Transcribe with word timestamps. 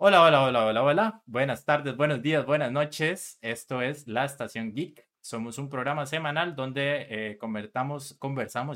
Hola, 0.00 0.22
hola, 0.22 0.42
hola, 0.44 0.64
hola, 0.64 0.82
hola. 0.84 1.22
Buenas 1.26 1.64
tardes, 1.64 1.96
buenos 1.96 2.22
días, 2.22 2.46
buenas 2.46 2.70
noches. 2.70 3.36
Esto 3.42 3.82
es 3.82 4.06
La 4.06 4.24
Estación 4.24 4.72
Geek. 4.72 5.04
Somos 5.20 5.58
un 5.58 5.68
programa 5.68 6.06
semanal 6.06 6.54
donde 6.54 7.08
eh, 7.10 7.36
conversamos, 7.36 8.16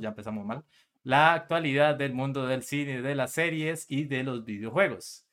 ya 0.00 0.08
empezamos 0.08 0.45
mal, 0.45 0.64
la 1.04 1.35
actualidad 1.35 1.95
del 1.95 2.12
mundo 2.12 2.45
del 2.48 2.64
cine, 2.64 3.03
de 3.03 3.14
las 3.14 3.30
series 3.30 3.89
y 3.89 4.03
de 4.07 4.25
los 4.25 4.45
videojuegos. 4.45 5.25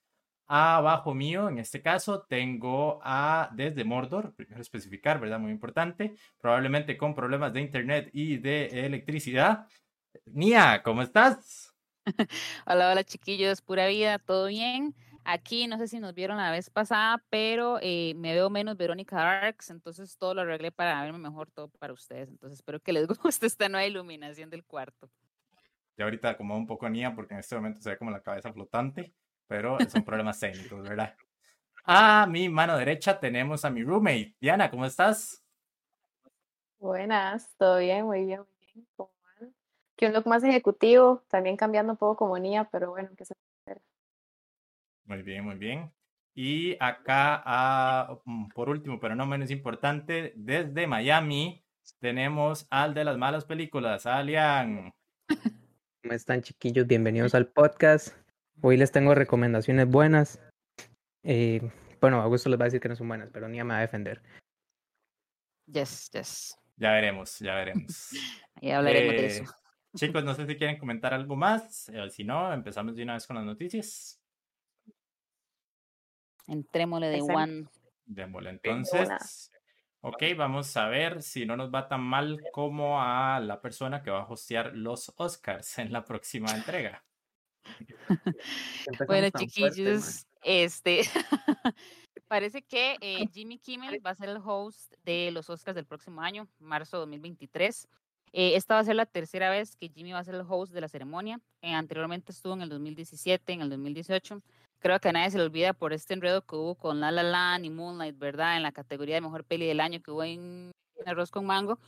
Abajo 0.46 1.16
mío, 1.16 1.50
en 1.50 1.58
este 1.58 1.82
caso, 1.82 2.22
tengo 2.22 3.00
a 3.02 3.50
desde 3.54 3.84
Mordor, 3.84 4.36
primero 4.36 4.62
especificar, 4.62 5.20
¿verdad? 5.20 5.40
Muy 5.40 5.52
importante, 5.52 6.14
probablemente 6.40 6.98
con 6.98 7.16
problemas 7.16 7.52
de 7.52 7.62
internet 7.62 8.12
y 8.14 8.38
de 8.38 8.86
electricidad. 8.86 9.66
Nia, 10.28 10.84
¿cómo 10.84 11.02
estás? 11.02 11.74
hola, 12.68 12.92
hola 12.92 13.04
chiquillos, 13.04 13.64
pura 13.64 13.88
vida, 13.88 14.20
¿todo 14.20 14.46
bien? 14.46 14.94
Aquí 15.32 15.68
no 15.68 15.78
sé 15.78 15.88
si 15.88 16.00
nos 16.00 16.16
vieron 16.16 16.38
la 16.38 16.50
vez 16.50 16.72
pasada, 16.72 17.24
pero 17.30 17.78
eh, 17.84 18.16
me 18.16 18.34
veo 18.34 18.50
menos 18.50 18.76
Verónica 18.76 19.16
Darks, 19.16 19.70
entonces 19.70 20.18
todo 20.18 20.34
lo 20.34 20.42
arreglé 20.42 20.72
para 20.72 21.04
verme 21.04 21.20
mejor 21.20 21.52
todo 21.52 21.68
para 21.68 21.94
ustedes. 21.94 22.30
Entonces 22.30 22.58
espero 22.58 22.80
que 22.80 22.92
les 22.92 23.08
guste 23.24 23.46
esta 23.46 23.70
nueva 23.70 23.86
iluminación 23.86 24.50
del 24.50 24.66
cuarto. 24.66 25.08
Ya 25.98 26.06
ahorita 26.06 26.36
como 26.36 26.58
un 26.58 26.66
poco 26.66 26.90
Nia 26.90 27.14
porque 27.14 27.36
en 27.36 27.42
este 27.42 27.56
momento 27.56 27.80
se 27.80 27.92
ve 27.92 27.98
como 28.00 28.10
la 28.10 28.22
cabeza 28.22 28.52
flotante, 28.52 29.14
pero 29.46 29.78
son 29.88 30.04
problemas 30.04 30.40
técnicos, 30.40 30.82
¿verdad? 30.82 31.14
A 31.84 32.26
mi 32.26 32.50
mano 32.50 32.76
derecha 32.76 33.20
tenemos 33.20 33.64
a 33.66 33.70
mi 33.70 33.84
roommate. 33.84 34.36
Diana, 34.42 34.72
¿cómo 34.72 34.84
estás? 34.84 35.44
Buenas, 36.80 37.56
todo 37.56 37.78
bien, 37.78 38.04
muy 38.04 38.26
bien, 38.26 38.40
muy 38.40 38.74
bien. 38.74 38.88
¿Cómo 38.96 39.12
van? 39.40 39.54
Que 39.96 40.08
un 40.08 40.14
look 40.14 40.26
más 40.26 40.44
ejecutivo, 40.44 41.22
también 41.28 41.56
cambiando 41.56 41.94
un 41.94 41.98
poco 41.98 42.16
como 42.16 42.40
Nia, 42.40 42.68
pero 42.72 42.90
bueno, 42.90 43.12
que 43.16 43.26
se 43.26 43.36
muy 45.10 45.24
bien, 45.24 45.44
muy 45.44 45.56
bien. 45.56 45.92
Y 46.36 46.78
acá, 46.80 47.42
ah, 47.44 48.20
mm, 48.26 48.50
por 48.50 48.70
último, 48.70 49.00
pero 49.00 49.16
no 49.16 49.26
menos 49.26 49.50
importante, 49.50 50.34
desde 50.36 50.86
Miami 50.86 51.66
tenemos 52.00 52.68
al 52.70 52.94
de 52.94 53.04
las 53.04 53.18
malas 53.18 53.44
películas, 53.44 54.06
Alian. 54.06 54.94
¿Cómo 55.28 56.14
están 56.14 56.44
chiquillos? 56.44 56.86
Bienvenidos 56.86 57.34
al 57.34 57.48
podcast. 57.48 58.16
Hoy 58.62 58.78
les 58.78 58.92
tengo 58.92 59.16
recomendaciones 59.16 59.88
buenas. 59.88 60.40
Eh, 61.24 61.60
bueno, 62.00 62.22
Augusto 62.22 62.50
les 62.50 62.60
va 62.60 62.66
a 62.66 62.68
decir 62.68 62.80
que 62.80 62.90
no 62.90 62.96
son 62.96 63.08
buenas, 63.08 63.32
pero 63.34 63.50
ni 63.50 63.58
me 63.58 63.74
va 63.74 63.78
a 63.80 63.82
defender. 63.82 64.22
Yes, 65.66 66.12
yes. 66.14 66.58
Ya 66.78 66.92
veremos, 66.92 67.40
ya 67.40 67.56
veremos. 67.56 68.12
ya 68.62 68.78
hablaremos 68.78 69.14
de 69.16 69.26
eso. 69.26 69.44
Eh, 69.44 69.48
chicos, 69.96 70.24
no 70.24 70.36
sé 70.36 70.46
si 70.48 70.56
quieren 70.56 70.78
comentar 70.78 71.16
algo 71.16 71.36
más. 71.36 71.90
Eh, 71.90 72.10
si 72.12 72.24
no, 72.24 72.54
empezamos 72.54 72.96
de 72.96 73.02
una 73.02 73.16
vez 73.16 73.26
con 73.26 73.38
las 73.38 73.46
noticias. 73.46 74.19
Entrémosle 76.50 77.08
de 77.10 77.22
one. 77.22 77.66
Démosle 78.06 78.50
entonces. 78.50 79.52
Ok, 80.02 80.24
vamos 80.38 80.76
a 80.78 80.88
ver 80.88 81.22
si 81.22 81.46
no 81.46 81.58
nos 81.58 81.74
va 81.74 81.88
tan 81.88 82.02
mal 82.02 82.40
como 82.54 83.02
a 83.02 83.40
la 83.42 83.62
persona 83.62 84.02
que 84.02 84.10
va 84.10 84.22
a 84.22 84.28
hostear 84.28 84.74
los 84.74 85.14
Oscars 85.18 85.78
en 85.78 85.92
la 85.92 86.06
próxima 86.06 86.52
entrega. 86.52 87.04
bueno, 89.08 89.30
chiquillos, 89.38 90.26
este 90.42 91.02
parece 92.30 92.62
que 92.62 92.96
eh, 93.02 93.28
Jimmy 93.34 93.60
Kimmel 93.60 94.04
va 94.04 94.12
a 94.12 94.16
ser 94.16 94.30
el 94.30 94.40
host 94.44 94.94
de 95.04 95.32
los 95.32 95.50
Oscars 95.50 95.76
del 95.76 95.86
próximo 95.86 96.22
año, 96.22 96.48
marzo 96.60 96.98
de 96.98 97.02
2023. 97.02 97.88
Eh, 98.32 98.56
esta 98.56 98.76
va 98.76 98.80
a 98.80 98.86
ser 98.86 98.96
la 98.96 99.06
tercera 99.06 99.50
vez 99.50 99.76
que 99.76 99.90
Jimmy 99.90 100.14
va 100.14 100.20
a 100.20 100.24
ser 100.24 100.36
el 100.36 100.46
host 100.48 100.72
de 100.72 100.82
la 100.82 100.88
ceremonia. 100.88 101.42
Eh, 101.62 101.74
anteriormente 101.74 102.32
estuvo 102.32 102.54
en 102.54 102.62
el 102.62 102.70
2017, 102.70 103.54
en 103.54 103.62
el 103.62 103.70
2018 103.70 104.42
creo 104.80 105.00
que 105.00 105.12
nadie 105.12 105.32
se 105.32 105.38
le 105.38 105.44
olvida 105.44 105.74
por 105.74 105.94
este 105.94 106.14
enredo 106.14 106.46
que 106.46 106.56
hubo 106.56 106.76
con 106.76 107.00
La 107.00 107.12
La 107.12 107.24
Land 107.24 107.66
y 107.66 107.70
Moonlight, 107.70 108.18
¿verdad? 108.18 108.58
En 108.58 108.64
la 108.64 108.72
categoría 108.72 109.16
de 109.16 109.22
mejor 109.22 109.44
peli 109.44 109.68
del 109.68 109.80
año 109.80 110.02
que 110.02 110.12
hubo 110.12 110.24
en 110.24 110.72
Arroz 111.06 111.32
con 111.32 111.46
Mango. 111.46 111.80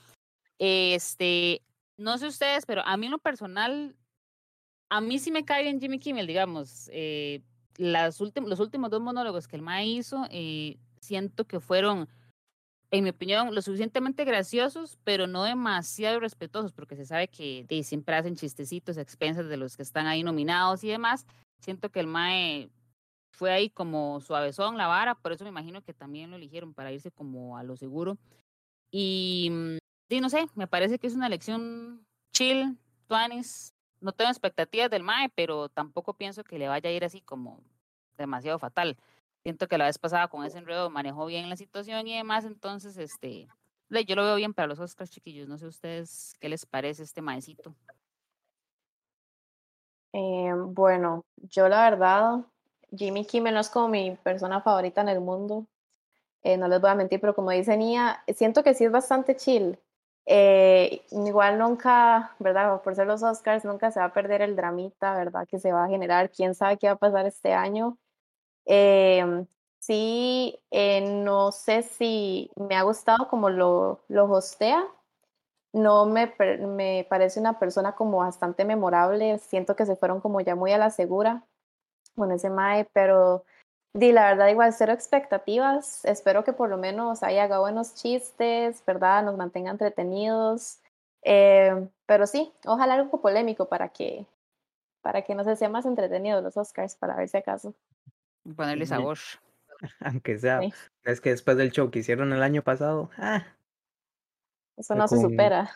Este, 0.59 1.62
no 1.97 2.18
sé 2.18 2.28
ustedes, 2.28 2.66
pero 2.66 2.85
a 2.85 2.97
mí 2.97 3.07
en 3.07 3.13
lo 3.13 3.19
personal, 3.19 3.96
a 4.90 5.01
mí 5.01 5.19
sí 5.19 5.31
me 5.31 5.46
cae 5.46 5.63
bien 5.63 5.80
Jimmy 5.80 6.00
Kimmel, 6.00 6.28
digamos. 6.28 6.90
Eh, 6.94 7.41
las 7.78 8.19
los 8.19 8.59
últimos 8.59 8.90
dos 8.90 9.01
monólogos 9.01 9.47
que 9.47 9.56
el 9.56 9.62
MA 9.62 9.84
hizo, 9.84 10.25
eh, 10.30 10.78
siento 11.00 11.46
que 11.46 11.59
fueron, 11.59 12.09
en 12.91 13.03
mi 13.03 13.09
opinión, 13.09 13.56
lo 13.56 13.62
suficientemente 13.62 14.25
graciosos, 14.25 15.00
pero 15.03 15.25
no 15.25 15.46
demasiado 15.46 16.19
respetuosos, 16.19 16.74
porque 16.74 16.96
se 16.96 17.06
sabe 17.06 17.30
que 17.30 17.66
siempre 17.84 18.16
hacen 18.16 18.35
chistecitos 18.35 18.97
a 18.97 19.01
expensas 19.01 19.47
de 19.47 19.57
los 19.57 19.78
que 19.78 19.84
están 19.84 20.07
ahí 20.07 20.24
nominados 20.24 20.84
y 20.84 20.90
demás. 20.90 21.25
Siento 21.59 21.90
que 21.90 22.01
el 22.01 22.07
MAE 22.07 22.69
fue 23.41 23.52
ahí 23.52 23.72
como 23.72 24.22
suavezón 24.22 24.78
la 24.78 24.85
vara, 24.85 25.16
por 25.16 25.31
eso 25.31 25.44
me 25.44 25.50
imagino 25.50 25.81
que 25.81 25.96
también 25.96 26.29
lo 26.29 26.35
eligieron 26.35 26.75
para 26.75 26.91
irse 26.91 27.09
como 27.09 27.57
a 27.57 27.63
lo 27.63 27.75
seguro. 27.75 28.19
Y, 28.91 29.50
mm, 29.52 29.78
sí, 30.09 30.22
no 30.22 30.29
sé, 30.29 30.46
me 30.53 30.68
parece 30.68 31.00
que 31.00 31.07
es 31.07 31.16
una 31.16 31.25
elección 31.25 32.06
chill, 32.34 32.78
tuanis. 33.07 33.74
No 34.00 34.12
tengo 34.12 34.30
expectativas 34.30 34.91
del 34.91 35.01
MAE, 35.01 35.30
pero 35.34 35.69
tampoco 35.69 36.13
pienso 36.13 36.44
que 36.44 36.59
le 36.59 36.68
vaya 36.68 36.91
a 36.91 36.94
ir 36.94 37.03
así 37.03 37.19
como 37.19 37.63
demasiado 38.16 38.59
fatal. 38.59 38.96
Siento 39.41 39.68
que 39.68 39.80
la 39.80 39.85
vez 39.85 39.97
pasada 39.97 40.28
con 40.28 40.46
ese 40.46 40.59
enredo 40.59 40.91
manejó 40.91 41.25
bien 41.25 41.50
la 41.50 41.56
situación 41.56 42.06
y 42.06 42.16
demás, 42.16 42.46
entonces, 42.46 42.96
este, 42.97 43.47
yo 44.06 44.16
lo 44.16 44.24
veo 44.24 44.35
bien 44.35 44.53
para 44.53 44.68
los 44.68 44.80
Oscars, 44.80 45.09
chiquillos. 45.09 45.47
No 45.47 45.57
sé 45.57 45.66
ustedes 45.66 46.35
qué 46.40 46.47
les 46.47 46.68
parece 46.68 47.01
este 47.01 47.24
maecito. 47.24 47.74
Eh, 50.13 50.53
bueno, 50.53 51.25
yo 51.38 51.68
la 51.68 51.90
verdad 51.90 52.46
Jimmy 52.96 53.25
Kimmel 53.25 53.53
no 53.53 53.59
es 53.62 53.69
como 53.69 53.88
mi 53.88 54.18
persona 54.24 54.62
favorita 54.62 55.02
en 55.02 55.09
el 55.09 55.22
mundo. 55.22 55.66
Eh, 56.44 56.57
no 56.57 56.68
les 56.68 56.81
voy 56.81 56.90
a 56.90 56.96
mentir, 56.96 57.22
pero 57.22 57.35
como 57.35 57.52
dice 57.52 57.78
Nia, 57.78 58.24
siento 58.35 58.63
que 58.63 58.74
sí 58.74 58.85
es 58.85 58.91
bastante 58.91 59.35
chill. 59.35 59.79
Eh, 60.25 61.03
igual 61.12 61.59
nunca, 61.59 62.35
¿verdad? 62.40 62.81
Por 62.81 62.96
ser 62.96 63.07
los 63.07 63.24
Oscars, 63.24 63.66
nunca 63.66 63.91
se 63.91 64.00
va 64.00 64.07
a 64.07 64.13
perder 64.13 64.41
el 64.41 64.56
dramita, 64.56 65.16
¿verdad? 65.16 65.47
Que 65.47 65.59
se 65.59 65.72
va 65.72 65.85
a 65.85 65.90
generar. 65.90 66.31
Quién 66.31 66.56
sabe 66.56 66.78
qué 66.78 66.88
va 66.88 66.94
a 66.94 66.97
pasar 66.97 67.25
este 67.28 67.53
año. 67.53 67.97
Eh, 68.66 69.46
sí, 69.80 70.59
no 71.03 71.51
sé 71.51 71.84
si 71.84 72.51
me 72.56 72.75
ha 72.75 72.84
gustado 72.84 73.28
como 73.30 73.50
lo, 73.50 74.01
lo 74.09 74.31
hostea. 74.31 74.84
No 75.74 76.06
me, 76.06 76.34
me 76.59 77.07
parece 77.09 77.40
una 77.40 77.59
persona 77.59 77.96
como 77.96 78.19
bastante 78.19 78.66
memorable. 78.66 79.38
Siento 79.40 79.75
que 79.75 79.85
se 79.85 79.96
fueron 79.96 80.22
como 80.22 80.41
ya 80.41 80.56
muy 80.56 80.72
a 80.74 80.78
la 80.78 80.90
segura 80.91 81.46
con 82.16 82.31
ese 82.31 82.49
Mae, 82.49 82.88
pero 82.94 83.45
di 83.94 84.11
la 84.11 84.25
verdad 84.31 84.49
igual 84.49 84.73
cero 84.73 84.94
expectativas. 84.94 86.05
Espero 86.05 86.44
que 86.44 86.53
por 86.53 86.69
lo 86.69 86.77
menos 86.77 87.23
haya 87.23 87.44
haga 87.44 87.59
buenos 87.59 87.95
chistes, 87.95 88.83
¿verdad? 88.85 89.23
Nos 89.23 89.38
mantenga 89.38 89.72
entretenidos. 89.72 90.79
Eh, 91.23 91.88
pero 92.05 92.27
sí, 92.27 92.51
ojalá 92.66 92.95
algo 92.95 93.21
polémico 93.21 93.67
para 93.69 93.89
que 93.89 94.25
para 95.01 95.23
que 95.23 95.33
no 95.33 95.44
se 95.44 95.55
sea 95.55 95.69
más 95.69 95.85
entretenido 95.85 96.41
los 96.41 96.57
Oscars, 96.57 96.95
para 96.95 97.16
ver 97.16 97.27
si 97.27 97.38
acaso. 97.38 97.73
Ponerle 98.55 98.85
sabor. 98.85 99.17
Aunque 100.00 100.38
sea, 100.38 100.61
es 101.03 101.21
que 101.21 101.31
después 101.31 101.57
del 101.57 101.71
show 101.71 101.89
que 101.89 102.00
hicieron 102.00 102.31
el 102.33 102.44
año 102.44 102.61
pasado, 102.61 103.09
ah, 103.17 103.44
eso 104.77 104.95
no 104.95 105.07
se 105.07 105.19
supera. 105.19 105.71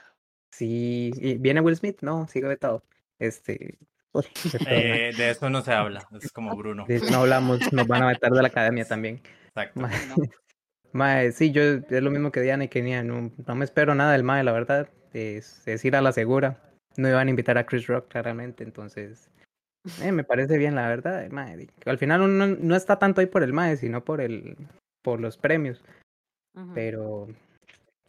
Sí, 0.52 1.12
y 1.16 1.38
viene 1.38 1.62
Will 1.62 1.76
Smith, 1.76 2.00
no, 2.02 2.28
sigue 2.28 2.48
vetado. 2.48 2.84
Este, 3.20 3.78
eh, 4.68 5.12
de 5.16 5.30
eso 5.30 5.50
no 5.50 5.62
se 5.62 5.74
habla, 5.74 6.08
es 6.22 6.32
como 6.32 6.56
Bruno. 6.56 6.86
no 7.12 7.18
hablamos, 7.18 7.72
nos 7.74 7.88
van 7.88 8.04
a 8.04 8.08
meter 8.08 8.32
de 8.32 8.42
la 8.42 8.48
academia 8.48 8.86
también. 8.86 9.22
Exacto. 9.48 9.82
Mae, 10.92 11.32
sí, 11.32 11.52
yo 11.52 11.62
es 11.64 12.04
lo 12.04 12.12
mismo 12.12 12.32
que 12.32 12.42
Diana 12.42 12.66
y 12.66 12.70
Kenia, 12.70 13.04
no, 13.04 13.32
no 13.46 13.56
me 13.56 13.66
espero 13.66 13.96
nada 13.96 14.14
del 14.14 14.24
Mae, 14.24 14.44
la 14.44 14.52
verdad, 14.52 14.90
es, 15.14 15.68
es, 15.68 15.84
ir 15.86 15.96
a 15.96 16.02
la 16.02 16.12
segura. 16.12 16.62
No 16.98 17.10
iban 17.10 17.28
a 17.28 17.30
invitar 17.30 17.58
a 17.58 17.66
Chris 17.66 17.88
Rock 17.88 18.08
claramente, 18.08 18.64
entonces 18.64 19.30
eh, 20.02 20.12
me 20.12 20.24
parece 20.24 20.58
bien, 20.58 20.76
la 20.76 20.88
verdad. 20.88 21.30
Mae, 21.30 21.68
al 21.86 21.98
final 21.98 22.22
uno 22.22 22.48
no 22.48 22.76
está 22.76 22.98
tanto 22.98 23.22
ahí 23.22 23.28
por 23.28 23.44
el 23.44 23.54
Mae, 23.54 23.78
sino 23.78 24.04
por 24.04 24.22
el 24.22 24.56
por 25.04 25.20
los 25.20 25.38
premios. 25.38 25.84
Pero 26.74 27.28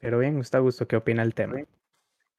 pero 0.01 0.19
bien, 0.21 0.37
me 0.37 0.41
está 0.41 0.61
gusto 0.61 0.87
qué 0.87 0.97
opina 0.97 1.23
el 1.23 1.35
tema. 1.35 1.63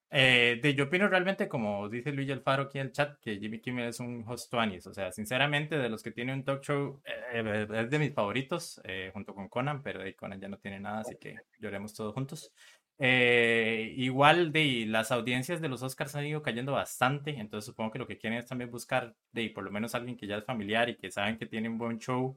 Eh, 0.10 0.60
de, 0.62 0.74
yo 0.74 0.86
opino 0.86 1.08
realmente, 1.10 1.50
como 1.50 1.90
dice 1.90 2.14
Luis 2.14 2.32
Alfaro 2.32 2.64
aquí 2.64 2.80
en 2.80 2.88
el 2.88 2.92
chat, 2.94 3.20
que 3.20 3.38
Jimmy 3.40 3.60
Kimmel 3.60 3.90
es 3.90 4.00
un 4.00 4.24
host 4.26 4.54
20 4.54 4.90
O 4.90 4.94
sea, 4.94 5.12
sinceramente, 5.12 5.78
de 5.78 5.90
los 5.90 6.02
que 6.02 6.12
tiene 6.12 6.34
un 6.34 6.44
talk 6.44 6.64
show, 6.64 7.02
eh, 7.34 7.68
es 7.74 7.90
de 7.90 8.00
mis 8.00 8.14
favoritos, 8.14 8.80
eh, 8.86 9.12
junto 9.14 9.36
con 9.36 9.50
Conan, 9.50 9.84
pero 9.84 10.02
de 10.02 10.16
Conan 10.16 10.40
ya 10.40 10.48
no 10.48 10.58
tiene 10.58 10.80
nada, 10.80 11.02
así 11.02 11.18
que 11.18 11.36
lloremos 11.60 11.94
todos 11.94 12.14
juntos. 12.14 12.54
igual 13.00 14.52
de 14.52 14.86
las 14.88 15.12
audiencias 15.12 15.62
de 15.62 15.70
los 15.70 15.84
Oscars 15.84 16.16
han 16.16 16.26
ido 16.26 16.42
cayendo 16.42 16.72
bastante, 16.72 17.32
entonces 17.38 17.66
supongo 17.66 17.92
que 17.92 18.00
lo 18.00 18.08
que 18.08 18.18
quieren 18.18 18.40
es 18.40 18.46
también 18.48 18.72
buscar 18.72 19.16
de 19.32 19.50
por 19.50 19.64
lo 19.64 19.72
menos 19.72 19.94
alguien 19.94 20.18
que 20.18 20.26
ya 20.28 20.38
es 20.38 20.46
familiar 20.46 20.90
y 20.90 20.96
que 20.96 21.12
saben 21.12 21.38
que 21.38 21.46
tiene 21.46 21.70
un 21.70 21.78
buen 21.78 22.00
show 22.00 22.36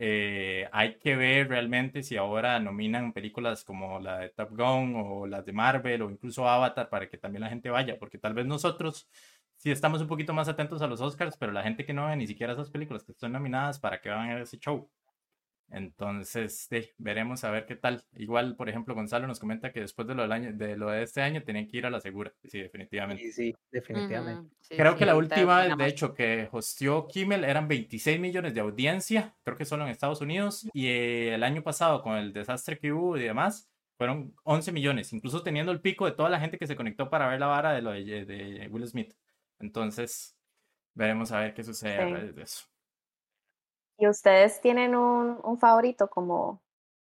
eh, 0.00 0.68
hay 0.70 0.96
que 0.98 1.16
ver 1.16 1.48
realmente 1.48 2.04
si 2.04 2.16
ahora 2.16 2.60
nominan 2.60 3.12
películas 3.12 3.64
como 3.64 3.98
la 3.98 4.18
de 4.20 4.28
Top 4.30 4.50
Gun 4.50 4.94
o 4.96 5.26
las 5.26 5.44
de 5.44 5.52
Marvel 5.52 6.02
o 6.02 6.10
incluso 6.10 6.48
Avatar 6.48 6.88
para 6.88 7.08
que 7.08 7.18
también 7.18 7.42
la 7.42 7.48
gente 7.48 7.68
vaya, 7.68 7.98
porque 7.98 8.16
tal 8.16 8.32
vez 8.32 8.46
nosotros, 8.46 9.08
sí 9.56 9.72
estamos 9.72 10.00
un 10.00 10.06
poquito 10.06 10.32
más 10.32 10.48
atentos 10.48 10.82
a 10.82 10.86
los 10.86 11.00
Oscars, 11.00 11.36
pero 11.36 11.50
la 11.50 11.64
gente 11.64 11.84
que 11.84 11.92
no 11.92 12.06
ve 12.06 12.16
ni 12.16 12.28
siquiera 12.28 12.52
esas 12.52 12.70
películas 12.70 13.02
que 13.02 13.10
están 13.12 13.32
nominadas, 13.32 13.80
¿para 13.80 14.00
que 14.00 14.08
van 14.08 14.30
a 14.30 14.34
ver 14.34 14.42
ese 14.42 14.58
show? 14.58 14.88
Entonces, 15.70 16.66
sí, 16.70 16.90
veremos 16.96 17.44
a 17.44 17.50
ver 17.50 17.66
qué 17.66 17.76
tal. 17.76 18.02
Igual, 18.14 18.56
por 18.56 18.68
ejemplo, 18.68 18.94
Gonzalo 18.94 19.26
nos 19.26 19.38
comenta 19.38 19.70
que 19.70 19.80
después 19.80 20.08
de 20.08 20.14
lo, 20.14 20.22
del 20.22 20.32
año, 20.32 20.52
de 20.54 20.76
lo 20.76 20.90
de 20.90 21.02
este 21.02 21.20
año 21.20 21.42
tenían 21.42 21.66
que 21.66 21.76
ir 21.76 21.86
a 21.86 21.90
la 21.90 22.00
segura. 22.00 22.32
Sí, 22.44 22.60
definitivamente. 22.60 23.22
Sí, 23.24 23.32
sí, 23.32 23.54
definitivamente. 23.70 24.54
Sí, 24.60 24.76
Creo 24.76 24.92
sí, 24.92 24.98
que 24.98 25.06
la 25.06 25.16
última, 25.16 25.64
de 25.64 25.76
más. 25.76 25.88
hecho, 25.88 26.14
que 26.14 26.48
hostió 26.52 27.06
Kimmel 27.06 27.44
eran 27.44 27.68
26 27.68 28.18
millones 28.18 28.54
de 28.54 28.60
audiencia, 28.60 29.36
creo 29.44 29.58
que 29.58 29.66
solo 29.66 29.84
en 29.84 29.90
Estados 29.90 30.20
Unidos, 30.22 30.66
y 30.72 30.86
eh, 30.86 31.34
el 31.34 31.42
año 31.42 31.62
pasado, 31.62 32.02
con 32.02 32.16
el 32.16 32.32
desastre 32.32 32.78
que 32.78 32.92
hubo 32.92 33.18
y 33.18 33.22
demás, 33.22 33.70
fueron 33.98 34.34
11 34.44 34.72
millones, 34.72 35.12
incluso 35.12 35.42
teniendo 35.42 35.72
el 35.72 35.80
pico 35.80 36.06
de 36.06 36.12
toda 36.12 36.30
la 36.30 36.40
gente 36.40 36.56
que 36.56 36.66
se 36.66 36.76
conectó 36.76 37.10
para 37.10 37.28
ver 37.28 37.40
la 37.40 37.46
vara 37.46 37.72
de, 37.72 37.82
lo 37.82 37.90
de, 37.90 38.24
de 38.24 38.68
Will 38.70 38.86
Smith. 38.86 39.12
Entonces, 39.58 40.36
veremos 40.94 41.30
a 41.32 41.40
ver 41.40 41.52
qué 41.52 41.62
sucede 41.62 41.98
a 41.98 42.08
raíz 42.08 42.34
de 42.34 42.42
eso. 42.42 42.66
¿Y 43.98 44.06
ustedes 44.08 44.60
tienen 44.60 44.94
un, 44.94 45.38
un 45.42 45.58
favorito 45.58 46.08
como 46.08 46.60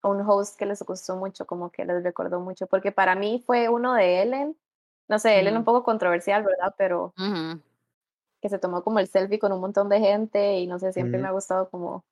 un 0.02 0.20
host 0.22 0.58
que 0.58 0.66
les 0.66 0.82
gustó 0.82 1.16
mucho, 1.16 1.46
como 1.46 1.70
que 1.70 1.84
les 1.84 2.02
recordó 2.02 2.40
mucho? 2.40 2.66
Porque 2.66 2.92
para 2.92 3.14
mí 3.14 3.42
fue 3.46 3.68
uno 3.68 3.94
de 3.94 4.22
Ellen. 4.22 4.56
No 5.08 5.18
sé, 5.18 5.38
Ellen 5.38 5.56
un 5.56 5.64
poco 5.64 5.84
controversial, 5.84 6.44
¿verdad? 6.44 6.74
Pero 6.76 7.12
que 8.40 8.48
se 8.48 8.58
tomó 8.58 8.82
como 8.82 8.98
el 8.98 9.06
selfie 9.06 9.38
con 9.38 9.52
un 9.52 9.60
montón 9.60 9.88
de 9.88 10.00
gente 10.00 10.58
y 10.58 10.66
no 10.66 10.78
sé, 10.78 10.92
siempre 10.92 11.20
me 11.20 11.28
ha 11.28 11.32
gustado 11.32 11.68
como 11.70 12.04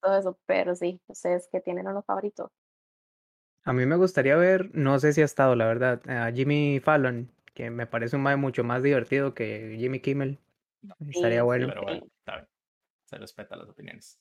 todo 0.00 0.18
eso, 0.18 0.38
pero 0.46 0.74
sí, 0.74 1.00
ustedes 1.08 1.48
que 1.50 1.60
tienen 1.60 1.88
uno 1.88 2.02
favorito. 2.02 2.50
A 3.64 3.72
mí 3.72 3.84
me 3.86 3.96
gustaría 3.96 4.36
ver, 4.36 4.70
no 4.74 4.98
sé 4.98 5.12
si 5.12 5.22
ha 5.22 5.24
estado, 5.24 5.54
la 5.54 5.66
verdad, 5.66 6.00
a 6.08 6.32
Jimmy 6.32 6.80
Fallon, 6.80 7.30
que 7.54 7.70
me 7.70 7.86
parece 7.86 8.16
un 8.16 8.22
mae 8.22 8.36
mucho 8.36 8.64
más 8.64 8.82
divertido 8.82 9.34
que 9.34 9.76
Jimmy 9.78 10.00
Kimmel. 10.00 10.38
Estaría 11.08 11.40
Sí, 11.40 11.44
bueno. 11.44 11.68
Pero 11.68 11.82
bueno, 11.82 12.06
está 12.18 12.36
bien. 12.36 12.48
Se 13.10 13.18
respeta 13.18 13.56
las 13.56 13.68
opiniones. 13.68 14.18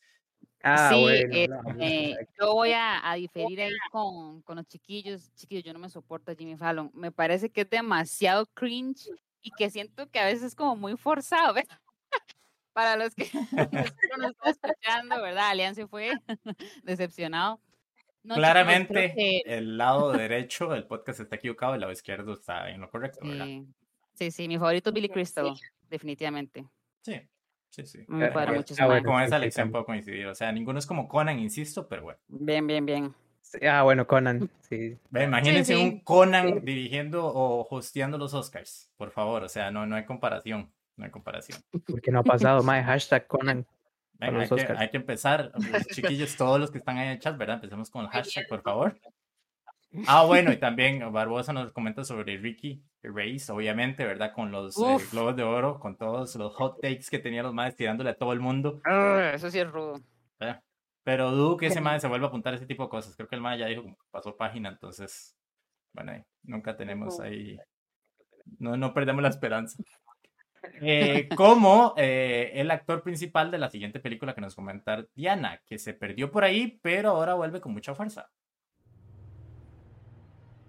Ah, 0.63 0.89
sí, 0.91 0.99
bueno, 1.01 1.61
no, 1.63 1.69
este, 1.83 2.27
yo 2.39 2.53
voy 2.53 2.71
a, 2.71 3.07
a 3.09 3.13
diferir 3.15 3.61
ahí 3.61 3.71
con, 3.91 4.41
con 4.41 4.57
los 4.57 4.65
chiquillos. 4.67 5.31
Chiquillos, 5.35 5.63
yo 5.63 5.73
no 5.73 5.79
me 5.79 5.89
soporto 5.89 6.31
a 6.31 6.35
Jimmy 6.35 6.57
Fallon. 6.57 6.89
Me 6.95 7.11
parece 7.11 7.51
que 7.51 7.61
es 7.61 7.69
demasiado 7.69 8.47
cringe 8.47 9.09
y 9.43 9.51
que 9.51 9.69
siento 9.69 10.09
que 10.09 10.19
a 10.19 10.25
veces 10.25 10.41
es 10.43 10.55
como 10.55 10.75
muy 10.75 10.97
forzado. 10.97 11.53
¿ves? 11.53 11.67
Para 12.73 12.95
los 12.97 13.13
que 13.13 13.29
no 14.11 14.17
nos 14.17 14.31
están 14.31 14.51
escuchando, 14.71 15.21
¿verdad? 15.21 15.49
Alianza 15.49 15.87
fue 15.87 16.13
decepcionado. 16.83 17.61
No, 18.23 18.35
Claramente, 18.35 19.13
que- 19.15 19.43
el 19.45 19.77
lado 19.77 20.11
derecho 20.11 20.67
del 20.67 20.85
podcast 20.87 21.19
está 21.19 21.35
equivocado, 21.35 21.75
el 21.75 21.81
lado 21.81 21.93
izquierdo 21.93 22.33
está 22.33 22.69
en 22.71 22.81
lo 22.81 22.89
correcto, 22.89 23.19
¿verdad? 23.25 23.45
sí, 23.45 23.65
sí, 24.13 24.31
sí, 24.31 24.47
mi 24.47 24.57
favorito 24.57 24.89
es 24.89 24.93
Billy 24.93 25.07
Sí. 25.07 25.13
Crystal, 25.13 25.53
definitivamente. 25.89 26.65
Sí, 27.01 27.21
sí, 27.69 27.85
sí. 27.85 28.05
Me 28.07 28.27
Eh, 28.27 28.31
cuadra 28.31 28.53
eh, 28.53 28.57
mucho 28.57 28.75
ah, 28.79 28.85
bueno. 28.85 29.09
Con 29.09 29.21
esa 29.21 29.37
sí, 29.37 29.41
lección 29.41 29.63
también. 29.65 29.71
puedo 29.71 29.85
coincidir. 29.85 30.27
O 30.27 30.35
sea, 30.35 30.51
ninguno 30.51 30.79
es 30.79 30.85
como 30.85 31.07
Conan, 31.07 31.39
insisto, 31.39 31.87
pero 31.87 32.03
bueno. 32.03 32.19
Bien, 32.27 32.65
bien, 32.67 32.85
bien. 32.85 33.13
Sí, 33.41 33.65
Ah, 33.65 33.83
bueno, 33.83 34.05
Conan, 34.05 34.49
sí. 34.69 34.97
Ve, 35.09 35.23
imagínense 35.23 35.73
sí. 35.75 35.81
un 35.81 35.99
Conan 36.01 36.63
dirigiendo 36.63 37.25
o 37.25 37.67
hosteando 37.69 38.17
los 38.17 38.33
Oscars, 38.33 38.91
por 38.97 39.11
favor. 39.11 39.43
O 39.43 39.49
sea, 39.49 39.71
no, 39.71 39.85
no 39.85 39.95
hay 39.95 40.05
comparación. 40.05 40.71
No 40.97 41.05
hay 41.05 41.11
comparación. 41.11 41.59
Porque 41.87 42.11
no 42.11 42.19
ha 42.19 42.23
pasado, 42.23 42.61
mae, 42.63 42.83
hashtag 42.83 43.25
Conan. 43.27 43.65
Venga, 44.13 44.41
hay, 44.41 44.47
que, 44.49 44.53
Oscars. 44.53 44.79
hay 44.79 44.89
que 44.89 44.97
empezar, 44.97 45.51
los 45.53 45.87
chiquillos, 45.87 46.35
todos 46.35 46.59
los 46.59 46.71
que 46.71 46.79
están 46.79 46.97
ahí 46.97 47.05
en 47.05 47.13
el 47.13 47.19
chat, 47.19 47.37
¿verdad? 47.37 47.55
Empecemos 47.55 47.89
con 47.89 48.03
el 48.03 48.09
hashtag, 48.11 48.47
por 48.49 48.61
favor. 48.61 48.99
Ah, 50.07 50.23
bueno, 50.25 50.51
y 50.51 50.57
también 50.57 51.11
Barbosa 51.11 51.51
nos 51.51 51.73
comenta 51.73 52.03
sobre 52.03 52.37
Ricky 52.37 52.83
Reyes, 53.01 53.49
obviamente, 53.49 54.05
¿verdad? 54.05 54.33
Con 54.33 54.51
los 54.51 54.77
eh, 54.77 54.97
globos 55.11 55.35
de 55.35 55.43
oro, 55.43 55.79
con 55.79 55.97
todos 55.97 56.35
los 56.35 56.53
hot 56.55 56.79
takes 56.81 57.05
que 57.09 57.19
tenían 57.19 57.45
los 57.45 57.53
madres 57.53 57.75
tirándole 57.75 58.11
a 58.11 58.17
todo 58.17 58.33
el 58.33 58.39
mundo. 58.39 58.81
Ah, 58.85 59.31
Eso 59.33 59.49
sí 59.49 59.59
es 59.59 59.69
rudo. 59.69 59.99
¿verdad? 60.39 60.61
Pero 61.03 61.31
dudo 61.31 61.57
que 61.57 61.67
ese 61.67 61.81
madre 61.81 61.99
se 61.99 62.07
vuelva 62.07 62.27
a 62.27 62.29
apuntar 62.29 62.53
ese 62.53 62.67
tipo 62.67 62.83
de 62.83 62.89
cosas. 62.89 63.15
Creo 63.15 63.27
que 63.27 63.35
el 63.35 63.41
madre 63.41 63.59
ya 63.59 63.65
dijo 63.65 63.83
pasó 64.11 64.35
página, 64.37 64.69
entonces, 64.69 65.35
bueno, 65.93 66.11
ahí 66.11 66.23
nunca 66.43 66.77
tenemos 66.77 67.19
ahí, 67.19 67.57
no, 68.59 68.77
no 68.77 68.93
perdemos 68.93 69.23
la 69.23 69.29
esperanza. 69.29 69.81
Eh, 70.81 71.29
como 71.35 71.93
eh, 71.97 72.51
el 72.55 72.69
actor 72.69 73.01
principal 73.01 73.49
de 73.49 73.57
la 73.57 73.69
siguiente 73.69 73.99
película 73.99 74.35
que 74.35 74.41
nos 74.41 74.55
comentar 74.55 75.07
Diana, 75.15 75.61
que 75.65 75.79
se 75.79 75.93
perdió 75.93 76.31
por 76.31 76.43
ahí, 76.43 76.79
pero 76.81 77.11
ahora 77.11 77.33
vuelve 77.33 77.61
con 77.61 77.73
mucha 77.73 77.95
fuerza. 77.95 78.29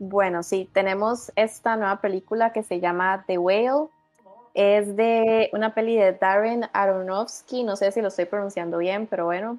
Bueno, 0.03 0.43
sí, 0.43 0.67
tenemos 0.73 1.31
esta 1.37 1.77
nueva 1.77 2.01
película 2.01 2.55
que 2.55 2.63
se 2.63 2.81
llama 2.81 3.23
The 3.27 3.37
Whale. 3.37 3.91
Es 4.55 4.97
de 4.97 5.51
una 5.53 5.75
peli 5.75 5.95
de 5.95 6.15
Darren 6.15 6.65
Aronofsky, 6.73 7.65
no 7.65 7.77
sé 7.77 7.93
si 7.93 8.01
lo 8.01 8.09
estoy 8.09 8.25
pronunciando 8.25 8.79
bien, 8.79 9.07
pero 9.07 9.27
bueno. 9.27 9.59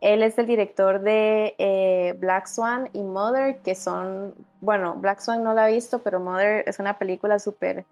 Él 0.00 0.22
es 0.22 0.38
el 0.38 0.46
director 0.46 1.00
de 1.00 1.56
eh, 1.58 2.14
Black 2.20 2.46
Swan 2.46 2.90
y 2.92 3.02
Mother, 3.02 3.58
que 3.62 3.74
son, 3.74 4.34
bueno, 4.60 4.94
Black 4.94 5.18
Swan 5.18 5.42
no 5.42 5.52
la 5.52 5.68
he 5.68 5.74
visto, 5.74 5.98
pero 5.98 6.20
Mother 6.20 6.62
es 6.68 6.78
una 6.78 6.96
película 6.96 7.40
súper 7.40 7.84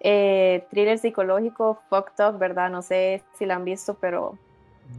eh, 0.00 0.66
thriller 0.70 0.98
psicológico, 0.98 1.82
fucked 1.90 2.24
up, 2.26 2.38
¿verdad? 2.38 2.70
No 2.70 2.80
sé 2.80 3.22
si 3.34 3.44
la 3.44 3.56
han 3.56 3.66
visto, 3.66 3.92
pero 3.92 4.38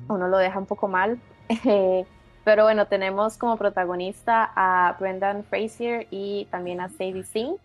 uno 0.08 0.28
lo 0.28 0.38
deja 0.38 0.60
un 0.60 0.68
poco 0.68 0.88
mal. 0.88 1.20
Pero 2.44 2.64
bueno, 2.64 2.88
tenemos 2.88 3.38
como 3.38 3.58
protagonista 3.58 4.52
a 4.56 4.96
Brendan 5.00 5.44
Fraser 5.44 6.08
y 6.10 6.46
también 6.50 6.82
a 6.82 6.90
Sadie 6.90 7.24
Sink. 7.24 7.60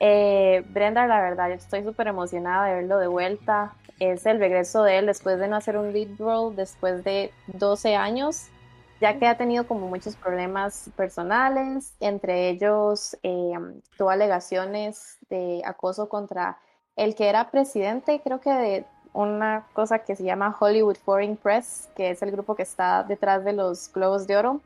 Eh, 0.00 0.62
Brenda, 0.68 1.06
la 1.06 1.20
verdad, 1.22 1.48
yo 1.48 1.54
estoy 1.54 1.82
súper 1.82 2.08
emocionada 2.08 2.66
de 2.66 2.74
verlo 2.74 2.98
de 2.98 3.06
vuelta. 3.06 3.74
Es 3.98 4.26
el 4.26 4.38
regreso 4.38 4.82
de 4.82 4.98
él 4.98 5.06
después 5.06 5.38
de 5.38 5.48
no 5.48 5.56
hacer 5.56 5.78
un 5.78 5.92
lead 5.92 6.18
role 6.18 6.54
después 6.54 7.02
de 7.04 7.32
12 7.46 7.94
años, 7.96 8.48
ya 9.00 9.18
que 9.18 9.26
ha 9.26 9.38
tenido 9.38 9.66
como 9.66 9.86
muchos 9.88 10.16
problemas 10.16 10.90
personales, 10.96 11.94
entre 12.00 12.50
ellos 12.50 13.16
eh, 13.22 13.52
tuvo 13.96 14.10
alegaciones 14.10 15.16
de 15.30 15.62
acoso 15.64 16.08
contra 16.08 16.58
el 16.96 17.14
que 17.14 17.28
era 17.28 17.50
presidente, 17.50 18.20
creo 18.22 18.40
que 18.40 18.50
de 18.50 18.84
una 19.14 19.66
cosa 19.72 20.00
que 20.00 20.16
se 20.16 20.24
llama 20.24 20.54
Hollywood 20.58 20.96
Foreign 20.96 21.36
Press, 21.36 21.88
que 21.96 22.10
es 22.10 22.20
el 22.22 22.32
grupo 22.32 22.54
que 22.54 22.64
está 22.64 23.04
detrás 23.04 23.44
de 23.44 23.54
los 23.54 23.90
Globos 23.92 24.26
de 24.26 24.36
Oro. 24.36 24.60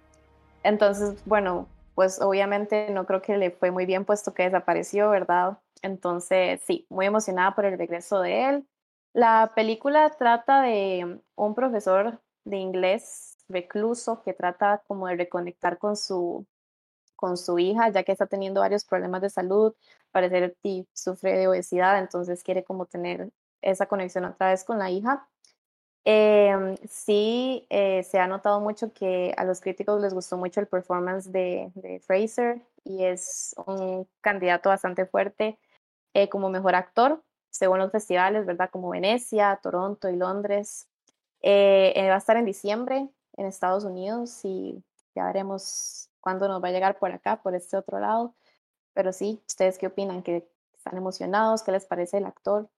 Entonces, 0.65 1.23
bueno, 1.27 1.69
pues 1.95 2.21
obviamente 2.21 2.91
no 2.91 3.07
creo 3.07 3.23
que 3.23 3.37
le 3.37 3.51
fue 3.51 3.71
muy 3.71 3.87
bien 3.87 4.05
puesto 4.05 4.35
que 4.35 4.45
desapareció, 4.45 5.11
¿verdad? 5.11 5.59
Entonces, 5.83 6.61
sí, 6.65 6.87
muy 6.89 7.07
emocionada 7.07 7.55
por 7.55 7.67
el 7.67 7.79
regreso 7.79 8.21
de 8.21 8.49
él. 8.49 8.67
La 9.13 9.53
película 9.55 10.11
trata 10.11 10.63
de 10.63 11.21
un 11.37 11.55
profesor 11.55 12.21
de 12.45 12.57
inglés 12.57 13.37
recluso 13.49 14.23
que 14.23 14.33
trata 14.33 14.83
como 14.87 15.09
de 15.09 15.17
reconectar 15.17 15.79
con 15.79 15.97
su, 15.97 16.47
con 17.17 17.37
su 17.37 17.59
hija, 17.59 17.89
ya 17.91 18.03
que 18.05 18.13
está 18.13 18.27
teniendo 18.27 18.61
varios 18.61 18.85
problemas 18.85 19.21
de 19.23 19.31
salud, 19.31 19.75
parecer 20.11 20.57
y 20.63 20.87
sufre 20.93 21.37
de 21.37 21.49
obesidad, 21.49 21.99
entonces 21.99 22.43
quiere 22.43 22.65
como 22.65 22.87
tener 22.87 23.31
esa 23.63 23.87
conexión 23.87 24.25
otra 24.25 24.51
vez 24.51 24.65
con 24.65 24.79
la 24.79 24.91
hija. 24.91 25.29
Eh, 26.05 26.77
sí, 26.89 27.67
eh, 27.69 28.03
se 28.03 28.19
ha 28.19 28.27
notado 28.27 28.61
mucho 28.61 28.93
que 28.93 29.35
a 29.37 29.45
los 29.45 29.61
críticos 29.61 30.01
les 30.01 30.15
gustó 30.15 30.37
mucho 30.39 30.61
el 30.61 30.67
performance 30.67 31.31
de, 31.31 31.71
de 31.75 32.01
Fraser 32.01 32.63
y 32.85 33.05
es 33.05 33.55
un 33.67 34.09
candidato 34.23 34.71
bastante 34.71 35.05
fuerte 35.07 35.59
eh, 36.15 36.29
como 36.29 36.49
mejor 36.49 36.75
actor, 36.75 37.23
según 37.51 37.79
los 37.79 37.93
festivales, 37.93 38.47
¿verdad? 38.47 38.71
Como 38.71 38.91
Venecia, 38.91 39.59
Toronto 39.63 40.09
y 40.09 40.17
Londres. 40.17 40.89
Eh, 41.43 41.93
va 42.09 42.15
a 42.15 42.19
estar 42.19 42.37
en 42.37 42.45
diciembre 42.45 43.09
en 43.37 43.47
Estados 43.47 43.85
Unidos 43.85 44.41
y 44.45 44.83
ya 45.15 45.27
veremos 45.27 46.11
cuándo 46.21 46.49
nos 46.49 46.63
va 46.63 46.69
a 46.69 46.73
llegar 46.73 46.99
por 46.99 47.13
acá, 47.13 47.43
por 47.43 47.55
este 47.55 47.77
otro 47.77 48.01
lado. 48.01 48.35
Pero 48.95 49.13
sí, 49.13 49.43
¿ustedes 49.47 49.79
qué 49.79 49.87
opinan? 49.89 50.23
¿Que 50.23 50.49
están 50.75 50.97
emocionados? 50.97 51.63
¿Qué 51.63 51.73
les 51.73 51.87
parece 51.87 52.19
el 52.19 52.27
actor? 52.27 52.69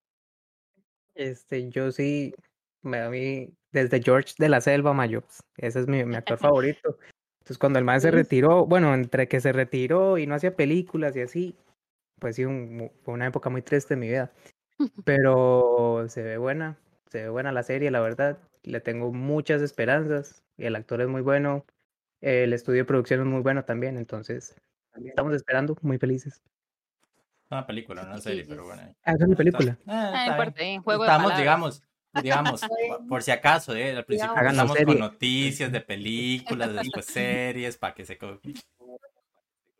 Este, 1.15 1.69
yo 1.69 1.91
sí, 1.91 2.33
me 2.81 2.99
a 2.99 3.09
mí, 3.09 3.53
desde 3.71 4.01
George 4.01 4.33
de 4.37 4.49
la 4.49 4.61
Selva, 4.61 4.93
Mayo, 4.93 5.21
pues, 5.21 5.43
ese 5.57 5.81
es 5.81 5.87
mi, 5.87 6.03
mi 6.05 6.15
actor 6.15 6.37
favorito. 6.77 6.97
Entonces, 7.41 7.57
cuando 7.57 7.79
el 7.79 7.85
man 7.85 8.01
se 8.01 8.11
retiró, 8.11 8.65
bueno, 8.65 8.93
entre 8.93 9.27
que 9.27 9.41
se 9.41 9.51
retiró 9.51 10.17
y 10.17 10.27
no 10.27 10.35
hacía 10.35 10.55
películas 10.55 11.15
y 11.15 11.21
así, 11.21 11.55
pues 12.19 12.35
sí, 12.35 12.45
un- 12.45 12.91
fue 13.03 13.13
una 13.13 13.27
época 13.27 13.49
muy 13.49 13.61
triste 13.61 13.95
de 13.95 13.99
mi 13.99 14.07
vida. 14.09 14.31
Pero 15.05 16.05
se 16.09 16.23
ve 16.23 16.37
buena, 16.37 16.77
se 17.09 17.23
ve 17.23 17.29
buena 17.29 17.51
la 17.51 17.63
serie, 17.63 17.91
la 17.91 18.01
verdad. 18.01 18.39
Le 18.63 18.79
tengo 18.81 19.11
muchas 19.11 19.61
esperanzas. 19.61 20.43
y 20.57 20.65
El 20.65 20.75
actor 20.75 21.01
es 21.01 21.07
muy 21.07 21.21
bueno, 21.21 21.65
el 22.21 22.53
estudio 22.53 22.79
de 22.81 22.85
producción 22.85 23.21
es 23.21 23.25
muy 23.27 23.41
bueno 23.41 23.65
también, 23.65 23.97
entonces 23.97 24.55
estamos 25.05 25.33
esperando, 25.35 25.77
muy 25.81 25.97
felices. 25.97 26.41
Es 27.51 27.53
una 27.53 27.67
película, 27.67 28.03
no 28.03 28.11
una 28.11 28.21
serie, 28.21 28.45
pero 28.47 28.63
bueno. 28.63 28.81
Ah, 29.03 29.11
es 29.11 29.19
una 29.21 29.35
película. 29.35 29.77
Ah, 29.85 30.23
no 30.25 30.31
importa, 30.31 30.61
en 30.61 30.81
juego 30.81 31.03
Estamos, 31.03 31.35
digamos, 31.35 31.83
digamos, 32.13 32.61
por- 33.09 33.23
si 33.23 33.31
acaso, 33.31 33.75
¿eh? 33.75 33.91
Al 33.93 34.05
principio 34.05 34.31
Hagan 34.37 34.55
empezamos 34.55 34.77
con 34.85 34.97
noticias 34.97 35.69
de 35.69 35.81
películas, 35.81 36.73
después 36.73 37.05
series, 37.07 37.77
para 37.77 37.93
que 37.93 38.05
se... 38.05 38.17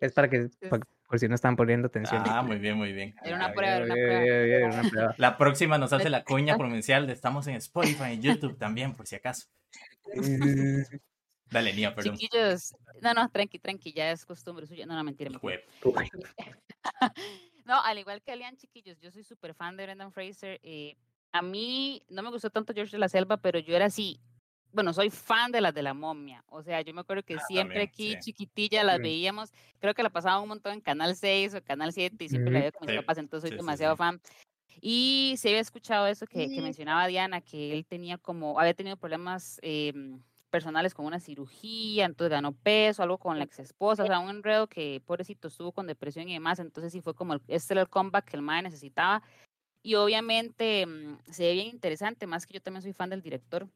Es 0.01 0.11
para 0.11 0.29
que, 0.29 0.49
pa- 0.69 0.81
por 1.07 1.17
si 1.17 1.29
no 1.29 1.35
están 1.35 1.55
poniendo 1.55 1.87
atención. 1.87 2.21
Ah, 2.25 2.41
muy 2.41 2.57
bien, 2.57 2.75
muy 2.75 2.91
bien. 2.91 3.15
Era 3.23 3.37
una 3.37 3.45
Ah, 3.45 3.53
prueba, 3.53 3.75
era 3.77 3.85
una 3.85 3.95
prueba. 3.95 4.19
bien, 4.43 4.63
una 4.65 4.89
prueba. 4.89 5.15
La 5.17 5.37
próxima 5.37 5.77
nos 5.77 5.93
hace 5.93 6.09
la 6.09 6.25
cuña 6.25 6.57
provincial 6.57 7.07
de 7.07 7.13
estamos 7.13 7.47
en 7.47 7.55
Spotify 7.55 8.15
y 8.15 8.19
YouTube 8.19 8.57
también, 8.57 8.95
por 8.95 9.07
si 9.07 9.15
acaso. 9.15 9.47
Dale, 11.49 11.73
Nia, 11.73 11.95
perdón. 11.95 12.17
Chiquillos, 12.17 12.75
no, 12.99 13.13
no, 13.13 13.29
tranqui, 13.29 13.59
tranqui, 13.59 13.93
ya 13.93 14.11
es 14.11 14.25
costumbre 14.25 14.67
suya. 14.67 14.85
No, 14.85 14.93
no, 14.95 15.05
mentira, 15.05 15.29
mentira. 15.29 15.61
No, 17.65 17.81
al 17.81 17.99
igual 17.99 18.21
que 18.21 18.31
Alian, 18.31 18.57
chiquillos, 18.57 18.99
yo 18.99 19.11
soy 19.11 19.23
súper 19.23 19.53
fan 19.53 19.77
de 19.77 19.83
Brendan 19.83 20.11
Fraser. 20.11 20.59
eh, 20.63 20.95
a 21.33 21.41
mí 21.41 22.03
no 22.09 22.23
me 22.23 22.29
gustó 22.29 22.49
tanto 22.49 22.73
George 22.73 22.91
de 22.91 22.99
la 22.99 23.07
Selva, 23.09 23.37
pero 23.37 23.59
yo 23.59 23.75
era 23.75 23.85
así. 23.85 24.19
Bueno, 24.73 24.93
soy 24.93 25.09
fan 25.09 25.51
de 25.51 25.61
las 25.61 25.73
de 25.73 25.81
la 25.81 25.93
momia. 25.93 26.43
O 26.47 26.61
sea, 26.63 26.81
yo 26.81 26.93
me 26.93 27.01
acuerdo 27.01 27.23
que 27.23 27.35
Ah, 27.35 27.39
siempre 27.39 27.75
también, 27.85 27.89
aquí, 27.89 28.13
sí. 28.15 28.19
chiquitilla, 28.19 28.83
las 28.83 28.99
Mm. 28.99 29.03
veíamos. 29.03 29.51
Creo 29.79 29.93
que 29.93 30.03
la 30.03 30.09
pasaban 30.09 30.41
un 30.41 30.49
montón 30.49 30.73
en 30.73 30.81
Canal 30.81 31.15
6 31.15 31.53
o 31.53 31.61
Canal 31.63 31.93
7 31.93 32.25
y 32.25 32.29
siempre 32.29 32.51
la 32.53 32.59
veía 32.59 32.71
con 32.71 32.87
mis 32.87 32.95
Sí, 32.95 33.01
papás, 33.01 33.17
entonces 33.17 33.49
soy 33.49 33.51
sí, 33.51 33.57
demasiado 33.57 33.95
fan. 33.97 34.21
Y 34.81 35.35
se 35.37 35.49
había 35.49 35.61
escuchado 35.61 36.07
eso 36.07 36.25
que, 36.27 36.49
que 36.49 36.61
mencionaba 36.61 37.07
Diana, 37.07 37.41
que 37.41 37.73
él 37.73 37.85
tenía 37.85 38.17
como, 38.17 38.59
había 38.59 38.73
tenido 38.73 38.97
problemas 38.97 39.59
em, 39.61 40.21
personales 40.51 40.93
con 40.93 41.05
una 41.05 41.19
cirugía, 41.19 42.05
entonces 42.05 42.31
ganó 42.31 42.51
peso, 42.51 43.01
algo 43.01 43.17
con 43.17 43.39
la 43.39 43.45
ex 43.45 43.59
esposa, 43.59 44.03
o 44.03 44.07
sea, 44.07 44.19
un 44.19 44.29
enredo 44.29 44.67
que 44.67 45.01
pobrecito 45.05 45.47
estuvo 45.47 45.71
con 45.71 45.87
depresión 45.87 46.29
y 46.29 46.33
demás, 46.33 46.59
entonces 46.59 46.91
sí 46.91 47.01
fue 47.01 47.15
como, 47.15 47.33
el, 47.33 47.41
este 47.47 47.73
era 47.73 47.81
el 47.81 47.89
comeback 47.89 48.25
que 48.25 48.37
el 48.37 48.43
MAE 48.43 48.63
necesitaba. 48.63 49.23
Y 49.83 49.95
obviamente 49.95 50.85
mm, 50.85 51.17
se 51.31 51.43
ve 51.45 51.53
bien 51.53 51.67
interesante, 51.67 52.27
más 52.27 52.45
que 52.45 52.53
yo 52.53 52.61
también 52.61 52.83
soy 52.83 52.93
fan 52.93 53.09
del 53.09 53.21
director, 53.23 53.67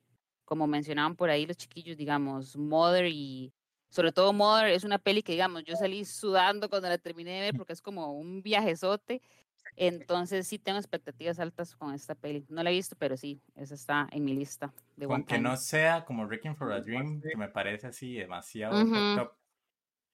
como 0.45 0.67
mencionaban 0.67 1.15
por 1.15 1.29
ahí 1.31 1.47
los 1.47 1.57
chiquillos, 1.57 1.97
digamos, 1.97 2.55
Mother 2.57 3.07
y 3.07 3.51
sobre 3.89 4.11
todo 4.11 4.33
Mother 4.33 4.67
es 4.67 4.83
una 4.83 4.97
peli 4.99 5.23
que, 5.23 5.31
digamos, 5.31 5.63
yo 5.63 5.75
salí 5.75 6.05
sudando 6.05 6.69
cuando 6.69 6.89
la 6.89 6.97
terminé 6.97 7.31
de 7.31 7.41
ver 7.41 7.55
porque 7.55 7.73
es 7.73 7.81
como 7.81 8.13
un 8.13 8.43
viajezote. 8.43 9.21
Entonces 9.75 10.47
sí 10.47 10.59
tengo 10.59 10.77
expectativas 10.79 11.39
altas 11.39 11.75
con 11.75 11.93
esta 11.93 12.15
peli. 12.15 12.45
No 12.49 12.63
la 12.63 12.71
he 12.71 12.73
visto, 12.73 12.95
pero 12.97 13.17
sí, 13.17 13.41
esa 13.55 13.75
está 13.75 14.07
en 14.11 14.23
mi 14.23 14.33
lista 14.33 14.73
de 14.95 15.05
Con 15.05 15.15
One 15.17 15.25
que 15.25 15.39
no 15.39 15.55
sea 15.55 16.03
como 16.05 16.25
Wrecking 16.25 16.55
for 16.55 16.71
a 16.71 16.81
Dream, 16.81 17.21
que 17.21 17.37
me 17.37 17.47
parece 17.49 17.87
así 17.87 18.15
demasiado 18.15 18.75
Ujú. 18.81 18.87
fucked 18.87 19.21
up. 19.21 19.31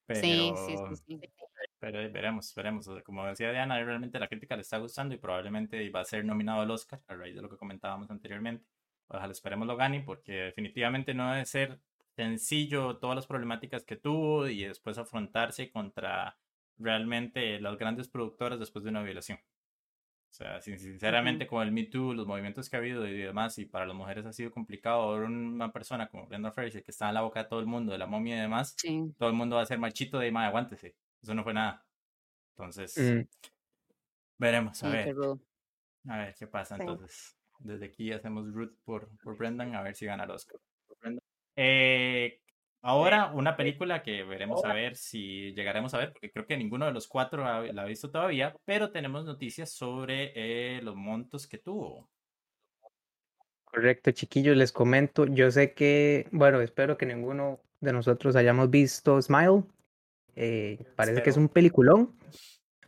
Pero, 0.05 0.21
Sí, 0.21 0.77
sí, 0.77 0.95
sí, 0.95 0.95
sí. 1.07 1.21
pero 1.79 1.99
veremos, 2.11 2.53
veremos. 2.55 2.87
O 2.87 2.93
sea, 2.95 3.03
como 3.03 3.25
decía 3.25 3.51
Diana, 3.51 3.75
ahí 3.75 3.83
realmente 3.85 4.19
la 4.19 4.27
crítica 4.27 4.55
le 4.55 4.61
está 4.63 4.77
gustando 4.79 5.15
y 5.15 5.17
probablemente 5.19 5.89
va 5.89 6.01
a 6.01 6.05
ser 6.05 6.25
nominado 6.25 6.61
al 6.61 6.71
Oscar, 6.71 7.01
a 7.07 7.15
raíz 7.15 7.35
de 7.35 7.41
lo 7.41 7.49
que 7.49 7.57
comentábamos 7.57 8.09
anteriormente. 8.11 8.65
Ojalá 9.07 9.31
esperemos 9.31 9.67
lo 9.67 9.77
gane, 9.77 10.01
porque 10.01 10.33
definitivamente 10.33 11.13
no 11.13 11.31
debe 11.31 11.45
ser 11.45 11.81
sencillo 12.15 12.97
todas 12.99 13.15
las 13.15 13.27
problemáticas 13.27 13.85
que 13.85 13.95
tuvo 13.97 14.47
y 14.47 14.63
después 14.65 14.97
afrontarse 14.97 15.71
contra 15.71 16.37
realmente 16.81 17.59
las 17.61 17.77
grandes 17.77 18.09
productoras 18.09 18.59
después 18.59 18.83
de 18.83 18.89
una 18.91 19.03
violación. 19.03 19.39
O 20.29 20.33
sea, 20.33 20.61
sin- 20.61 20.79
sinceramente, 20.79 21.45
con 21.47 21.61
el 21.61 21.71
Me 21.73 21.83
Too, 21.85 22.13
los 22.13 22.25
movimientos 22.27 22.69
que 22.69 22.77
ha 22.77 22.79
habido 22.79 23.05
y 23.07 23.17
demás, 23.17 23.57
y 23.59 23.65
para 23.65 23.85
las 23.85 23.95
mujeres 23.95 24.25
ha 24.25 24.31
sido 24.33 24.49
complicado 24.51 25.13
ver 25.13 25.23
una 25.23 25.71
persona 25.73 26.07
como 26.07 26.25
Brenda 26.27 26.51
Fraser 26.53 26.83
que 26.83 26.91
está 26.91 27.09
en 27.09 27.15
la 27.15 27.21
boca 27.21 27.43
de 27.43 27.49
todo 27.49 27.59
el 27.59 27.65
mundo, 27.65 27.91
de 27.91 27.97
la 27.97 28.07
momia 28.07 28.37
y 28.37 28.39
demás, 28.41 28.75
Sí. 28.77 29.13
todo 29.17 29.29
el 29.29 29.35
mundo 29.35 29.57
va 29.57 29.63
a 29.63 29.65
ser 29.65 29.77
machito 29.79 30.19
de 30.19 30.31
más, 30.31 30.47
aguántese. 30.47 30.95
Eso 31.21 31.33
no 31.35 31.43
fue 31.43 31.53
nada. 31.53 31.85
Entonces, 32.55 32.97
Mm, 32.97 33.27
veremos, 34.37 34.81
a 34.83 34.87
Sí, 34.87 34.93
ver, 34.93 35.15
a 36.09 36.17
ver 36.17 36.35
qué 36.37 36.47
pasa. 36.47 36.75
Sí. 36.75 36.81
Entonces, 36.81 37.37
desde 37.59 37.85
aquí 37.87 38.11
hacemos 38.11 38.51
root 38.53 38.73
por, 38.83 39.09
por 39.23 39.37
Brendan, 39.37 39.75
a 39.75 39.81
ver 39.81 39.95
si 39.95 40.05
gana 40.05 40.23
el 40.23 40.31
Oscar. 40.31 40.59
Eh, 41.57 42.41
ahora, 42.81 43.31
una 43.33 43.55
película 43.55 44.01
que 44.03 44.23
veremos 44.23 44.63
a 44.65 44.73
ver 44.73 44.95
si 44.95 45.53
llegaremos 45.53 45.93
a 45.93 45.97
ver, 45.99 46.11
porque 46.11 46.31
creo 46.31 46.45
que 46.45 46.57
ninguno 46.57 46.85
de 46.85 46.91
los 46.91 47.07
cuatro 47.07 47.45
ha- 47.45 47.61
la 47.71 47.83
ha 47.83 47.85
visto 47.85 48.09
todavía, 48.09 48.55
pero 48.65 48.91
tenemos 48.91 49.25
noticias 49.25 49.71
sobre 49.71 50.31
eh, 50.35 50.81
los 50.81 50.95
montos 50.95 51.47
que 51.47 51.57
tuvo. 51.57 52.09
Correcto, 53.65 54.11
chiquillos, 54.11 54.57
les 54.57 54.71
comento. 54.71 55.25
Yo 55.25 55.49
sé 55.49 55.73
que, 55.73 56.27
bueno, 56.31 56.59
espero 56.61 56.97
que 56.97 57.05
ninguno 57.05 57.59
de 57.79 57.93
nosotros 57.93 58.35
hayamos 58.35 58.69
visto 58.69 59.21
Smile. 59.21 59.63
Eh, 60.35 60.77
parece 60.95 61.23
que 61.23 61.29
es 61.29 61.37
un 61.37 61.47
peliculón. 61.47 62.15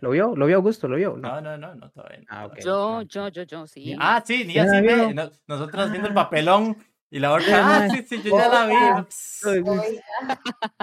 ¿Lo 0.01 0.09
vio? 0.09 0.35
¿Lo 0.35 0.45
vio 0.47 0.57
Augusto? 0.57 0.89
¿Lo 0.89 0.97
vio? 0.97 1.15
No, 1.15 1.39
no, 1.39 1.57
no, 1.57 1.73
no, 1.75 1.89
todavía 1.91 2.19
no, 2.19 2.25
Ah, 2.29 2.51
Yo, 2.61 2.95
no. 2.97 3.01
yo, 3.03 3.29
yo, 3.29 3.43
yo, 3.43 3.67
sí. 3.67 3.95
Ah, 3.97 4.21
sí, 4.25 4.43
ni 4.43 4.55
¿Ya 4.55 4.65
la 4.65 4.71
así 4.77 5.13
no- 5.13 5.31
Nosotros 5.47 5.89
viendo 5.91 6.09
el 6.09 6.13
papelón 6.13 6.75
y 7.13 7.19
la 7.19 7.31
otra. 7.31 7.85
Ah, 7.85 7.89
sí, 7.89 8.03
sí, 8.09 8.21
yo 8.23 8.35
ya 8.35 8.49
la 8.49 8.65
vi. 8.65 9.99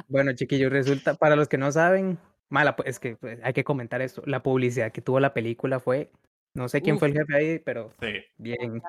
Bueno, 0.07 0.33
chiquillos, 0.33 0.71
resulta, 0.71 1.15
para 1.15 1.35
los 1.35 1.49
que 1.49 1.59
no 1.59 1.73
saben, 1.73 2.19
mala, 2.49 2.77
es 2.85 3.01
que 3.01 3.17
pues, 3.17 3.41
hay 3.43 3.53
que 3.53 3.65
comentar 3.65 4.01
esto. 4.01 4.23
La 4.27 4.41
publicidad 4.41 4.93
que 4.93 5.03
tuvo 5.03 5.19
la 5.19 5.35
película 5.35 5.81
fue, 5.81 6.13
no 6.55 6.69
sé 6.69 6.83
quién 6.83 7.01
fue 7.01 7.09
el 7.09 7.15
jefe 7.15 7.37
ahí, 7.37 7.59
pero 7.59 7.93
Sí, 8.01 8.13
bien. 8.39 8.81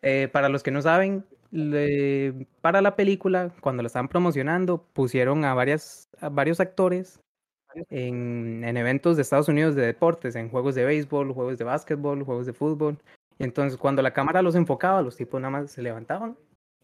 Eh, 0.00 0.28
para 0.32 0.48
los 0.48 0.62
que 0.62 0.70
no 0.70 0.80
saben, 0.80 1.26
le- 1.50 2.46
para 2.62 2.80
la 2.80 2.96
película, 2.96 3.52
cuando 3.60 3.82
la 3.82 3.88
estaban 3.88 4.08
promocionando, 4.08 4.82
pusieron 4.94 5.44
a, 5.44 5.52
varias, 5.52 6.08
a 6.18 6.30
varios 6.30 6.60
actores 6.60 7.20
en, 7.90 8.64
en 8.64 8.76
eventos 8.78 9.16
de 9.16 9.22
Estados 9.22 9.48
Unidos 9.50 9.74
de 9.74 9.82
deportes, 9.84 10.34
en 10.34 10.48
juegos 10.48 10.74
de 10.74 10.86
béisbol, 10.86 11.34
juegos 11.34 11.58
de 11.58 11.64
básquetbol, 11.64 12.22
juegos 12.22 12.46
de 12.46 12.54
fútbol. 12.54 12.96
Y 13.38 13.44
entonces 13.44 13.78
cuando 13.78 14.00
la 14.00 14.12
cámara 14.14 14.40
los 14.40 14.54
enfocaba, 14.54 15.02
los 15.02 15.16
tipos 15.16 15.40
nada 15.42 15.50
más 15.50 15.70
se 15.72 15.82
levantaban 15.82 16.36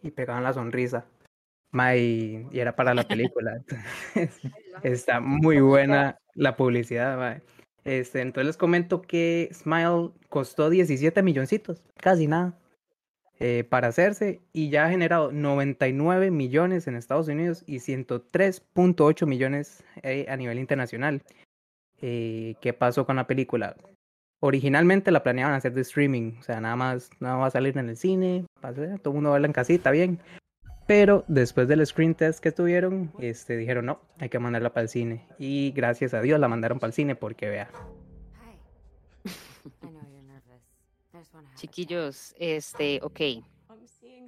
y 0.06 0.10
pegaban 0.10 0.44
la 0.44 0.52
sonrisa. 0.52 1.06
Ma, 1.72 1.96
y, 1.96 2.46
y 2.52 2.60
era 2.60 2.74
para 2.76 2.94
la 2.94 3.06
película. 3.06 3.52
Entonces, 4.14 4.40
está 4.82 5.20
muy 5.20 5.60
buena 5.60 6.18
la 6.34 6.56
publicidad. 6.56 7.18
ma. 7.18 7.40
Este, 7.86 8.20
entonces 8.20 8.46
les 8.46 8.56
comento 8.56 9.00
que 9.00 9.48
Smile 9.52 10.10
costó 10.28 10.70
17 10.70 11.22
milloncitos, 11.22 11.84
casi 11.94 12.26
nada, 12.26 12.58
eh, 13.38 13.62
para 13.62 13.86
hacerse 13.86 14.40
y 14.52 14.70
ya 14.70 14.86
ha 14.86 14.90
generado 14.90 15.30
99 15.30 16.32
millones 16.32 16.88
en 16.88 16.96
Estados 16.96 17.28
Unidos 17.28 17.62
y 17.64 17.76
103.8 17.76 19.26
millones 19.26 19.84
eh, 20.02 20.26
a 20.28 20.36
nivel 20.36 20.58
internacional. 20.58 21.22
Eh, 22.02 22.56
¿Qué 22.60 22.72
pasó 22.72 23.06
con 23.06 23.14
la 23.14 23.28
película? 23.28 23.76
Originalmente 24.40 25.10
la 25.10 25.22
planeaban 25.22 25.54
hacer 25.54 25.72
de 25.72 25.80
streaming, 25.80 26.34
o 26.38 26.42
sea, 26.42 26.60
nada 26.60 26.76
más, 26.76 27.10
nada 27.20 27.36
va 27.36 27.46
a 27.46 27.50
salir 27.50 27.76
en 27.78 27.88
el 27.88 27.96
cine, 27.96 28.44
va 28.64 28.68
a 28.68 28.74
ser- 28.74 28.98
todo 29.00 29.12
el 29.12 29.14
mundo 29.14 29.30
va 29.30 29.36
a 29.36 29.38
verla 29.38 29.46
en 29.46 29.52
casita, 29.52 29.90
bien. 29.90 30.20
Pero 30.86 31.24
después 31.26 31.66
del 31.66 31.84
screen 31.84 32.14
test 32.14 32.38
que 32.40 32.52
tuvieron, 32.52 33.12
este, 33.18 33.56
dijeron 33.56 33.86
no, 33.86 34.00
hay 34.20 34.28
que 34.28 34.38
mandarla 34.38 34.72
para 34.72 34.82
el 34.82 34.88
cine. 34.88 35.26
Y 35.38 35.72
gracias 35.72 36.14
a 36.14 36.20
Dios 36.20 36.38
la 36.38 36.46
mandaron 36.48 36.78
para 36.78 36.88
el 36.88 36.94
cine 36.94 37.16
porque 37.16 37.48
vea. 37.48 37.70
Chiquillos, 41.56 42.34
este, 42.38 43.00
ok. 43.02 43.20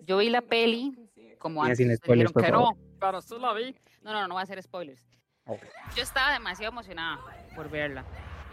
Yo 0.04 0.18
vi 0.18 0.30
la 0.30 0.40
peli 0.40 0.98
como 1.38 1.62
antes. 1.62 1.78
sin 1.78 1.94
spoilers, 1.96 2.32
dijeron 2.34 2.62
no, 2.62 2.78
pero 2.98 3.20
sí 3.20 3.36
la 3.38 3.52
vi. 3.52 3.76
No, 4.02 4.12
no, 4.12 4.26
no 4.26 4.34
voy 4.34 4.40
a 4.40 4.44
hacer 4.44 4.60
spoilers. 4.62 5.06
Ok. 5.44 5.62
Yo 5.94 6.02
estaba 6.02 6.32
demasiado 6.32 6.72
emocionada 6.72 7.20
por 7.54 7.70
verla. 7.70 8.04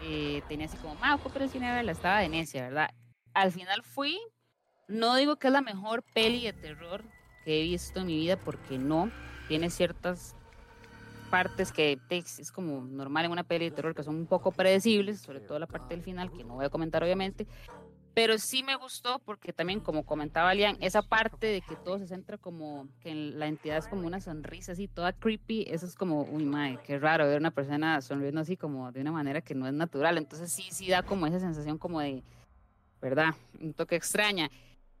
Eh, 0.02 0.42
tenía 0.48 0.66
así 0.66 0.76
como, 0.76 0.94
ma, 0.96 1.18
fue 1.18 1.30
el 1.42 1.50
cine 1.50 1.72
verla. 1.72 1.92
Estaba 1.92 2.20
de 2.20 2.28
necia, 2.28 2.62
¿verdad? 2.62 2.90
Al 3.34 3.52
final 3.52 3.82
fui. 3.82 4.18
No 4.88 5.16
digo 5.16 5.36
que 5.36 5.48
es 5.48 5.52
la 5.52 5.62
mejor 5.62 6.04
peli 6.14 6.44
de 6.44 6.52
terror 6.52 7.04
que 7.44 7.60
he 7.60 7.62
visto 7.64 8.00
en 8.00 8.06
mi 8.06 8.16
vida, 8.16 8.36
porque 8.36 8.78
no. 8.78 9.10
Tiene 9.48 9.70
ciertas 9.70 10.34
partes 11.30 11.72
que 11.72 11.98
es 12.10 12.52
como 12.52 12.80
normal 12.82 13.26
en 13.26 13.32
una 13.32 13.44
peli 13.44 13.66
de 13.66 13.70
terror 13.70 13.94
que 13.94 14.02
son 14.02 14.16
un 14.16 14.26
poco 14.26 14.52
predecibles, 14.52 15.20
sobre 15.20 15.40
todo 15.40 15.58
la 15.58 15.66
parte 15.66 15.94
del 15.94 16.02
final, 16.02 16.30
que 16.32 16.44
no 16.44 16.54
voy 16.54 16.66
a 16.66 16.70
comentar 16.70 17.02
obviamente. 17.02 17.46
Pero 18.16 18.38
sí 18.38 18.62
me 18.62 18.76
gustó 18.76 19.18
porque 19.18 19.52
también, 19.52 19.78
como 19.80 20.06
comentaba 20.06 20.54
Lian, 20.54 20.78
esa 20.80 21.02
parte 21.02 21.48
de 21.48 21.60
que 21.60 21.76
todo 21.76 21.98
se 21.98 22.06
centra 22.06 22.38
como 22.38 22.88
que 23.02 23.10
en 23.10 23.38
la 23.38 23.46
entidad 23.46 23.76
es 23.76 23.88
como 23.88 24.06
una 24.06 24.22
sonrisa 24.22 24.72
así, 24.72 24.88
toda 24.88 25.12
creepy, 25.12 25.66
eso 25.68 25.84
es 25.84 25.94
como, 25.94 26.22
uy, 26.22 26.46
madre, 26.46 26.78
qué 26.82 26.98
raro 26.98 27.26
ver 27.26 27.38
una 27.38 27.50
persona 27.50 28.00
sonriendo 28.00 28.40
así 28.40 28.56
como 28.56 28.90
de 28.90 29.02
una 29.02 29.12
manera 29.12 29.42
que 29.42 29.54
no 29.54 29.66
es 29.66 29.74
natural. 29.74 30.16
Entonces 30.16 30.50
sí, 30.50 30.64
sí 30.70 30.88
da 30.88 31.02
como 31.02 31.26
esa 31.26 31.38
sensación 31.40 31.76
como 31.76 32.00
de, 32.00 32.22
¿verdad? 33.02 33.34
Un 33.60 33.74
toque 33.74 33.96
extraña. 33.96 34.50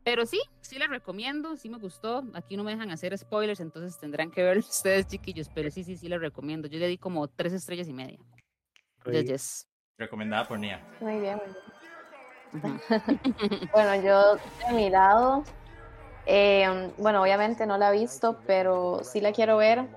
Pero 0.04 0.26
sí, 0.26 0.38
sí 0.60 0.78
la 0.78 0.86
recomiendo, 0.86 1.56
sí 1.56 1.70
me 1.70 1.78
gustó. 1.78 2.22
Aquí 2.34 2.58
no 2.58 2.64
me 2.64 2.72
dejan 2.72 2.90
hacer 2.90 3.16
spoilers, 3.16 3.60
entonces 3.60 3.98
tendrán 3.98 4.30
que 4.30 4.42
ver 4.42 4.58
ustedes, 4.58 5.06
chiquillos. 5.06 5.48
Pero 5.54 5.70
sí, 5.70 5.84
sí, 5.84 5.96
sí 5.96 6.10
la 6.10 6.18
recomiendo. 6.18 6.68
Yo 6.68 6.78
le 6.78 6.86
di 6.86 6.98
como 6.98 7.28
tres 7.28 7.54
estrellas 7.54 7.88
y 7.88 7.94
media. 7.94 8.18
Yes, 9.10 9.24
yes. 9.24 9.68
recomendada 9.96 10.46
por 10.46 10.58
Nia. 10.58 10.86
Muy 11.00 11.18
bien, 11.18 11.36
muy 11.38 11.46
bien. 11.46 11.75
Bueno, 13.72 13.94
yo 13.96 14.36
de 14.36 14.74
mi 14.74 14.90
lado, 14.90 15.44
eh, 16.26 16.92
bueno, 16.98 17.22
obviamente 17.22 17.66
no 17.66 17.78
la 17.78 17.90
he 17.94 17.98
visto, 17.98 18.42
pero 18.46 19.02
sí 19.04 19.20
la 19.20 19.32
quiero 19.32 19.56
ver. 19.56 19.88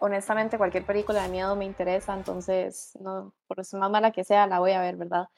Honestamente, 0.00 0.58
cualquier 0.58 0.86
película 0.86 1.22
de 1.24 1.28
miedo 1.28 1.56
me 1.56 1.64
interesa, 1.64 2.14
entonces, 2.14 2.96
no, 3.00 3.32
por 3.48 3.60
eso 3.60 3.78
más 3.78 3.90
mala 3.90 4.12
que 4.12 4.24
sea, 4.24 4.46
la 4.46 4.60
voy 4.60 4.72
a 4.72 4.80
ver, 4.80 4.96
¿verdad? 4.96 5.28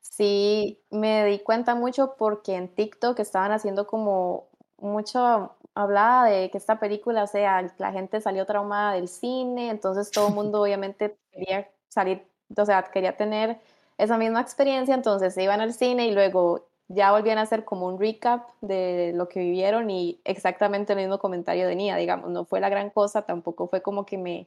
Sí, 0.00 0.80
me 0.90 1.24
di 1.26 1.40
cuenta 1.40 1.74
mucho 1.74 2.14
porque 2.18 2.54
en 2.56 2.74
TikTok 2.74 3.18
estaban 3.20 3.52
haciendo 3.52 3.86
como 3.86 4.48
mucho, 4.78 5.56
hablaba 5.74 6.26
de 6.26 6.50
que 6.50 6.58
esta 6.58 6.78
película, 6.78 7.24
o 7.24 7.26
sea, 7.26 7.66
la 7.78 7.92
gente 7.92 8.20
salió 8.20 8.46
traumada 8.46 8.94
del 8.94 9.08
cine, 9.08 9.70
entonces 9.70 10.10
todo 10.10 10.28
el 10.28 10.34
mundo 10.34 10.62
obviamente 10.62 11.18
quería 11.32 11.70
salir, 11.88 12.26
o 12.56 12.64
sea, 12.64 12.82
quería 12.84 13.16
tener 13.16 13.60
esa 13.98 14.18
misma 14.18 14.40
experiencia, 14.40 14.94
entonces 14.94 15.34
se 15.34 15.42
iban 15.42 15.60
al 15.60 15.72
cine 15.72 16.06
y 16.06 16.12
luego 16.12 16.66
ya 16.88 17.12
volvían 17.12 17.38
a 17.38 17.42
hacer 17.42 17.64
como 17.64 17.86
un 17.86 17.98
recap 17.98 18.48
de 18.60 19.12
lo 19.14 19.28
que 19.28 19.40
vivieron 19.40 19.90
y 19.90 20.20
exactamente 20.24 20.92
el 20.92 20.98
mismo 20.98 21.18
comentario 21.18 21.66
de 21.66 21.76
Nia, 21.76 21.96
digamos, 21.96 22.30
no 22.30 22.44
fue 22.44 22.60
la 22.60 22.68
gran 22.68 22.90
cosa, 22.90 23.22
tampoco 23.22 23.68
fue 23.68 23.80
como 23.82 24.04
que 24.04 24.18
me 24.18 24.46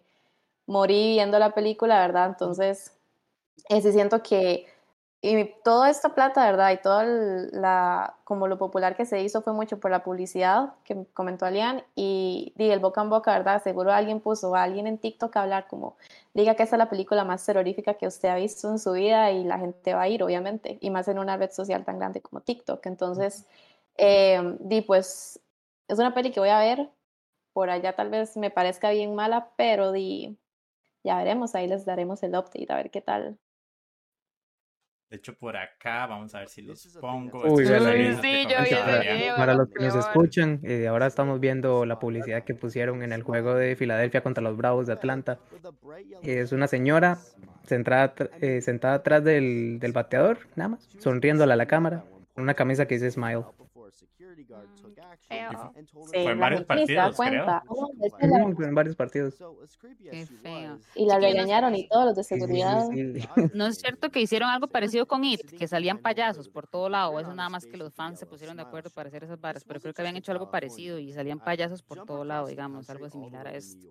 morí 0.68 1.14
viendo 1.14 1.40
la 1.40 1.52
película, 1.52 2.00
¿verdad? 2.00 2.28
Entonces, 2.28 2.94
ese 3.70 3.92
siento 3.92 4.22
que 4.22 4.68
y 5.22 5.46
toda 5.64 5.90
esta 5.90 6.14
plata, 6.14 6.46
¿verdad? 6.46 6.72
Y 6.74 6.78
todo 6.78 7.02
la, 7.04 8.18
como 8.24 8.48
lo 8.48 8.60
popular 8.60 8.96
que 8.96 9.06
se 9.06 9.22
hizo 9.24 9.42
fue 9.42 9.52
mucho 9.54 9.80
por 9.80 9.90
la 9.90 10.04
publicidad 10.04 10.76
que 10.84 11.06
comentó 11.14 11.46
Alian 11.46 11.84
y, 11.96 12.54
y, 12.56 12.70
el 12.70 12.80
boca 12.80 13.02
en 13.02 13.10
boca, 13.10 13.32
¿verdad? 13.36 13.64
Seguro 13.64 13.92
alguien 13.92 14.20
puso 14.20 14.56
a 14.56 14.64
alguien 14.64 14.86
en 14.86 15.00
TikTok 15.00 15.36
a 15.36 15.42
hablar 15.44 15.68
como, 15.68 15.98
diga 16.36 16.56
que 16.56 16.64
esta 16.64 16.76
es 16.76 16.80
la 16.80 16.90
película 16.90 17.24
más 17.26 17.44
terrorífica 17.46 17.96
que 17.96 18.06
usted 18.08 18.30
ha 18.30 18.36
visto 18.36 18.70
en 18.70 18.78
su 18.78 18.92
vida 18.94 19.32
y 19.32 19.44
la 19.44 19.58
gente 19.58 19.96
va 19.96 20.04
a 20.04 20.08
ir, 20.10 20.22
obviamente, 20.24 20.78
y 20.82 20.92
más 20.92 21.08
en 21.08 21.18
una 21.20 21.36
red 21.36 21.52
social 21.52 21.84
tan 21.84 21.98
grande 21.98 22.22
como 22.22 22.42
TikTok. 22.42 22.86
Entonces, 22.86 23.48
eh, 23.98 24.56
di, 24.60 24.82
pues, 24.82 25.40
es 25.88 26.00
una 26.00 26.14
peli 26.14 26.32
que 26.32 26.40
voy 26.40 26.50
a 26.50 26.60
ver, 26.60 26.92
por 27.54 27.70
allá 27.72 27.96
tal 27.96 28.10
vez 28.12 28.38
me 28.38 28.52
parezca 28.52 28.92
bien 28.92 29.16
mala, 29.16 29.50
pero 29.58 29.92
di, 29.92 30.38
ya 31.04 31.18
veremos, 31.18 31.56
ahí 31.56 31.68
les 31.68 31.86
daremos 31.86 32.24
el 32.24 32.36
update, 32.36 32.68
a 32.70 32.76
ver 32.76 32.92
qué 32.92 33.02
tal 33.02 33.40
de 35.10 35.18
hecho, 35.18 35.34
por 35.36 35.56
acá, 35.56 36.06
vamos 36.06 36.36
a 36.36 36.40
ver 36.40 36.50
si 36.50 36.62
los 36.62 36.86
pongo. 37.00 37.42
Uy, 37.46 37.66
sí. 37.66 37.72
Para 39.38 39.54
lo 39.54 39.60
los 39.60 39.70
que 39.70 39.86
nos 39.86 39.96
escuchan, 39.96 40.60
eh, 40.64 40.88
ahora 40.88 41.08
estamos 41.08 41.40
viendo 41.40 41.86
la 41.86 41.98
publicidad 41.98 42.44
que 42.44 42.54
pusieron 42.56 43.02
en 43.04 43.14
el 43.14 43.24
juego 43.24 43.56
de 43.56 43.78
Filadelfia 43.78 44.22
contra 44.22 44.44
los 44.44 44.58
Bravos 44.58 44.88
de 44.88 44.94
Atlanta. 44.94 45.40
Es 46.24 46.52
una 46.52 46.68
señora 46.68 47.20
sentada, 47.64 48.14
eh, 48.42 48.62
sentada 48.62 48.96
atrás 48.96 49.24
del, 49.24 49.80
del 49.80 49.94
bateador, 49.94 50.40
nada 50.56 50.70
más, 50.70 50.90
sonriéndole 51.00 51.54
a 51.54 51.58
la 51.58 51.68
cámara, 51.68 52.04
con 52.34 52.44
una 52.44 52.54
camisa 52.54 52.86
que 52.86 52.96
dice 52.96 53.10
Smile. 53.12 53.46
Sí, 53.98 54.06
Fue 56.12 56.32
en 56.32 56.40
varios 56.40 56.64
partidos, 56.66 57.18
creo. 57.18 57.62
En 58.60 58.76
varios 58.76 58.96
partidos. 58.96 59.36
Qué 60.12 60.26
feo. 60.26 60.80
y 60.96 61.06
la 61.06 61.20
regañaron 61.20 61.76
y 61.76 61.88
todos 61.88 62.06
los 62.06 62.16
de 62.16 62.24
Sí, 62.24 62.36
sí, 62.36 62.42
sí, 62.42 62.42
seguridad. 62.42 62.88
sí. 62.92 63.50
¿No 63.54 63.68
es 63.68 63.78
cierto 63.78 64.10
que 64.10 64.22
hicieron 64.22 64.50
algo 64.50 64.68
parecido 64.68 65.08
con 65.08 65.24
It? 65.24 65.42
Que 65.58 65.68
salían 65.68 66.00
payasos 66.00 66.50
por 66.50 66.68
todo 66.68 66.90
lado. 66.90 67.20
Eso 67.20 67.34
nada 67.34 67.50
más 67.50 67.66
que 67.66 67.78
los 67.78 67.94
fans 67.94 68.20
se 68.20 68.26
pusieron 68.26 68.58
de 68.58 68.64
acuerdo 68.64 68.90
para 68.90 69.08
hacer 69.10 69.24
esas 69.24 69.40
varas. 69.40 69.64
Pero 69.64 69.80
creo 69.80 69.94
que 69.94 70.02
habían 70.02 70.18
hecho 70.18 70.32
algo 70.32 70.52
parecido 70.52 71.00
y 71.00 71.12
salían 71.14 71.40
payasos 71.40 71.82
por 71.82 72.06
todo 72.06 72.24
lado, 72.24 72.48
digamos. 72.48 72.90
Algo 72.90 73.10
similar 73.10 73.48
a 73.48 73.54
esto. 73.54 73.88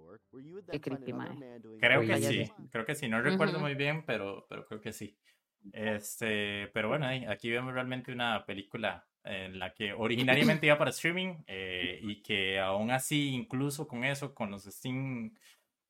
Qué 0.70 0.80
creepy, 0.80 1.12
mae. 1.12 1.60
Creo 1.80 2.00
que 2.02 2.16
sí, 2.18 2.52
creo 2.70 2.84
que 2.84 2.94
sí, 2.94 3.08
no 3.08 3.20
recuerdo 3.22 3.58
muy 3.58 3.74
bien, 3.74 4.04
pero, 4.06 4.46
pero 4.48 4.66
creo 4.66 4.80
que 4.80 4.92
sí. 4.92 5.16
Este, 5.72 6.68
pero 6.72 6.88
bueno, 6.88 7.06
aquí 7.28 7.50
vemos 7.50 7.74
realmente 7.74 8.12
una 8.12 8.44
película 8.46 9.04
en 9.26 9.58
la 9.58 9.74
que 9.74 9.92
originariamente 9.92 10.66
iba 10.66 10.78
para 10.78 10.90
streaming 10.90 11.42
eh, 11.46 11.98
y 12.02 12.22
que 12.22 12.58
aún 12.60 12.90
así, 12.90 13.30
incluso 13.34 13.86
con 13.88 14.04
eso, 14.04 14.34
con 14.34 14.50
los 14.50 14.64
Steam, 14.64 15.34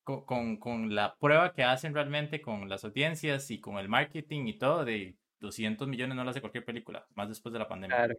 co- 0.05 0.27
con, 0.27 0.59
con 0.59 0.95
la 0.95 1.19
prueba 1.19 1.55
que 1.55 1.65
hacen 1.65 1.95
realmente 1.95 2.41
con 2.43 2.69
las 2.69 2.85
audiencias 2.85 3.51
y 3.51 3.61
con 3.61 3.79
el 3.79 3.89
marketing 3.89 4.47
y 4.49 4.59
todo, 4.59 4.85
de 4.85 5.19
200 5.41 5.89
millones 5.89 6.17
no 6.17 6.25
lo 6.25 6.31
hace 6.31 6.41
cualquier 6.43 6.65
película, 6.67 7.07
más 7.17 7.29
después 7.29 7.53
de 7.53 7.59
la 7.61 7.69
pandemia. 7.69 7.97
Claro. 7.97 8.15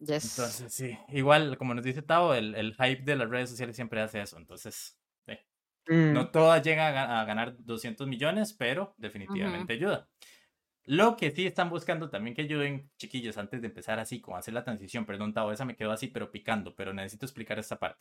Yes. 0.00 0.30
Entonces, 0.32 0.72
sí, 0.74 0.98
igual, 1.08 1.56
como 1.56 1.74
nos 1.74 1.84
dice 1.84 2.02
Tavo, 2.02 2.34
el, 2.34 2.54
el 2.54 2.74
hype 2.74 3.02
de 3.04 3.16
las 3.16 3.30
redes 3.30 3.50
sociales 3.50 3.74
siempre 3.76 4.00
hace 4.00 4.20
eso, 4.20 4.36
entonces... 4.38 4.98
sí. 5.26 5.32
Mm, 5.88 6.12
No 6.12 6.30
todas 6.32 6.62
llegan 6.64 6.96
a, 6.96 7.22
a 7.22 7.24
ganar 7.26 7.56
200 7.64 8.08
millones, 8.08 8.54
pero 8.54 8.94
definitivamente 8.98 9.74
ayuda. 9.74 10.10
Lo 10.84 11.16
que 11.16 11.30
sí 11.30 11.46
están 11.46 11.70
buscando 11.70 12.10
también 12.10 12.34
que 12.34 12.42
ayuden, 12.42 12.90
chiquillos, 12.96 13.38
antes 13.38 13.60
de 13.60 13.68
empezar 13.68 13.98
así, 13.98 14.20
como 14.20 14.36
hacer 14.36 14.54
la 14.54 14.64
transición, 14.64 15.06
perdón, 15.06 15.32
Tavo, 15.32 15.52
esa 15.52 15.64
me 15.64 15.76
quedó 15.76 15.92
así, 15.92 16.08
pero 16.08 16.30
picando, 16.32 16.74
pero 16.74 16.92
necesito 16.92 17.26
explicar 17.26 17.58
esta 17.58 17.78
parte. 17.78 18.00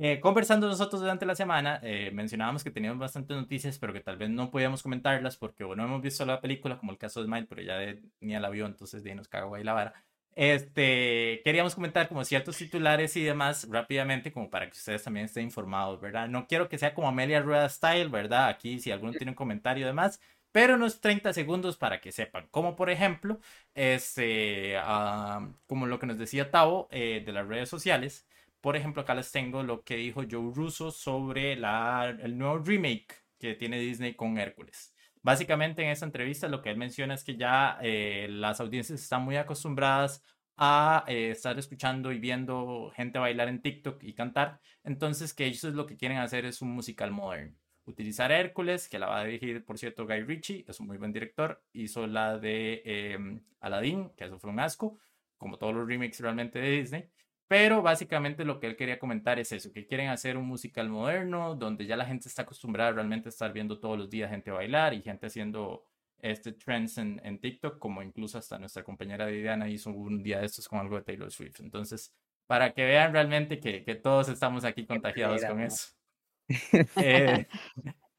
Eh, 0.00 0.20
conversando 0.20 0.68
nosotros 0.68 1.00
durante 1.00 1.26
la 1.26 1.34
semana, 1.34 1.80
eh, 1.82 2.10
mencionábamos 2.12 2.62
que 2.62 2.70
teníamos 2.70 2.98
bastantes 3.00 3.36
noticias, 3.36 3.78
pero 3.78 3.92
que 3.92 4.00
tal 4.00 4.16
vez 4.18 4.30
no 4.30 4.50
podíamos 4.50 4.82
comentarlas 4.82 5.36
porque 5.36 5.64
o 5.64 5.74
no 5.74 5.84
hemos 5.84 6.00
visto 6.02 6.24
la 6.24 6.40
película, 6.40 6.78
como 6.78 6.92
el 6.92 6.98
caso 6.98 7.20
de 7.20 7.26
Smile, 7.26 7.46
pero 7.48 7.62
ya 7.62 7.76
de- 7.78 8.00
ni 8.20 8.38
la 8.38 8.50
vio, 8.50 8.66
entonces 8.66 9.02
de 9.02 9.10
ahí 9.10 9.16
nos 9.16 9.28
cago 9.28 9.54
ahí 9.54 9.64
la 9.64 9.72
vara. 9.72 9.94
Este, 10.36 11.40
queríamos 11.44 11.74
comentar 11.74 12.08
como 12.08 12.24
ciertos 12.24 12.56
titulares 12.56 13.16
y 13.16 13.24
demás 13.24 13.66
rápidamente, 13.68 14.30
como 14.32 14.48
para 14.48 14.66
que 14.66 14.76
ustedes 14.76 15.02
también 15.02 15.26
estén 15.26 15.44
informados, 15.44 16.00
¿verdad? 16.00 16.28
No 16.28 16.46
quiero 16.46 16.68
que 16.68 16.78
sea 16.78 16.94
como 16.94 17.08
Amelia 17.08 17.40
Rueda 17.42 17.68
Style, 17.68 18.08
¿verdad? 18.10 18.46
Aquí, 18.48 18.78
si 18.78 18.92
alguno 18.92 19.14
tiene 19.16 19.32
un 19.32 19.36
comentario 19.36 19.82
y 19.84 19.86
demás, 19.86 20.20
pero 20.52 20.74
unos 20.74 21.00
30 21.00 21.32
segundos 21.32 21.76
para 21.76 22.00
que 22.00 22.12
sepan. 22.12 22.48
Como 22.50 22.76
por 22.76 22.90
ejemplo, 22.90 23.40
este, 23.74 24.76
como 25.66 25.86
lo 25.86 25.98
que 25.98 26.06
nos 26.06 26.18
decía 26.18 26.50
Tavo 26.50 26.88
eh, 26.90 27.22
de 27.24 27.32
las 27.32 27.46
redes 27.46 27.68
sociales. 27.68 28.26
Por 28.60 28.76
ejemplo, 28.76 29.02
acá 29.02 29.14
les 29.14 29.32
tengo 29.32 29.62
lo 29.62 29.84
que 29.84 29.96
dijo 29.96 30.22
Joe 30.30 30.52
Russo 30.54 30.90
sobre 30.90 31.56
la, 31.56 32.16
el 32.20 32.36
nuevo 32.36 32.58
remake 32.58 33.14
que 33.38 33.54
tiene 33.54 33.78
Disney 33.80 34.14
con 34.14 34.38
Hércules. 34.38 34.94
Básicamente 35.22 35.82
en 35.82 35.90
esta 35.90 36.06
entrevista 36.06 36.48
lo 36.48 36.62
que 36.62 36.70
él 36.70 36.76
menciona 36.78 37.14
es 37.14 37.24
que 37.24 37.36
ya 37.36 37.78
eh, 37.82 38.26
las 38.30 38.60
audiencias 38.60 39.00
están 39.00 39.22
muy 39.22 39.36
acostumbradas 39.36 40.22
a 40.56 41.04
eh, 41.08 41.30
estar 41.30 41.58
escuchando 41.58 42.12
y 42.12 42.18
viendo 42.18 42.90
gente 42.94 43.18
bailar 43.18 43.48
en 43.48 43.62
TikTok 43.62 44.02
y 44.02 44.14
cantar. 44.14 44.60
Entonces 44.84 45.34
que 45.34 45.46
ellos 45.46 45.64
lo 45.74 45.86
que 45.86 45.96
quieren 45.96 46.18
hacer 46.18 46.44
es 46.46 46.62
un 46.62 46.70
musical 46.72 47.10
moderno. 47.10 47.59
Utilizar 47.90 48.30
a 48.30 48.38
Hércules, 48.38 48.88
que 48.88 48.98
la 48.98 49.08
va 49.08 49.20
a 49.20 49.24
dirigir, 49.24 49.64
por 49.64 49.76
cierto, 49.76 50.06
Guy 50.06 50.22
Ritchie, 50.22 50.64
es 50.68 50.78
un 50.78 50.86
muy 50.86 50.96
buen 50.96 51.12
director. 51.12 51.62
Hizo 51.72 52.06
la 52.06 52.38
de 52.38 52.82
eh, 52.84 53.40
Aladdin, 53.60 54.10
que 54.16 54.24
eso 54.24 54.38
fue 54.38 54.50
un 54.50 54.60
asco, 54.60 54.98
como 55.36 55.58
todos 55.58 55.74
los 55.74 55.88
remakes 55.88 56.20
realmente 56.20 56.60
de 56.60 56.70
Disney. 56.70 57.10
Pero 57.48 57.82
básicamente 57.82 58.44
lo 58.44 58.60
que 58.60 58.68
él 58.68 58.76
quería 58.76 59.00
comentar 59.00 59.40
es 59.40 59.50
eso, 59.50 59.72
que 59.72 59.86
quieren 59.86 60.08
hacer 60.08 60.36
un 60.36 60.46
musical 60.46 60.88
moderno, 60.88 61.56
donde 61.56 61.84
ya 61.84 61.96
la 61.96 62.04
gente 62.04 62.28
está 62.28 62.42
acostumbrada 62.42 62.92
realmente 62.92 63.28
a 63.28 63.30
estar 63.30 63.52
viendo 63.52 63.80
todos 63.80 63.98
los 63.98 64.08
días 64.08 64.30
gente 64.30 64.52
bailar 64.52 64.94
y 64.94 65.02
gente 65.02 65.26
haciendo 65.26 65.84
este 66.20 66.52
trends 66.52 66.98
en, 66.98 67.20
en 67.24 67.40
TikTok, 67.40 67.78
como 67.80 68.02
incluso 68.02 68.38
hasta 68.38 68.56
nuestra 68.58 68.84
compañera 68.84 69.26
Diana 69.26 69.68
hizo 69.68 69.90
un 69.90 70.22
día 70.22 70.38
de 70.38 70.46
estos 70.46 70.68
con 70.68 70.78
algo 70.78 70.94
de 70.94 71.02
Taylor 71.02 71.32
Swift. 71.32 71.58
Entonces, 71.58 72.14
para 72.46 72.72
que 72.72 72.84
vean 72.84 73.12
realmente 73.12 73.58
que, 73.58 73.82
que 73.82 73.96
todos 73.96 74.28
estamos 74.28 74.64
aquí 74.64 74.86
contagiados 74.86 75.44
con 75.44 75.60
eso. 75.60 75.88
Eh, 76.98 77.48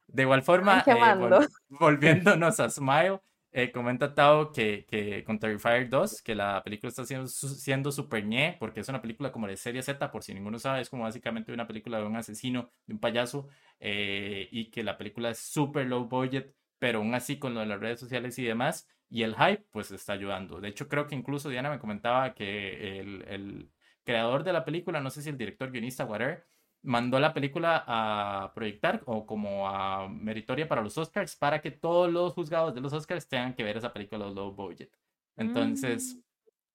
de 0.08 0.24
igual 0.24 0.44
forma, 0.44 0.86
eh, 0.90 1.14
vol- 1.14 1.42
volviéndonos 1.70 2.60
a 2.60 2.70
Smile, 2.70 3.20
eh, 3.52 3.72
comenta 3.72 4.14
Tao 4.16 4.52
que, 4.52 4.86
que 4.88 5.24
con 5.24 5.40
Terrifier 5.40 5.90
2, 5.90 6.22
que 6.22 6.36
la 6.36 6.64
película 6.64 6.90
está 6.90 7.06
siendo 7.06 7.28
siendo 7.28 7.92
super 7.92 8.26
ñe, 8.26 8.58
porque 8.60 8.82
es 8.82 8.90
una 8.90 9.02
película 9.02 9.32
como 9.32 9.48
de 9.48 9.58
serie 9.58 9.82
Z, 9.84 10.12
por 10.12 10.24
si 10.24 10.34
ninguno 10.34 10.60
sabe, 10.60 10.82
es 10.82 10.90
como 10.90 11.04
básicamente 11.04 11.54
una 11.54 11.68
película 11.68 12.00
de 12.00 12.06
un 12.06 12.16
asesino, 12.16 12.72
de 12.88 12.94
un 12.96 13.00
payaso, 13.00 13.48
eh, 13.80 14.48
y 14.52 14.72
que 14.72 14.84
la 14.84 14.98
película 14.98 15.30
es 15.32 15.40
super 15.40 15.86
low 15.88 16.08
budget, 16.08 16.56
pero 16.80 17.00
aún 17.00 17.14
así 17.16 17.40
con 17.40 17.54
lo 17.54 17.60
de 17.62 17.66
las 17.68 17.80
redes 17.80 18.00
sociales 18.00 18.38
y 18.40 18.44
demás, 18.46 18.88
y 19.10 19.24
el 19.24 19.36
hype, 19.36 19.66
pues 19.72 19.92
está 19.92 20.14
ayudando. 20.14 20.62
De 20.62 20.70
hecho, 20.70 20.88
creo 20.88 21.08
que 21.08 21.16
incluso 21.16 21.50
Diana 21.50 21.70
me 21.70 21.80
comentaba 21.80 22.34
que 22.34 23.00
el, 23.00 23.24
el 23.28 23.72
creador 24.04 24.44
de 24.44 24.54
la 24.54 24.66
película, 24.66 25.02
no 25.02 25.10
sé 25.10 25.22
si 25.22 25.30
el 25.30 25.38
director, 25.38 25.72
guionista, 25.72 26.06
whatever, 26.06 26.46
mandó 26.84 27.20
la 27.20 27.34
película 27.34 27.84
a 27.86 28.52
proyectar 28.54 29.02
o 29.06 29.26
como 29.26 29.68
a 29.68 30.08
meritoria 30.10 30.68
para 30.68 30.82
los 30.82 30.98
Oscars 30.98 31.36
para 31.36 31.62
que 31.62 31.72
todos 31.72 32.12
los 32.12 32.34
juzgados 32.34 32.74
de 32.74 32.82
los 32.82 32.94
Oscars 32.94 33.28
tengan 33.28 33.54
que 33.54 33.64
ver 33.64 33.78
esa 33.78 33.94
película 33.94 34.30
low 34.30 34.52
budget. 34.52 34.92
Entonces, 35.38 36.20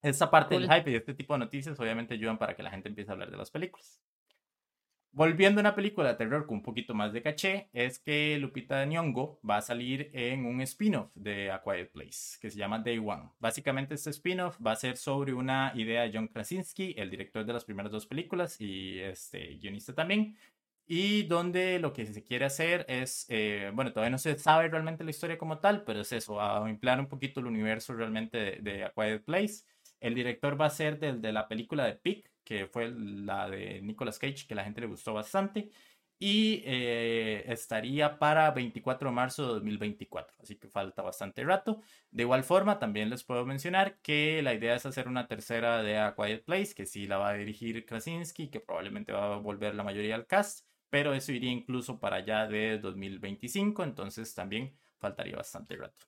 esta 0.03 0.31
parte 0.31 0.59
del 0.59 0.71
hype 0.71 0.91
y 0.91 0.95
este 0.95 1.15
tipo 1.15 1.35
de 1.35 1.41
noticias 1.41 1.79
obviamente 1.79 2.15
ayudan 2.15 2.39
para 2.39 2.55
que 2.55 2.63
la 2.63 2.71
gente 2.71 2.89
empiece 2.89 3.11
a 3.11 3.15
hablar 3.15 3.31
de 3.31 3.37
las 3.37 3.51
películas. 3.51 4.01
Volviendo 5.17 5.61
a 5.61 5.63
una 5.63 5.75
película 5.75 6.11
de 6.11 6.17
terror 6.17 6.45
con 6.45 6.59
un 6.59 6.63
poquito 6.63 6.93
más 6.93 7.11
de 7.11 7.23
caché, 7.23 7.71
es 7.73 7.99
que 7.99 8.37
Lupita 8.39 8.85
Nyong'o 8.85 9.41
va 9.49 9.57
a 9.57 9.63
salir 9.63 10.11
en 10.13 10.45
un 10.45 10.61
spin-off 10.61 11.11
de 11.15 11.51
A 11.51 11.63
Quiet 11.63 11.91
Place, 11.91 12.37
que 12.39 12.51
se 12.51 12.59
llama 12.59 12.81
Day 12.81 12.99
One. 12.99 13.31
Básicamente 13.39 13.95
este 13.95 14.11
spin-off 14.11 14.59
va 14.61 14.73
a 14.73 14.77
ser 14.77 14.99
sobre 14.99 15.33
una 15.33 15.73
idea 15.75 16.03
de 16.03 16.11
John 16.13 16.29
Krasinski, 16.29 16.95
el 16.99 17.09
director 17.09 17.47
de 17.47 17.55
las 17.55 17.65
primeras 17.65 17.91
dos 17.91 18.05
películas 18.05 18.61
y 18.61 18.99
este 18.99 19.55
guionista 19.55 19.95
también, 19.95 20.37
y 20.87 21.23
donde 21.23 21.79
lo 21.79 21.95
que 21.95 22.05
se 22.05 22.23
quiere 22.23 22.45
hacer 22.45 22.85
es, 22.87 23.25
eh, 23.31 23.71
bueno, 23.73 23.95
todavía 23.95 24.11
no 24.11 24.19
se 24.19 24.39
sabe 24.39 24.69
realmente 24.69 25.03
la 25.03 25.13
historia 25.13 25.39
como 25.39 25.61
tal, 25.61 25.83
pero 25.85 26.03
es 26.03 26.13
eso, 26.13 26.43
a 26.43 26.69
emplear 26.69 27.01
un 27.01 27.09
poquito 27.09 27.41
el 27.41 27.47
universo 27.47 27.95
realmente 27.95 28.37
de, 28.37 28.59
de 28.61 28.91
Quiet 28.95 29.25
Place. 29.25 29.65
El 29.99 30.15
director 30.15 30.61
va 30.61 30.67
a 30.67 30.71
ser 30.71 30.99
del 30.99 31.23
de 31.23 31.33
la 31.33 31.49
película 31.49 31.87
de 31.87 31.95
Pick, 31.95 32.31
que 32.47 32.67
fue 32.69 32.91
la 32.97 33.51
de 33.51 33.83
Nicolas 33.83 34.19
Cage, 34.19 34.47
que 34.47 34.55
la 34.55 34.65
gente 34.65 34.81
le 34.81 34.87
gustó 34.87 35.13
bastante. 35.13 35.71
Y 36.19 36.63
eh, 36.65 37.45
estaría 37.53 38.19
para 38.19 38.51
24 38.53 39.11
de 39.11 39.15
marzo 39.15 39.43
de 39.43 39.49
2024, 39.55 40.37
así 40.43 40.57
que 40.57 40.69
falta 40.69 41.03
bastante 41.03 41.45
rato. 41.45 41.83
De 42.11 42.23
igual 42.23 42.45
forma, 42.45 42.79
también 42.79 43.11
les 43.11 43.25
puedo 43.25 43.45
mencionar 43.45 44.01
que 44.01 44.41
la 44.43 44.55
idea 44.55 44.77
es 44.77 44.87
hacer 44.87 45.09
una 45.09 45.27
tercera 45.29 45.83
de 45.83 45.99
A 45.99 46.15
Quiet 46.15 46.45
Place, 46.45 46.75
que 46.75 46.87
sí 46.87 47.07
la 47.07 47.19
va 47.19 47.31
a 47.31 47.35
dirigir 47.35 47.85
Krasinski, 47.85 48.49
que 48.49 48.61
probablemente 48.61 49.13
va 49.13 49.35
a 49.35 49.39
volver 49.39 49.75
la 49.75 49.85
mayoría 49.85 50.17
del 50.17 50.27
cast, 50.27 50.67
pero 50.89 51.13
eso 51.15 51.33
iría 51.33 51.51
incluso 51.51 52.01
para 52.01 52.17
allá 52.17 52.47
de 52.47 52.79
2025, 52.79 53.85
entonces 53.85 54.35
también 54.35 54.75
faltaría 54.99 55.37
bastante 55.37 55.77
rato. 55.77 56.07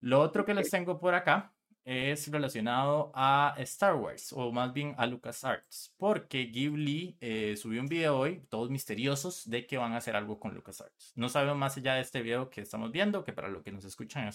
Lo 0.00 0.20
otro 0.20 0.44
que 0.44 0.54
les 0.54 0.70
tengo 0.70 0.98
por 0.98 1.14
acá 1.14 1.53
es 1.84 2.30
relacionado 2.30 3.12
a 3.14 3.54
Star 3.58 3.94
Wars, 3.96 4.32
o 4.32 4.50
más 4.52 4.72
bien 4.72 4.94
a 4.96 5.06
LucasArts, 5.06 5.94
porque 5.98 6.46
Ghibli 6.46 7.16
eh, 7.20 7.56
subió 7.56 7.80
un 7.80 7.88
video 7.88 8.18
hoy, 8.18 8.40
todos 8.48 8.70
misteriosos, 8.70 9.48
de 9.48 9.66
que 9.66 9.76
van 9.76 9.92
a 9.92 9.98
hacer 9.98 10.16
algo 10.16 10.40
con 10.40 10.54
LucasArts. 10.54 11.12
No 11.14 11.28
sabemos 11.28 11.58
más 11.58 11.76
allá 11.76 11.94
de 11.94 12.00
este 12.00 12.22
video 12.22 12.48
que 12.48 12.62
estamos 12.62 12.90
viendo, 12.90 13.22
que 13.22 13.34
para 13.34 13.48
los 13.48 13.62
que 13.62 13.72
nos 13.72 13.84
escuchan 13.84 14.24
en 14.24 14.32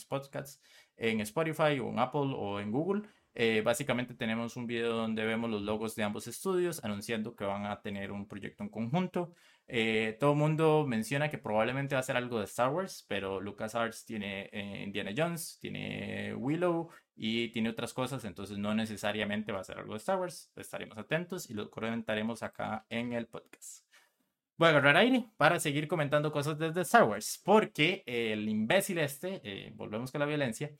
en 0.97 1.21
Spotify 1.21 1.79
o 1.79 1.89
en 1.89 1.99
Apple 1.99 2.33
o 2.35 2.59
en 2.59 2.71
Google, 2.71 3.03
eh, 3.33 3.61
básicamente 3.63 4.13
tenemos 4.13 4.55
un 4.55 4.67
video 4.67 4.93
donde 4.93 5.25
vemos 5.25 5.49
los 5.49 5.61
logos 5.61 5.95
de 5.95 6.03
ambos 6.03 6.27
estudios 6.27 6.83
anunciando 6.83 7.35
que 7.35 7.45
van 7.45 7.65
a 7.65 7.81
tener 7.81 8.11
un 8.11 8.27
proyecto 8.27 8.63
en 8.63 8.69
conjunto. 8.69 9.33
Eh, 9.67 10.17
todo 10.19 10.31
el 10.33 10.37
mundo 10.37 10.85
menciona 10.87 11.29
que 11.29 11.37
probablemente 11.37 11.95
va 11.95 12.01
a 12.01 12.03
ser 12.03 12.17
algo 12.17 12.39
de 12.39 12.45
Star 12.45 12.71
Wars, 12.71 13.05
pero 13.07 13.39
LucasArts 13.39 14.03
tiene 14.05 14.49
Indiana 14.83 15.11
Jones, 15.15 15.57
tiene 15.61 16.33
Willow 16.35 16.89
y 17.21 17.49
tiene 17.49 17.69
otras 17.69 17.93
cosas, 17.93 18.23
entonces 18.23 18.57
no 18.57 18.73
necesariamente 18.73 19.51
va 19.51 19.59
a 19.59 19.63
ser 19.65 19.77
algo 19.77 19.91
de 19.91 19.97
Star 19.97 20.17
Wars. 20.17 20.53
Estaremos 20.55 20.97
atentos 20.97 21.49
y 21.49 21.53
lo 21.53 21.69
comentaremos 21.69 22.43
acá 22.43 22.85
en 22.89 23.11
el 23.11 23.27
podcast. 23.27 23.85
Voy 24.55 24.67
a 24.67 24.69
agarrar 24.69 24.95
aire 24.95 25.25
para 25.35 25.59
seguir 25.59 25.89
comentando 25.89 26.31
cosas 26.31 26.57
desde 26.57 26.81
Star 26.81 27.03
Wars, 27.03 27.41
porque 27.43 28.03
el 28.05 28.47
imbécil 28.47 28.99
este, 28.99 29.73
volvemos 29.75 30.13
con 30.13 30.19
la 30.19 30.25
violencia, 30.25 30.71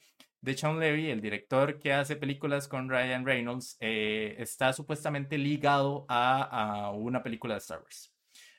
de 0.41 0.55
Sean 0.55 0.79
Levy, 0.79 1.09
el 1.09 1.19
director 1.19 1.77
que 1.77 1.91
hace 1.91 2.15
películas 2.15 2.69
con 2.69 2.89
Ryan 2.89 3.25
Reynolds, 3.25 3.75
eh, 3.81 4.35
está 4.37 4.71
supuestamente 4.71 5.37
ligado 5.37 6.05
a, 6.07 6.91
una 6.95 7.21
película 7.21 7.55
de 7.55 7.59
Star 7.59 7.81
Wars. 7.81 8.13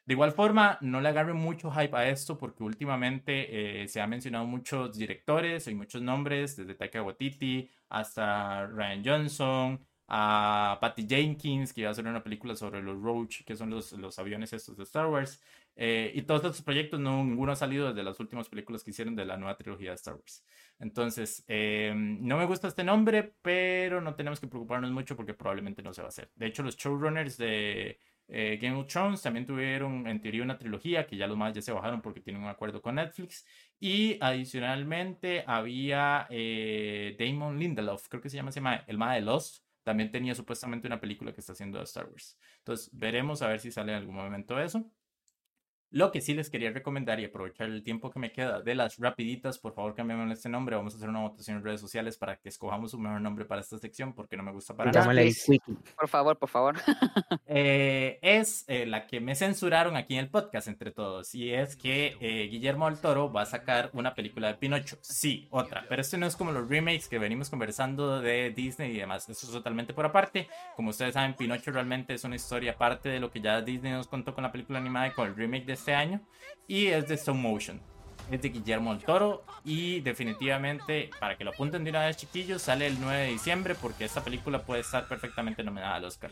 De 0.04 0.14
igual 0.14 0.32
forma, 0.32 0.78
no 0.80 1.00
le 1.00 1.08
agarre 1.08 1.34
mucho 1.34 1.70
hype 1.70 1.96
a 1.96 2.08
esto 2.08 2.36
porque 2.38 2.64
últimamente 2.64 3.82
eh, 3.82 3.88
se 3.88 4.00
han 4.00 4.10
mencionado 4.10 4.44
muchos 4.46 4.96
directores 4.96 5.66
y 5.68 5.74
muchos 5.74 6.02
nombres, 6.02 6.56
desde 6.56 6.74
Taika 6.74 7.02
Waititi 7.02 7.70
hasta 7.88 8.66
Ryan 8.66 9.02
Johnson, 9.04 9.86
a 10.08 10.78
Patty 10.80 11.06
Jenkins, 11.08 11.72
que 11.72 11.82
iba 11.82 11.88
a 11.88 11.92
hacer 11.92 12.06
una 12.06 12.22
película 12.22 12.56
sobre 12.56 12.82
los 12.82 13.00
Roach, 13.00 13.44
que 13.44 13.54
son 13.56 13.70
los, 13.70 13.92
los 13.92 14.18
aviones 14.18 14.52
estos 14.52 14.76
de 14.76 14.82
Star 14.82 15.06
Wars. 15.06 15.40
Eh, 15.76 16.10
y 16.14 16.22
todos 16.22 16.42
estos 16.44 16.62
proyectos, 16.62 16.98
no, 16.98 17.24
ninguno 17.24 17.52
ha 17.52 17.56
salido 17.56 17.88
desde 17.88 18.02
las 18.02 18.18
últimas 18.18 18.48
películas 18.48 18.82
que 18.82 18.90
hicieron 18.90 19.14
de 19.14 19.24
la 19.24 19.36
nueva 19.36 19.56
trilogía 19.56 19.90
de 19.90 19.94
Star 19.96 20.14
Wars. 20.14 20.44
Entonces, 20.80 21.44
eh, 21.46 21.92
no 21.94 22.36
me 22.36 22.46
gusta 22.46 22.66
este 22.68 22.82
nombre, 22.82 23.34
pero 23.40 24.00
no 24.00 24.14
tenemos 24.16 24.40
que 24.40 24.48
preocuparnos 24.48 24.90
mucho 24.90 25.16
porque 25.16 25.34
probablemente 25.34 25.82
no 25.82 25.94
se 25.94 26.02
va 26.02 26.06
a 26.06 26.10
hacer. 26.10 26.30
De 26.34 26.46
hecho, 26.46 26.62
los 26.64 26.76
showrunners 26.76 27.36
de 27.38 27.98
eh, 28.30 28.58
Game 28.60 28.76
of 28.76 28.86
Thrones 28.86 29.20
también 29.22 29.46
tuvieron 29.46 30.06
en 30.06 30.20
teoría 30.20 30.42
una 30.42 30.56
trilogía 30.58 31.06
que 31.06 31.16
ya 31.16 31.26
los 31.26 31.36
más 31.36 31.52
ya 31.52 31.62
se 31.62 31.72
bajaron 31.72 32.00
porque 32.00 32.20
tienen 32.20 32.42
un 32.42 32.48
acuerdo 32.48 32.80
con 32.80 32.94
Netflix. 32.94 33.44
Y 33.78 34.16
adicionalmente 34.20 35.44
había 35.46 36.26
Damon 37.18 37.58
Lindelof, 37.58 38.08
creo 38.08 38.22
que 38.22 38.30
se 38.30 38.36
llama, 38.36 38.52
se 38.52 38.60
llama 38.60 38.84
el 38.86 38.98
más 38.98 39.14
de 39.14 39.22
Lost 39.22 39.64
también 39.82 40.10
tenía 40.10 40.34
supuestamente 40.34 40.86
una 40.86 41.00
película 41.00 41.32
que 41.32 41.40
está 41.40 41.52
haciendo 41.52 41.78
de 41.78 41.84
Star 41.84 42.06
Wars. 42.06 42.38
Entonces, 42.58 42.90
veremos 42.92 43.42
a 43.42 43.48
ver 43.48 43.60
si 43.60 43.70
sale 43.70 43.92
en 43.92 43.98
algún 43.98 44.14
momento 44.14 44.60
eso. 44.60 44.90
Lo 45.92 46.12
que 46.12 46.20
sí 46.20 46.34
les 46.34 46.50
quería 46.50 46.70
recomendar 46.70 47.18
y 47.18 47.24
aprovechar 47.24 47.68
el 47.68 47.82
tiempo 47.82 48.10
que 48.10 48.20
me 48.20 48.30
queda 48.30 48.60
de 48.60 48.74
las 48.76 48.96
rapiditas, 48.98 49.58
por 49.58 49.74
favor 49.74 49.94
cámbiame 49.94 50.32
este 50.32 50.48
nombre. 50.48 50.76
Vamos 50.76 50.94
a 50.94 50.96
hacer 50.98 51.08
una 51.08 51.20
votación 51.20 51.56
en 51.56 51.64
redes 51.64 51.80
sociales 51.80 52.16
para 52.16 52.36
que 52.36 52.48
escojamos 52.48 52.94
un 52.94 53.02
mejor 53.02 53.20
nombre 53.20 53.44
para 53.44 53.60
esta 53.60 53.76
sección 53.78 54.12
porque 54.12 54.36
no 54.36 54.44
me 54.44 54.52
gusta 54.52 54.76
para 54.76 54.92
nada. 54.92 55.04
Por 55.96 56.08
favor, 56.08 56.38
por 56.38 56.48
favor. 56.48 56.76
Eh, 57.52 58.18
es 58.22 58.64
eh, 58.68 58.86
la 58.86 59.08
que 59.08 59.20
me 59.20 59.34
censuraron 59.34 59.96
aquí 59.96 60.14
en 60.14 60.20
el 60.20 60.30
podcast 60.30 60.68
entre 60.68 60.92
todos 60.92 61.34
y 61.34 61.52
es 61.52 61.74
que 61.74 62.16
eh, 62.20 62.46
Guillermo 62.48 62.88
del 62.88 63.00
Toro 63.00 63.32
va 63.32 63.42
a 63.42 63.46
sacar 63.46 63.90
una 63.92 64.14
película 64.14 64.48
de 64.48 64.54
Pinocho. 64.54 64.98
Sí, 65.00 65.48
otra, 65.50 65.84
pero 65.88 66.00
esto 66.00 66.16
no 66.16 66.26
es 66.26 66.36
como 66.36 66.52
los 66.52 66.68
remakes 66.68 67.08
que 67.08 67.18
venimos 67.18 67.50
conversando 67.50 68.20
de 68.20 68.50
Disney 68.50 68.92
y 68.92 68.98
demás. 68.98 69.28
Eso 69.28 69.46
es 69.46 69.52
totalmente 69.52 69.92
por 69.92 70.06
aparte. 70.06 70.48
Como 70.76 70.90
ustedes 70.90 71.14
saben, 71.14 71.34
Pinocho 71.34 71.72
realmente 71.72 72.14
es 72.14 72.22
una 72.22 72.36
historia 72.36 72.72
aparte 72.72 73.08
de 73.08 73.18
lo 73.18 73.32
que 73.32 73.40
ya 73.40 73.60
Disney 73.62 73.92
nos 73.92 74.06
contó 74.06 74.32
con 74.32 74.44
la 74.44 74.52
película 74.52 74.78
animada 74.78 75.08
y 75.08 75.10
con 75.12 75.26
el 75.26 75.34
remake 75.34 75.66
de 75.66 75.76
este 75.80 75.94
año 75.94 76.20
y 76.68 76.86
es 76.86 77.08
de 77.08 77.14
stop 77.14 77.36
motion. 77.36 77.80
Es 78.30 78.42
de 78.42 78.50
Guillermo 78.50 78.94
del 78.94 79.02
Toro 79.02 79.44
y 79.64 80.00
definitivamente, 80.00 81.10
para 81.18 81.36
que 81.36 81.42
lo 81.42 81.50
apunten 81.50 81.82
de 81.82 81.90
una 81.90 82.06
vez 82.06 82.16
chiquillos, 82.16 82.62
sale 82.62 82.86
el 82.86 83.00
9 83.00 83.22
de 83.22 83.28
diciembre 83.28 83.74
porque 83.74 84.04
esta 84.04 84.22
película 84.22 84.62
puede 84.62 84.82
estar 84.82 85.08
perfectamente 85.08 85.64
nominada 85.64 85.96
al 85.96 86.04
Oscar. 86.04 86.30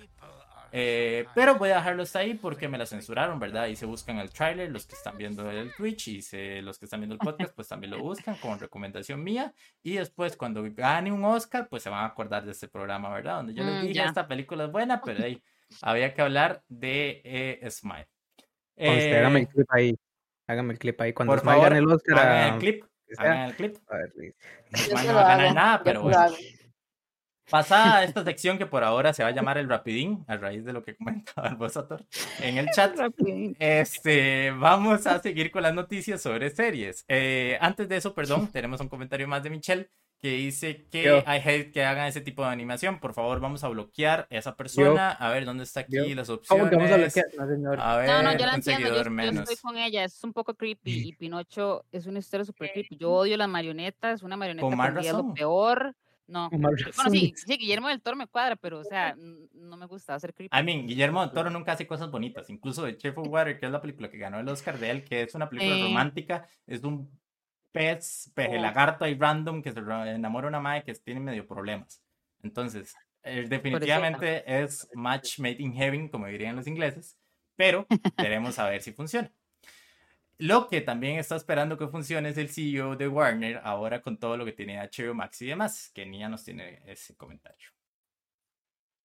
Eh, 0.70 1.24
pero 1.34 1.56
voy 1.56 1.70
a 1.70 1.76
dejarlo 1.76 2.02
hasta 2.02 2.18
ahí 2.20 2.34
porque 2.34 2.68
me 2.68 2.76
la 2.76 2.86
censuraron, 2.86 3.40
¿verdad? 3.40 3.66
Y 3.68 3.74
se 3.74 3.86
buscan 3.86 4.18
el 4.18 4.30
trailer, 4.30 4.70
los 4.70 4.86
que 4.86 4.94
están 4.94 5.16
viendo 5.16 5.50
el 5.50 5.72
Twitch 5.74 6.08
y 6.08 6.22
se, 6.22 6.60
los 6.62 6.78
que 6.78 6.84
están 6.84 7.00
viendo 7.00 7.14
el 7.14 7.18
podcast, 7.18 7.54
pues 7.54 7.66
también 7.68 7.90
lo 7.92 7.98
buscan 8.00 8.36
como 8.36 8.56
recomendación 8.56 9.24
mía. 9.24 9.54
Y 9.82 9.94
después, 9.94 10.36
cuando 10.36 10.62
gane 10.72 11.10
un 11.10 11.24
Oscar, 11.24 11.68
pues 11.68 11.82
se 11.82 11.88
van 11.88 12.04
a 12.04 12.06
acordar 12.06 12.44
de 12.44 12.52
este 12.52 12.68
programa, 12.68 13.08
¿verdad? 13.08 13.36
Donde 13.38 13.54
yo 13.54 13.64
les 13.64 13.82
mm, 13.82 13.86
dije, 13.86 14.04
esta 14.04 14.28
película 14.28 14.66
es 14.66 14.70
buena, 14.70 15.00
pero 15.00 15.24
ahí 15.24 15.42
había 15.82 16.12
que 16.14 16.22
hablar 16.22 16.62
de 16.68 17.22
eh, 17.24 17.70
Smile. 17.70 18.08
Eh, 18.78 19.16
hágame 19.18 19.40
el 19.40 19.48
clip 19.48 19.66
ahí. 19.70 19.98
Hágame 20.46 20.72
el 20.72 20.78
clip 20.78 21.00
ahí. 21.00 21.12
Cuando 21.12 21.34
por 21.34 21.44
favor, 21.44 21.72
el 21.72 21.86
Oscar. 21.86 22.18
Hagan 22.18 22.54
el 22.54 22.60
clip. 22.60 22.84
Hagan 23.18 23.48
el 23.48 23.56
clip. 23.56 23.76
A 23.88 23.96
ver, 23.96 24.12
no 25.06 25.14
va 25.14 25.20
a 25.20 25.36
ganar 25.36 25.54
nada, 25.54 25.82
pero 25.82 26.02
bueno. 26.02 26.18
Pasada 27.50 28.04
esta 28.04 28.24
sección 28.24 28.58
que 28.58 28.66
por 28.66 28.84
ahora 28.84 29.12
se 29.12 29.22
va 29.22 29.30
a 29.30 29.32
llamar 29.32 29.58
el 29.58 29.68
rapidín, 29.68 30.24
a 30.28 30.36
raíz 30.36 30.64
de 30.64 30.72
lo 30.72 30.82
que 30.82 30.96
comentaba 30.96 31.48
el 31.48 31.56
Bosator 31.56 32.04
en 32.40 32.58
el 32.58 32.68
chat, 32.70 32.94
este, 33.58 34.50
vamos 34.52 35.06
a 35.06 35.20
seguir 35.20 35.50
con 35.50 35.62
las 35.62 35.74
noticias 35.74 36.20
sobre 36.20 36.50
series. 36.50 37.04
Eh, 37.08 37.58
antes 37.60 37.88
de 37.88 37.96
eso, 37.96 38.14
perdón, 38.14 38.48
tenemos 38.48 38.80
un 38.80 38.88
comentario 38.88 39.26
más 39.28 39.42
de 39.42 39.50
Michelle 39.50 39.90
que 40.20 40.30
dice 40.30 40.86
que 40.90 41.22
hay 41.26 41.40
hate 41.40 41.72
que 41.72 41.84
hagan 41.84 42.06
ese 42.06 42.20
tipo 42.20 42.42
de 42.42 42.50
animación. 42.50 42.98
Por 42.98 43.14
favor, 43.14 43.40
vamos 43.40 43.62
a 43.62 43.68
bloquear 43.68 44.26
a 44.30 44.36
esa 44.36 44.56
persona. 44.56 45.10
A 45.12 45.30
ver, 45.30 45.44
¿dónde 45.44 45.64
está 45.64 45.80
aquí 45.80 46.14
las 46.14 46.28
opciones? 46.28 46.70
vamos 46.70 46.90
a 46.90 46.96
bloquear? 46.96 47.26
A 47.78 47.96
ver, 47.96 48.08
no, 48.08 48.22
no, 48.22 48.32
yo 48.36 48.46
la 48.46 48.54
entiendo. 48.54 48.88
Yo, 48.88 49.02
yo, 49.02 49.40
estoy 49.40 49.56
con 49.56 49.76
ella. 49.78 50.04
Es 50.04 50.22
un 50.24 50.32
poco 50.32 50.54
creepy. 50.54 51.08
Y 51.08 51.12
Pinocho 51.12 51.84
es 51.92 52.06
una 52.06 52.18
historia 52.18 52.44
súper 52.44 52.72
creepy. 52.72 52.96
Yo 52.96 53.12
odio 53.12 53.36
las 53.36 53.48
marionetas. 53.48 54.22
Una 54.22 54.36
marioneta 54.36 54.66
con 54.66 54.98
es 54.98 55.12
lo 55.12 55.34
peor. 55.34 55.94
No. 56.26 56.50
Bueno, 56.50 56.76
sí, 57.10 57.32
sí, 57.34 57.56
Guillermo 57.56 57.88
del 57.88 58.02
Toro 58.02 58.14
me 58.14 58.26
cuadra, 58.26 58.54
pero, 58.56 58.80
o 58.80 58.84
sea, 58.84 59.16
no 59.16 59.76
me 59.78 59.86
gusta 59.86 60.14
hacer 60.14 60.34
creepy. 60.34 60.54
I 60.54 60.62
mean, 60.62 60.86
Guillermo 60.86 61.22
del 61.22 61.30
Toro 61.30 61.48
nunca 61.48 61.72
hace 61.72 61.86
cosas 61.86 62.10
bonitas. 62.10 62.50
Incluso 62.50 62.82
de 62.82 62.98
Chef 62.98 63.16
of 63.16 63.28
Water, 63.28 63.58
que 63.58 63.64
es 63.64 63.72
la 63.72 63.80
película 63.80 64.10
que 64.10 64.18
ganó 64.18 64.38
el 64.38 64.48
Oscar 64.48 64.78
de 64.78 64.90
él, 64.90 65.04
que 65.04 65.22
es 65.22 65.34
una 65.34 65.48
película 65.48 65.82
romántica, 65.82 66.46
es 66.66 66.82
un 66.84 67.10
pez, 67.78 68.32
peje 68.34 68.58
lagarto 68.58 69.06
y 69.06 69.14
random 69.14 69.62
que 69.62 69.70
se 69.70 69.78
enamora 69.78 70.48
una 70.48 70.58
madre 70.58 70.82
que 70.82 70.94
tiene 70.94 71.20
medio 71.20 71.46
problemas. 71.46 72.02
Entonces, 72.42 72.96
eh, 73.22 73.46
definitivamente 73.48 74.42
es 74.62 74.88
match 74.94 75.38
made 75.38 75.58
in 75.60 75.72
heaven, 75.72 76.08
como 76.08 76.26
dirían 76.26 76.56
los 76.56 76.66
ingleses, 76.66 77.16
pero 77.54 77.86
queremos 78.16 78.56
saber 78.56 78.82
si 78.82 78.92
funciona. 78.92 79.30
Lo 80.38 80.68
que 80.68 80.80
también 80.80 81.18
está 81.18 81.36
esperando 81.36 81.78
que 81.78 81.86
funcione 81.86 82.30
es 82.30 82.38
el 82.38 82.48
CEO 82.48 82.96
de 82.96 83.06
Warner, 83.06 83.60
ahora 83.62 84.02
con 84.02 84.18
todo 84.18 84.36
lo 84.36 84.44
que 84.44 84.52
tiene 84.52 84.78
HBO 84.80 85.14
Max 85.14 85.40
y 85.42 85.46
demás, 85.46 85.92
que 85.94 86.04
Nia 86.04 86.28
nos 86.28 86.42
tiene 86.42 86.82
ese 86.84 87.16
comentario. 87.16 87.68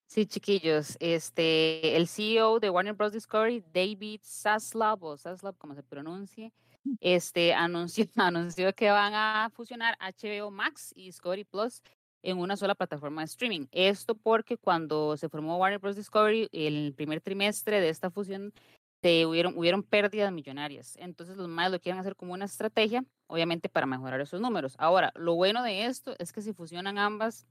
Sí, 0.07 0.25
chiquillos, 0.25 0.97
este, 0.99 1.95
el 1.95 2.07
CEO 2.07 2.59
de 2.59 2.71
Warner 2.71 2.93
Bros. 2.93 3.13
Discovery, 3.13 3.63
David 3.71 4.21
Zaslav, 4.23 5.03
o 5.03 5.15
Zaslav, 5.17 5.57
como 5.57 5.75
se 5.75 5.83
pronuncie, 5.83 6.51
este, 6.99 7.53
anunció, 7.53 8.05
anunció 8.15 8.73
que 8.73 8.91
van 8.91 9.13
a 9.13 9.49
fusionar 9.53 9.97
HBO 9.99 10.51
Max 10.51 10.93
y 10.95 11.05
Discovery 11.05 11.43
Plus 11.43 11.81
en 12.23 12.37
una 12.37 12.55
sola 12.55 12.75
plataforma 12.75 13.21
de 13.21 13.25
streaming. 13.25 13.67
Esto 13.71 14.15
porque 14.15 14.57
cuando 14.57 15.17
se 15.17 15.29
formó 15.29 15.57
Warner 15.57 15.79
Bros. 15.79 15.95
Discovery, 15.95 16.49
el 16.51 16.93
primer 16.95 17.21
trimestre 17.21 17.81
de 17.81 17.89
esta 17.89 18.09
fusión, 18.09 18.53
se 19.01 19.25
hubieron, 19.25 19.57
hubieron 19.57 19.83
pérdidas 19.83 20.31
millonarias. 20.31 20.95
Entonces 20.97 21.35
los 21.35 21.49
más 21.49 21.69
lo 21.69 21.81
quieren 21.81 21.99
hacer 21.99 22.15
como 22.15 22.33
una 22.33 22.45
estrategia, 22.45 23.03
obviamente 23.27 23.67
para 23.67 23.85
mejorar 23.85 24.21
esos 24.21 24.39
números. 24.39 24.75
Ahora, 24.79 25.11
lo 25.15 25.35
bueno 25.35 25.61
de 25.61 25.85
esto 25.85 26.15
es 26.19 26.31
que 26.31 26.41
si 26.41 26.53
fusionan 26.53 26.97
ambas 26.97 27.45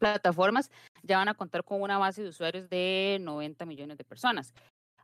plataformas, 0.00 0.72
ya 1.04 1.18
van 1.18 1.28
a 1.28 1.34
contar 1.34 1.62
con 1.62 1.80
una 1.80 1.98
base 1.98 2.24
de 2.24 2.30
usuarios 2.30 2.68
de 2.68 3.18
90 3.20 3.64
millones 3.66 3.96
de 3.96 4.04
personas. 4.04 4.52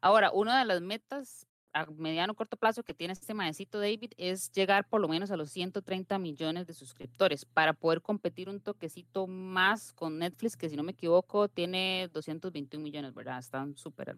Ahora, 0.01 0.33
una 0.33 0.59
de 0.59 0.65
las 0.65 0.81
metas 0.81 1.47
a 1.73 1.87
mediano 1.87 2.35
corto 2.35 2.57
plazo 2.57 2.83
que 2.83 2.95
tiene 2.95 3.13
este 3.13 3.35
maecito 3.35 3.79
David 3.79 4.13
es 4.17 4.51
llegar 4.53 4.89
por 4.89 5.01
lo 5.01 5.09
menos 5.09 5.31
a 5.31 5.37
los 5.37 5.51
130 5.51 6.19
millones 6.19 6.67
de 6.67 6.75
suscriptores 6.75 7.45
para 7.45 7.73
poder 7.73 8.03
competir 8.03 8.49
un 8.49 8.61
toquecito 8.61 9.27
más 9.27 9.93
con 9.93 10.19
Netflix, 10.19 10.57
que 10.57 10.69
si 10.69 10.77
no 10.77 10.83
me 10.83 10.93
equivoco 10.93 11.49
tiene 11.49 12.09
221 12.13 12.83
millones, 12.83 13.15
¿verdad? 13.15 13.39
Están 13.39 13.77
súper 13.77 14.17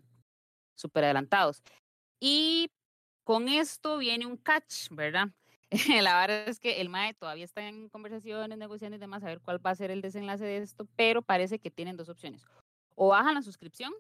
súper 0.75 1.05
adelantados. 1.05 1.63
Y 2.21 2.71
con 3.25 3.49
esto 3.49 3.99
viene 3.99 4.27
un 4.27 4.37
catch, 4.37 4.89
¿verdad? 4.91 5.29
La 6.03 6.21
verdad 6.21 6.49
es 6.49 6.61
que 6.61 6.81
el 6.81 6.89
MAE 6.89 7.15
todavía 7.15 7.45
está 7.45 7.67
en 7.67 7.89
conversaciones, 7.89 8.59
negociando 8.59 8.97
y 8.97 9.01
demás, 9.01 9.23
a 9.23 9.27
ver 9.27 9.41
cuál 9.41 9.65
va 9.65 9.71
a 9.71 9.75
ser 9.75 9.91
el 9.91 10.03
desenlace 10.03 10.45
de 10.45 10.59
esto, 10.59 10.87
pero 10.97 11.23
parece 11.23 11.59
que 11.59 11.71
tienen 11.71 11.97
dos 11.97 12.09
opciones. 12.09 12.45
O 12.95 13.09
bajan 13.09 13.35
la 13.35 13.43
suscripción 13.43 13.93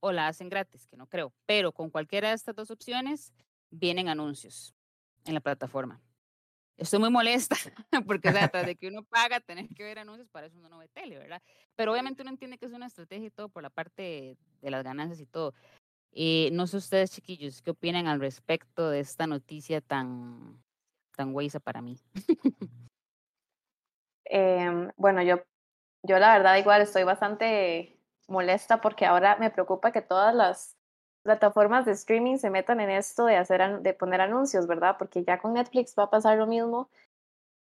o 0.00 0.12
la 0.12 0.28
hacen 0.28 0.48
gratis, 0.48 0.86
que 0.86 0.96
no 0.96 1.06
creo, 1.06 1.32
pero 1.46 1.72
con 1.72 1.90
cualquiera 1.90 2.28
de 2.28 2.34
estas 2.34 2.54
dos 2.54 2.70
opciones 2.70 3.32
vienen 3.70 4.08
anuncios 4.08 4.74
en 5.24 5.34
la 5.34 5.40
plataforma. 5.40 6.00
Estoy 6.76 7.00
muy 7.00 7.10
molesta 7.10 7.56
porque 8.06 8.28
o 8.28 8.32
sea, 8.32 8.48
tras 8.48 8.66
de 8.66 8.76
que 8.76 8.88
uno 8.88 9.02
paga, 9.02 9.40
tener 9.40 9.68
que 9.68 9.82
ver 9.82 9.98
anuncios, 9.98 10.28
para 10.28 10.46
eso 10.46 10.58
uno 10.58 10.68
no 10.68 10.78
ve 10.78 10.88
tele, 10.88 11.18
¿verdad? 11.18 11.42
Pero 11.74 11.92
obviamente 11.92 12.22
uno 12.22 12.30
entiende 12.30 12.56
que 12.56 12.66
es 12.66 12.72
una 12.72 12.86
estrategia 12.86 13.26
y 13.26 13.30
todo 13.30 13.48
por 13.48 13.62
la 13.62 13.70
parte 13.70 14.36
de 14.60 14.70
las 14.70 14.84
ganancias 14.84 15.20
y 15.20 15.26
todo. 15.26 15.54
Eh, 16.12 16.50
no 16.52 16.66
sé 16.66 16.76
ustedes, 16.78 17.10
chiquillos, 17.10 17.62
¿qué 17.62 17.70
opinan 17.70 18.06
al 18.06 18.20
respecto 18.20 18.90
de 18.90 19.00
esta 19.00 19.26
noticia 19.26 19.80
tan, 19.80 20.62
tan 21.16 21.34
huesa 21.34 21.60
para 21.60 21.82
mí? 21.82 21.98
Em, 24.30 24.90
bueno, 24.98 25.22
yo, 25.22 25.42
yo 26.02 26.18
la 26.18 26.36
verdad 26.36 26.58
igual 26.58 26.82
estoy 26.82 27.02
bastante 27.02 27.97
molesta 28.28 28.80
porque 28.80 29.06
ahora 29.06 29.36
me 29.36 29.50
preocupa 29.50 29.90
que 29.90 30.02
todas 30.02 30.34
las 30.34 30.76
plataformas 31.24 31.84
de 31.84 31.92
streaming 31.92 32.36
se 32.38 32.50
metan 32.50 32.80
en 32.80 32.90
esto 32.90 33.26
de 33.26 33.36
hacer 33.36 33.80
de 33.80 33.94
poner 33.94 34.20
anuncios, 34.20 34.66
¿verdad? 34.66 34.96
Porque 34.98 35.24
ya 35.24 35.38
con 35.38 35.54
Netflix 35.54 35.94
va 35.98 36.04
a 36.04 36.10
pasar 36.10 36.38
lo 36.38 36.46
mismo 36.46 36.88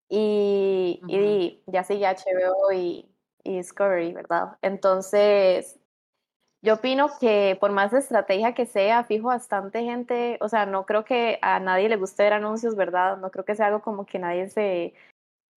y, 0.08 1.00
Ujú. 1.02 1.10
y 1.12 1.62
ya 1.66 1.84
sigue 1.84 2.06
HBO 2.06 2.72
y, 2.72 3.08
y 3.42 3.56
Discovery, 3.56 4.12
¿verdad? 4.12 4.58
Entonces, 4.62 5.78
yo 6.62 6.74
opino 6.74 7.08
que 7.18 7.56
por 7.60 7.70
más 7.72 7.92
estrategia 7.92 8.54
que 8.54 8.66
sea, 8.66 9.04
fijo 9.04 9.28
bastante 9.28 9.82
gente, 9.82 10.38
o 10.40 10.48
sea, 10.48 10.66
no 10.66 10.84
creo 10.84 11.04
que 11.04 11.38
a 11.42 11.58
nadie 11.60 11.88
le 11.88 11.96
guste 11.96 12.22
ver 12.22 12.34
anuncios, 12.34 12.76
¿verdad? 12.76 13.16
No 13.18 13.30
creo 13.30 13.44
que 13.44 13.54
sea 13.54 13.66
algo 13.66 13.82
como 13.82 14.04
que 14.04 14.18
nadie 14.18 14.48
se 14.48 14.94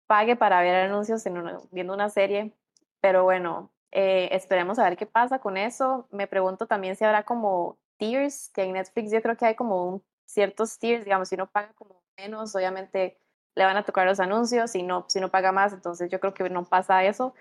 pague 0.07 0.35
para 0.35 0.61
ver 0.61 0.75
anuncios 0.75 1.25
en 1.25 1.37
una- 1.37 1.59
viendo 1.71 1.93
una 1.93 2.09
serie, 2.09 2.53
pero 3.01 3.23
bueno, 3.23 3.69
eh, 3.95 4.29
esperemos 4.31 4.79
a 4.79 4.83
ver 4.85 4.97
qué 4.97 5.05
pasa 5.05 5.39
con 5.39 5.55
eso. 5.55 6.07
Me 6.11 6.27
pregunto 6.27 6.65
también 6.65 6.95
si 6.95 7.05
habrá 7.05 7.23
como 7.23 7.77
tiers, 7.97 8.49
que 8.49 8.63
en 8.63 8.73
Netflix 8.73 9.11
yo 9.11 9.21
creo 9.21 9.37
que 9.37 9.45
hay 9.45 9.55
como 9.55 9.87
un, 9.87 10.03
ciertos 10.25 10.79
tiers, 10.79 11.05
digamos, 11.05 11.29
si 11.29 11.35
uno 11.35 11.47
paga 11.47 11.73
como 11.73 12.01
menos, 12.17 12.55
obviamente 12.55 13.19
le 13.55 13.65
van 13.65 13.77
a 13.77 13.85
tocar 13.85 14.07
los 14.07 14.19
anuncios, 14.19 14.71
si 14.71 14.81
no, 14.81 15.05
si 15.07 15.19
no 15.19 15.29
paga 15.29 15.51
más, 15.51 15.73
entonces 15.73 16.09
yo 16.09 16.19
creo 16.19 16.33
que 16.33 16.49
no 16.49 16.65
pasa 16.65 17.03
eso. 17.03 17.35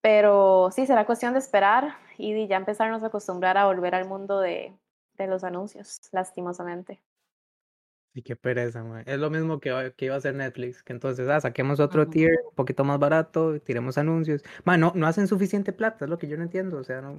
Pero 0.00 0.70
sí, 0.72 0.86
será 0.86 1.06
cuestión 1.06 1.32
de 1.32 1.40
esperar 1.40 1.96
y 2.18 2.46
ya 2.46 2.56
empezarnos 2.56 3.02
a 3.02 3.08
acostumbrar 3.08 3.58
a 3.58 3.66
volver 3.66 3.94
al 3.96 4.06
mundo 4.06 4.40
de, 4.40 4.76
de 5.14 5.26
los 5.26 5.44
anuncios, 5.44 6.00
lastimosamente. 6.12 7.02
Y 8.14 8.22
qué 8.22 8.36
pereza, 8.36 8.84
mae. 8.84 9.04
Es 9.06 9.18
lo 9.18 9.30
mismo 9.30 9.58
que, 9.58 9.94
que 9.96 10.04
iba 10.04 10.14
a 10.14 10.18
hacer 10.18 10.34
Netflix, 10.34 10.82
que 10.82 10.92
entonces, 10.92 11.28
ah, 11.28 11.40
saquemos 11.40 11.80
otro 11.80 12.08
tier 12.08 12.32
un 12.48 12.54
poquito 12.54 12.84
más 12.84 12.98
barato, 12.98 13.58
tiremos 13.60 13.96
anuncios. 13.96 14.42
Man, 14.64 14.80
no, 14.80 14.92
no 14.94 15.06
hacen 15.06 15.26
suficiente 15.26 15.72
plata, 15.72 16.04
es 16.04 16.10
lo 16.10 16.18
que 16.18 16.28
yo 16.28 16.36
no 16.36 16.42
entiendo, 16.42 16.78
o 16.78 16.84
sea, 16.84 17.00
no... 17.00 17.16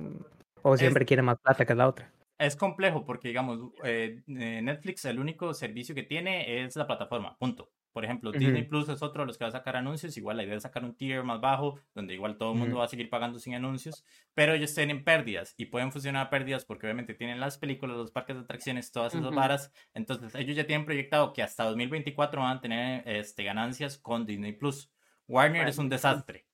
O 0.62 0.77
siempre 0.77 1.06
quieren 1.06 1.25
más 1.25 1.39
plata 1.39 1.65
que 1.65 1.75
la 1.75 1.88
otra. 1.88 2.12
Es 2.38 2.56
complejo 2.56 3.06
porque, 3.06 3.29
digamos, 3.29 3.60
eh, 3.84 4.21
eh, 4.27 4.62
Netflix 4.62 5.06
el 5.06 5.19
único 5.19 5.53
servicio 5.53 5.95
que 5.95 6.03
tiene 6.03 6.63
es 6.63 6.75
la 6.75 6.88
plataforma, 6.88 7.38
punto. 7.38 7.69
Por 7.93 8.03
ejemplo, 8.03 8.32
Disney. 8.32 8.63
Plus 8.63 8.89
es 8.89 9.03
otro 9.03 9.21
de 9.21 9.27
los 9.27 9.38
que 9.38 9.43
va 9.43 9.49
a 9.49 9.51
sacar 9.51 9.75
anuncios. 9.75 10.17
Igual 10.17 10.38
la 10.38 10.43
idea 10.43 10.56
es 10.56 10.63
sacar 10.63 10.84
un 10.84 10.95
tier 10.95 11.23
más 11.23 11.39
bajo, 11.39 11.79
donde 11.93 12.15
igual 12.15 12.38
todo 12.38 12.53
el 12.53 12.58
mundo 12.58 12.77
va 12.79 12.86
a 12.86 12.88
seguir 12.88 13.08
pagando 13.10 13.38
sin 13.38 13.53
anuncios. 13.53 14.03
Pero 14.34 14.53
ellos 14.53 14.73
tienen 14.73 15.03
pérdidas 15.03 15.53
y 15.58 15.67
pueden 15.67 15.91
funcionar 15.91 16.25
a 16.25 16.29
pérdidas 16.32 16.65
porque 16.65 16.88
obviamente 16.88 17.13
tienen 17.13 17.39
las 17.39 17.60
películas, 17.60 17.95
los 17.95 18.12
parques 18.12 18.36
de 18.36 18.41
atracciones, 18.41 18.91
todas 18.91 19.13
esas 19.13 19.27
Ujú. 19.27 19.36
varas. 19.36 19.71
Entonces, 19.93 20.34
ellos 20.36 20.56
ya 20.56 20.65
tienen 20.65 20.86
proyectado 20.86 21.34
que 21.34 21.43
hasta 21.43 21.65
2024 21.65 22.41
van 22.41 22.58
a 22.58 22.62
tener 22.62 23.08
este, 23.08 23.43
ganancias 23.43 23.97
con 23.99 24.25
Disney 24.25 24.53
Plus. 24.53 24.91
Warner 25.27 25.67
es 25.67 25.77
un 25.77 25.88
desastre. 25.88 26.47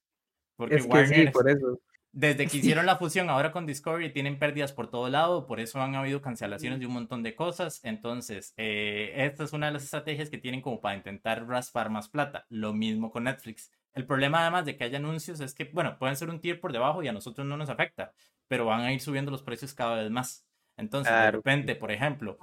Porque 0.58 0.76
Es 0.76 0.84
que 0.84 0.90
Warner 0.90 1.08
sí, 1.16 1.22
es- 1.22 1.32
por 1.32 1.50
eso. 1.50 1.80
Desde 2.12 2.48
que 2.48 2.58
hicieron 2.58 2.86
la 2.86 2.98
fusión 2.98 3.30
ahora 3.30 3.52
con 3.52 3.66
Discovery 3.66 4.12
tienen 4.12 4.40
pérdidas 4.40 4.74
por 4.74 4.90
todo 4.90 5.10
lado, 5.10 5.46
por 5.46 5.60
eso 5.60 5.82
han 5.82 5.96
habido 5.96 6.22
cancelaciones 6.22 6.80
de 6.80 6.88
un 6.88 6.94
montón 6.94 7.22
de 7.24 7.36
cosas. 7.36 7.82
Entonces, 7.84 8.54
eh, 8.58 9.14
esta 9.16 9.44
es 9.44 9.54
una 9.54 9.68
de 9.68 9.74
las 9.74 9.84
estrategias 9.84 10.30
que 10.30 10.38
tienen 10.40 10.62
como 10.62 10.82
para 10.82 10.96
intentar 10.96 11.48
raspar 11.48 11.90
más 11.90 12.10
plata. 12.10 12.46
Lo 12.50 12.74
mismo 12.74 13.12
con 13.12 13.26
Netflix. 13.26 13.72
El 13.94 14.06
problema 14.06 14.42
además 14.42 14.66
de 14.66 14.76
que 14.76 14.84
haya 14.84 14.98
anuncios 14.98 15.40
es 15.40 15.54
que, 15.54 15.66
bueno, 15.66 15.98
pueden 16.00 16.16
ser 16.16 16.30
un 16.30 16.40
tier 16.40 16.60
por 16.60 16.74
debajo 16.74 17.04
y 17.04 17.08
a 17.08 17.14
nosotros 17.14 17.46
no 17.46 17.58
nos 17.58 17.70
afecta, 17.70 18.12
pero 18.48 18.66
van 18.66 18.82
a 18.82 18.94
ir 18.94 19.02
subiendo 19.02 19.32
los 19.32 19.44
precios 19.44 19.74
cada 19.74 19.96
vez 19.96 20.10
más. 20.10 20.46
Entonces, 20.78 21.14
de 21.14 21.32
repente, 21.32 21.76
por 21.76 21.92
ejemplo, 21.92 22.38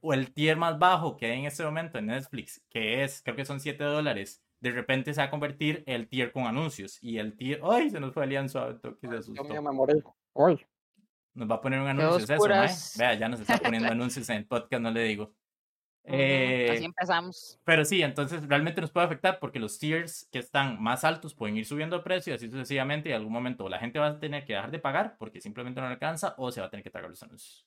o 0.00 0.12
el 0.12 0.32
tier 0.32 0.56
más 0.56 0.78
bajo 0.78 1.16
que 1.16 1.26
hay 1.26 1.38
en 1.38 1.46
este 1.46 1.64
momento 1.64 1.98
en 1.98 2.06
Netflix, 2.06 2.60
que 2.68 3.04
es, 3.04 3.22
creo 3.22 3.36
que 3.36 3.44
son 3.44 3.60
7 3.60 3.84
dólares, 3.84 4.42
de 4.62 4.70
repente 4.70 5.12
se 5.12 5.20
va 5.20 5.26
a 5.26 5.30
convertir 5.30 5.82
el 5.86 6.06
tier 6.08 6.30
con 6.30 6.46
anuncios. 6.46 6.98
Y 7.02 7.18
el 7.18 7.36
tier, 7.36 7.60
¡ay! 7.64 7.90
Se 7.90 7.98
nos 7.98 8.14
fue 8.14 8.22
Alianza, 8.22 8.78
que 8.80 9.08
se 9.08 9.12
Yo 9.12 9.18
asustó. 9.18 9.44
me 9.62 9.72
morí. 9.72 10.00
Uy. 10.34 10.64
Nos 11.34 11.50
va 11.50 11.56
a 11.56 11.60
poner 11.60 11.80
un 11.80 11.88
anuncio, 11.88 12.18
es 12.18 12.24
eso, 12.24 12.34
oscuras. 12.34 12.94
Vea, 12.96 13.14
ya 13.14 13.28
nos 13.28 13.40
está 13.40 13.58
poniendo 13.58 13.88
anuncios 13.92 14.28
en 14.28 14.36
el 14.36 14.46
podcast, 14.46 14.80
no 14.80 14.92
le 14.92 15.02
digo. 15.02 15.34
Eh, 16.04 16.68
Así 16.72 16.84
empezamos. 16.84 17.60
pero 17.64 17.84
sí, 17.84 18.02
entonces 18.02 18.46
realmente 18.48 18.80
nos 18.80 18.90
puede 18.90 19.06
afectar 19.06 19.38
porque 19.38 19.60
los 19.60 19.78
tiers 19.78 20.28
que 20.32 20.40
están 20.40 20.82
más 20.82 21.04
altos 21.04 21.32
pueden 21.32 21.56
ir 21.56 21.64
subiendo 21.64 21.96
de 21.96 22.02
precio 22.02 22.32
y 22.32 22.36
así 22.36 22.48
sucesivamente. 22.48 23.08
Y 23.08 23.12
en 23.12 23.18
algún 23.18 23.32
momento 23.32 23.68
la 23.68 23.78
gente 23.80 23.98
va 23.98 24.08
a 24.08 24.20
tener 24.20 24.44
que 24.44 24.52
dejar 24.52 24.70
de 24.70 24.78
pagar 24.78 25.16
porque 25.18 25.40
simplemente 25.40 25.80
no 25.80 25.88
alcanza 25.88 26.34
o 26.38 26.52
se 26.52 26.60
va 26.60 26.68
a 26.68 26.70
tener 26.70 26.84
que 26.84 26.90
tragar 26.90 27.10
los 27.10 27.22
anuncios. 27.22 27.66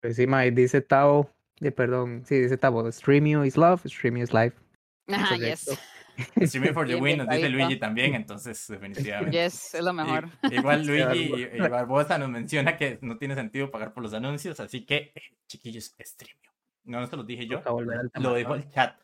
Pues 0.00 0.14
sí, 0.14 0.28
mae, 0.28 0.52
dice 0.52 0.80
Tao, 0.82 1.28
eh, 1.60 1.72
perdón, 1.72 2.22
sí, 2.24 2.38
dice 2.38 2.56
Tao, 2.56 2.86
streaming 2.88 3.44
is 3.44 3.56
love, 3.56 3.84
streaming 3.86 4.22
is 4.22 4.32
life. 4.32 4.56
Ajá, 5.08 5.36
yes. 5.36 5.68
Streaming 6.36 6.72
for 6.74 6.86
the 6.86 6.96
win, 6.96 7.18
nos 7.18 7.28
dice. 7.28 7.48
Luigi 7.48 7.76
también, 7.78 8.14
entonces 8.14 8.66
definitivamente. 8.68 9.36
Yes, 9.44 9.74
es 9.74 9.82
lo 9.84 9.92
mejor. 9.92 10.28
Igual 10.50 10.82
Luigi 10.86 11.18
y, 11.18 11.28
Barbosa. 11.28 11.56
y 11.56 11.68
Barbosa 11.70 12.18
nos 12.18 12.28
menciona 12.28 12.76
que 12.76 12.98
no 13.02 13.18
tiene 13.18 13.34
sentido 13.34 13.70
pagar 13.70 13.92
por 13.94 14.02
los 14.02 14.12
anuncios, 14.14 14.58
así 14.60 14.84
que, 14.84 15.12
eh, 15.14 15.22
chiquillos, 15.46 15.94
streaming. 15.98 16.36
No, 16.84 17.00
no 17.00 17.06
se 17.06 17.16
los 17.16 17.26
dije 17.26 17.46
yo, 17.46 17.62
lo 18.14 18.34
dijo 18.34 18.54
el 18.54 18.68
chat. 18.70 18.98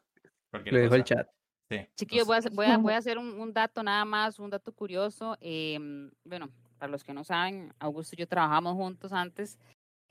Lo 0.52 0.78
dijo 0.80 0.94
el 0.94 1.04
chat. 1.04 1.28
Sí, 1.70 1.86
Chiquillos, 1.96 2.26
voy 2.26 2.36
a, 2.36 2.38
hacer- 2.38 2.52
voy 2.52 2.66
a, 2.66 2.76
voy 2.78 2.92
a 2.92 2.98
hacer 2.98 3.16
un, 3.16 3.40
un 3.40 3.52
dato 3.52 3.82
nada 3.82 4.04
más, 4.04 4.38
un 4.38 4.50
dato 4.50 4.72
curioso. 4.72 5.36
em, 5.40 6.10
bueno, 6.24 6.50
para 6.78 6.90
los 6.90 7.02
que 7.04 7.14
no 7.14 7.24
saben, 7.24 7.72
Augusto 7.78 8.14
y 8.14 8.18
yo 8.18 8.26
trabajamos 8.28 8.74
juntos 8.74 9.12
antes. 9.12 9.58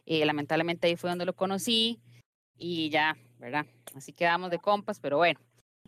eh, 0.06 0.26
lamentablemente 0.26 0.88
ahí 0.88 0.96
fue 0.96 1.10
donde 1.10 1.26
lo 1.26 1.34
conocí 1.34 2.00
y 2.58 2.90
ya, 2.90 3.16
¿verdad? 3.40 3.66
Así 3.96 4.14
quedamos 4.14 4.50
de 4.52 4.60
compas, 4.60 5.00
pero 5.00 5.18
bueno. 5.18 5.40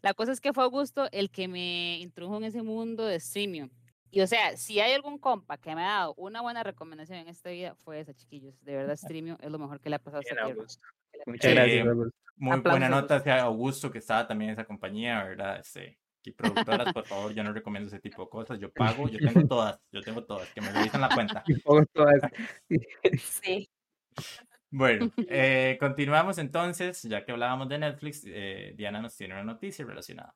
La 0.06 0.14
cosa 0.14 0.32
es 0.32 0.40
que 0.40 0.54
fue 0.54 0.64
Augusto 0.64 1.10
el 1.12 1.32
que 1.32 1.48
me 1.48 1.98
introdujo 1.98 2.38
en 2.38 2.44
ese 2.44 2.62
mundo 2.62 3.06
de 3.06 3.16
streaming. 3.16 3.70
Y 4.12 4.22
o 4.22 4.28
sea, 4.28 4.56
si 4.56 4.80
hay 4.80 4.94
algún 4.94 5.18
compa 5.18 5.58
que 5.58 5.74
me 5.74 5.84
ha 5.84 5.98
dado 5.98 6.14
una 6.18 6.42
buena 6.42 6.62
recomendación 6.62 7.18
en 7.18 7.28
esta 7.28 7.50
vida, 7.50 7.74
fue 7.84 8.02
esa, 8.02 8.14
chiquillos. 8.14 8.54
De 8.64 8.76
verdad, 8.76 8.94
streaming 9.02 9.34
es 9.40 9.50
lo 9.50 9.58
mejor 9.58 9.80
que 9.80 9.90
le 9.90 9.96
ha 9.96 10.00
pasado 10.00 10.20
a 10.20 10.22
Bien, 10.22 10.36
tierra. 10.36 10.52
Augusto. 10.52 10.88
Muchas 11.26 11.54
gracias, 11.56 11.88
Augusto. 11.88 12.18
muy 12.36 12.52
aplausos, 12.52 12.72
buena 12.72 12.90
nota 12.90 13.16
Augusto. 13.16 13.16
hacia 13.16 13.42
Augusto, 13.42 13.92
que 13.92 13.98
estaba 13.98 14.28
también 14.28 14.50
en 14.50 14.54
esa 14.54 14.66
compañía, 14.66 15.24
¿verdad? 15.24 15.60
Este, 15.60 15.98
y 16.24 16.32
productoras, 16.34 16.94
por 16.94 17.08
favor, 17.08 17.34
yo 17.34 17.44
no 17.44 17.52
recomiendo 17.52 17.88
ese 17.88 18.00
tipo 18.00 18.22
de 18.26 18.30
cosas. 18.30 18.60
Yo 18.60 18.72
pago, 18.72 19.10
yo 19.10 19.18
tengo 19.18 19.48
todas, 19.50 19.80
yo 19.92 20.04
tengo 20.04 20.24
todas, 20.24 20.48
que 20.54 20.62
me 20.62 20.72
revisen 20.72 21.02
la 21.02 21.10
cuenta. 21.10 21.44
Sí. 23.18 23.68
Bueno, 24.72 25.10
eh, 25.30 25.78
continuamos 25.80 26.38
entonces, 26.38 27.02
ya 27.04 27.24
que 27.24 27.32
hablábamos 27.32 27.70
de 27.70 27.80
Netflix, 27.80 28.24
eh, 28.26 28.74
Diana 28.76 29.02
nos 29.02 29.16
tiene 29.16 29.34
una 29.34 29.44
noticia 29.44 29.86
relacionada. 29.86 30.36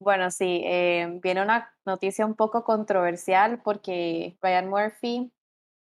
Bueno, 0.00 0.30
sí, 0.30 0.62
eh, 0.64 1.18
viene 1.22 1.42
una 1.42 1.74
noticia 1.84 2.24
un 2.24 2.34
poco 2.34 2.62
controversial 2.62 3.60
porque 3.62 4.36
Ryan 4.40 4.68
Murphy 4.68 5.32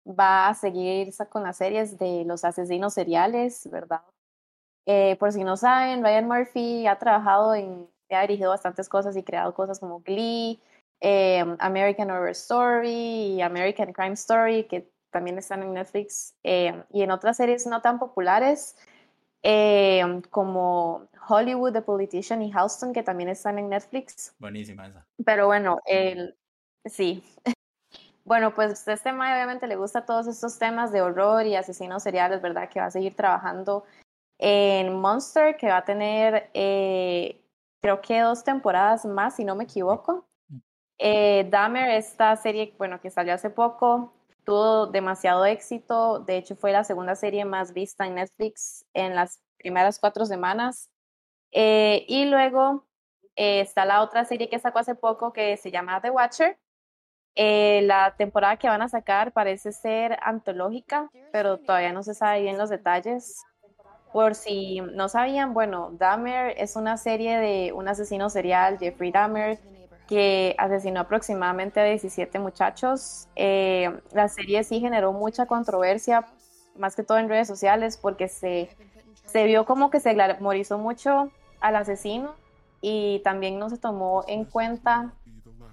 va 0.07 0.49
a 0.49 0.55
seguir 0.55 1.11
con 1.31 1.43
las 1.43 1.57
series 1.57 1.99
de 1.99 2.25
los 2.25 2.45
asesinos 2.45 2.95
seriales, 2.95 3.69
¿verdad? 3.71 4.03
Por 5.19 5.33
si 5.33 5.45
no 5.45 5.57
saben, 5.59 6.03
Ryan 6.03 6.27
Murphy 6.27 6.87
ha 6.87 6.99
trabajado 6.99 7.55
en, 7.55 7.87
ha 8.09 8.23
dirigido 8.23 8.51
bastantes 8.51 8.89
cosas 8.89 9.17
y 9.19 9.23
creado 9.23 9.53
cosas 9.53 9.81
como 9.81 10.01
Glee, 10.01 10.59
American 11.03 12.11
Horror 12.11 12.31
Story 12.31 13.35
y 13.35 13.43
American 13.43 13.93
Crime 13.93 14.15
Story, 14.15 14.65
que 14.65 14.91
también 15.11 15.39
están 15.39 15.63
en 15.63 15.75
Netflix, 15.75 16.35
eh, 16.43 16.85
y 16.93 17.03
en 17.03 17.11
otras 17.11 17.37
series 17.37 17.67
no 17.67 17.81
tan 17.81 17.99
populares, 17.99 18.77
eh, 19.43 20.03
como 20.31 21.09
Hollywood, 21.29 21.73
The 21.73 21.83
Politician 21.83 22.43
y 22.43 22.51
Houston, 22.53 22.93
que 22.93 23.03
también 23.03 23.29
están 23.29 23.59
en 23.59 23.69
Netflix. 23.69 24.35
Buenísima 24.39 24.87
esa. 24.87 25.07
Pero 25.25 25.47
bueno, 25.47 25.79
el, 25.87 26.37
sí. 26.85 27.23
Bueno, 28.25 28.55
pues 28.55 28.87
a 28.87 28.93
este 28.93 29.11
mae 29.11 29.33
obviamente 29.33 29.67
le 29.67 29.77
gusta 29.77 30.05
todos 30.05 30.27
estos 30.27 30.59
temas 30.59 30.93
de 30.93 31.01
horror 31.01 31.47
y 31.47 31.57
asesinos 31.57 32.03
seriales, 32.03 32.43
¿verdad? 32.43 32.69
Que 32.69 32.79
va 32.79 32.85
a 32.85 32.91
seguir 32.91 33.17
trabajando 33.17 33.85
en 34.39 35.01
Monster, 35.01 35.57
que 35.57 35.69
va 35.69 35.79
a 35.79 35.85
tener, 35.87 36.51
eh, 36.53 37.41
creo 37.81 38.03
que 38.03 38.21
dos 38.21 38.45
temporadas 38.45 39.07
más, 39.07 39.37
si 39.37 39.45
no 39.45 39.55
me 39.57 39.65
equivoco. 39.65 40.27
Eh, 40.99 41.47
Dahmer, 41.51 41.89
esta 41.89 42.37
serie, 42.37 42.75
bueno, 42.77 43.01
que 43.01 43.09
salió 43.09 43.33
hace 43.33 43.49
poco, 43.49 44.13
tuvo 44.49 44.87
demasiado 44.87 45.45
éxito. 45.45 46.21
De 46.21 46.39
hecho, 46.39 46.57
fue 46.57 46.73
la 46.73 46.83
segunda 46.83 47.15
serie 47.15 47.45
más 47.45 47.75
vista 47.75 48.07
en 48.07 48.15
Netflix 48.15 48.87
en 48.95 49.15
las 49.15 49.43
primeras 49.59 49.99
cuatro 49.99 50.25
semanas. 50.25 50.89
Eh, 51.53 52.07
y 52.09 52.25
luego 52.25 52.87
eh, 53.37 53.61
está 53.61 53.85
la 53.85 54.01
otra 54.01 54.25
serie 54.25 54.49
que 54.49 54.59
sacó 54.59 54.79
hace 54.79 54.95
poco 54.95 55.35
que 55.35 55.59
se 55.59 55.71
llama 55.71 56.01
The 56.01 56.09
Watcher, 56.09 56.59
Eh, 57.35 57.83
la 57.83 58.15
temporada 58.17 58.57
que 58.57 58.69
van 58.69 58.81
a 58.81 58.89
sacar 58.89 59.33
parece 59.33 59.71
ser 59.71 60.19
antológica, 60.23 61.11
pero 61.31 61.59
todavía 61.59 61.93
no 61.93 62.03
se 62.03 62.15
sabe 62.15 62.41
bien 62.41 62.57
los 62.57 62.71
detalles. 62.71 63.45
Por 64.15 64.35
si 64.35 64.81
no 64.81 65.11
sabían, 65.11 65.53
bueno, 65.53 65.91
Dahmer 65.93 66.55
es 66.57 66.75
una 66.75 66.97
serie 66.97 67.39
de 67.39 67.75
un 67.75 67.87
asesino 67.87 68.31
serial, 68.31 68.79
Jeffrey 68.79 69.13
Dahmer, 69.13 69.59
que 70.09 70.57
asesinó 70.59 71.01
aproximadamente 71.01 71.81
a 71.81 71.85
17 71.85 72.39
muchachos. 72.39 73.29
Eh, 73.37 74.01
la 74.13 74.29
serie 74.29 74.65
sí 74.65 74.81
generó 74.81 75.13
mucha 75.13 75.47
controversia, 75.47 76.27
más 76.77 76.97
que 76.97 77.03
todo 77.03 77.19
en 77.19 77.29
redes 77.29 77.47
sociales, 77.47 77.99
porque 77.99 78.27
se, 78.29 78.71
se 79.27 79.45
vio 79.45 79.67
como 79.67 79.91
que 79.91 80.01
se 80.01 80.15
glamorizó 80.15 80.79
mucho 80.79 81.31
al 81.61 81.77
asesino 81.77 82.35
y 82.81 83.21
también 83.23 83.59
no 83.59 83.69
se 83.69 83.77
tomó 83.77 84.25
en 84.29 84.45
cuenta 84.45 85.13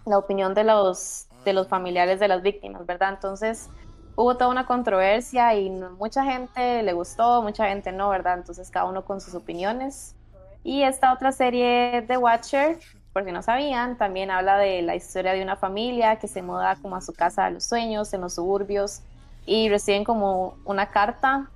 la 0.05 0.17
opinión 0.17 0.53
de 0.53 0.65
los, 0.65 1.27
de 1.45 1.53
los 1.53 1.67
familiares 1.69 2.19
de 2.19 2.27
las 2.27 2.41
víctimas, 2.41 2.85
¿verdad? 2.85 3.13
Entonces 3.13 3.69
hubo 4.17 4.35
toda 4.35 4.49
una 4.49 4.65
controversia 4.65 5.55
y 5.55 5.69
mucha 5.69 6.25
gente 6.25 6.83
le 6.83 6.93
gustó, 6.93 7.41
mucha 7.41 7.69
gente 7.69 7.93
no, 7.93 8.09
¿verdad? 8.09 8.37
Entonces 8.37 8.69
cada 8.69 8.85
uno 8.85 9.05
con 9.05 9.21
sus 9.21 9.33
opiniones. 9.33 10.15
Y 10.63 10.81
esta 10.81 11.13
otra 11.13 11.31
serie 11.31 12.03
de 12.07 12.17
Watcher, 12.17 12.79
por 13.15 13.23
si 13.23 13.31
no 13.31 13.41
sabían, 13.41 13.97
también 13.97 14.29
habla 14.29 14.57
de 14.57 14.81
la 14.81 14.93
historia 14.93 15.31
de 15.31 15.41
una 15.41 15.55
familia 15.55 16.17
que 16.17 16.27
se 16.27 16.41
muda 16.41 16.75
como 16.81 16.97
a 16.97 17.01
su 17.01 17.13
casa 17.13 17.45
de 17.45 17.51
los 17.51 17.63
sueños 17.63 18.13
en 18.13 18.19
los 18.19 18.33
suburbios 18.33 19.03
y 19.45 19.69
reciben 19.69 20.03
como 20.03 20.57
una 20.65 20.87
carta 20.87 21.49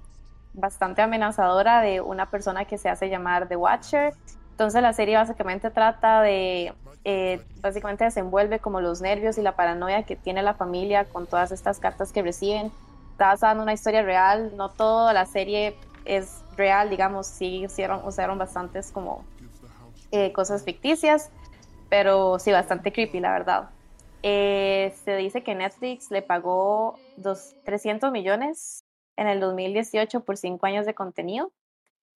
bastante 0.53 1.01
amenazadora 1.01 1.81
de 1.81 1.99
una 1.99 2.27
persona 2.27 2.63
que 2.63 2.77
se 2.77 2.87
hace 2.87 3.09
llamar 3.09 3.49
The 3.49 3.57
Watcher. 3.57 4.13
Entonces 4.51 4.81
la 4.81 4.93
serie 4.93 5.17
básicamente 5.17 5.69
trata 5.69 6.21
de, 6.21 6.73
eh, 7.03 7.43
básicamente 7.59 8.05
desenvuelve 8.05 8.59
como 8.59 8.79
los 8.79 9.01
nervios 9.01 9.37
y 9.37 9.41
la 9.41 9.57
paranoia 9.57 10.03
que 10.03 10.15
tiene 10.15 10.41
la 10.41 10.53
familia 10.53 11.03
con 11.03 11.27
todas 11.27 11.51
estas 11.51 11.79
cartas 11.79 12.13
que 12.13 12.21
reciben. 12.21 12.71
Está 13.11 13.27
basada 13.27 13.51
en 13.51 13.59
una 13.59 13.73
historia 13.73 14.01
real, 14.01 14.53
no 14.55 14.69
toda 14.69 15.11
la 15.11 15.25
serie 15.25 15.75
es 16.05 16.41
real, 16.55 16.89
digamos, 16.89 17.27
sí 17.27 17.65
hicieron, 17.65 17.99
usaron 18.05 18.37
bastantes 18.37 18.93
como 18.93 19.25
eh, 20.11 20.31
cosas 20.31 20.63
ficticias, 20.63 21.29
pero 21.89 22.39
sí 22.39 22.51
bastante 22.51 22.91
creepy, 22.91 23.19
la 23.19 23.31
verdad. 23.31 23.69
Eh, 24.21 24.93
se 25.03 25.15
dice 25.15 25.43
que 25.43 25.55
Netflix 25.55 26.11
le 26.11 26.21
pagó 26.21 26.99
dos, 27.15 27.55
300 27.63 28.11
millones 28.11 28.85
en 29.15 29.27
el 29.27 29.39
2018 29.39 30.21
por 30.21 30.37
cinco 30.37 30.65
años 30.65 30.85
de 30.85 30.93
contenido. 30.93 31.51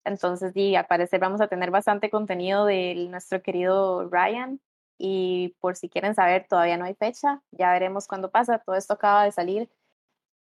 Entonces, 0.04 0.56
y 0.56 0.76
al 0.76 0.88
parecer 0.88 1.20
vamos 1.20 1.42
a 1.42 1.48
tener 1.48 1.72
bastante 1.72 2.10
contenido 2.10 2.66
de 2.66 2.96
nuestro 3.10 3.42
querido 3.42 4.10
Ryan. 4.10 4.60
Y 4.98 5.56
por 5.60 5.76
si 5.76 5.90
quieren 5.90 6.16
saber, 6.16 6.48
todavía 6.48 6.78
no 6.78 6.86
hay 6.86 6.96
fecha. 6.96 7.42
Ya 7.52 7.72
veremos 7.72 8.08
cuándo 8.08 8.32
pasa. 8.32 8.60
Todo 8.60 8.76
esto 8.76 8.94
acaba 8.94 9.26
de 9.26 9.32
salir. 9.32 9.70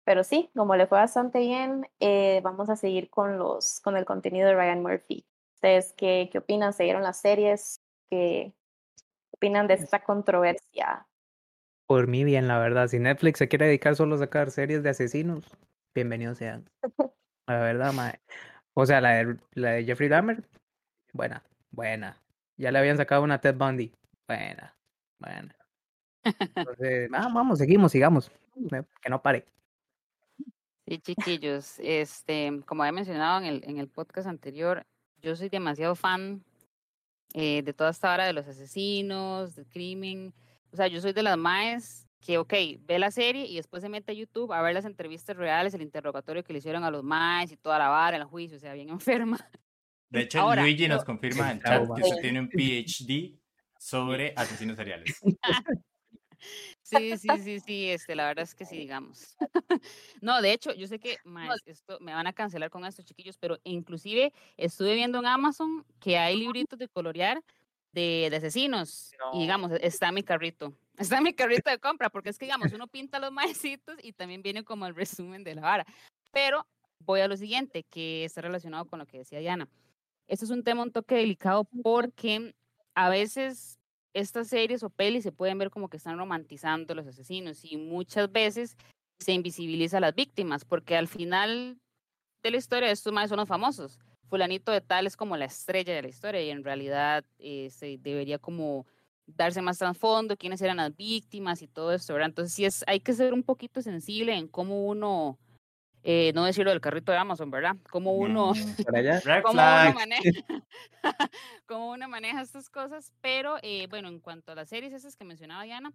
Pero 0.04 0.24
sí, 0.24 0.50
como 0.56 0.76
le 0.76 0.86
fue 0.86 0.98
bastante 0.98 1.40
bien, 1.40 1.88
eh, 2.00 2.40
vamos 2.42 2.70
a 2.70 2.76
seguir 2.76 3.10
con, 3.10 3.38
los, 3.38 3.80
con 3.80 3.96
el 3.96 4.04
contenido 4.04 4.48
de 4.48 4.54
Ryan 4.54 4.82
Murphy. 4.82 5.24
¿Ustedes 5.54 5.92
qué, 5.96 6.28
qué 6.32 6.38
opinan? 6.38 6.72
¿Se 6.72 6.84
dieron 6.84 7.02
las 7.02 7.20
series? 7.20 7.80
¿Qué 8.08 8.54
opinan 9.40 9.66
de 9.66 9.74
esta 9.74 10.04
controversia? 10.04 11.06
Por 11.86 12.06
mí 12.06 12.24
bien, 12.24 12.46
la 12.46 12.58
verdad. 12.58 12.88
Si 12.88 12.98
Netflix 12.98 13.38
se 13.38 13.48
quiere 13.48 13.66
dedicar 13.66 13.96
solo 13.96 14.16
a 14.16 14.18
sacar 14.18 14.50
series 14.50 14.82
de 14.82 14.90
asesinos, 14.90 15.56
bienvenidos 15.94 16.36
sean. 16.36 16.68
La 17.46 17.58
verdad, 17.58 17.92
mae. 17.94 18.20
O 18.74 18.86
sea, 18.86 19.00
la 19.00 19.10
de, 19.10 19.36
la 19.54 19.70
de 19.70 19.84
Jeffrey 19.84 20.08
Dahmer, 20.08 20.44
buena, 21.12 21.42
buena. 21.72 22.16
Ya 22.56 22.70
le 22.70 22.78
habían 22.78 22.96
sacado 22.96 23.24
una 23.24 23.40
Ted 23.40 23.56
Bundy, 23.56 23.92
buena, 24.28 24.76
buena. 25.18 25.56
Entonces, 26.54 27.10
ah, 27.12 27.28
vamos, 27.34 27.58
seguimos, 27.58 27.90
sigamos. 27.90 28.30
eh, 28.70 28.84
Que 29.02 29.10
no 29.10 29.20
pare. 29.20 29.46
Sí, 30.86 30.98
chiquillos, 30.98 31.80
este, 31.80 32.62
como 32.66 32.84
había 32.84 32.92
mencionado 32.92 33.40
en 33.40 33.46
el, 33.46 33.64
en 33.64 33.78
el 33.78 33.88
podcast 33.88 34.28
anterior, 34.28 34.86
yo 35.22 35.34
soy 35.34 35.48
demasiado 35.48 35.96
fan 35.96 36.44
eh, 37.34 37.62
de 37.62 37.72
toda 37.72 37.90
esta 37.90 38.12
hora 38.12 38.26
de 38.26 38.32
los 38.32 38.46
asesinos, 38.46 39.54
del 39.56 39.66
crimen. 39.66 40.32
O 40.72 40.76
sea, 40.76 40.86
yo 40.88 41.00
soy 41.00 41.12
de 41.12 41.22
las 41.22 41.36
maes 41.38 42.06
que, 42.20 42.38
ok, 42.38 42.52
ve 42.80 42.98
la 42.98 43.10
serie 43.10 43.46
y 43.46 43.56
después 43.56 43.82
se 43.82 43.88
mete 43.88 44.12
a 44.12 44.14
YouTube 44.14 44.52
a 44.52 44.60
ver 44.62 44.74
las 44.74 44.84
entrevistas 44.84 45.36
reales, 45.36 45.72
el 45.74 45.82
interrogatorio 45.82 46.44
que 46.44 46.52
le 46.52 46.58
hicieron 46.58 46.84
a 46.84 46.90
los 46.90 47.02
maes 47.02 47.50
y 47.52 47.56
toda 47.56 47.78
la 47.78 47.88
vara, 47.88 48.16
el 48.16 48.24
juicio, 48.24 48.56
o 48.56 48.60
sea, 48.60 48.74
bien 48.74 48.88
enferma. 49.00 49.38
De 50.10 50.22
hecho, 50.22 50.40
Ahora, 50.40 50.62
Luigi 50.62 50.88
nos 50.88 51.02
yo- 51.02 51.06
confirma 51.06 51.50
en 51.52 51.60
chat 51.62 51.84
que 51.94 52.02
usted 52.02 52.20
tiene 52.20 52.40
un 52.40 52.48
PhD 52.50 53.38
sobre 53.78 54.32
asesinos 54.36 54.76
seriales. 54.76 55.20
Sí, 56.90 57.16
sí, 57.16 57.28
sí, 57.42 57.60
sí, 57.60 57.88
este, 57.90 58.14
la 58.14 58.26
verdad 58.26 58.42
es 58.42 58.54
que 58.54 58.64
sí, 58.64 58.76
digamos. 58.76 59.36
No, 60.20 60.42
de 60.42 60.52
hecho, 60.52 60.74
yo 60.74 60.86
sé 60.86 60.98
que 60.98 61.18
esto, 61.66 61.98
me 62.00 62.12
van 62.12 62.26
a 62.26 62.32
cancelar 62.32 62.70
con 62.70 62.84
esto, 62.84 63.02
chiquillos, 63.02 63.38
pero 63.38 63.58
inclusive 63.64 64.32
estuve 64.56 64.94
viendo 64.94 65.18
en 65.18 65.26
Amazon 65.26 65.86
que 65.98 66.18
hay 66.18 66.36
libritos 66.36 66.78
de 66.78 66.88
colorear 66.88 67.42
de, 67.92 68.28
de 68.30 68.36
asesinos. 68.36 69.12
Y 69.32 69.40
digamos, 69.40 69.72
está 69.80 70.12
mi 70.12 70.22
carrito. 70.22 70.74
Está 71.00 71.22
mi 71.22 71.32
carrito 71.32 71.70
de 71.70 71.78
compra, 71.78 72.10
porque 72.10 72.28
es 72.28 72.36
que, 72.36 72.44
digamos, 72.44 72.72
uno 72.74 72.86
pinta 72.86 73.18
los 73.18 73.32
maecitos 73.32 73.96
y 74.02 74.12
también 74.12 74.42
viene 74.42 74.64
como 74.64 74.86
el 74.86 74.94
resumen 74.94 75.42
de 75.44 75.54
la 75.54 75.62
vara. 75.62 75.86
Pero 76.30 76.66
voy 76.98 77.20
a 77.20 77.28
lo 77.28 77.38
siguiente, 77.38 77.84
que 77.84 78.24
está 78.24 78.42
relacionado 78.42 78.84
con 78.84 78.98
lo 78.98 79.06
que 79.06 79.18
decía 79.18 79.38
Diana. 79.38 79.66
Esto 80.28 80.44
es 80.44 80.50
un 80.50 80.62
tema 80.62 80.82
un 80.82 80.92
toque 80.92 81.14
delicado 81.14 81.64
porque 81.82 82.54
a 82.94 83.08
veces 83.08 83.79
estas 84.14 84.48
series 84.48 84.82
o 84.82 84.90
pelis 84.90 85.22
se 85.22 85.32
pueden 85.32 85.58
ver 85.58 85.70
como 85.70 85.88
que 85.88 85.96
están 85.96 86.18
romantizando 86.18 86.92
a 86.92 86.96
los 86.96 87.06
asesinos 87.06 87.64
y 87.64 87.76
muchas 87.76 88.30
veces 88.30 88.76
se 89.18 89.32
invisibiliza 89.32 89.98
a 89.98 90.00
las 90.00 90.14
víctimas 90.14 90.64
porque 90.64 90.96
al 90.96 91.08
final 91.08 91.78
de 92.42 92.50
la 92.50 92.56
historia 92.56 92.90
estos 92.90 93.12
más 93.12 93.28
son 93.28 93.38
los 93.38 93.48
famosos. 93.48 93.98
Fulanito 94.28 94.72
de 94.72 94.80
tal 94.80 95.06
es 95.06 95.16
como 95.16 95.36
la 95.36 95.44
estrella 95.44 95.94
de 95.94 96.02
la 96.02 96.08
historia 96.08 96.42
y 96.42 96.50
en 96.50 96.64
realidad 96.64 97.24
eh, 97.38 97.68
se 97.70 97.98
debería 97.98 98.38
como 98.38 98.86
darse 99.26 99.62
más 99.62 99.78
trasfondo, 99.78 100.36
quiénes 100.36 100.62
eran 100.62 100.78
las 100.78 100.96
víctimas 100.96 101.62
y 101.62 101.68
todo 101.68 101.92
esto, 101.92 102.12
¿verdad? 102.12 102.30
Entonces 102.30 102.54
sí 102.54 102.64
es, 102.64 102.84
hay 102.86 103.00
que 103.00 103.12
ser 103.12 103.32
un 103.32 103.42
poquito 103.42 103.82
sensible 103.82 104.34
en 104.34 104.48
cómo 104.48 104.86
uno, 104.86 105.38
eh, 106.02 106.32
no 106.34 106.44
decirlo 106.44 106.70
del 106.70 106.80
carrito 106.80 107.12
de 107.12 107.18
Amazon, 107.18 107.50
¿verdad? 107.50 107.76
Cómo 107.90 108.12
uno 108.12 108.52
Para 108.86 108.98
allá. 108.98 109.20
Red 109.20 109.42
cómo 109.42 109.60
uno 109.60 109.94
maneja, 109.94 110.22
cómo 111.66 111.90
uno 111.92 112.08
maneja 112.08 112.40
estas 112.42 112.68
cosas, 112.70 113.12
pero 113.20 113.56
eh, 113.62 113.86
bueno, 113.88 114.08
en 114.08 114.20
cuanto 114.20 114.52
a 114.52 114.54
las 114.54 114.68
series 114.68 114.92
esas 114.92 115.16
que 115.16 115.24
mencionaba 115.24 115.64
Diana, 115.64 115.92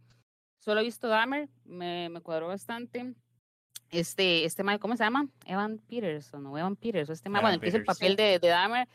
solo 0.59 0.81
he 0.81 0.83
visto 0.83 1.07
Dahmer, 1.07 1.49
me, 1.63 2.09
me 2.09 2.21
cuadró 2.21 2.47
bastante. 2.47 3.13
Este, 3.91 4.45
este 4.45 4.63
mae, 4.63 4.79
¿cómo 4.79 4.97
se 4.97 5.03
llama? 5.03 5.27
Evan 5.45 5.77
Peterson, 5.77 6.45
o 6.47 6.57
Evan 6.57 6.75
Peters, 6.75 7.09
este 7.09 7.29
mae, 7.29 7.41
Evan 7.41 7.51
bueno, 7.59 7.67
hizo 7.67 7.77
el 7.77 7.85
papel 7.85 8.15
de, 8.15 8.39
de 8.39 8.47
Dahmer, 8.47 8.87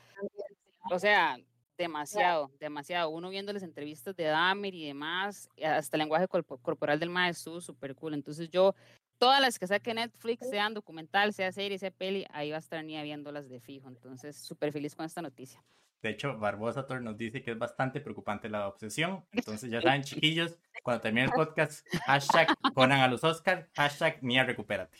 o 0.90 0.98
sea, 0.98 1.38
demasiado, 1.78 2.50
demasiado. 2.58 3.08
Uno 3.10 3.30
viendo 3.30 3.52
las 3.52 3.62
entrevistas 3.62 4.16
de 4.16 4.24
Dahmer 4.24 4.74
y 4.74 4.86
demás, 4.86 5.48
hasta 5.64 5.96
el 5.96 6.00
lenguaje 6.00 6.26
corpo- 6.28 6.58
corporal 6.58 6.98
del 6.98 7.08
mae 7.08 7.30
estuvo 7.30 7.60
súper 7.60 7.94
cool. 7.94 8.14
Entonces 8.14 8.50
yo, 8.50 8.74
todas 9.20 9.40
las 9.40 9.58
que 9.58 9.66
saque 9.66 9.92
Netflix, 9.92 10.48
sean 10.48 10.72
documental, 10.72 11.32
sea 11.34 11.52
serie, 11.52 11.78
sea 11.78 11.90
peli, 11.90 12.26
ahí 12.30 12.50
va 12.50 12.56
a 12.56 12.60
estar 12.60 12.82
Nia 12.82 13.02
viéndolas 13.02 13.48
de 13.48 13.60
fijo. 13.60 13.86
Entonces, 13.86 14.34
súper 14.34 14.72
feliz 14.72 14.96
con 14.96 15.04
esta 15.04 15.20
noticia. 15.20 15.62
De 16.02 16.08
hecho, 16.08 16.38
Barbosa 16.38 16.86
Tor 16.86 17.02
nos 17.02 17.18
dice 17.18 17.42
que 17.42 17.50
es 17.50 17.58
bastante 17.58 18.00
preocupante 18.00 18.48
la 18.48 18.66
obsesión. 18.66 19.22
Entonces, 19.32 19.70
ya 19.70 19.82
saben, 19.82 20.02
chiquillos, 20.02 20.58
cuando 20.82 21.02
termine 21.02 21.26
el 21.26 21.32
podcast, 21.32 21.86
hashtag 22.06 22.48
Conan 22.74 23.00
a 23.00 23.08
los 23.08 23.22
Oscar, 23.22 23.68
hashtag 23.76 24.22
Mía 24.22 24.42
recupérate. 24.42 24.98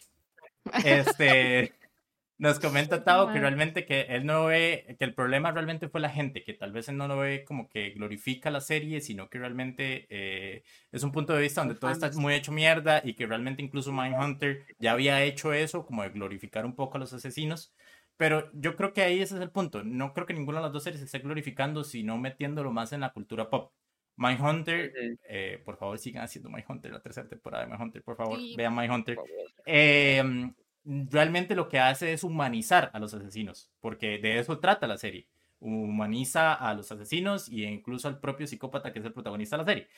Este, 0.85 1.73
nos 2.41 2.59
comenta 2.59 3.05
Tao 3.05 3.31
que 3.31 3.39
realmente 3.39 3.85
que 3.85 4.01
él 4.09 4.25
no 4.25 4.47
ve, 4.47 4.97
que 4.99 5.05
el 5.05 5.15
problema 5.15 5.53
realmente 5.53 5.91
fue 5.91 6.01
la 6.01 6.09
gente, 6.09 6.43
que 6.43 6.55
tal 6.55 6.73
vez 6.73 6.89
él 6.89 6.97
no 6.97 7.07
lo 7.07 7.19
ve 7.19 7.45
como 7.45 7.69
que 7.69 7.91
glorifica 7.91 8.51
la 8.51 8.63
serie, 8.63 9.03
sino 9.03 9.29
que 9.29 9.39
realmente 9.39 10.07
eh, 10.09 10.63
es 10.91 11.03
un 11.03 11.13
punto 11.13 11.35
de 11.35 11.43
vista 11.43 11.61
donde 11.61 11.75
todo 11.75 11.91
está 11.91 12.11
muy 12.13 12.33
hecho 12.33 12.51
mierda 12.51 13.03
y 13.05 13.13
que 13.13 13.27
realmente 13.27 13.63
incluso 13.63 13.93
Mindhunter 13.93 14.65
ya 14.79 14.93
había 14.93 15.23
hecho 15.23 15.53
eso, 15.53 15.85
como 15.85 16.03
de 16.03 16.09
glorificar 16.09 16.65
un 16.65 16.75
poco 16.75 16.97
a 16.97 17.01
los 17.01 17.13
asesinos. 17.13 17.75
Pero 18.17 18.51
yo 18.55 18.75
creo 18.75 18.95
que 18.95 19.03
ahí 19.03 19.21
ese 19.21 19.35
es 19.35 19.43
el 19.43 19.51
punto. 19.51 19.85
No 19.85 20.15
creo 20.15 20.27
que 20.27 20.33
ninguna 20.33 20.61
de 20.61 20.65
las 20.65 20.73
dos 20.73 20.83
series 20.83 21.01
se 21.01 21.07
esté 21.07 21.19
glorificando, 21.19 21.85
sino 21.85 22.17
metiéndolo 22.17 22.73
más 22.73 22.95
en 22.95 23.01
la 23.01 23.13
cultura 23.13 23.51
pop. 23.51 23.75
Mindhunter, 24.17 24.93
eh, 25.29 25.61
por 25.63 25.77
favor, 25.77 25.99
sigan 25.99 26.25
haciendo 26.25 26.49
Mindhunter, 26.49 26.91
la 26.91 27.03
tercera 27.03 27.29
temporada 27.29 27.65
de 27.65 27.71
Mindhunter, 27.71 28.03
por 28.03 28.17
favor, 28.17 28.39
Sí, 28.39 28.55
vean 28.57 28.75
por 28.75 28.87
favor. 28.87 29.29
Eh, 29.67 30.53
realmente 31.11 31.55
lo 31.55 31.69
que 31.69 31.79
hace 31.79 32.13
es 32.13 32.25
humanizar 32.25 32.91
a 32.93 32.99
los 32.99 33.15
asesinos, 33.15 33.71
porque 33.81 34.19
de 34.19 34.39
eso 34.39 34.59
trata 34.59 34.87
la 34.87 34.99
serie. 34.99 35.29
Humaniza 35.61 36.55
a 36.55 36.75
los 36.75 36.91
asesinos 36.91 37.49
e 37.49 37.63
incluso 37.63 38.09
al 38.09 38.19
propio 38.19 38.47
psicópata 38.47 38.93
que 38.93 38.99
es 38.99 39.05
el 39.05 39.13
protagonista 39.13 39.57
de 39.57 39.63
la 39.63 39.69
serie. 39.69 39.89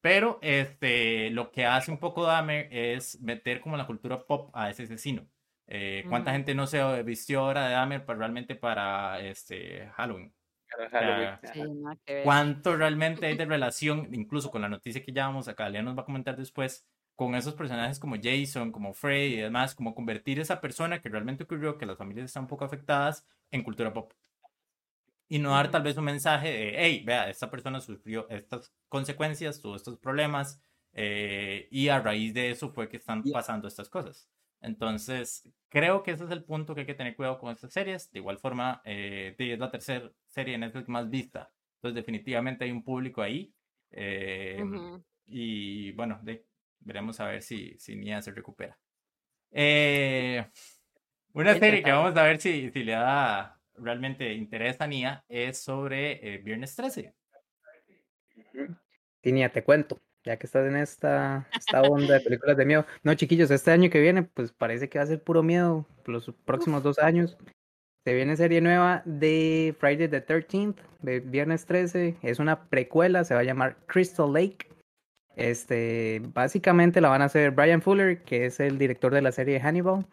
Pero 0.00 0.38
este, 0.42 1.30
lo 1.30 1.52
que 1.52 1.64
hace 1.64 1.90
un 1.90 1.98
poco 1.98 2.24
Dahmer 2.24 2.68
es 2.72 3.20
meter 3.20 3.60
como 3.60 3.76
la 3.76 3.86
cultura 3.86 4.26
pop 4.26 4.50
a 4.52 4.68
ese 4.68 4.82
asesino. 4.82 5.26
Eh, 5.68 6.04
¿Cuánta 6.08 6.32
gente 6.32 6.54
no 6.54 6.66
se 6.66 7.02
vistió 7.04 7.40
ahora 7.40 7.68
de 7.68 7.74
Dahmer 7.74 8.04
para, 8.04 8.18
realmente 8.18 8.56
para 8.56 9.20
este, 9.20 9.88
Halloween? 9.94 10.34
Para 10.90 11.40
Sí. 11.52 11.62
¿Cuánto 12.24 12.76
realmente 12.76 13.26
hay 13.26 13.36
de 13.36 13.44
relación, 13.46 14.08
incluso 14.12 14.50
con 14.50 14.62
la 14.62 14.68
noticia 14.68 15.02
que 15.04 15.12
ya 15.12 15.26
vamos 15.26 15.46
acá, 15.48 15.68
Lea 15.68 15.82
nos 15.82 15.96
va 15.96 16.02
a 16.02 16.06
comentar 16.06 16.36
después, 16.36 16.84
con 17.16 17.34
esos 17.34 17.54
personajes 17.54 17.98
como 17.98 18.16
Jason, 18.20 18.72
como 18.72 18.94
Frey 18.94 19.34
y 19.34 19.36
demás, 19.36 19.74
como 19.74 19.94
convertir 19.94 20.40
esa 20.40 20.60
persona 20.60 21.00
que 21.00 21.08
realmente 21.08 21.44
ocurrió, 21.44 21.78
que 21.78 21.86
las 21.86 21.98
familias 21.98 22.26
están 22.26 22.44
un 22.44 22.48
poco 22.48 22.64
afectadas, 22.64 23.26
en 23.50 23.62
cultura 23.62 23.92
pop. 23.92 24.12
Y 25.28 25.38
no 25.38 25.50
dar 25.50 25.70
tal 25.70 25.82
vez 25.82 25.96
un 25.96 26.04
mensaje 26.04 26.48
de, 26.48 26.74
hey, 26.76 27.02
vea, 27.06 27.30
esta 27.30 27.50
persona 27.50 27.80
sufrió 27.80 28.28
estas 28.28 28.72
consecuencias, 28.88 29.60
tuvo 29.60 29.76
estos 29.76 29.98
problemas, 29.98 30.60
eh, 30.92 31.68
y 31.70 31.88
a 31.88 32.00
raíz 32.00 32.34
de 32.34 32.50
eso 32.50 32.70
fue 32.70 32.88
que 32.88 32.98
están 32.98 33.22
pasando 33.22 33.68
estas 33.68 33.88
cosas. 33.88 34.28
Entonces, 34.60 35.48
creo 35.68 36.02
que 36.02 36.12
ese 36.12 36.24
es 36.24 36.30
el 36.30 36.44
punto 36.44 36.74
que 36.74 36.82
hay 36.82 36.86
que 36.86 36.94
tener 36.94 37.16
cuidado 37.16 37.38
con 37.38 37.50
estas 37.50 37.72
series. 37.72 38.10
De 38.12 38.20
igual 38.20 38.38
forma, 38.38 38.80
eh, 38.84 39.34
es 39.36 39.58
la 39.58 39.70
tercera 39.70 40.10
serie 40.26 40.54
en 40.54 40.60
Netflix 40.60 40.88
más 40.88 41.10
vista. 41.10 41.50
Entonces, 41.76 41.96
definitivamente 41.96 42.64
hay 42.64 42.70
un 42.70 42.84
público 42.84 43.22
ahí. 43.22 43.52
Eh, 43.90 44.62
y 45.26 45.92
bueno, 45.92 46.20
veremos 46.84 47.20
a 47.20 47.26
ver 47.26 47.42
si, 47.42 47.76
si 47.78 47.96
Nia 47.96 48.22
se 48.22 48.32
recupera. 48.32 48.78
Eh, 49.50 50.44
una 51.32 51.54
serie 51.58 51.82
que 51.82 51.92
vamos 51.92 52.16
a 52.16 52.22
ver 52.22 52.40
si, 52.40 52.70
si 52.70 52.84
le 52.84 52.92
da 52.92 53.58
realmente 53.74 54.32
interés 54.32 54.80
a 54.80 54.86
Nia 54.86 55.24
es 55.28 55.62
sobre 55.62 56.38
Viernes 56.38 56.74
13. 56.76 57.14
Y 59.22 59.32
Nia, 59.32 59.52
te 59.52 59.62
cuento 59.62 60.00
ya 60.24 60.36
que 60.36 60.46
estás 60.46 60.66
en 60.66 60.76
esta, 60.76 61.48
esta 61.56 61.82
onda 61.82 62.14
de 62.14 62.20
películas 62.24 62.56
de 62.56 62.64
miedo. 62.64 62.86
No, 63.02 63.14
chiquillos, 63.14 63.50
este 63.50 63.70
año 63.70 63.90
que 63.90 64.00
viene, 64.00 64.22
pues 64.22 64.52
parece 64.52 64.88
que 64.88 64.98
va 64.98 65.04
a 65.04 65.08
ser 65.08 65.22
puro 65.22 65.42
miedo 65.42 65.86
los 66.06 66.32
próximos 66.44 66.82
dos 66.82 66.98
años. 66.98 67.36
Se 68.04 68.14
viene 68.14 68.36
serie 68.36 68.60
nueva 68.60 69.02
de 69.04 69.76
Friday 69.78 70.08
the 70.08 70.24
13th, 70.24 70.76
de 71.00 71.20
viernes 71.20 71.66
13. 71.66 72.16
Es 72.22 72.38
una 72.38 72.68
precuela, 72.68 73.24
se 73.24 73.34
va 73.34 73.40
a 73.40 73.44
llamar 73.44 73.76
Crystal 73.86 74.32
Lake. 74.32 74.68
Este, 75.36 76.20
básicamente 76.34 77.00
la 77.00 77.08
van 77.08 77.22
a 77.22 77.26
hacer 77.26 77.52
Brian 77.52 77.82
Fuller, 77.82 78.22
que 78.22 78.46
es 78.46 78.60
el 78.60 78.78
director 78.78 79.12
de 79.12 79.22
la 79.22 79.32
serie 79.32 79.60
Hannibal, 79.60 80.06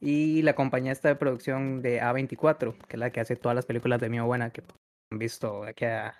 y 0.00 0.42
la 0.42 0.54
compañía 0.54 0.92
está 0.92 1.08
de 1.08 1.16
producción 1.16 1.82
de 1.82 2.00
A24, 2.00 2.76
que 2.88 2.96
es 2.96 2.98
la 2.98 3.10
que 3.10 3.20
hace 3.20 3.36
todas 3.36 3.54
las 3.54 3.66
películas 3.66 4.00
de 4.00 4.08
miedo 4.08 4.26
buena 4.26 4.50
que 4.50 4.62
han 5.10 5.18
visto 5.18 5.64
aquí 5.64 5.84
a, 5.84 6.14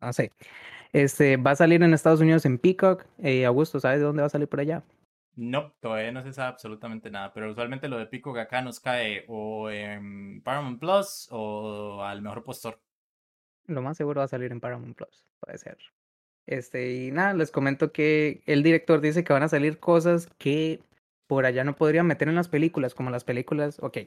no 0.00 0.12
sé, 0.12 0.30
este, 0.92 1.36
va 1.36 1.52
a 1.52 1.56
salir 1.56 1.82
en 1.82 1.92
Estados 1.92 2.20
Unidos 2.20 2.46
en 2.46 2.58
Peacock. 2.58 3.04
Eh, 3.18 3.44
Augusto, 3.46 3.80
¿sabes 3.80 3.98
de 3.98 4.04
dónde 4.04 4.22
va 4.22 4.26
a 4.26 4.30
salir 4.30 4.48
por 4.48 4.60
allá? 4.60 4.84
No, 5.36 5.72
todavía 5.80 6.12
no 6.12 6.22
se 6.22 6.32
sabe 6.32 6.50
absolutamente 6.50 7.10
nada, 7.10 7.32
pero 7.32 7.50
usualmente 7.50 7.88
lo 7.88 7.98
de 7.98 8.06
Peacock 8.06 8.38
acá 8.38 8.62
nos 8.62 8.78
cae 8.78 9.24
o 9.26 9.68
en 9.68 10.40
Paramount 10.42 10.78
Plus 10.78 11.26
o 11.32 12.02
al 12.02 12.22
mejor 12.22 12.44
postor. 12.44 12.80
Lo 13.66 13.82
más 13.82 13.96
seguro 13.96 14.20
va 14.20 14.26
a 14.26 14.28
salir 14.28 14.52
en 14.52 14.60
Paramount 14.60 14.96
Plus, 14.96 15.26
puede 15.40 15.58
ser. 15.58 15.78
Este, 16.46 16.92
y 16.92 17.10
nada, 17.10 17.34
les 17.34 17.50
comento 17.50 17.92
que 17.92 18.42
el 18.46 18.62
director 18.62 19.00
dice 19.00 19.24
que 19.24 19.32
van 19.32 19.42
a 19.42 19.48
salir 19.48 19.78
cosas 19.78 20.28
que 20.38 20.80
por 21.26 21.46
allá 21.46 21.64
no 21.64 21.74
podrían 21.74 22.06
meter 22.06 22.28
en 22.28 22.34
las 22.34 22.48
películas, 22.48 22.94
como 22.94 23.10
las 23.10 23.24
películas, 23.24 23.78
ok, 23.80 23.98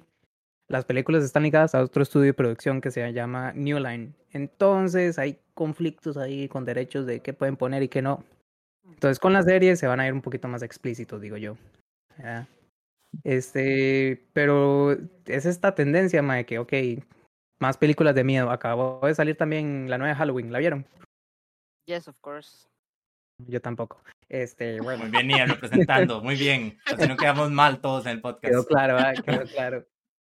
las 0.68 0.86
películas 0.86 1.24
están 1.24 1.44
ligadas 1.44 1.74
a 1.76 1.82
otro 1.82 2.04
estudio 2.04 2.26
de 2.26 2.34
producción 2.34 2.82
que 2.82 2.92
se 2.92 3.12
llama 3.14 3.54
New 3.54 3.80
Line. 3.80 4.14
Entonces 4.34 5.18
hay 5.18 5.40
conflictos 5.54 6.18
ahí 6.18 6.48
con 6.48 6.66
derechos 6.66 7.06
de 7.06 7.22
qué 7.22 7.34
pueden 7.34 7.56
poner 7.56 7.84
y 7.84 7.88
qué 7.88 8.02
no. 8.02 8.24
Entonces 8.86 9.20
con 9.20 9.34
las 9.34 9.46
series 9.46 9.80
se 9.80 9.88
van 9.88 10.00
a 10.00 10.08
ir 10.08 10.14
un 10.14 10.22
poquito 10.22 10.48
más 10.48 10.62
explícitos, 10.64 11.22
digo 11.22 11.38
yo. 11.38 11.58
Este, 13.24 14.26
pero 14.34 14.98
es 15.26 15.46
esta 15.46 15.74
tendencia, 15.74 16.22
de 16.22 16.46
que, 16.46 16.60
ok, 16.60 16.74
más 17.60 17.78
películas 17.78 18.16
de 18.16 18.24
miedo. 18.24 18.52
Acabó 18.52 19.00
de 19.04 19.16
salir 19.16 19.36
también 19.36 19.90
la 19.90 19.98
nueva 19.98 20.16
Halloween, 20.16 20.52
¿la 20.52 20.60
vieron? 20.60 20.86
Yes, 21.88 22.08
of 22.10 22.20
course. 22.20 22.68
Yo 23.48 23.62
tampoco. 23.62 24.04
Este, 24.28 24.82
bueno. 24.82 25.04
Muy 25.04 25.12
bien, 25.12 25.28
Nia, 25.28 25.46
representando, 25.46 26.22
muy 26.22 26.36
bien. 26.36 26.78
Así 26.86 27.08
no 27.08 27.16
quedamos 27.16 27.50
mal 27.50 27.80
todos 27.80 28.06
en 28.06 28.14
el 28.14 28.22
podcast. 28.22 28.52
Quedó 28.52 28.66
claro, 28.66 28.98
quedó 29.24 29.46
claro. 29.46 29.88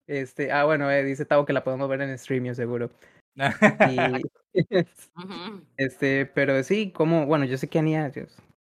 Este, 0.07 0.51
ah, 0.51 0.65
bueno, 0.65 0.91
eh, 0.91 1.05
dice 1.05 1.27
Tavo 1.27 1.45
que 1.45 1.53
la 1.53 1.63
podemos 1.63 1.89
ver 1.89 2.01
en 2.01 2.19
stream, 2.19 2.55
seguro. 2.55 2.91
este, 5.77 6.27
pero 6.27 6.63
sí, 6.63 6.91
como, 6.91 7.27
bueno, 7.27 7.45
yo 7.45 7.59
sé 7.59 7.69
que 7.69 7.79
Ania, 7.79 8.11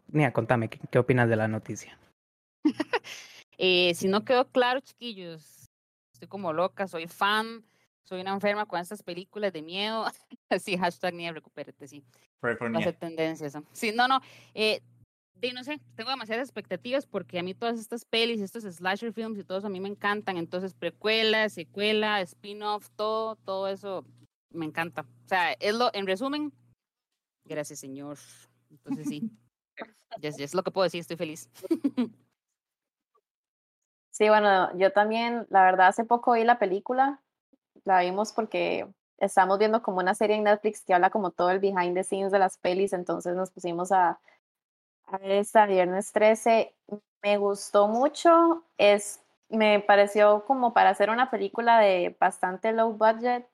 Nia, 0.08 0.34
contame, 0.34 0.70
¿qué, 0.70 1.00
opinas 1.00 1.30
de 1.30 1.36
la 1.38 1.48
noticia? 1.48 1.98
eh, 3.58 3.94
si 3.96 4.08
no 4.08 4.26
quedó 4.26 4.50
claro, 4.50 4.82
chiquillos, 4.82 5.70
estoy 6.14 6.28
como 6.28 6.52
loca, 6.52 6.88
soy 6.88 7.08
fan, 7.08 7.64
soy 8.04 8.22
una 8.22 8.34
enferma 8.34 8.66
con 8.66 8.80
estas 8.80 9.04
películas 9.04 9.54
de 9.54 9.62
miedo. 9.62 10.06
sí, 10.60 10.78
hashtag 10.78 11.14
Nia, 11.14 11.32
recupérate, 11.32 11.88
sí. 11.88 12.04
Va 12.44 12.80
a 12.80 12.84
ser 12.84 12.96
tendencia 12.96 13.50
Sí, 13.72 13.92
no, 13.96 14.08
no, 14.08 14.20
eh, 14.54 14.82
de, 15.36 15.54
no 15.54 15.64
sé, 15.64 15.80
tengo 15.96 16.10
demasiadas 16.10 16.48
expectativas 16.48 17.06
porque 17.06 17.40
a 17.40 17.44
mí 17.44 17.54
todas 17.54 17.80
estas 17.80 18.06
pelis, 18.06 18.42
estos 18.42 18.64
slasher 18.64 19.12
films 19.14 19.40
y 19.40 19.44
todos 19.44 19.66
a 19.66 19.70
mí 19.70 19.80
me 19.80 19.90
encantan. 19.90 20.38
Entonces, 20.38 20.74
precuela, 20.74 21.50
secuela, 21.50 22.22
spin-off, 22.22 22.90
todo, 22.96 23.36
todo 23.38 23.68
eso 23.68 24.06
me 24.50 24.66
encanta. 24.66 25.02
O 25.02 25.28
sea, 25.28 25.54
es 25.54 25.74
lo, 25.76 25.90
en 25.94 26.06
resumen, 26.06 26.54
gracias 27.46 27.80
señor. 27.80 28.18
Entonces 28.70 29.08
sí, 29.08 29.32
es, 30.22 30.40
es 30.40 30.54
lo 30.54 30.64
que 30.64 30.72
puedo 30.72 30.84
decir, 30.84 31.02
estoy 31.02 31.18
feliz. 31.18 31.50
Sí, 34.12 34.28
bueno, 34.28 34.78
yo 34.78 34.92
también, 34.92 35.48
la 35.50 35.64
verdad, 35.64 35.88
hace 35.88 36.04
poco 36.04 36.34
vi 36.34 36.44
la 36.44 36.60
película, 36.60 37.22
la 37.86 38.02
vimos 38.02 38.34
porque 38.34 38.88
estamos 39.18 39.60
viendo 39.60 39.82
como 39.82 40.00
una 40.00 40.16
serie 40.16 40.36
en 40.36 40.44
Netflix 40.44 40.84
que 40.84 40.94
habla 40.94 41.10
como 41.10 41.32
todo 41.32 41.52
el 41.52 41.60
behind 41.60 41.96
the 41.96 42.04
scenes 42.04 42.32
de 42.32 42.40
las 42.40 42.58
pelis, 42.58 42.94
entonces 42.94 43.36
nos 43.36 43.52
pusimos 43.52 43.92
a, 43.92 44.20
esta 45.24 45.66
viernes 45.66 46.12
13 46.14 46.74
me 47.24 47.38
gustó 47.38 47.88
mucho. 47.88 48.64
Es, 48.78 49.24
me 49.50 49.80
pareció 49.80 50.46
como 50.46 50.74
para 50.74 50.90
hacer 50.92 51.10
una 51.10 51.30
película 51.30 51.80
de 51.80 52.16
bastante 52.20 52.72
low 52.72 52.94
budget. 52.94 53.48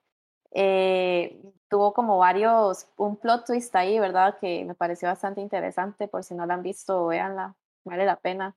Eh, 0.52 1.42
tuvo 1.70 1.94
como 1.94 2.18
varios, 2.18 2.88
un 2.98 3.18
plot 3.18 3.46
twist 3.46 3.76
ahí, 3.76 4.00
¿verdad? 4.00 4.38
Que 4.40 4.64
me 4.66 4.76
pareció 4.76 5.10
bastante 5.10 5.42
interesante. 5.42 6.08
Por 6.08 6.24
si 6.24 6.36
no 6.36 6.46
la 6.46 6.56
han 6.56 6.64
visto, 6.64 7.08
véanla, 7.08 7.56
vale 7.84 8.06
la 8.06 8.18
pena. 8.18 8.56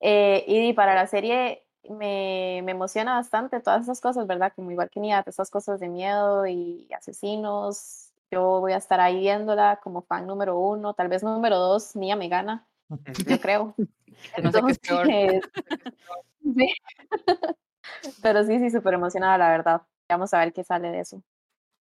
Eh, 0.00 0.44
y 0.46 0.72
para 0.72 0.94
la 0.94 1.06
serie 1.06 1.66
me, 1.88 2.60
me, 2.64 2.72
emociona 2.72 3.14
bastante 3.14 3.60
todas 3.60 3.82
esas 3.82 4.00
cosas, 4.00 4.26
¿verdad? 4.26 4.52
Como 4.54 4.70
igual 4.70 4.90
que 4.90 5.00
Nia, 5.00 5.24
esas 5.26 5.50
cosas 5.50 5.80
de 5.80 5.88
miedo 5.88 6.46
y 6.46 6.88
asesinos, 6.92 8.12
yo 8.30 8.60
voy 8.60 8.72
a 8.72 8.76
estar 8.76 9.00
ahí 9.00 9.18
viéndola 9.18 9.80
como 9.82 10.02
fan 10.02 10.26
número 10.26 10.58
uno, 10.58 10.94
tal 10.94 11.08
vez 11.08 11.22
número 11.22 11.58
dos, 11.58 11.96
Mía 11.96 12.16
me 12.16 12.28
gana, 12.28 12.66
yo 13.26 13.40
creo. 13.40 13.74
Pero 18.22 18.44
sí, 18.44 18.58
sí, 18.58 18.70
súper 18.70 18.94
emocionada, 18.94 19.38
la 19.38 19.50
verdad. 19.50 19.82
Vamos 20.08 20.32
a 20.34 20.38
ver 20.40 20.52
qué 20.52 20.64
sale 20.64 20.90
de 20.90 21.00
eso. 21.00 21.22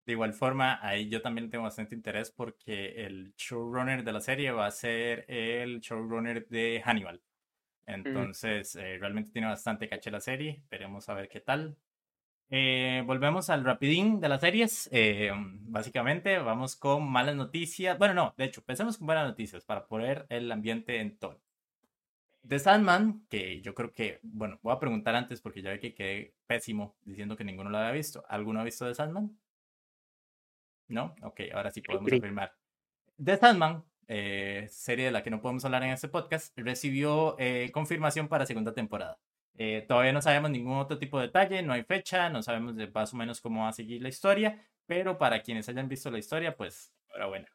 De 0.06 0.14
igual 0.14 0.34
forma, 0.34 0.80
ahí 0.86 1.10
yo 1.10 1.22
también 1.22 1.50
tengo 1.50 1.64
bastante 1.64 1.96
interés 1.96 2.32
porque 2.32 3.06
el 3.06 3.34
showrunner 3.36 4.04
de 4.04 4.14
la 4.14 4.22
serie 4.22 4.52
va 4.52 4.68
a 4.68 4.72
ser 4.72 5.26
el 5.28 5.80
showrunner 5.80 6.48
de 6.48 6.82
Hannibal. 6.86 7.22
Mm. 7.88 7.94
Entonces, 7.94 8.76
eh, 8.76 8.98
realmente 9.00 9.32
tiene 9.32 9.48
bastante 9.48 9.88
caché 9.88 10.12
la 10.12 10.20
serie. 10.20 10.64
Veremos 10.70 11.08
a 11.10 11.14
ver 11.14 11.30
qué 11.30 11.40
tal. 11.40 11.78
Eh, 12.50 13.04
volvemos 13.06 13.50
al 13.50 13.64
rapidín 13.64 14.20
de 14.20 14.30
las 14.30 14.42
series. 14.42 14.90
Eh, 14.92 15.32
básicamente, 15.36 16.38
vamos 16.40 16.76
con 16.76 17.10
malas 17.10 17.36
noticias. 17.36 17.98
Bueno, 17.98 18.14
no, 18.14 18.34
de 18.38 18.46
hecho, 18.46 18.62
empecemos 18.62 18.98
con 18.98 19.08
buenas 19.08 19.28
noticias 19.28 19.66
para 19.66 19.88
poner 19.88 20.26
el 20.30 20.52
ambiente 20.52 21.00
en 21.00 21.18
tono. 21.18 21.40
The 22.48 22.60
Sandman, 22.60 23.26
que 23.28 23.62
yo 23.62 23.74
creo 23.74 23.92
que, 23.92 24.20
bueno, 24.22 24.60
voy 24.62 24.74
a 24.74 24.80
preguntar 24.80 25.16
antes 25.16 25.42
porque 25.42 25.64
ya 25.64 25.72
ve 25.72 25.80
que 25.80 25.96
quedé 25.96 26.36
pésimo 26.46 26.96
diciendo 27.04 27.36
que 27.36 27.44
ninguno 27.44 27.72
lo 27.72 27.78
había 27.80 27.92
visto. 27.92 28.24
¿Alguno 28.30 28.60
ha 28.60 28.64
visto 28.64 28.86
The 28.86 28.94
Sandman? 28.94 29.36
¿No? 30.88 31.16
Ok, 31.24 31.42
ahora 31.54 31.72
sí 31.72 31.82
podemos 31.82 32.12
afirmar. 32.12 32.54
The 33.24 33.38
Sandman, 33.38 33.84
eh, 34.08 34.68
serie 34.70 35.06
de 35.06 35.12
la 35.12 35.24
que 35.24 35.32
no 35.32 35.42
podemos 35.42 35.66
hablar 35.66 35.84
en 35.84 35.92
este 35.92 36.08
podcast, 36.08 36.58
recibió 36.58 37.36
confirmación 37.74 38.28
para 38.28 38.46
segunda 38.46 38.74
temporada. 38.74 39.18
Eh, 39.58 39.86
todavía 39.88 40.12
no 40.12 40.22
sabemos 40.22 40.52
ningún 40.52 40.78
otro 40.78 40.98
tipo 40.98 41.18
de 41.20 41.28
detalle, 41.28 41.62
no 41.64 41.74
hay 41.74 41.84
fecha, 41.84 42.30
no 42.30 42.44
sabemos 42.44 42.76
de 42.76 42.88
más 42.88 43.14
o 43.14 43.18
menos 43.18 43.40
cómo 43.40 43.62
va 43.62 43.70
a 43.70 43.74
seguir 43.74 44.02
la 44.02 44.10
historia, 44.10 44.62
pero 44.86 45.18
para 45.18 45.42
quienes 45.42 45.70
hayan 45.70 45.88
visto 45.88 46.12
la 46.12 46.20
historia, 46.20 46.56
pues 46.58 46.94
enhorabuena. 47.10 47.48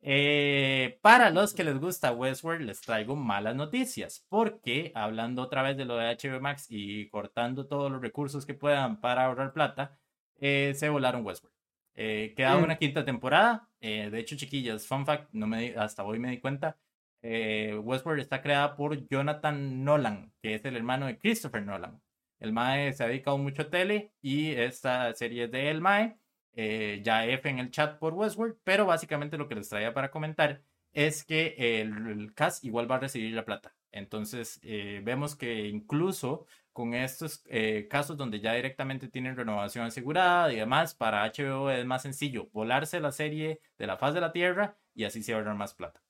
Eh, 0.00 0.98
para 1.02 1.30
los 1.30 1.54
que 1.54 1.64
les 1.64 1.78
gusta 1.78 2.12
Westworld, 2.12 2.66
les 2.66 2.80
traigo 2.80 3.16
malas 3.16 3.54
noticias, 3.54 4.24
porque 4.28 4.92
hablando 4.94 5.42
otra 5.42 5.62
vez 5.62 5.76
de 5.76 5.84
lo 5.84 5.96
de 5.96 6.16
HBO 6.16 6.40
Max 6.40 6.66
y 6.68 7.08
cortando 7.08 7.66
todos 7.66 7.90
los 7.90 8.00
recursos 8.00 8.46
que 8.46 8.54
puedan 8.54 9.00
para 9.00 9.24
ahorrar 9.24 9.52
plata, 9.52 9.98
eh, 10.40 10.72
se 10.74 10.88
volaron 10.88 11.24
Westworld. 11.24 11.56
queda 11.94 12.58
mm. 12.58 12.62
una 12.62 12.76
quinta 12.76 13.04
temporada. 13.04 13.67
De 13.80 14.18
hecho, 14.18 14.36
chiquillas, 14.36 14.86
fun 14.86 15.06
fact, 15.06 15.28
no 15.32 15.46
me 15.46 15.74
hasta 15.76 16.04
hoy 16.04 16.18
me 16.18 16.30
di 16.30 16.40
cuenta 16.40 16.76
eh, 17.22 17.76
Westworld 17.82 18.20
está 18.20 18.42
creada 18.42 18.76
por 18.76 19.06
Jonathan 19.08 19.84
Nolan, 19.84 20.32
que 20.40 20.54
es 20.54 20.64
el 20.64 20.76
hermano 20.76 21.06
de 21.06 21.18
Christopher 21.18 21.64
Nolan. 21.64 22.00
El 22.38 22.52
Mae 22.52 22.92
se 22.92 23.04
ha 23.04 23.08
dedicado 23.08 23.38
mucho 23.38 23.62
a 23.62 23.70
tele 23.70 24.12
y 24.22 24.52
esta 24.52 25.12
serie 25.14 25.44
es 25.44 25.50
de 25.50 25.70
El 25.70 25.80
Mae. 25.80 26.18
Eh, 26.54 27.02
ya 27.04 27.24
F 27.26 27.48
en 27.48 27.58
el 27.60 27.70
chat 27.70 27.98
por 27.98 28.14
Westworld, 28.14 28.56
pero 28.64 28.86
básicamente 28.86 29.38
lo 29.38 29.48
que 29.48 29.54
les 29.54 29.68
traía 29.68 29.94
para 29.94 30.10
comentar 30.10 30.62
es 30.92 31.24
que 31.24 31.54
el, 31.80 32.08
el 32.08 32.34
cast 32.34 32.64
igual 32.64 32.90
va 32.90 32.96
a 32.96 33.00
recibir 33.00 33.32
la 33.34 33.44
plata. 33.44 33.74
Entonces, 33.92 34.58
eh, 34.62 35.00
vemos 35.04 35.36
que 35.36 35.68
incluso 35.68 36.46
con 36.78 36.94
estos 36.94 37.42
eh, 37.46 37.88
casos 37.90 38.16
donde 38.16 38.38
ya 38.38 38.52
directamente 38.52 39.08
tienen 39.08 39.34
renovación 39.34 39.86
asegurada 39.86 40.52
y 40.52 40.56
demás, 40.58 40.94
para 40.94 41.24
HBO 41.24 41.70
es 41.72 41.84
más 41.84 42.02
sencillo 42.02 42.50
volarse 42.52 43.00
la 43.00 43.10
serie 43.10 43.60
de 43.78 43.88
la 43.88 43.96
faz 43.96 44.14
de 44.14 44.20
la 44.20 44.30
Tierra 44.30 44.78
y 44.94 45.02
así 45.02 45.24
se 45.24 45.34
ahorrar 45.34 45.56
más 45.56 45.74
plata. 45.74 46.00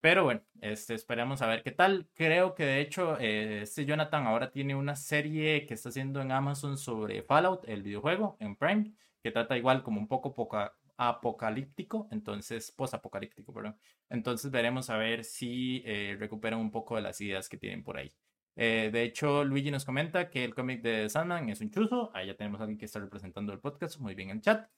Pero 0.00 0.24
bueno, 0.24 0.42
este, 0.60 0.94
esperemos 0.94 1.40
a 1.40 1.46
ver 1.46 1.62
qué 1.62 1.70
tal. 1.70 2.08
Creo 2.14 2.56
que 2.56 2.64
de 2.64 2.80
hecho 2.80 3.16
eh, 3.20 3.62
este 3.62 3.84
Jonathan 3.84 4.26
ahora 4.26 4.50
tiene 4.50 4.74
una 4.74 4.96
serie 4.96 5.66
que 5.66 5.74
está 5.74 5.90
haciendo 5.90 6.20
en 6.20 6.32
Amazon 6.32 6.76
sobre 6.78 7.22
Fallout, 7.22 7.62
el 7.68 7.84
videojuego, 7.84 8.36
en 8.40 8.56
Prime, 8.56 8.92
que 9.22 9.30
trata 9.30 9.56
igual 9.56 9.84
como 9.84 10.00
un 10.00 10.08
poco 10.08 10.34
poca, 10.34 10.74
apocalíptico, 10.96 12.08
entonces, 12.10 12.72
post-apocalíptico, 12.72 13.52
perdón. 13.52 13.78
Entonces 14.10 14.50
veremos 14.50 14.90
a 14.90 14.96
ver 14.96 15.22
si 15.22 15.84
eh, 15.86 16.16
recuperan 16.18 16.58
un 16.58 16.72
poco 16.72 16.96
de 16.96 17.02
las 17.02 17.20
ideas 17.20 17.48
que 17.48 17.56
tienen 17.56 17.84
por 17.84 17.98
ahí. 17.98 18.12
Eh, 18.56 18.90
de 18.92 19.02
hecho, 19.02 19.44
Luigi 19.44 19.70
nos 19.70 19.84
comenta 19.84 20.30
que 20.30 20.42
el 20.42 20.54
cómic 20.54 20.82
de 20.82 21.08
Sandman 21.10 21.48
es 21.50 21.60
un 21.60 21.70
chuzo. 21.70 22.10
Ahí 22.14 22.26
ya 22.26 22.36
tenemos 22.36 22.60
a 22.60 22.64
alguien 22.64 22.78
que 22.78 22.86
está 22.86 22.98
representando 22.98 23.52
el 23.52 23.60
podcast 23.60 23.98
muy 24.00 24.14
bien 24.14 24.30
en 24.30 24.40
chat. 24.40 24.68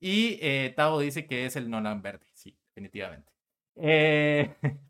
Y 0.00 0.38
eh, 0.40 0.72
Tavo 0.76 1.00
dice 1.00 1.26
que 1.26 1.46
es 1.46 1.56
el 1.56 1.68
Nolan 1.70 2.02
verde. 2.02 2.26
Sí, 2.32 2.56
definitivamente. 2.68 3.30
Eh, 3.76 4.54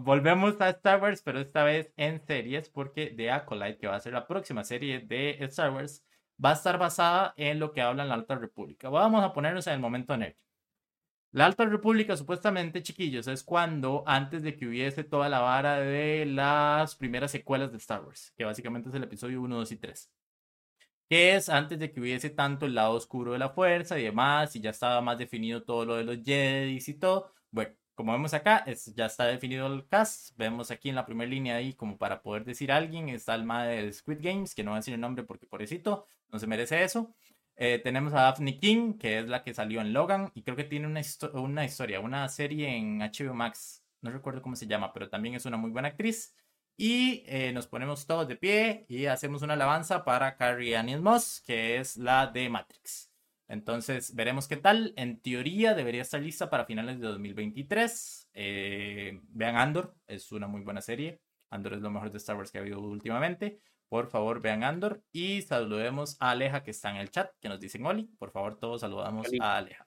volvemos 0.00 0.60
a 0.60 0.70
Star 0.70 1.02
Wars, 1.02 1.22
pero 1.22 1.40
esta 1.40 1.64
vez 1.64 1.92
en 1.96 2.24
series, 2.26 2.68
porque 2.68 3.06
The 3.16 3.30
Acolyte, 3.30 3.78
que 3.78 3.86
va 3.88 3.96
a 3.96 4.00
ser 4.00 4.12
la 4.12 4.26
próxima 4.26 4.64
serie 4.64 5.00
de 5.00 5.30
Star 5.44 5.72
Wars, 5.72 6.04
va 6.42 6.50
a 6.50 6.54
estar 6.54 6.78
basada 6.78 7.34
en 7.36 7.58
lo 7.58 7.72
que 7.72 7.80
habla 7.82 8.02
en 8.04 8.08
la 8.08 8.14
Alta 8.14 8.36
República. 8.36 8.88
Vamos 8.88 9.24
a 9.24 9.32
ponernos 9.32 9.66
en 9.66 9.74
el 9.74 9.80
momento 9.80 10.16
nerd. 10.16 10.36
La 11.34 11.46
Alta 11.46 11.64
República, 11.64 12.16
supuestamente, 12.16 12.80
chiquillos, 12.80 13.26
es 13.26 13.42
cuando 13.42 14.04
antes 14.06 14.44
de 14.44 14.56
que 14.56 14.68
hubiese 14.68 15.02
toda 15.02 15.28
la 15.28 15.40
vara 15.40 15.80
de 15.80 16.26
las 16.26 16.94
primeras 16.94 17.32
secuelas 17.32 17.72
de 17.72 17.78
Star 17.78 18.04
Wars, 18.04 18.32
que 18.36 18.44
básicamente 18.44 18.88
es 18.88 18.94
el 18.94 19.02
episodio 19.02 19.42
1, 19.42 19.56
2 19.56 19.72
y 19.72 19.76
3. 19.76 20.12
Que 21.08 21.34
es 21.34 21.48
antes 21.48 21.80
de 21.80 21.90
que 21.90 22.00
hubiese 22.00 22.30
tanto 22.30 22.66
el 22.66 22.76
lado 22.76 22.92
oscuro 22.92 23.32
de 23.32 23.40
la 23.40 23.48
fuerza 23.48 23.98
y 23.98 24.04
demás, 24.04 24.54
y 24.54 24.60
ya 24.60 24.70
estaba 24.70 25.00
más 25.00 25.18
definido 25.18 25.64
todo 25.64 25.84
lo 25.84 25.96
de 25.96 26.04
los 26.04 26.22
Jedi 26.24 26.78
y 26.86 26.94
todo. 26.94 27.32
Bueno, 27.50 27.74
como 27.96 28.12
vemos 28.12 28.32
acá, 28.32 28.58
es, 28.58 28.94
ya 28.94 29.06
está 29.06 29.24
definido 29.24 29.66
el 29.66 29.88
cast. 29.88 30.36
Vemos 30.36 30.70
aquí 30.70 30.88
en 30.90 30.94
la 30.94 31.04
primera 31.04 31.28
línea 31.28 31.56
ahí, 31.56 31.74
como 31.74 31.98
para 31.98 32.22
poder 32.22 32.44
decir 32.44 32.70
a 32.70 32.76
alguien, 32.76 33.08
está 33.08 33.34
el 33.34 33.42
ma 33.42 33.64
de 33.64 33.92
Squid 33.92 34.18
Games, 34.20 34.54
que 34.54 34.62
no 34.62 34.70
voy 34.70 34.76
a 34.76 34.80
decir 34.82 34.94
el 34.94 35.00
nombre 35.00 35.24
porque 35.24 35.48
pobrecito, 35.48 36.06
no 36.30 36.38
se 36.38 36.46
merece 36.46 36.84
eso. 36.84 37.12
Eh, 37.56 37.80
tenemos 37.82 38.12
a 38.12 38.22
Daphne 38.22 38.58
King, 38.58 38.94
que 38.98 39.20
es 39.20 39.28
la 39.28 39.42
que 39.42 39.54
salió 39.54 39.80
en 39.80 39.92
Logan, 39.92 40.30
y 40.34 40.42
creo 40.42 40.56
que 40.56 40.64
tiene 40.64 40.86
una, 40.86 41.00
una 41.34 41.64
historia, 41.64 42.00
una 42.00 42.28
serie 42.28 42.76
en 42.76 42.98
HBO 42.98 43.34
Max, 43.34 43.84
no 44.00 44.10
recuerdo 44.10 44.42
cómo 44.42 44.56
se 44.56 44.66
llama, 44.66 44.92
pero 44.92 45.08
también 45.08 45.34
es 45.34 45.46
una 45.46 45.56
muy 45.56 45.70
buena 45.70 45.88
actriz. 45.88 46.34
Y 46.76 47.22
eh, 47.26 47.52
nos 47.52 47.68
ponemos 47.68 48.06
todos 48.06 48.26
de 48.26 48.36
pie 48.36 48.84
y 48.88 49.06
hacemos 49.06 49.42
una 49.42 49.54
alabanza 49.54 50.04
para 50.04 50.36
Carrie 50.36 50.76
Ann 50.76 51.02
Moss, 51.02 51.42
que 51.46 51.76
es 51.78 51.96
la 51.96 52.26
de 52.26 52.48
Matrix. 52.48 53.12
Entonces, 53.46 54.14
veremos 54.14 54.48
qué 54.48 54.56
tal. 54.56 54.92
En 54.96 55.20
teoría, 55.20 55.74
debería 55.74 56.02
estar 56.02 56.20
lista 56.20 56.50
para 56.50 56.64
finales 56.64 56.98
de 56.98 57.06
2023. 57.06 58.30
Eh, 58.34 59.20
vean 59.28 59.56
Andor, 59.56 59.94
es 60.06 60.32
una 60.32 60.48
muy 60.48 60.62
buena 60.62 60.80
serie. 60.80 61.20
Andor 61.50 61.74
es 61.74 61.80
lo 61.80 61.90
mejor 61.90 62.10
de 62.10 62.18
Star 62.18 62.36
Wars 62.36 62.50
que 62.50 62.58
ha 62.58 62.62
habido 62.62 62.80
últimamente. 62.80 63.60
Por 63.94 64.08
favor, 64.08 64.40
vean 64.40 64.64
Andor 64.64 65.04
y 65.12 65.42
saludemos 65.42 66.16
a 66.18 66.32
Aleja 66.32 66.64
que 66.64 66.72
está 66.72 66.90
en 66.90 66.96
el 66.96 67.12
chat, 67.12 67.30
que 67.40 67.48
nos 67.48 67.60
dicen 67.60 67.86
Oli. 67.86 68.10
Por 68.18 68.32
favor, 68.32 68.58
todos 68.58 68.80
saludamos 68.80 69.28
Oli. 69.28 69.38
a 69.40 69.58
Aleja. 69.58 69.86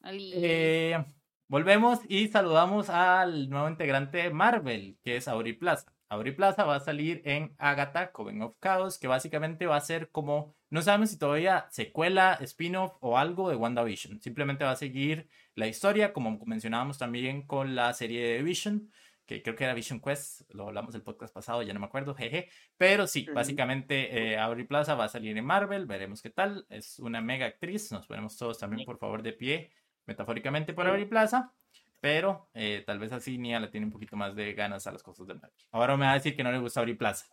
Ali. 0.00 0.30
Eh, 0.36 1.04
volvemos 1.48 1.98
y 2.08 2.28
saludamos 2.28 2.88
al 2.88 3.50
nuevo 3.50 3.68
integrante 3.68 4.18
de 4.18 4.30
Marvel, 4.30 4.96
que 5.02 5.16
es 5.16 5.26
Auri 5.26 5.54
Plaza. 5.54 5.92
Auri 6.08 6.30
Plaza 6.30 6.62
va 6.62 6.76
a 6.76 6.80
salir 6.80 7.20
en 7.24 7.52
Agatha, 7.58 8.12
Coven 8.12 8.42
of 8.42 8.54
Chaos, 8.62 8.96
que 8.96 9.08
básicamente 9.08 9.66
va 9.66 9.74
a 9.74 9.80
ser 9.80 10.08
como, 10.12 10.54
no 10.70 10.80
sabemos 10.80 11.10
si 11.10 11.18
todavía 11.18 11.66
secuela, 11.72 12.38
spin-off 12.42 12.92
o 13.00 13.18
algo 13.18 13.50
de 13.50 13.56
WandaVision. 13.56 14.20
Simplemente 14.20 14.64
va 14.64 14.70
a 14.70 14.76
seguir 14.76 15.28
la 15.56 15.66
historia, 15.66 16.12
como 16.12 16.38
mencionábamos 16.46 16.96
también 16.96 17.44
con 17.44 17.74
la 17.74 17.92
serie 17.92 18.24
de 18.24 18.42
Vision, 18.44 18.88
que 19.26 19.42
creo 19.42 19.56
que 19.56 19.64
era 19.64 19.74
Vision 19.74 20.00
Quest, 20.00 20.42
lo 20.54 20.68
hablamos 20.68 20.94
el 20.94 21.02
podcast 21.02 21.34
pasado, 21.34 21.62
ya 21.62 21.74
no 21.74 21.80
me 21.80 21.86
acuerdo, 21.86 22.14
jeje. 22.14 22.48
Pero 22.76 23.06
sí, 23.06 23.24
Ujú. 23.24 23.34
básicamente 23.34 24.32
eh, 24.32 24.38
Aubrey 24.38 24.64
Plaza 24.64 24.94
va 24.94 25.04
a 25.04 25.08
salir 25.08 25.36
en 25.36 25.44
Marvel, 25.44 25.86
veremos 25.86 26.22
qué 26.22 26.30
tal. 26.30 26.64
Es 26.70 26.98
una 27.00 27.20
mega 27.20 27.46
actriz, 27.46 27.90
nos 27.92 28.06
ponemos 28.06 28.36
todos 28.36 28.58
también, 28.58 28.84
por 28.86 28.98
favor, 28.98 29.22
de 29.22 29.32
pie, 29.32 29.72
metafóricamente 30.06 30.72
por 30.72 30.86
Aubrey 30.86 31.06
Plaza. 31.06 31.52
Pero 32.00 32.48
eh, 32.54 32.84
tal 32.86 32.98
vez 33.00 33.10
así 33.12 33.36
Nia 33.38 33.58
le 33.58 33.68
tiene 33.68 33.86
un 33.86 33.92
poquito 33.92 34.16
más 34.16 34.36
de 34.36 34.52
ganas 34.52 34.86
a 34.86 34.92
las 34.92 35.02
cosas 35.02 35.26
de 35.26 35.34
Marvel. 35.34 35.50
Ahora 35.72 35.96
me 35.96 36.04
va 36.06 36.12
a 36.12 36.14
decir 36.14 36.36
que 36.36 36.44
no 36.44 36.52
le 36.52 36.58
gusta 36.58 36.80
Aubrey 36.80 36.94
Plaza. 36.94 37.26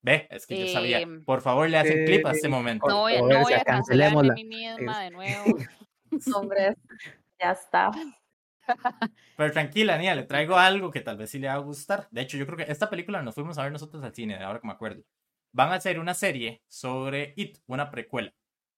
Ve, 0.00 0.26
es 0.30 0.46
que 0.46 0.66
yo 0.66 0.72
sabía. 0.72 1.00
Em, 1.00 1.24
Por 1.24 1.40
favor, 1.42 1.68
le 1.68 1.76
hacen 1.78 2.04
clip 2.06 2.24
a 2.26 2.32
este 2.32 2.46
eh, 2.46 2.50
momento. 2.50 2.86
no 2.88 3.00
voy, 3.00 3.16
a- 3.16 3.22
o 3.22 3.28
no 3.28 3.40
voy 3.40 3.52
ya 3.52 3.60
a 3.60 3.64
cancelémosla. 3.64 4.34
mí 4.34 4.44
misma 4.44 5.00
de 5.02 5.10
nuevo. 5.10 5.44
Hombre, 6.34 6.74
ya 7.40 7.52
está. 7.52 7.90
Pero 9.36 9.52
tranquila, 9.52 9.98
Nia, 9.98 10.14
le 10.14 10.22
traigo 10.24 10.56
algo 10.56 10.90
que 10.90 11.00
tal 11.00 11.16
vez 11.16 11.30
sí 11.30 11.38
le 11.38 11.48
va 11.48 11.54
a 11.54 11.58
gustar. 11.58 12.08
De 12.10 12.20
hecho, 12.22 12.36
yo 12.36 12.46
creo 12.46 12.56
que 12.58 12.70
esta 12.70 12.88
película 12.90 13.22
nos 13.22 13.34
fuimos 13.34 13.58
a 13.58 13.62
ver 13.64 13.72
nosotros 13.72 14.02
al 14.04 14.14
cine, 14.14 14.36
ahora 14.36 14.60
que 14.60 14.66
me 14.66 14.72
acuerdo. 14.72 15.02
Van 15.52 15.70
a 15.70 15.74
hacer 15.76 15.98
una 15.98 16.14
serie 16.14 16.62
sobre 16.66 17.32
It, 17.36 17.58
una 17.66 17.90
precuela. 17.90 18.32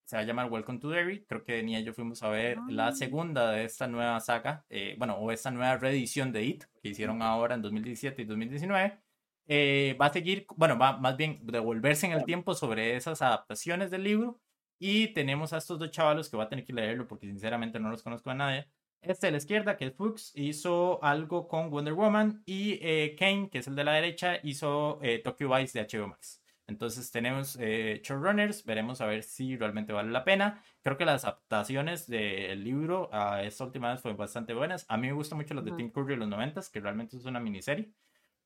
Se 0.04 0.16
va 0.16 0.22
a 0.22 0.24
llamar 0.24 0.50
Welcome 0.50 0.78
to 0.78 0.88
Derry. 0.90 1.24
Creo 1.26 1.42
que 1.42 1.62
Nia 1.62 1.80
y 1.80 1.84
yo 1.84 1.92
fuimos 1.92 2.22
a 2.22 2.28
ver 2.28 2.58
la 2.68 2.88
Ah. 2.88 2.92
segunda 2.92 3.50
de 3.50 3.64
esta 3.64 3.88
nueva 3.88 4.20
saga, 4.20 4.64
eh, 4.68 4.94
bueno, 4.98 5.14
o 5.16 5.32
esta 5.32 5.50
nueva 5.50 5.76
reedición 5.78 6.32
de 6.32 6.44
It, 6.44 6.64
que 6.82 6.90
hicieron 6.90 7.22
ahora 7.22 7.54
en 7.56 7.62
2017 7.62 8.22
y 8.22 8.24
2019. 8.24 9.00
Eh, 9.48 9.96
va 10.00 10.06
a 10.06 10.12
seguir, 10.12 10.46
bueno, 10.56 10.78
va 10.78 10.96
más 10.98 11.16
bien 11.16 11.40
devolverse 11.42 12.06
en 12.06 12.12
el 12.12 12.24
tiempo 12.24 12.54
sobre 12.54 12.96
esas 12.96 13.20
adaptaciones 13.22 13.90
del 13.90 14.04
libro. 14.04 14.40
Y 14.78 15.08
tenemos 15.14 15.52
a 15.52 15.56
estos 15.58 15.78
dos 15.78 15.90
chavalos 15.90 16.28
que 16.28 16.36
va 16.36 16.44
a 16.44 16.48
tener 16.48 16.64
que 16.64 16.72
leerlo 16.72 17.08
porque 17.08 17.26
sinceramente 17.26 17.80
no 17.80 17.88
los 17.90 18.02
conozco 18.02 18.30
a 18.30 18.34
nadie. 18.34 18.68
Este 19.02 19.28
de 19.28 19.32
la 19.32 19.38
izquierda, 19.38 19.76
que 19.76 19.86
es 19.86 19.94
Fuchs, 19.94 20.32
hizo 20.34 21.02
algo 21.02 21.46
con 21.48 21.70
Wonder 21.70 21.94
Woman. 21.94 22.42
Y 22.46 22.78
eh, 22.82 23.14
Kane, 23.18 23.50
que 23.50 23.58
es 23.58 23.66
el 23.68 23.76
de 23.76 23.84
la 23.84 23.92
derecha, 23.92 24.40
hizo 24.42 24.98
eh, 25.02 25.20
Tokyo 25.20 25.48
Vice 25.54 25.78
de 25.78 25.86
HBO 25.86 26.08
Max. 26.08 26.42
Entonces 26.68 27.10
tenemos 27.12 27.56
eh, 27.60 28.00
showrunners, 28.02 28.64
veremos 28.64 29.00
a 29.00 29.06
ver 29.06 29.22
si 29.22 29.56
realmente 29.56 29.92
vale 29.92 30.10
la 30.10 30.24
pena. 30.24 30.62
Creo 30.82 30.96
que 30.96 31.04
las 31.04 31.24
adaptaciones 31.24 32.08
del 32.08 32.64
libro 32.64 33.08
a 33.12 33.42
esta 33.44 33.64
última 33.64 33.92
vez 33.92 34.00
fueron 34.00 34.18
bastante 34.18 34.52
buenas. 34.52 34.84
A 34.88 34.96
mí 34.96 35.06
me 35.06 35.12
gustan 35.12 35.38
mucho 35.38 35.54
las 35.54 35.64
de. 35.64 35.72
Tim 35.72 35.90
Curry 35.90 36.14
de 36.14 36.16
los 36.16 36.28
90, 36.28 36.60
que 36.72 36.80
realmente 36.80 37.16
es 37.16 37.24
una 37.24 37.38
miniserie. 37.38 37.92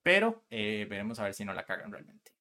Pero 0.02 0.44
eh, 0.50 0.86
veremos 0.88 1.18
a 1.18 1.24
ver 1.24 1.34
si 1.34 1.44
no 1.44 1.54
la 1.54 1.64
cagan 1.64 1.90
realmente. 1.90 2.32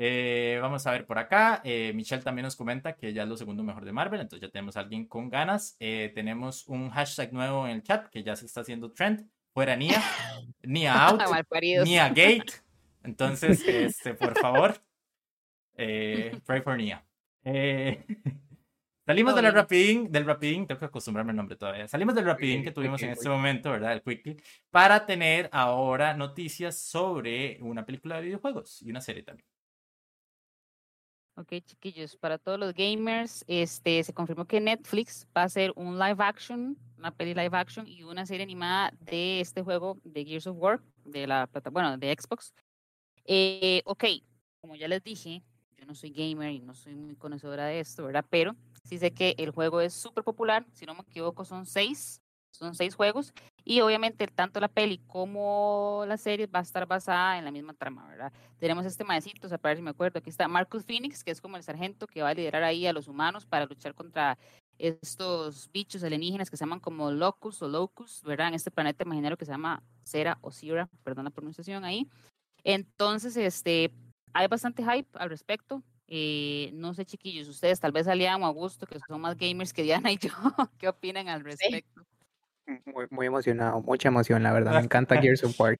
Eh, 0.00 0.58
vamos 0.62 0.86
a 0.86 0.92
ver 0.92 1.04
por 1.04 1.18
acá. 1.18 1.60
Eh, 1.64 1.92
Michelle 1.92 2.22
también 2.22 2.44
nos 2.44 2.54
comenta 2.54 2.94
que 2.94 3.12
ya 3.12 3.24
es 3.24 3.28
lo 3.28 3.36
segundo 3.36 3.64
mejor 3.64 3.84
de 3.84 3.92
Marvel. 3.92 4.20
Entonces 4.20 4.46
ya 4.46 4.52
tenemos 4.52 4.76
a 4.76 4.80
alguien 4.80 5.06
con 5.06 5.28
ganas. 5.28 5.76
Eh, 5.80 6.12
tenemos 6.14 6.68
un 6.68 6.88
hashtag 6.90 7.32
nuevo 7.32 7.66
en 7.66 7.72
el 7.72 7.82
chat 7.82 8.08
que 8.08 8.22
ya 8.22 8.36
se 8.36 8.46
está 8.46 8.60
haciendo 8.60 8.92
trend. 8.92 9.28
Fuera 9.52 9.74
Nia. 9.74 10.00
Nia 10.62 11.08
out. 11.08 11.20
Nia 11.84 12.08
Gate. 12.10 12.52
Entonces, 13.02 13.60
este, 13.66 14.14
por 14.14 14.38
favor, 14.38 14.80
eh, 15.76 16.38
pray 16.46 16.60
for 16.60 16.76
Nia. 16.76 17.04
Eh, 17.42 18.04
salimos 19.06 19.32
Todo 19.32 19.42
del 19.42 19.52
bien. 19.52 19.54
rapidín, 19.54 20.12
del 20.12 20.24
rapidín, 20.26 20.66
tengo 20.66 20.78
que 20.78 20.84
acostumbrarme 20.84 21.30
al 21.30 21.36
nombre 21.36 21.56
todavía. 21.56 21.88
Salimos 21.88 22.14
del 22.14 22.24
rapidín 22.24 22.62
que 22.62 22.70
tuvimos 22.70 23.02
en 23.02 23.10
este 23.10 23.28
momento, 23.28 23.70
¿verdad? 23.70 23.94
El 23.94 24.02
quickly, 24.02 24.40
para 24.70 25.06
tener 25.06 25.48
ahora 25.52 26.14
noticias 26.14 26.78
sobre 26.78 27.58
una 27.62 27.84
película 27.84 28.16
de 28.16 28.22
videojuegos 28.22 28.82
y 28.82 28.90
una 28.90 29.00
serie 29.00 29.22
también. 29.22 29.46
Ok, 31.38 31.52
chiquillos, 31.64 32.16
para 32.16 32.36
todos 32.36 32.58
los 32.58 32.74
gamers, 32.74 33.44
este, 33.46 34.02
se 34.02 34.12
confirmó 34.12 34.44
que 34.44 34.60
Netflix 34.60 35.24
va 35.36 35.42
a 35.42 35.44
hacer 35.44 35.72
un 35.76 35.96
live 35.96 36.16
action, 36.18 36.76
una 36.96 37.12
peli 37.12 37.32
live 37.32 37.56
action 37.56 37.86
y 37.86 38.02
una 38.02 38.26
serie 38.26 38.42
animada 38.42 38.92
de 38.98 39.38
este 39.40 39.62
juego 39.62 40.00
de 40.02 40.24
Gears 40.24 40.48
of 40.48 40.56
War, 40.58 40.80
de 41.04 41.28
la 41.28 41.46
plata, 41.46 41.70
bueno, 41.70 41.96
de 41.96 42.12
Xbox. 42.12 42.52
Eh, 43.24 43.82
ok, 43.84 44.04
como 44.60 44.74
ya 44.74 44.88
les 44.88 45.00
dije, 45.04 45.44
yo 45.76 45.86
no 45.86 45.94
soy 45.94 46.10
gamer 46.10 46.50
y 46.50 46.58
no 46.58 46.74
soy 46.74 46.96
muy 46.96 47.14
conocedora 47.14 47.66
de 47.66 47.78
esto, 47.78 48.06
¿verdad? 48.06 48.26
Pero 48.28 48.56
sí 48.82 48.98
sé 48.98 49.12
que 49.12 49.36
el 49.38 49.52
juego 49.52 49.80
es 49.80 49.94
súper 49.94 50.24
popular, 50.24 50.66
si 50.72 50.86
no 50.86 50.94
me 50.94 51.02
equivoco 51.02 51.44
son 51.44 51.66
seis, 51.66 52.20
son 52.50 52.74
seis 52.74 52.94
juegos 52.94 53.32
y 53.64 53.80
obviamente 53.80 54.26
tanto 54.26 54.60
la 54.60 54.68
peli 54.68 54.98
como 55.06 56.04
la 56.06 56.16
serie 56.16 56.46
va 56.46 56.60
a 56.60 56.62
estar 56.62 56.86
basada 56.86 57.38
en 57.38 57.44
la 57.44 57.50
misma 57.50 57.74
trama, 57.74 58.06
¿verdad? 58.08 58.32
tenemos 58.58 58.84
este 58.86 59.04
maecito, 59.04 59.46
o 59.46 59.48
sea, 59.48 59.58
para 59.58 59.70
ver 59.70 59.78
si 59.78 59.82
me 59.82 59.90
acuerdo, 59.90 60.18
aquí 60.18 60.30
está 60.30 60.48
Marcus 60.48 60.84
Phoenix, 60.84 61.22
que 61.22 61.30
es 61.30 61.40
como 61.40 61.56
el 61.56 61.62
sargento 61.62 62.06
que 62.06 62.22
va 62.22 62.30
a 62.30 62.34
liderar 62.34 62.64
ahí 62.64 62.86
a 62.86 62.92
los 62.92 63.08
humanos 63.08 63.46
para 63.46 63.66
luchar 63.66 63.94
contra 63.94 64.38
estos 64.78 65.70
bichos 65.72 66.02
alienígenas 66.04 66.50
que 66.50 66.56
se 66.56 66.64
llaman 66.64 66.80
como 66.80 67.10
Locus 67.10 67.62
o 67.62 67.68
Locus, 67.68 68.22
¿verdad? 68.22 68.48
En 68.48 68.54
este 68.54 68.70
planeta 68.70 69.04
imaginario 69.04 69.36
que 69.36 69.44
se 69.44 69.52
llama 69.52 69.82
Cera 70.04 70.38
o 70.40 70.50
Sira, 70.52 70.88
perdón 71.02 71.24
la 71.24 71.30
pronunciación 71.30 71.84
ahí. 71.84 72.08
Entonces, 72.64 73.36
este, 73.36 73.92
hay 74.32 74.46
bastante 74.46 74.82
hype 74.84 75.08
al 75.14 75.30
respecto. 75.30 75.82
Eh, 76.06 76.70
no 76.74 76.94
sé, 76.94 77.04
chiquillos, 77.04 77.48
ustedes 77.48 77.80
tal 77.80 77.92
vez 77.92 78.06
salían 78.06 78.42
a 78.42 78.48
gusto, 78.48 78.86
que 78.86 78.98
son 79.06 79.20
más 79.20 79.36
gamers 79.36 79.72
que 79.72 79.82
Diana 79.82 80.10
y 80.10 80.16
yo, 80.16 80.30
¿qué 80.78 80.88
opinan 80.88 81.28
al 81.28 81.44
respecto? 81.44 82.00
Muy 82.00 82.17
Muy, 82.84 83.06
muy 83.10 83.26
emocionado, 83.26 83.80
mucha 83.82 84.08
emoción, 84.08 84.42
la 84.42 84.52
verdad. 84.52 84.72
Me 84.74 84.80
encanta 84.84 85.20
Gears 85.20 85.44
of 85.44 85.58
War. 85.58 85.76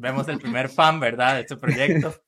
Vemos 0.00 0.28
el 0.28 0.38
primer 0.38 0.68
fan, 0.68 0.98
¿verdad? 1.00 1.34
De 1.34 1.40
este 1.42 1.56
proyecto. 1.56 2.14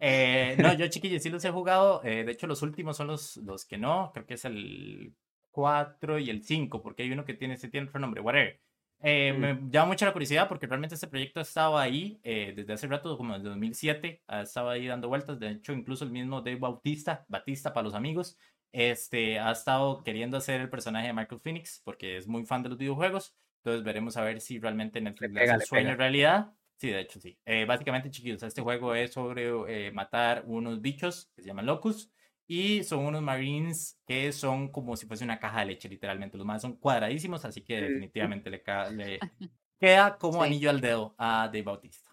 Eh, 0.00 0.56
no, 0.58 0.72
yo 0.72 0.88
chiquillos 0.88 1.22
sí 1.22 1.28
los 1.28 1.44
he 1.44 1.50
jugado. 1.50 2.00
eh, 2.02 2.24
de 2.24 2.32
hecho, 2.32 2.46
los 2.46 2.62
últimos 2.62 2.96
son 2.96 3.08
los, 3.08 3.36
los 3.36 3.66
que 3.66 3.76
no. 3.76 4.10
Creo 4.14 4.24
que 4.24 4.32
es 4.32 4.46
el 4.46 5.14
4 5.50 6.18
y 6.18 6.30
el 6.30 6.42
5, 6.42 6.80
porque 6.82 7.02
hay 7.02 7.12
uno 7.12 7.26
que 7.26 7.34
tiene, 7.34 7.54
ese 7.54 7.68
tiene 7.68 7.86
otro 7.86 8.00
nombre, 8.00 8.22
whatever. 8.22 8.58
Eh, 9.02 9.34
Mm. 9.34 9.40
Me 9.40 9.58
llama 9.70 9.88
mucho 9.88 10.06
la 10.06 10.12
curiosidad 10.12 10.48
porque 10.48 10.66
realmente 10.66 10.94
este 10.94 11.08
proyecto 11.08 11.40
ha 11.40 11.42
estado 11.42 11.76
ahí 11.78 12.20
eh, 12.22 12.52
desde 12.56 12.72
hace 12.72 12.86
rato, 12.86 13.16
como 13.18 13.34
desde 13.34 13.48
2007, 13.50 14.22
ha 14.26 14.42
estado 14.42 14.70
ahí 14.70 14.86
dando 14.86 15.08
vueltas. 15.08 15.38
De 15.38 15.50
hecho, 15.50 15.72
incluso 15.74 16.04
el 16.04 16.10
mismo 16.10 16.40
Dave 16.40 16.56
Bautista, 16.58 17.24
Batista 17.28 17.72
para 17.74 17.84
los 17.84 17.94
amigos, 17.94 18.38
este, 18.72 19.38
ha 19.38 19.50
estado 19.52 20.02
queriendo 20.04 20.36
hacer 20.36 20.60
el 20.60 20.70
personaje 20.70 21.08
de 21.08 21.12
Michael 21.12 21.40
Phoenix 21.40 21.80
porque 21.84 22.16
es 22.16 22.26
muy 22.28 22.44
fan 22.46 22.62
de 22.62 22.68
los 22.70 22.78
videojuegos. 22.78 23.36
Entonces 23.62 23.84
veremos 23.84 24.16
a 24.16 24.22
ver 24.22 24.40
si 24.40 24.58
realmente 24.58 25.00
Netflix 25.00 25.32
le 25.32 25.40
pega, 25.40 25.56
le 25.56 25.64
sueño 25.66 25.90
en 25.90 25.98
realidad. 25.98 26.52
Sí, 26.78 26.88
de 26.88 27.00
hecho 27.00 27.20
sí. 27.20 27.38
Eh, 27.44 27.66
básicamente, 27.66 28.10
chiquillos, 28.10 28.42
este 28.42 28.62
juego 28.62 28.94
es 28.94 29.12
sobre 29.12 29.50
eh, 29.88 29.92
matar 29.92 30.44
unos 30.46 30.80
bichos 30.80 31.30
que 31.36 31.42
se 31.42 31.48
llaman 31.48 31.66
locus 31.66 32.10
y 32.46 32.82
son 32.84 33.04
unos 33.04 33.22
marines 33.22 34.00
que 34.06 34.32
son 34.32 34.72
como 34.72 34.96
si 34.96 35.06
fuese 35.06 35.24
una 35.24 35.38
caja 35.38 35.60
de 35.60 35.66
leche, 35.66 35.88
literalmente. 35.88 36.38
Los 36.38 36.46
más 36.46 36.62
son 36.62 36.76
cuadradísimos, 36.78 37.44
así 37.44 37.62
que 37.62 37.80
definitivamente 37.82 38.50
le, 38.50 38.62
le 38.92 39.18
queda 39.78 40.16
como 40.18 40.42
Sí. 40.42 40.44
anillo 40.44 40.70
al 40.70 40.80
dedo 40.80 41.14
a 41.18 41.46
Dave 41.46 41.62
Bautista. 41.62 42.09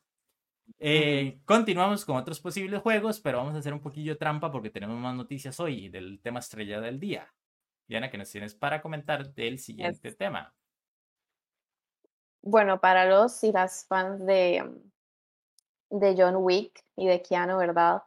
Eh, 0.79 1.39
Continuamos 1.45 2.05
con 2.05 2.17
otros 2.17 2.39
posibles 2.39 2.81
juegos, 2.81 3.19
pero 3.19 3.37
vamos 3.39 3.55
a 3.55 3.59
hacer 3.59 3.73
un 3.73 3.81
poquillo 3.81 4.17
trampa 4.17 4.51
porque 4.51 4.69
tenemos 4.69 4.97
más 4.97 5.15
noticias 5.15 5.59
hoy 5.59 5.89
del 5.89 6.19
tema 6.21 6.39
estrella 6.39 6.79
del 6.79 6.99
día. 6.99 7.33
Diana, 7.87 8.09
¿qué 8.09 8.17
nos 8.17 8.29
tienes 8.29 8.53
para 8.53 8.81
comentar 8.81 9.33
del 9.33 9.59
siguiente 9.59 10.11
tema? 10.13 10.53
Bueno, 12.41 12.79
para 12.79 13.05
los 13.05 13.43
y 13.43 13.51
las 13.51 13.85
fans 13.87 14.25
de, 14.25 14.63
de 15.89 16.15
John 16.17 16.37
Wick 16.37 16.83
y 16.95 17.07
de 17.07 17.21
Keanu, 17.21 17.57
¿verdad? 17.57 18.03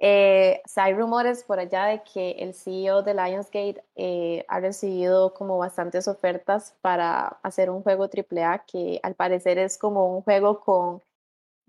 Eh, 0.00 0.62
o 0.64 0.68
sea, 0.68 0.84
hay 0.84 0.94
rumores 0.94 1.42
por 1.42 1.58
allá 1.58 1.86
de 1.86 2.02
que 2.04 2.30
el 2.38 2.54
CEO 2.54 3.02
de 3.02 3.14
Lionsgate 3.14 3.84
eh, 3.96 4.44
ha 4.46 4.60
recibido 4.60 5.34
como 5.34 5.58
bastantes 5.58 6.06
ofertas 6.06 6.76
para 6.80 7.26
hacer 7.42 7.68
un 7.68 7.82
juego 7.82 8.04
AAA 8.04 8.64
que 8.64 9.00
al 9.02 9.14
parecer 9.14 9.58
es 9.58 9.76
como 9.76 10.14
un 10.16 10.22
juego 10.22 10.60
con 10.60 11.02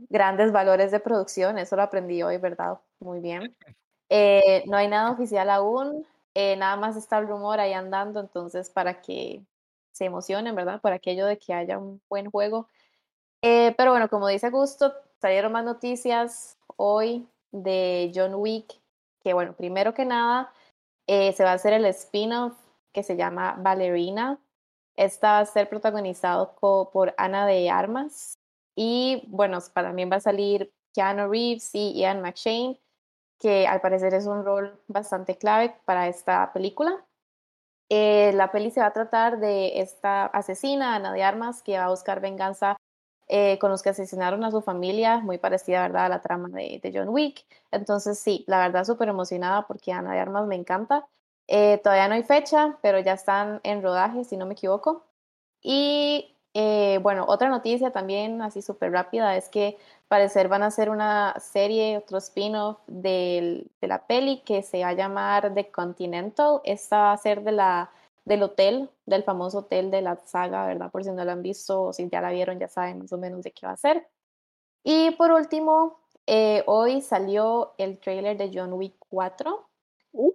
grandes 0.09 0.51
valores 0.51 0.91
de 0.91 0.99
producción. 0.99 1.57
Eso 1.57 1.75
lo 1.75 1.83
aprendí 1.83 2.23
hoy, 2.23 2.37
¿verdad? 2.37 2.79
Muy 2.99 3.19
bien. 3.19 3.55
Eh, 4.11 4.63
no 4.65 4.75
hay 4.75 4.87
nada 4.87 5.11
oficial 5.11 5.51
aún, 5.51 6.03
eh, 6.33 6.55
nada 6.55 6.75
más 6.77 6.97
está 6.97 7.19
el 7.19 7.27
rumor 7.27 7.59
ahí 7.59 7.73
andando, 7.73 8.19
entonces 8.19 8.71
para 8.71 9.01
que 9.01 9.43
se 9.91 10.05
emocionen, 10.05 10.55
¿verdad? 10.55 10.81
Por 10.81 10.93
aquello 10.93 11.27
de 11.27 11.37
que 11.37 11.53
haya 11.53 11.77
un 11.77 12.01
buen 12.09 12.31
juego. 12.31 12.67
Eh, 13.43 13.75
pero 13.77 13.91
bueno, 13.91 14.09
como 14.09 14.27
dice 14.27 14.49
Gusto, 14.49 14.93
salieron 15.21 15.51
más 15.51 15.63
noticias 15.63 16.57
hoy 16.75 17.27
de 17.51 18.11
John 18.15 18.35
Wick, 18.35 18.79
que 19.21 19.33
bueno, 19.33 19.53
primero 19.53 19.93
que 19.93 20.05
nada, 20.05 20.51
eh, 21.07 21.33
se 21.33 21.43
va 21.43 21.51
a 21.51 21.55
hacer 21.55 21.73
el 21.73 21.85
spin-off 21.85 22.57
que 22.93 23.03
se 23.03 23.15
llama 23.15 23.55
Ballerina. 23.59 24.39
Esta 24.95 25.33
va 25.33 25.39
a 25.39 25.45
ser 25.45 25.69
protagonizado 25.69 26.55
por 26.59 27.13
Ana 27.17 27.45
de 27.45 27.69
Armas. 27.69 28.38
Y 28.81 29.25
bueno, 29.27 29.59
pa- 29.73 29.83
también 29.83 30.09
va 30.11 30.15
a 30.17 30.21
salir 30.21 30.71
Keanu 30.93 31.29
Reeves 31.29 31.71
y 31.75 31.93
Ian 31.99 32.21
McShane, 32.21 32.79
que 33.39 33.67
al 33.67 33.81
parecer 33.81 34.13
es 34.13 34.25
un 34.27 34.45
rol 34.45 34.81
bastante 34.87 35.37
clave 35.37 35.75
para 35.85 36.07
esta 36.07 36.53
película. 36.53 37.05
Eh, 37.89 38.31
la 38.35 38.51
peli 38.51 38.71
se 38.71 38.81
va 38.81 38.87
a 38.87 38.93
tratar 38.93 39.39
de 39.39 39.79
esta 39.81 40.25
asesina, 40.27 40.95
Ana 40.95 41.13
de 41.13 41.23
Armas, 41.23 41.63
que 41.63 41.77
va 41.77 41.85
a 41.85 41.89
buscar 41.89 42.21
venganza 42.21 42.77
eh, 43.27 43.59
con 43.59 43.71
los 43.71 43.81
que 43.83 43.89
asesinaron 43.89 44.43
a 44.45 44.51
su 44.51 44.61
familia, 44.61 45.19
muy 45.19 45.37
parecida, 45.39 45.81
¿verdad?, 45.83 46.05
a 46.05 46.09
la 46.09 46.21
trama 46.21 46.49
de, 46.49 46.79
de 46.83 46.91
John 46.93 47.09
Wick. 47.09 47.45
Entonces, 47.71 48.19
sí, 48.19 48.43
la 48.47 48.59
verdad, 48.59 48.85
súper 48.85 49.09
emocionada 49.09 49.67
porque 49.67 49.91
Ana 49.93 50.13
de 50.13 50.19
Armas 50.19 50.47
me 50.47 50.55
encanta. 50.55 51.07
Eh, 51.47 51.79
todavía 51.83 52.07
no 52.07 52.15
hay 52.15 52.23
fecha, 52.23 52.77
pero 52.81 52.99
ya 52.99 53.13
están 53.13 53.61
en 53.63 53.81
rodaje, 53.83 54.23
si 54.23 54.37
no 54.37 54.45
me 54.45 54.53
equivoco. 54.53 55.05
Y 55.61 56.35
eh, 56.61 56.99
bueno, 57.01 57.23
otra 57.29 57.47
noticia 57.47 57.91
también, 57.91 58.41
así 58.41 58.61
súper 58.61 58.91
rápida, 58.91 59.37
es 59.37 59.47
que 59.47 59.77
parecer 60.09 60.49
van 60.49 60.61
a 60.61 60.65
hacer 60.65 60.89
una 60.89 61.33
serie, 61.39 61.97
otro 61.97 62.17
spin-off 62.17 62.79
de 62.87 63.65
la 63.79 64.05
peli 64.05 64.41
que 64.41 64.61
se 64.61 64.81
va 64.81 64.89
a 64.89 64.93
llamar 64.93 65.53
The 65.53 65.71
Continental. 65.71 66.59
Esta 66.65 66.97
va 66.99 67.11
a 67.13 67.17
ser 67.17 67.43
de 67.43 67.53
la, 67.53 67.91
del 68.25 68.43
hotel, 68.43 68.89
del 69.05 69.23
famoso 69.23 69.59
hotel 69.59 69.89
de 69.89 70.01
la 70.01 70.17
saga, 70.17 70.65
¿verdad? 70.65 70.91
Por 70.91 71.05
si 71.05 71.11
no 71.11 71.23
la 71.23 71.31
han 71.31 71.43
visto 71.43 71.81
o 71.81 71.93
si 71.93 72.09
ya 72.09 72.19
la 72.19 72.31
vieron, 72.31 72.59
ya 72.59 72.67
saben 72.67 72.99
más 72.99 73.13
o 73.13 73.17
menos 73.17 73.41
de 73.43 73.51
qué 73.51 73.65
va 73.65 73.71
a 73.71 73.77
ser. 73.77 74.09
Y 74.83 75.11
por 75.11 75.31
último, 75.31 76.01
eh, 76.27 76.63
hoy 76.67 77.01
salió 77.01 77.73
el 77.77 77.99
trailer 77.99 78.35
de 78.37 78.51
John 78.53 78.73
Wick 78.73 78.95
4. 79.07 79.65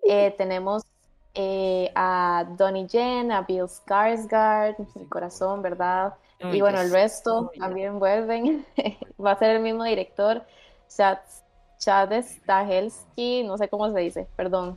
Eh, 0.08 0.34
tenemos 0.38 0.84
eh, 1.34 1.90
a 1.94 2.44
Donnie 2.56 2.86
Yen, 2.86 3.32
a 3.32 3.42
Bill 3.42 3.64
Skarsgård, 3.64 4.76
mi 4.94 5.06
corazón, 5.06 5.62
¿verdad? 5.62 6.14
Y 6.52 6.60
bueno, 6.60 6.80
el 6.80 6.90
resto 6.90 7.50
también 7.58 7.98
vuelven. 7.98 8.66
Va 9.24 9.32
a 9.32 9.38
ser 9.38 9.56
el 9.56 9.62
mismo 9.62 9.84
director, 9.84 10.44
Chad, 10.94 11.18
Chad 11.78 12.12
Stahelski, 12.12 13.44
no 13.44 13.56
sé 13.56 13.68
cómo 13.68 13.90
se 13.92 14.00
dice, 14.00 14.28
perdón. 14.36 14.76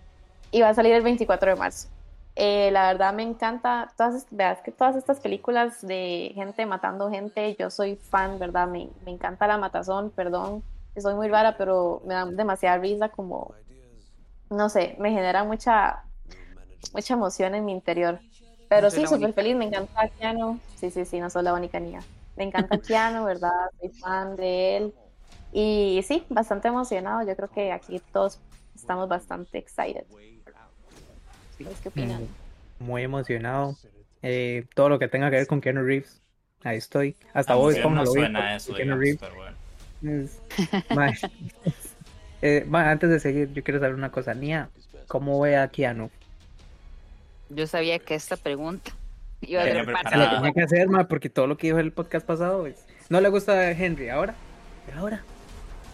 Y 0.51 0.61
va 0.61 0.69
a 0.69 0.73
salir 0.73 0.93
el 0.93 1.03
24 1.03 1.51
de 1.51 1.55
marzo. 1.57 1.89
Eh, 2.35 2.69
la 2.71 2.87
verdad 2.87 3.13
me 3.13 3.23
encanta, 3.23 3.91
todas, 3.97 4.25
veas 4.31 4.61
que 4.61 4.71
todas 4.71 4.95
estas 4.95 5.19
películas 5.19 5.85
de 5.85 6.31
gente 6.35 6.65
matando 6.65 7.09
gente, 7.09 7.55
yo 7.59 7.69
soy 7.69 7.97
fan, 7.97 8.39
¿verdad? 8.39 8.67
Me, 8.67 8.89
me 9.03 9.11
encanta 9.11 9.47
la 9.47 9.57
matazón, 9.57 10.11
perdón, 10.11 10.63
soy 11.01 11.15
muy 11.15 11.27
rara, 11.27 11.57
pero 11.57 12.01
me 12.05 12.13
da 12.13 12.25
demasiada 12.25 12.77
risa 12.77 13.09
como, 13.09 13.53
no 14.49 14.69
sé, 14.69 14.95
me 14.99 15.11
genera 15.11 15.43
mucha, 15.43 16.03
mucha 16.93 17.13
emoción 17.13 17.55
en 17.55 17.65
mi 17.65 17.71
interior. 17.71 18.19
Pero 18.69 18.89
Soy 18.91 19.01
sí, 19.01 19.07
súper 19.07 19.33
feliz, 19.33 19.55
me 19.55 19.65
encanta 19.65 20.09
Keanu. 20.09 20.59
Sí, 20.75 20.91
sí, 20.91 21.05
sí, 21.05 21.19
no 21.19 21.29
soy 21.29 21.43
la 21.43 21.53
única 21.53 21.79
niña. 21.79 22.01
Me 22.35 22.43
encanta 22.43 22.77
Keanu, 22.79 23.23
¿verdad? 23.25 23.51
Soy 23.79 23.89
fan 23.99 24.35
de 24.35 24.77
él. 24.77 24.93
Y 25.51 26.01
sí, 26.05 26.25
bastante 26.29 26.67
emocionado. 26.67 27.25
Yo 27.25 27.35
creo 27.35 27.49
que 27.49 27.71
aquí 27.71 28.01
todos 28.11 28.39
estamos 28.75 29.07
bastante 29.07 29.57
excited. 29.57 30.05
¿Ustedes 31.51 31.79
qué 31.81 31.89
opinan? 31.89 32.23
Mm, 32.79 32.83
Muy 32.85 33.03
emocionado. 33.03 33.75
Eh, 34.21 34.65
todo 34.75 34.89
lo 34.89 34.99
que 34.99 35.07
tenga 35.07 35.29
que 35.29 35.37
ver 35.37 35.47
con 35.47 35.61
Keanu 35.61 35.83
Reeves. 35.83 36.21
Ahí 36.63 36.77
estoy. 36.77 37.15
Hasta 37.33 37.55
hoy 37.55 37.75
sí 37.75 37.81
como 37.81 37.95
no 37.95 38.03
lo 38.03 38.11
vi. 38.13 38.19
suena 38.19 38.39
con 38.39 38.49
eso, 38.49 38.73
Keanu 38.73 38.99
digamos, 38.99 39.31
Reeves. 39.31 39.35
bueno. 40.01 40.25
Es-. 40.25 40.41
Eh, 42.43 42.67
antes 42.71 43.09
de 43.09 43.19
seguir, 43.19 43.51
yo 43.53 43.63
quiero 43.63 43.79
saber 43.79 43.95
una 43.95 44.11
cosa. 44.11 44.35
Nia, 44.35 44.69
¿cómo 45.07 45.39
ve 45.39 45.57
a 45.57 45.69
Keanu? 45.69 46.11
Yo 47.49 47.67
sabía 47.67 47.99
que 47.99 48.15
esta 48.15 48.37
pregunta 48.37 48.91
iba 49.41 49.61
a 49.61 49.65
ser 49.65 49.85
parte 49.85 50.09
Se 50.09 50.15
lo 50.17 50.23
preparada. 50.23 50.35
tenía 50.37 50.53
que 50.53 50.61
hacer, 50.61 50.89
mae, 50.89 51.05
porque 51.05 51.29
todo 51.29 51.47
lo 51.47 51.57
que 51.57 51.67
dijo 51.67 51.79
en 51.79 51.85
el 51.85 51.91
podcast 51.93 52.25
pasado 52.25 52.65
es... 52.67 52.85
No 53.09 53.21
le 53.21 53.29
gusta 53.29 53.53
a 53.53 53.71
Henry, 53.71 54.09
ahora. 54.09 54.35
Pero 54.85 54.99
ahora. 54.99 55.23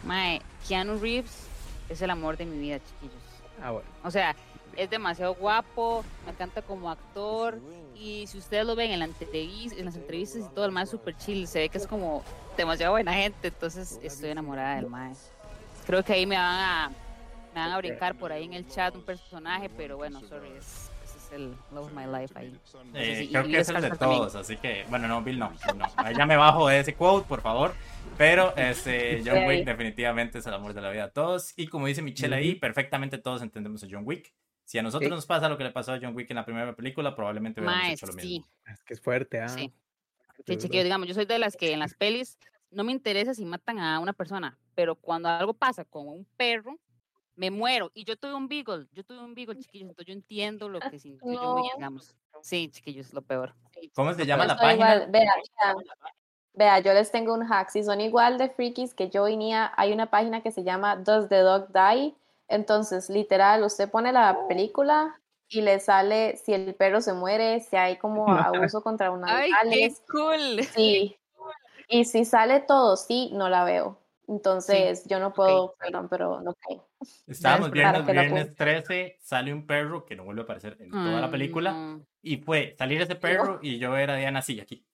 Mae, 0.04 0.42
Keanu 0.68 0.98
Reeves 0.98 1.48
es 1.90 2.02
el 2.02 2.10
amor 2.10 2.38
de 2.38 2.46
mi 2.46 2.58
vida, 2.58 2.80
chiquillos. 2.80 3.22
Ah, 3.62 3.72
bueno. 3.72 3.88
O 4.04 4.12
sea, 4.12 4.36
es 4.76 4.90
demasiado 4.90 5.36
guapo, 5.36 6.04
me 6.26 6.32
encanta 6.32 6.62
como 6.62 6.90
actor 6.90 7.60
y 7.96 8.26
si 8.28 8.38
ustedes 8.38 8.66
lo 8.66 8.76
ven 8.76 8.92
en, 8.92 9.00
la 9.00 9.06
en 9.06 9.86
las 9.86 9.96
entrevistas 9.96 10.42
y 10.50 10.54
todo, 10.54 10.66
el 10.66 10.72
mae 10.72 10.84
es 10.86 10.90
súper 10.90 11.16
chill, 11.18 11.48
se 11.48 11.60
ve 11.60 11.70
que 11.70 11.78
es 11.78 11.88
como 11.88 12.24
demasiado 12.58 12.94
buena 12.94 13.14
gente, 13.14 13.50
entonces 13.50 14.00
estoy 14.02 14.32
enamorada 14.32 14.76
del 14.76 14.88
mae. 14.88 15.14
Creo 15.86 16.04
que 16.04 16.14
ahí 16.14 16.26
me 16.26 16.36
van 16.36 16.46
a 16.46 16.92
me 17.54 17.60
van 17.60 17.72
a 17.72 17.78
brincar 17.78 18.16
por 18.16 18.32
ahí 18.32 18.46
en 18.46 18.54
el 18.54 18.68
chat 18.68 18.96
un 18.96 19.04
personaje, 19.04 19.70
pero 19.78 19.98
bueno, 19.98 20.22
sorry, 20.22 20.50
es 20.58 20.83
el 21.34 21.50
love 21.72 21.86
of 21.88 21.94
my 21.94 22.06
life 22.06 22.34
ahí. 22.38 22.58
Eh, 22.94 23.16
sí, 23.18 23.24
y 23.26 23.28
creo 23.30 23.44
que 23.44 23.58
es 23.60 23.70
el 23.70 23.76
de 23.82 23.90
Skarsgård 23.90 23.98
también. 23.98 24.20
todos, 24.22 24.36
así 24.36 24.58
que, 24.58 24.86
bueno, 24.90 25.08
no, 25.08 25.22
Bill 25.24 25.40
no, 25.40 25.52
no. 25.76 25.86
Ahí 25.98 26.16
ya 26.16 26.26
me 26.26 26.38
bajo 26.38 26.68
de 26.68 26.80
ese 26.80 26.94
quote, 26.96 27.28
por 27.28 27.42
favor. 27.42 27.74
Pero 28.18 28.56
este, 28.56 29.22
John. 29.26 29.46
Wick 29.48 29.66
definitivamente 29.66 30.38
es 30.40 30.46
el 30.46 30.54
amor 30.54 30.74
de 30.74 30.82
la 30.82 30.90
vida 30.92 31.06
a 31.06 31.10
todos. 31.12 31.54
Y 31.58 31.68
como 31.68 31.88
dice 31.88 32.02
Michelle 32.02 32.36
ahí, 32.36 32.56
perfectamente 32.56 33.18
todos 33.18 33.42
entendemos 33.42 33.84
a 33.84 33.88
John 33.90 34.04
Wick. 34.06 34.34
Si 34.66 34.78
a 34.78 34.84
nosotros 34.84 35.10
Sí. 35.10 35.16
nos 35.16 35.26
pasa 35.26 35.50
lo 35.50 35.58
que 35.58 35.64
le 35.66 35.72
pasó 35.72 35.94
a 35.94 36.00
John 36.02 36.16
Wick 36.16 36.30
en 36.30 36.36
la 36.38 36.46
primera 36.46 36.74
película, 36.76 37.16
probablemente 37.16 37.60
hubiéramos 37.62 37.90
hecho 37.90 38.06
lo 38.06 38.14
mismo. 38.14 38.46
sí, 38.46 38.72
Es 38.72 38.84
que 38.84 38.94
es 38.94 39.02
fuerte, 39.02 39.42
¿ah? 39.42 39.50
sí. 39.50 39.74
Sí, 40.46 40.58
chiquillos, 40.58 40.84
digamos, 40.84 41.08
yo 41.08 41.14
soy 41.14 41.26
de 41.26 41.38
las 41.40 41.56
que 41.56 41.72
en 41.74 41.80
las 41.80 41.94
pelis 41.94 42.38
no 42.72 42.84
me 42.84 42.92
interesa 42.92 43.34
si 43.34 43.46
matan 43.46 43.80
a 43.80 44.00
una 44.00 44.14
persona, 44.14 44.58
pero 44.76 44.96
cuando 44.96 45.30
algo 45.30 45.54
pasa 45.54 45.86
con 45.86 46.08
un 46.08 46.26
perro, 46.38 46.80
me 47.36 47.52
muero. 47.52 47.92
Y 47.94 48.04
yo 48.06 48.16
tuve 48.18 48.34
un 48.34 48.48
beagle, 48.48 48.88
yo 48.92 49.04
tuve 49.04 49.20
un 49.20 49.34
beagle, 49.34 49.58
chiquillos, 49.60 49.90
entonces 49.90 50.08
yo 50.08 50.14
entiendo 50.14 50.70
lo 50.70 50.80
que 50.80 51.00
sintió 51.00 51.28
John 51.40 51.56
Wick, 51.56 51.66
No. 51.72 51.78
digamos. 51.78 52.16
Sí, 52.42 52.70
chiquillos, 52.70 53.14
lo 53.14 53.22
peor. 53.22 53.54
¿Cómo 53.96 54.14
se 54.14 54.26
llama 54.26 54.44
Yo 54.44 54.48
la 54.50 54.56
página? 54.58 54.74
igual, 54.74 55.12
vea, 55.12 55.34
vea, 55.62 55.76
vea, 56.54 56.80
yo 56.80 56.94
les 56.94 57.12
tengo 57.12 57.34
un 57.34 57.46
hack. 57.46 57.70
Si 57.70 57.84
son 57.84 58.02
igual 58.02 58.38
de 58.38 58.50
frikis 58.50 58.94
que 58.94 59.10
yo 59.10 59.28
y 59.28 59.38
Nia, 59.38 59.72
hay 59.78 59.94
una 59.94 60.10
página 60.10 60.42
que 60.42 60.52
se 60.52 60.64
llama 60.64 60.96
Does 60.98 61.30
the 61.30 61.40
Dog 61.40 61.70
Die? 61.74 62.16
Entonces, 62.48 63.10
literal, 63.10 63.64
usted 63.64 63.90
pone 63.90 64.12
la 64.12 64.38
película 64.48 65.20
y 65.50 65.62
le 65.62 65.80
sale 65.80 66.38
si 66.38 66.54
el 66.54 66.76
perro 66.76 67.02
se 67.02 67.14
muere, 67.14 67.60
si 67.62 67.76
hay 67.76 67.98
como 68.00 68.28
abuso 68.28 68.84
contra 68.84 69.12
un 69.12 69.24
¡Ay, 69.26 69.52
qué 69.72 69.94
cool! 70.12 70.58
Sí. 70.78 71.18
Y 71.88 72.06
si 72.06 72.26
sale 72.26 72.62
todo, 72.62 72.96
sí, 72.96 73.30
no 73.34 73.50
la 73.50 73.64
veo. 73.64 73.98
Entonces, 74.28 75.06
yo 75.08 75.20
no 75.20 75.34
puedo, 75.34 75.76
perdón, 75.80 76.08
pero 76.10 76.42
no 76.42 76.54
creo. 76.54 76.88
Estábamos 77.28 77.72
viendo 77.72 78.00
el 78.00 78.06
la 78.06 78.22
viernes 78.24 78.56
13, 78.56 79.18
sale 79.22 79.54
un 79.54 79.66
perro 79.66 80.06
que 80.06 80.16
no 80.16 80.24
vuelve 80.24 80.42
a 80.42 80.44
aparecer 80.44 80.78
en 80.80 80.92
toda 80.92 81.20
la 81.20 81.26
Ay, 81.26 81.32
película. 81.32 81.72
no. 81.72 82.06
Y 82.22 82.38
fue 82.38 82.76
salir 82.78 83.02
ese 83.02 83.16
perro 83.16 83.60
y 83.62 83.80
yo 83.80 83.98
era 83.98 84.16
Diana 84.16 84.40
así, 84.40 84.60
aquí. 84.60 84.86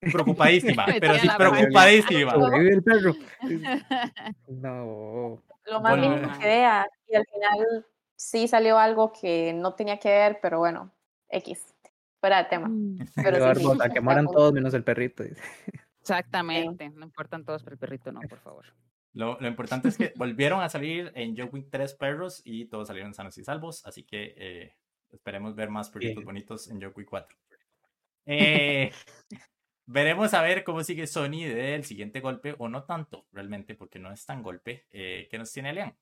Preocupadísima, 0.00 0.86
pero 1.00 1.14
sí 1.14 1.26
la 1.26 1.36
preocupadísima. 1.36 2.32
El 2.32 2.82
perro. 2.82 3.14
No. 4.48 5.42
Lo 5.66 5.80
más 5.80 5.98
Bueno, 5.98 6.16
mínimo 6.16 6.38
que 6.38 6.46
vea. 6.46 6.86
Y 7.08 7.14
al 7.14 7.26
final 7.26 7.86
sí 8.16 8.48
salió 8.48 8.78
algo 8.78 9.12
que 9.12 9.52
no 9.52 9.74
tenía 9.74 9.98
que 9.98 10.08
ver, 10.08 10.38
pero 10.40 10.58
bueno, 10.58 10.92
X. 11.28 11.74
Fuera 12.20 12.42
de 12.42 12.48
tema. 12.48 12.68
Pero 13.14 13.54
sí, 13.54 13.64
sí, 13.64 13.90
que 13.92 14.00
mueran 14.00 14.26
todos 14.26 14.52
menos 14.52 14.74
el 14.74 14.82
perrito. 14.82 15.24
Exactamente. 16.00 16.88
No 16.90 17.04
importan 17.04 17.44
todos, 17.44 17.62
pero 17.62 17.74
el 17.74 17.78
perrito 17.78 18.10
no, 18.10 18.20
por 18.20 18.38
favor. 18.38 18.64
Lo, 19.12 19.40
lo 19.40 19.48
importante 19.48 19.88
es 19.88 19.96
que 19.96 20.12
volvieron 20.16 20.60
a 20.60 20.68
salir 20.68 21.12
en 21.14 21.36
John 21.36 21.50
Wick 21.52 21.68
3 21.70 21.94
perros 21.94 22.42
y 22.44 22.66
todos 22.66 22.88
salieron 22.88 23.14
sanos 23.14 23.36
y 23.38 23.44
salvos, 23.44 23.84
así 23.86 24.04
que 24.04 24.34
eh, 24.36 24.74
esperemos 25.10 25.54
ver 25.54 25.70
más 25.70 25.90
perritos 25.90 26.16
Bien. 26.16 26.26
bonitos 26.26 26.68
en 26.70 26.80
John 26.80 26.92
Wick 26.94 27.08
4. 27.08 27.36
Eh, 28.26 28.92
veremos 29.86 30.34
a 30.34 30.42
ver 30.42 30.64
cómo 30.64 30.84
sigue 30.84 31.06
Sony 31.06 31.44
del 31.46 31.84
siguiente 31.84 32.20
golpe, 32.20 32.54
o 32.58 32.68
no 32.68 32.84
tanto 32.84 33.26
realmente, 33.32 33.74
porque 33.74 33.98
no 33.98 34.12
es 34.12 34.24
tan 34.26 34.42
golpe. 34.42 34.86
Eh, 34.90 35.26
¿Qué 35.30 35.38
nos 35.38 35.52
tiene 35.52 35.72
Leon? 35.72 35.94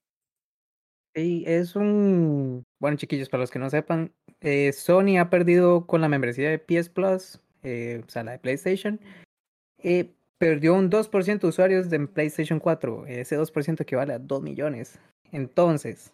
Sí, 1.15 1.45
es 1.47 1.77
un... 1.77 2.67
Bueno, 2.79 2.99
chiquillos, 2.99 3.31
para 3.31 3.41
los 3.41 3.51
que 3.51 3.59
no 3.59 3.71
sepan, 3.71 4.13
eh, 4.41 4.73
Sony 4.73 5.19
ha 5.19 5.31
perdido 5.31 5.87
con 5.87 6.03
la 6.03 6.11
membresía 6.11 6.51
de 6.51 6.59
PS 6.59 6.91
Plus, 6.91 7.41
eh, 7.63 8.03
o 8.07 8.11
sea, 8.11 8.23
la 8.23 8.33
de 8.33 8.39
PlayStation, 8.39 9.01
eh, 9.79 10.16
perdió 10.39 10.75
un 10.75 10.91
2% 10.91 11.41
de 11.41 11.47
usuarios 11.47 11.91
de 11.91 12.07
PlayStation 12.07 12.61
4. 12.61 13.07
Ese 13.07 13.39
2% 13.39 13.81
equivale 13.81 14.13
a 14.13 14.19
2 14.19 14.43
millones. 14.43 14.99
Entonces, 15.33 16.13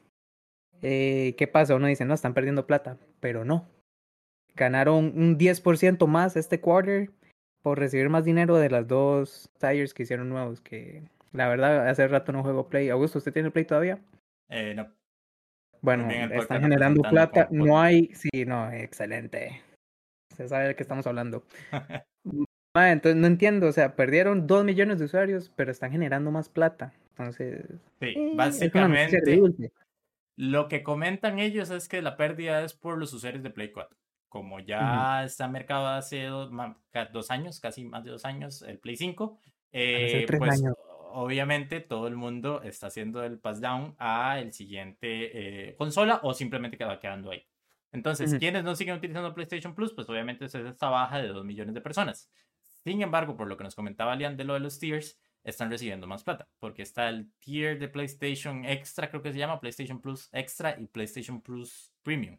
eh, 0.82 1.34
¿qué 1.36 1.46
pasa? 1.46 1.74
Uno 1.74 1.86
dice, 1.86 2.04
no, 2.04 2.14
están 2.14 2.34
perdiendo 2.34 2.66
plata, 2.66 2.98
pero 3.20 3.44
no. 3.44 3.68
Ganaron 4.54 5.12
un 5.16 5.38
10% 5.38 6.06
más 6.06 6.36
este 6.36 6.60
quarter 6.60 7.10
por 7.62 7.78
recibir 7.78 8.08
más 8.08 8.24
dinero 8.24 8.56
de 8.56 8.70
las 8.70 8.86
dos 8.88 9.50
tires 9.58 9.94
que 9.94 10.02
hicieron 10.02 10.28
nuevos, 10.28 10.60
que 10.60 11.04
la 11.32 11.48
verdad 11.48 11.88
hace 11.88 12.06
rato 12.08 12.32
no 12.32 12.42
juego 12.42 12.68
Play. 12.68 12.90
Augusto, 12.90 13.18
¿usted 13.18 13.32
tiene 13.32 13.50
Play 13.50 13.64
todavía? 13.64 14.00
Eh, 14.48 14.74
no, 14.74 14.92
Bueno, 15.80 16.10
están 16.10 16.60
generando 16.60 17.02
plata. 17.02 17.48
No 17.50 17.80
hay, 17.80 18.10
sí, 18.14 18.44
no, 18.44 18.70
excelente. 18.70 19.62
Se 20.36 20.48
sabe 20.48 20.68
de 20.68 20.74
qué 20.74 20.82
estamos 20.82 21.06
hablando. 21.06 21.44
Ah, 22.74 22.90
entonces 22.90 23.20
no 23.20 23.26
entiendo, 23.26 23.68
o 23.68 23.72
sea, 23.72 23.96
perdieron 23.96 24.46
dos 24.46 24.64
millones 24.64 24.98
de 24.98 25.04
usuarios, 25.04 25.52
pero 25.56 25.70
están 25.70 25.92
generando 25.92 26.30
más 26.30 26.48
plata. 26.48 26.92
Entonces, 27.10 27.66
sí, 28.00 28.06
eh, 28.16 28.30
básicamente 28.34 29.38
lo 30.36 30.68
que 30.68 30.82
comentan 30.82 31.38
ellos 31.38 31.70
es 31.70 31.88
que 31.88 32.00
la 32.00 32.16
pérdida 32.16 32.64
es 32.64 32.72
por 32.74 32.98
los 32.98 33.12
usuarios 33.12 33.42
de 33.42 33.50
Play 33.50 33.70
4. 33.70 33.96
Como 34.28 34.60
ya 34.60 35.24
está 35.24 35.44
en 35.44 35.52
mercado 35.52 35.88
hace 35.88 36.24
dos, 36.24 36.50
dos 37.12 37.30
años, 37.30 37.60
casi 37.60 37.84
más 37.84 38.02
de 38.04 38.10
dos 38.12 38.24
años, 38.24 38.62
el 38.62 38.78
Play 38.78 38.96
5, 38.96 39.38
ser 39.42 39.52
eh, 39.72 40.26
pues 40.38 40.62
años. 40.62 40.74
obviamente 41.10 41.80
todo 41.80 42.08
el 42.08 42.16
mundo 42.16 42.62
está 42.62 42.86
haciendo 42.86 43.22
el 43.22 43.38
pass 43.38 43.60
down 43.60 43.94
a 43.98 44.38
el 44.40 44.54
siguiente 44.54 45.68
eh, 45.68 45.76
consola 45.76 46.20
o 46.22 46.32
simplemente 46.32 46.78
queda 46.78 46.98
quedando 46.98 47.30
ahí. 47.30 47.46
Entonces, 47.92 48.30
Ujú. 48.30 48.38
quienes 48.40 48.64
no 48.64 48.74
siguen 48.74 48.96
utilizando 48.96 49.34
PlayStation 49.34 49.74
Plus, 49.74 49.92
pues 49.92 50.08
obviamente 50.08 50.46
es 50.46 50.54
esta 50.54 50.88
baja 50.88 51.18
de 51.20 51.28
2 51.28 51.44
millones 51.44 51.74
de 51.74 51.82
personas. 51.82 52.30
Sin 52.84 53.02
embargo, 53.02 53.36
por 53.36 53.46
lo 53.46 53.56
que 53.56 53.64
nos 53.64 53.74
comentaba 53.74 54.16
Lian 54.16 54.36
de 54.36 54.44
lo 54.44 54.54
de 54.54 54.60
los 54.60 54.78
tiers, 54.78 55.18
están 55.44 55.70
recibiendo 55.70 56.06
más 56.06 56.24
plata, 56.24 56.48
porque 56.58 56.82
está 56.82 57.08
el 57.08 57.32
tier 57.40 57.78
de 57.78 57.88
PlayStation 57.88 58.64
Extra, 58.64 59.08
creo 59.10 59.22
que 59.22 59.32
se 59.32 59.38
llama 59.38 59.60
PlayStation 59.60 60.00
Plus 60.00 60.28
Extra 60.32 60.78
y 60.78 60.86
PlayStation 60.86 61.40
Plus 61.40 61.92
Premium, 62.02 62.38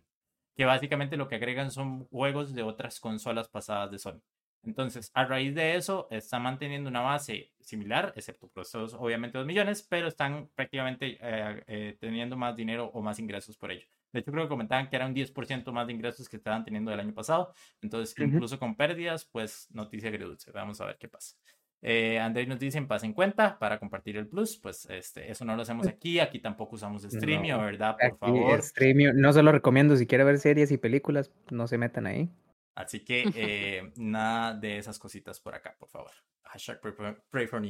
que 0.55 0.65
básicamente 0.65 1.17
lo 1.17 1.27
que 1.27 1.35
agregan 1.35 1.71
son 1.71 2.05
juegos 2.07 2.53
de 2.53 2.63
otras 2.63 2.99
consolas 2.99 3.49
pasadas 3.49 3.91
de 3.91 3.99
Sony. 3.99 4.21
Entonces, 4.63 5.11
a 5.13 5.25
raíz 5.25 5.53
de 5.53 5.75
eso, 5.75 6.07
están 6.09 6.43
manteniendo 6.43 6.89
una 6.89 7.01
base 7.01 7.51
similar, 7.59 8.13
excepto 8.15 8.47
por 8.47 8.63
estos, 8.63 8.93
obviamente, 8.93 9.37
2 9.37 9.45
millones, 9.45 9.83
pero 9.83 10.07
están 10.07 10.49
prácticamente 10.55 11.17
eh, 11.19 11.63
eh, 11.67 11.97
teniendo 11.99 12.37
más 12.37 12.55
dinero 12.55 12.89
o 12.93 13.01
más 13.01 13.19
ingresos 13.19 13.57
por 13.57 13.71
ello. 13.71 13.85
De 14.13 14.19
hecho, 14.19 14.31
creo 14.31 14.43
que 14.43 14.49
comentaban 14.49 14.89
que 14.89 14.95
era 14.95 15.07
un 15.07 15.13
10% 15.13 15.71
más 15.73 15.87
de 15.87 15.93
ingresos 15.93 16.29
que 16.29 16.37
estaban 16.37 16.63
teniendo 16.63 16.93
el 16.93 16.99
año 16.99 17.13
pasado. 17.13 17.53
Entonces, 17.81 18.15
Ujú. 18.17 18.29
incluso 18.29 18.59
con 18.59 18.75
pérdidas, 18.75 19.25
pues 19.25 19.67
noticia 19.71 20.09
agridulce. 20.09 20.51
Vamos 20.51 20.79
a 20.79 20.85
ver 20.85 20.97
qué 20.99 21.07
pasa. 21.07 21.35
Eh, 21.81 22.17
André 22.17 22.45
nos 22.45 22.59
dice, 22.59 22.81
pasen 22.83 23.11
cuenta 23.11 23.59
para 23.59 23.79
compartir 23.79 24.15
el 24.15 24.27
plus. 24.27 24.57
Pues 24.57 24.85
este, 24.89 25.29
eso 25.29 25.43
no 25.43 25.55
lo 25.55 25.63
hacemos 25.63 25.87
aquí. 25.87 26.19
Aquí 26.19 26.39
tampoco 26.39 26.75
usamos 26.75 27.03
Streamio, 27.03 27.57
No, 27.57 27.63
¿verdad? 27.63 27.97
Por 27.99 28.17
favor. 28.19 28.61
Streamio, 28.61 29.13
no 29.13 29.33
se 29.33 29.43
lo 29.43 29.51
recomiendo. 29.51 29.97
Si 29.97 30.07
quiere 30.07 30.23
ver 30.23 30.37
series 30.37 30.71
y 30.71 30.77
películas, 30.77 31.31
no 31.49 31.67
se 31.67 31.77
metan 31.77 32.07
ahí. 32.07 32.29
Así 32.75 33.03
que 33.03 33.25
eh, 33.35 33.91
nada 33.97 34.53
de 34.53 34.77
esas 34.77 34.97
cositas 34.97 35.39
por 35.39 35.55
acá, 35.55 35.75
por 35.77 35.89
favor. 35.89 36.11
Hashtag 36.43 36.79
pray 36.79 36.93
for, 36.93 37.23
pray 37.29 37.47
for. 37.47 37.61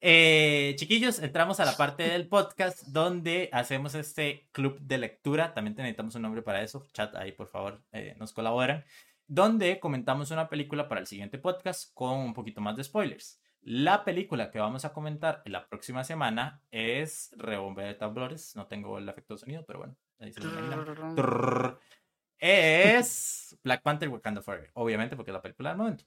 Eh, 0.00 0.74
chiquillos, 0.76 1.18
entramos 1.20 1.58
a 1.58 1.64
la 1.64 1.76
parte 1.76 2.02
del 2.04 2.28
podcast 2.28 2.86
donde 2.88 3.48
hacemos 3.52 3.94
este 3.94 4.48
club 4.52 4.78
de 4.80 4.98
lectura. 4.98 5.54
También 5.54 5.74
necesitamos 5.76 6.14
un 6.14 6.22
nombre 6.22 6.42
para 6.42 6.62
eso. 6.62 6.86
Chat 6.92 7.14
ahí, 7.16 7.32
por 7.32 7.48
favor, 7.48 7.82
eh, 7.92 8.14
nos 8.18 8.32
colaboran. 8.32 8.84
Donde 9.26 9.80
comentamos 9.80 10.30
una 10.30 10.48
película 10.48 10.88
para 10.88 11.00
el 11.00 11.06
siguiente 11.06 11.38
podcast 11.38 11.92
con 11.94 12.18
un 12.18 12.34
poquito 12.34 12.60
más 12.60 12.76
de 12.76 12.84
spoilers. 12.84 13.40
La 13.62 14.04
película 14.04 14.50
que 14.52 14.60
vamos 14.60 14.84
a 14.84 14.92
comentar 14.92 15.42
en 15.44 15.52
la 15.52 15.66
próxima 15.68 16.04
semana 16.04 16.62
es 16.70 17.34
Rebombe 17.36 17.82
de 17.82 17.94
Tambores. 17.94 18.54
No 18.54 18.66
tengo 18.66 18.98
el 18.98 19.08
efecto 19.08 19.34
de 19.34 19.38
sonido, 19.38 19.64
pero 19.66 19.80
bueno, 19.80 19.96
ahí 20.20 20.32
se 20.32 20.40
lo. 20.40 21.80
Es 22.38 23.58
Black 23.64 23.82
Panther 23.82 24.08
Wakanda 24.08 24.42
Forever, 24.42 24.70
obviamente 24.74 25.16
porque 25.16 25.30
es 25.30 25.34
la 25.34 25.42
película 25.42 25.70
del 25.70 25.78
momento. 25.78 26.04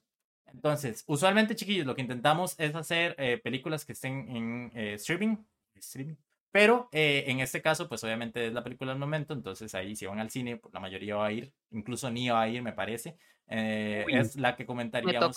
Entonces, 0.53 1.03
usualmente, 1.07 1.55
chiquillos, 1.55 1.85
lo 1.85 1.95
que 1.95 2.01
intentamos 2.01 2.55
es 2.59 2.75
hacer 2.75 3.15
eh, 3.17 3.37
películas 3.43 3.85
que 3.85 3.93
estén 3.93 4.29
en 4.35 4.71
eh, 4.75 4.93
streaming, 4.95 5.37
streaming. 5.75 6.15
Pero 6.51 6.89
eh, 6.91 7.25
en 7.27 7.39
este 7.41 7.61
caso, 7.61 7.87
pues 7.87 8.03
obviamente 8.03 8.47
es 8.47 8.53
la 8.53 8.63
película 8.63 8.91
del 8.91 8.99
momento, 8.99 9.33
entonces 9.33 9.75
ahí 9.75 9.95
si 9.95 10.07
van 10.07 10.19
al 10.19 10.31
cine, 10.31 10.57
pues, 10.57 10.73
la 10.73 10.79
mayoría 10.79 11.15
va 11.15 11.27
a 11.27 11.31
ir, 11.31 11.53
incluso 11.71 12.09
ni 12.09 12.29
va 12.29 12.41
a 12.41 12.47
ir, 12.49 12.61
me 12.63 12.73
parece. 12.73 13.17
eh, 13.51 14.03
Uy. 14.05 14.13
es 14.15 14.35
la 14.35 14.55
que 14.55 14.63
Me 14.63 14.67
comentaríamos 14.67 15.35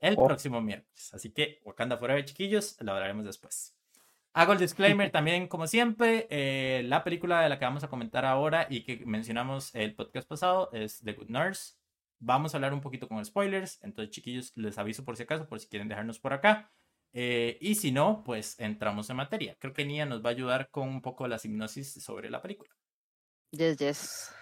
el 0.00 0.14
Oh. 0.18 0.26
próximo 0.26 0.60
miércoles. 0.60 1.14
Así 1.14 1.30
que 1.30 1.60
Wakanda 1.64 1.96
Forever, 1.98 2.24
chiquillos, 2.24 2.76
lo 2.80 2.92
hablaremos 2.92 3.24
después. 3.24 3.76
Hago 4.32 4.52
el 4.52 4.58
disclaimer 4.58 5.10
también, 5.12 5.46
como 5.46 5.68
siempre, 5.68 6.26
eh, 6.30 6.82
la 6.86 7.04
película 7.04 7.42
de 7.42 7.48
la 7.48 7.58
que 7.60 7.64
vamos 7.64 7.84
a 7.84 7.88
comentar 7.88 8.24
ahora 8.24 8.66
y 8.68 8.82
que 8.82 9.04
mencionamos 9.06 9.72
el 9.76 9.94
podcast 9.94 10.28
pasado 10.28 10.70
es 10.72 11.00
The 11.04 11.12
Good 11.12 11.28
Nurse. 11.28 11.74
Vamos 12.26 12.54
a 12.54 12.56
hablar 12.56 12.72
un 12.72 12.80
poquito 12.80 13.06
con 13.06 13.22
spoilers, 13.22 13.82
entonces 13.82 14.10
chiquillos, 14.10 14.52
les 14.56 14.78
aviso 14.78 15.04
por 15.04 15.14
si 15.16 15.24
acaso, 15.24 15.46
por 15.46 15.60
si 15.60 15.68
quieren 15.68 15.88
dejarnos 15.88 16.18
por 16.18 16.32
acá. 16.32 16.72
Eh, 17.12 17.58
y 17.60 17.74
si 17.74 17.92
no, 17.92 18.24
pues 18.24 18.58
entramos 18.58 19.10
en 19.10 19.16
materia. 19.16 19.56
Creo 19.60 19.74
que 19.74 19.84
Nia 19.84 20.06
nos 20.06 20.24
va 20.24 20.30
a 20.30 20.32
ayudar 20.32 20.70
con 20.70 20.88
un 20.88 21.02
poco 21.02 21.28
la 21.28 21.38
hipnosis 21.42 22.02
sobre 22.02 22.30
la 22.30 22.40
película. 22.40 22.70
Yes, 23.50 23.76
yes. 23.76 24.34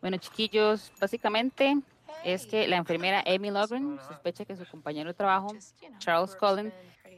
Bueno, 0.00 0.16
chiquillos, 0.16 0.90
básicamente 0.98 1.76
es 2.24 2.46
que 2.46 2.66
la 2.66 2.76
enfermera 2.76 3.22
Amy 3.26 3.50
Logren 3.50 3.98
sospecha 4.08 4.46
que 4.46 4.56
su 4.56 4.64
compañero 4.64 5.10
de 5.10 5.14
trabajo, 5.14 5.48
Charles 5.98 6.34
Cullen, 6.36 6.72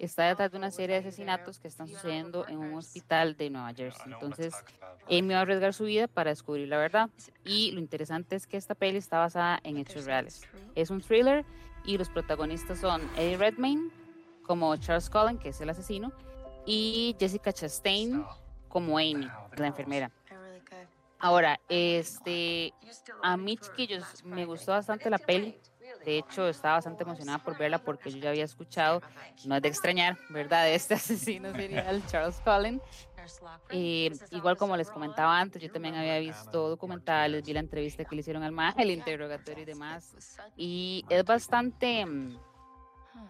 está 0.05 0.25
detrás 0.25 0.51
de 0.51 0.59
una 0.59 0.71
serie 0.71 1.01
de 1.01 1.09
asesinatos 1.09 1.59
que 1.59 1.69
están 1.69 1.89
sucediendo 1.89 2.47
en 2.49 2.59
un 2.59 2.75
hospital 2.75 3.37
de 3.37 3.51
Nueva 3.51 3.73
Jersey. 3.75 4.13
Entonces, 4.13 4.55
Amy 5.09 5.29
va 5.35 5.39
a 5.39 5.41
arriesgar 5.43 5.75
su 5.75 5.85
vida 5.85 6.09
para 6.09 6.31
descubrir 6.31 6.69
la 6.69 6.79
verdad. 6.79 7.11
Y 7.45 7.71
lo 7.73 7.81
interesante 7.81 8.37
es 8.37 8.47
que 8.47 8.57
esta 8.57 8.75
peli 8.75 8.99
está 8.99 9.19
basada 9.19 9.61
en 9.63 9.77
hechos 9.77 10.05
reales. 10.07 10.43
Es 10.75 10.91
un 10.91 11.01
thriller 11.01 11.45
y 11.85 11.99
los 11.99 12.09
protagonistas 12.09 12.81
son 12.81 13.03
Eddie 13.17 13.37
Redmayne 13.37 13.91
como 14.47 14.77
Charles 14.77 15.09
Cullen, 15.09 15.39
que 15.39 15.51
es 15.51 15.61
el 15.61 15.71
asesino, 15.71 16.13
y 16.67 17.15
Jessica 17.19 17.53
Chastain 17.53 18.25
como 18.69 18.99
Amy, 18.99 19.29
la 19.57 19.67
enfermera. 19.67 20.11
Ahora, 21.19 21.61
este, 21.69 22.73
a 23.23 23.37
mí, 23.37 23.57
chiquillos, 23.59 24.25
me 24.25 24.47
gustó 24.47 24.73
bastante 24.73 25.11
la 25.11 25.19
peli. 25.19 25.57
De 26.05 26.19
hecho, 26.19 26.49
estaba 26.49 26.75
bastante 26.75 27.03
emocionada 27.05 27.39
por 27.39 27.57
verla 27.57 27.79
porque 27.79 28.11
yo 28.11 28.19
ya 28.19 28.31
había 28.31 28.45
escuchado, 28.45 29.01
no 29.45 29.57
es 29.57 29.63
de 29.63 29.69
extrañar, 29.69 30.17
¿verdad?, 30.31 30.69
este 30.73 30.95
asesino 30.95 31.53
serial, 31.53 32.03
Charles 32.07 32.41
Cullen. 32.45 32.81
Eh, 33.71 34.11
igual 34.31 34.57
como 34.57 34.77
les 34.77 34.91
comentaba 34.91 35.39
antes, 35.39 35.63
yo 35.63 35.71
también 35.71 35.95
había 35.95 36.19
visto 36.19 36.69
documentales, 36.71 37.45
vi 37.45 37.53
la 37.53 37.61
entrevista 37.61 38.05
que 38.05 38.15
le 38.17 38.21
hicieron 38.21 38.43
al 38.43 38.53
MAG, 38.53 38.81
el 38.81 38.91
interrogatorio 38.91 39.63
y 39.63 39.67
demás. 39.67 40.15
Y 40.57 41.05
es 41.09 41.25
bastante, 41.25 42.05
mm, 42.07 42.39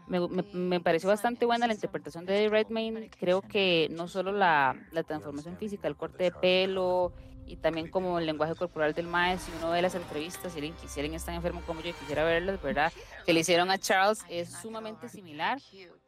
me, 0.07 0.29
me- 0.29 0.45
me 0.53 0.81
pareció 0.81 1.09
bastante 1.09 1.45
buena 1.45 1.67
la 1.67 1.75
interpretación 1.75 2.25
de 2.25 2.49
Redmayne. 2.49 3.11
Creo 3.19 3.43
que 3.43 3.89
no 3.91 4.09
solo 4.09 4.33
la 4.33 4.77
transformación 5.07 5.57
física, 5.57 5.89
el 5.89 5.97
corte 5.97 6.25
de 6.25 6.31
pelo 6.33 7.13
y 7.51 7.57
también 7.57 7.89
como 7.89 8.19
el 8.19 8.27
lenguaje 8.27 8.55
corporal 8.55 8.95
del 8.95 9.09
mae, 9.09 9.37
si 9.39 9.51
uno 9.59 9.71
ve 9.71 9.83
las 9.83 9.97
entrevistas, 9.97 10.53
si 10.53 10.59
alguien, 10.59 10.75
si 10.87 11.01
alguien 11.01 11.17
está 11.17 11.35
enfermo 11.35 11.63
como 11.67 11.81
yo 11.81 11.93
quisiera 11.99 12.23
verlas, 12.23 12.63
¿verdad? 12.63 12.93
Que 13.27 13.33
le 13.33 13.41
hicieron 13.41 13.71
a 13.73 13.79
Charles 13.79 14.25
es 14.29 14.53
sumamente 14.53 15.09
similar. 15.09 15.59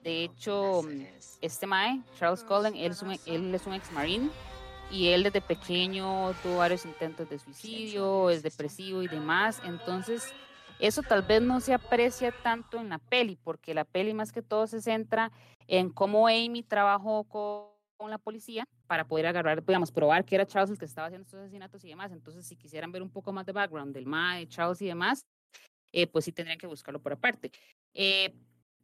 De 0.02 0.22
hecho, 0.22 0.82
este 1.40 1.66
mae, 1.66 2.00
Charles 2.16 2.44
Cullen, 2.44 2.76
él 2.76 2.92
es 2.92 3.02
un, 3.02 3.18
él 3.26 3.54
es 3.54 3.66
un 3.66 3.74
ex 3.74 3.90
marine 3.90 4.30
y 4.90 5.08
él 5.08 5.24
desde 5.24 5.40
pequeño 5.40 6.32
tuvo 6.42 6.58
varios 6.58 6.84
intentos 6.84 7.28
de 7.28 7.38
suicidio, 7.40 8.30
es 8.30 8.44
depresivo 8.44 9.02
y 9.02 9.08
demás, 9.08 9.60
entonces 9.64 10.32
eso 10.78 11.02
tal 11.02 11.22
vez 11.22 11.42
no 11.42 11.60
se 11.60 11.74
aprecia 11.74 12.32
tanto 12.42 12.78
en 12.78 12.88
la 12.88 12.98
peli, 12.98 13.36
porque 13.42 13.74
la 13.74 13.84
peli 13.84 14.14
más 14.14 14.30
que 14.30 14.42
todo 14.42 14.66
se 14.68 14.80
centra 14.80 15.32
en 15.66 15.90
cómo 15.90 16.28
Amy 16.28 16.62
trabajó 16.62 17.24
con 17.24 17.71
con 18.02 18.10
la 18.10 18.18
policía 18.18 18.64
para 18.88 19.06
poder 19.06 19.26
agarrar, 19.26 19.64
digamos, 19.64 19.92
probar 19.92 20.24
que 20.24 20.34
era 20.34 20.44
Charles 20.44 20.70
el 20.70 20.78
que 20.78 20.84
estaba 20.84 21.06
haciendo 21.06 21.24
estos 21.24 21.38
asesinatos 21.38 21.84
y 21.84 21.88
demás. 21.88 22.10
Entonces, 22.10 22.44
si 22.44 22.56
quisieran 22.56 22.90
ver 22.90 23.00
un 23.00 23.10
poco 23.10 23.32
más 23.32 23.46
de 23.46 23.52
background 23.52 23.94
del 23.94 24.06
MA, 24.06 24.38
de 24.38 24.48
Charles 24.48 24.82
y 24.82 24.86
demás, 24.86 25.24
eh, 25.92 26.08
pues 26.08 26.24
sí 26.24 26.32
tendrían 26.32 26.58
que 26.58 26.66
buscarlo 26.66 27.00
por 27.00 27.12
aparte. 27.12 27.52
Eh, 27.94 28.34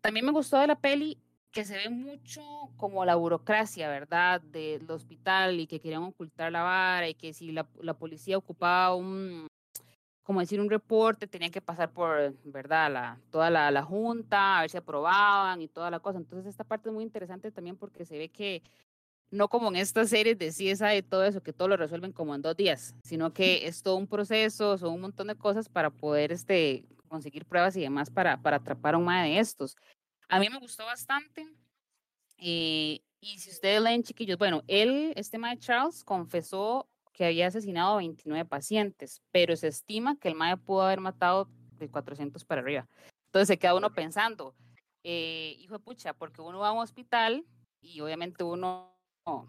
también 0.00 0.24
me 0.24 0.30
gustó 0.30 0.58
de 0.58 0.68
la 0.68 0.78
peli 0.78 1.18
que 1.50 1.64
se 1.64 1.76
ve 1.76 1.88
mucho 1.88 2.42
como 2.76 3.04
la 3.04 3.16
burocracia, 3.16 3.88
¿verdad? 3.88 4.40
Del 4.40 4.88
hospital 4.88 5.58
y 5.58 5.66
que 5.66 5.80
querían 5.80 6.04
ocultar 6.04 6.52
la 6.52 6.62
vara 6.62 7.08
y 7.08 7.14
que 7.14 7.32
si 7.32 7.50
la, 7.50 7.68
la 7.80 7.94
policía 7.94 8.38
ocupaba 8.38 8.94
un, 8.94 9.48
como 10.28 10.40
decir, 10.40 10.60
un 10.60 10.68
reporte, 10.68 11.26
tenían 11.26 11.50
que 11.50 11.62
pasar 11.62 11.90
por, 11.90 12.34
¿verdad? 12.44 12.92
La, 12.92 13.20
toda 13.30 13.48
la, 13.48 13.70
la, 13.70 13.82
junta, 13.82 14.58
a 14.58 14.60
ver 14.60 14.68
si 14.68 14.76
aprobaban 14.76 15.62
y 15.62 15.68
toda 15.68 15.90
la 15.90 16.00
cosa. 16.00 16.18
Entonces, 16.18 16.50
esta 16.50 16.64
parte 16.64 16.90
es 16.90 16.94
muy 16.94 17.02
interesante 17.02 17.50
también 17.50 17.78
porque 17.78 18.04
se 18.04 18.18
ve 18.18 18.28
que 18.28 18.62
no 19.30 19.48
como 19.48 19.68
en 19.68 19.76
estas 19.76 20.10
series 20.10 20.38
de 20.38 20.48
CSI 20.48 20.98
y 20.98 21.02
todo 21.02 21.24
eso, 21.24 21.42
que 21.42 21.52
todo 21.52 21.68
lo 21.68 21.76
resuelven 21.76 22.12
como 22.12 22.34
en 22.34 22.42
dos 22.42 22.56
días, 22.56 22.94
sino 23.02 23.32
que 23.32 23.66
es 23.66 23.82
todo 23.82 23.96
un 23.96 24.06
proceso, 24.06 24.78
son 24.78 24.94
un 24.94 25.00
montón 25.02 25.26
de 25.26 25.34
cosas 25.34 25.68
para 25.68 25.90
poder 25.90 26.32
este, 26.32 26.84
conseguir 27.08 27.44
pruebas 27.44 27.76
y 27.76 27.80
demás 27.80 28.10
para, 28.10 28.40
para 28.40 28.56
atrapar 28.56 28.94
a 28.94 28.98
un 28.98 29.04
mae 29.04 29.30
de 29.30 29.38
estos. 29.38 29.76
A 30.28 30.38
mí 30.38 30.48
me 30.48 30.58
gustó 30.58 30.84
bastante. 30.84 31.46
Eh, 32.38 33.00
y 33.20 33.38
si 33.38 33.50
ustedes 33.50 33.82
leen, 33.82 34.02
chiquillos, 34.02 34.38
bueno, 34.38 34.62
él, 34.68 35.12
este 35.16 35.38
mae 35.38 35.58
Charles, 35.58 36.04
confesó 36.04 36.88
que 37.12 37.26
había 37.26 37.48
asesinado 37.48 37.94
a 37.94 37.98
29 37.98 38.44
pacientes, 38.44 39.20
pero 39.32 39.56
se 39.56 39.68
estima 39.68 40.16
que 40.16 40.28
el 40.28 40.36
mae 40.36 40.56
pudo 40.56 40.82
haber 40.82 41.00
matado 41.00 41.48
de 41.78 41.90
400 41.90 42.44
para 42.44 42.60
arriba. 42.60 42.88
Entonces 43.26 43.48
se 43.48 43.58
queda 43.58 43.74
uno 43.74 43.92
pensando, 43.92 44.54
eh, 45.02 45.56
hijo 45.58 45.74
de 45.74 45.80
pucha, 45.80 46.14
porque 46.14 46.40
uno 46.40 46.60
va 46.60 46.68
a 46.68 46.72
un 46.72 46.78
hospital 46.78 47.44
y 47.80 48.00
obviamente 48.00 48.44
uno 48.44 48.97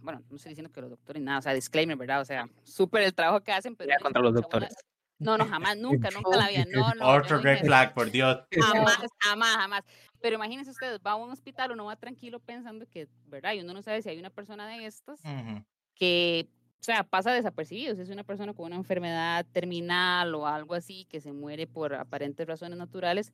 bueno, 0.02 0.22
no 0.30 0.36
estoy 0.36 0.52
diciendo 0.52 0.72
que 0.72 0.82
los 0.82 0.90
doctores 0.90 1.22
nada, 1.22 1.40
o 1.40 1.42
sea, 1.42 1.54
disclaimer, 1.54 1.98
¿verdad? 1.98 2.22
O 2.22 2.26
sea, 2.26 2.50
súper 2.64 3.04
el 3.04 3.14
trabajo 3.14 3.42
que 3.42 3.52
hacen, 3.52 3.76
pero... 3.76 3.90
Ya 3.90 4.00
contra 4.00 4.22
los 4.22 4.34
doctores. 4.34 4.76
No, 5.20 5.38
no, 5.38 5.46
jamás, 5.46 5.78
nunca, 5.78 6.10
nunca 6.12 6.38
la 6.38 6.48
vida, 6.48 6.66
no, 6.70 6.94
no. 6.96 7.08
Otro 7.08 7.40
red 7.40 7.60
flag, 7.60 7.94
por 7.94 8.10
Dios. 8.10 8.40
Jamás, 8.52 8.98
jamás, 9.20 9.56
jamás. 9.58 9.84
Pero 10.22 10.36
imagínense 10.36 10.72
ustedes, 10.72 11.00
va 11.06 11.12
a 11.12 11.16
un 11.16 11.32
hospital, 11.32 11.72
uno 11.72 11.86
va 11.86 11.96
tranquilo 11.96 12.40
pensando 12.40 12.86
que, 12.88 13.08
¿verdad? 13.28 13.54
Y 13.54 13.62
uno 13.62 13.74
no 13.74 13.82
sabe 13.82 14.02
si 14.02 14.10
hay 14.10 14.20
una 14.20 14.30
persona 14.30 14.68
de 14.68 14.86
estas 14.86 15.20
uh 15.24 15.28
-huh. 15.28 15.66
que, 15.96 16.48
o 16.82 16.84
sea, 16.84 17.04
pasa 17.04 17.32
desapercibido. 17.32 17.96
Si 17.96 18.02
es 18.02 18.10
una 18.10 18.24
persona 18.24 18.54
con 18.54 18.66
una 18.66 18.76
enfermedad 18.76 19.46
terminal 19.52 20.36
o 20.36 20.46
algo 20.46 20.74
así, 20.74 21.06
que 21.06 21.22
se 21.22 21.32
muere 21.32 21.68
por 21.68 21.94
aparentes 21.94 22.46
razones 22.46 22.78
naturales, 22.78 23.32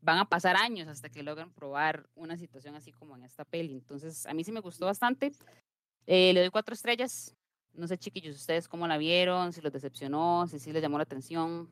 van 0.00 0.18
a 0.18 0.24
pasar 0.24 0.56
años 0.56 0.88
hasta 0.88 1.08
que 1.08 1.22
logran 1.22 1.50
probar 1.52 2.08
una 2.14 2.36
situación 2.36 2.74
así 2.76 2.92
como 2.92 3.16
en 3.16 3.24
esta 3.24 3.44
peli. 3.44 3.74
Entonces, 3.74 4.26
a 4.26 4.32
mí 4.34 4.44
sí 4.44 4.52
me 4.52 4.60
gustó 4.60 4.86
bastante. 4.86 5.32
Eh, 6.06 6.32
le 6.32 6.40
doy 6.40 6.50
cuatro 6.50 6.74
estrellas. 6.74 7.34
No 7.74 7.86
sé, 7.86 7.98
chiquillos, 7.98 8.36
ustedes 8.36 8.68
cómo 8.68 8.86
la 8.88 8.96
vieron, 8.96 9.52
si 9.52 9.60
los 9.60 9.72
decepcionó, 9.72 10.46
si 10.48 10.58
sí 10.58 10.72
les 10.72 10.82
llamó 10.82 10.96
la 10.96 11.02
atención. 11.02 11.68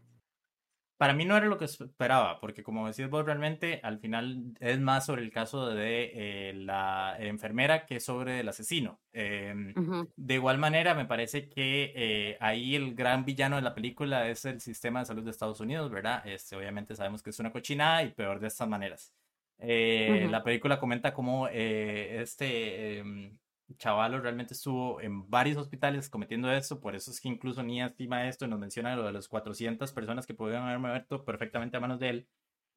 Para 0.97 1.13
mí 1.13 1.25
no 1.25 1.37
era 1.37 1.47
lo 1.47 1.59
que 1.59 1.65
esperaba, 1.65 2.41
porque 2.41 2.63
como 2.63 2.87
decís 2.87 3.09
vos, 3.11 3.27
realmente 3.27 3.81
al 3.83 3.99
final 3.99 4.55
es 4.61 4.79
más 4.79 5.07
sobre 5.07 5.23
el 5.23 5.33
caso 5.33 5.67
de 5.67 6.13
eh, 6.15 6.55
la 6.55 7.17
enfermera 7.19 7.85
que 7.85 7.99
sobre 7.99 8.41
el 8.41 8.49
asesino. 8.49 9.01
Eh, 9.13 9.53
uh 9.75 9.81
-huh. 9.81 10.09
De 10.17 10.35
igual 10.35 10.59
manera, 10.59 10.95
me 10.95 11.05
parece 11.05 11.49
que 11.49 11.93
eh, 11.97 12.37
ahí 12.41 12.77
el 12.77 12.95
gran 12.95 13.25
villano 13.25 13.57
de 13.57 13.63
la 13.63 13.75
película 13.75 14.29
es 14.29 14.45
el 14.45 14.61
sistema 14.61 15.01
de 15.01 15.07
salud 15.07 15.25
de 15.25 15.33
Estados 15.33 15.59
Unidos, 15.59 15.91
¿verdad? 15.91 16.25
Este, 16.27 16.55
obviamente 16.55 16.95
sabemos 16.95 17.23
que 17.23 17.31
es 17.31 17.41
una 17.41 17.51
cochinada 17.51 18.05
y 18.05 18.13
peor 18.13 18.39
de 18.39 18.47
estas 18.47 18.69
maneras. 18.69 19.13
Uh 19.59 19.67
-huh. 19.67 20.31
La 20.31 20.45
película 20.45 20.79
comenta 20.79 21.13
cómo 21.13 21.49
este 21.49 22.99
em, 22.99 23.37
Chavalo 23.79 24.21
realmente 24.21 24.55
estuvo 24.55 25.01
en 25.01 25.29
varios 25.31 25.57
hospitales 25.57 26.11
cometiendo 26.11 26.53
esto, 26.53 26.81
por 26.81 26.95
eso 26.95 27.11
es 27.11 27.21
que 27.21 27.29
incluso 27.29 27.63
Nia 27.63 27.87
estima 27.87 28.29
esto 28.29 28.45
y 28.45 28.49
nos 28.49 28.59
menciona 28.59 28.95
lo 28.95 29.05
de 29.05 29.13
las 29.13 29.29
400 29.29 29.93
personas 29.93 30.27
que 30.27 30.35
pudieron 30.35 30.67
haber 30.67 30.79
muerto 30.79 31.25
perfectamente 31.25 31.77
a 31.77 31.81
manos 31.81 31.99
de 31.99 32.09
él, 32.11 32.29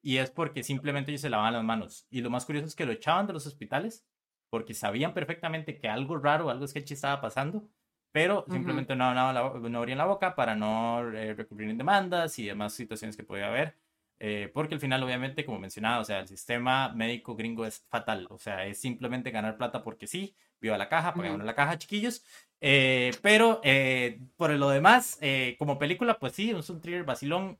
y 0.02 0.16
es 0.18 0.30
porque 0.30 0.62
simplemente 0.62 1.10
ellos 1.10 1.20
se 1.20 1.30
lavaban 1.30 1.52
las 1.52 1.64
manos. 1.64 2.06
Y 2.10 2.20
lo 2.22 2.30
más 2.30 2.46
curioso 2.46 2.66
es 2.66 2.74
que 2.74 2.86
lo 2.86 2.92
echaban 2.92 3.26
de 3.26 3.32
los 3.32 3.46
hospitales 3.46 4.06
porque 4.50 4.74
sabían 4.74 5.14
perfectamente 5.14 5.78
que 5.78 5.88
algo 5.88 6.16
raro, 6.18 6.50
algo 6.50 6.66
sketchy 6.66 6.94
estaba 6.94 7.20
pasando, 7.20 7.68
pero 8.12 8.44
simplemente 8.48 8.94
uh 8.94 8.96
-huh. 8.96 9.14
no, 9.14 9.32
no, 9.32 9.68
no, 9.68 9.78
abrían 9.78 9.98
la 9.98 10.06
boca 10.06 10.34
para 10.34 10.56
no 10.56 11.12
eh, 11.12 11.34
recurrir 11.34 11.68
en 11.68 11.78
demandas 11.78 12.38
y 12.38 12.46
demás 12.46 12.72
situaciones 12.72 13.16
que 13.16 13.24
podía 13.24 13.48
haber. 13.48 13.76
Eh, 14.20 14.50
porque 14.52 14.74
al 14.74 14.80
final, 14.80 15.02
obviamente, 15.02 15.44
como 15.44 15.58
mencionaba, 15.60 16.00
o 16.00 16.04
sea, 16.04 16.20
el 16.20 16.28
sistema 16.28 16.92
médico 16.94 17.36
gringo 17.36 17.64
es 17.66 17.84
fatal. 17.88 18.26
O 18.30 18.38
sea, 18.38 18.66
es 18.66 18.80
simplemente 18.80 19.30
ganar 19.30 19.56
plata 19.56 19.82
porque 19.82 20.06
sí, 20.06 20.34
viva 20.60 20.76
la 20.78 20.88
caja, 20.88 21.14
pagamos 21.14 21.38
uh 21.38 21.42
-huh. 21.42 21.46
la 21.46 21.54
caja, 21.54 21.78
chiquillos. 21.78 22.24
Eh, 22.60 23.12
pero 23.22 23.60
eh, 23.62 24.20
por 24.36 24.50
lo 24.50 24.70
demás, 24.70 25.18
eh, 25.20 25.54
como 25.58 25.78
película, 25.78 26.18
pues 26.18 26.32
sí, 26.34 26.50
es 26.50 26.70
un 26.70 26.80
thriller 26.80 27.04
vacilón. 27.04 27.58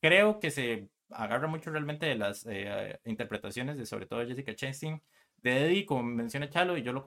Creo 0.00 0.40
que 0.40 0.50
se 0.50 0.88
agarra 1.10 1.48
mucho 1.48 1.70
realmente 1.70 2.06
de 2.06 2.14
las 2.14 2.46
eh, 2.46 2.98
interpretaciones 3.04 3.76
de 3.76 3.84
sobre 3.86 4.06
todo 4.06 4.26
Jessica 4.26 4.54
Chastain, 4.54 5.02
de 5.38 5.66
Eddie, 5.66 5.86
como 5.86 6.02
menciona 6.04 6.48
Chalo, 6.48 6.76
y 6.78 6.82
yo 6.82 6.92
lo 6.92 7.04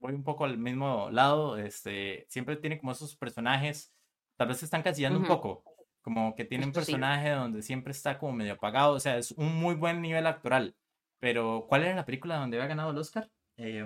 voy 0.00 0.12
un 0.14 0.24
poco 0.24 0.44
al 0.44 0.58
mismo 0.58 1.10
lado. 1.10 1.56
Este, 1.58 2.26
siempre 2.28 2.56
tiene 2.56 2.78
como 2.78 2.92
esos 2.92 3.14
personajes, 3.16 3.92
tal 4.36 4.48
vez 4.48 4.58
se 4.58 4.64
están 4.64 4.82
casillando 4.82 5.18
uh 5.18 5.22
-huh. 5.22 5.24
un 5.24 5.28
poco 5.28 5.73
como 6.04 6.36
que 6.36 6.44
tiene 6.44 6.66
un 6.66 6.72
personaje 6.72 7.30
sí. 7.30 7.34
donde 7.34 7.62
siempre 7.62 7.92
está 7.92 8.18
como 8.18 8.34
medio 8.34 8.52
apagado, 8.52 8.92
o 8.92 9.00
sea, 9.00 9.16
es 9.16 9.30
un 9.32 9.56
muy 9.56 9.74
buen 9.74 10.02
nivel 10.02 10.26
actoral. 10.26 10.76
Pero, 11.18 11.64
¿cuál 11.66 11.84
era 11.84 11.96
la 11.96 12.04
película 12.04 12.36
donde 12.36 12.58
había 12.58 12.68
ganado 12.68 12.90
el 12.90 12.98
Oscar? 12.98 13.30
Eh, 13.56 13.82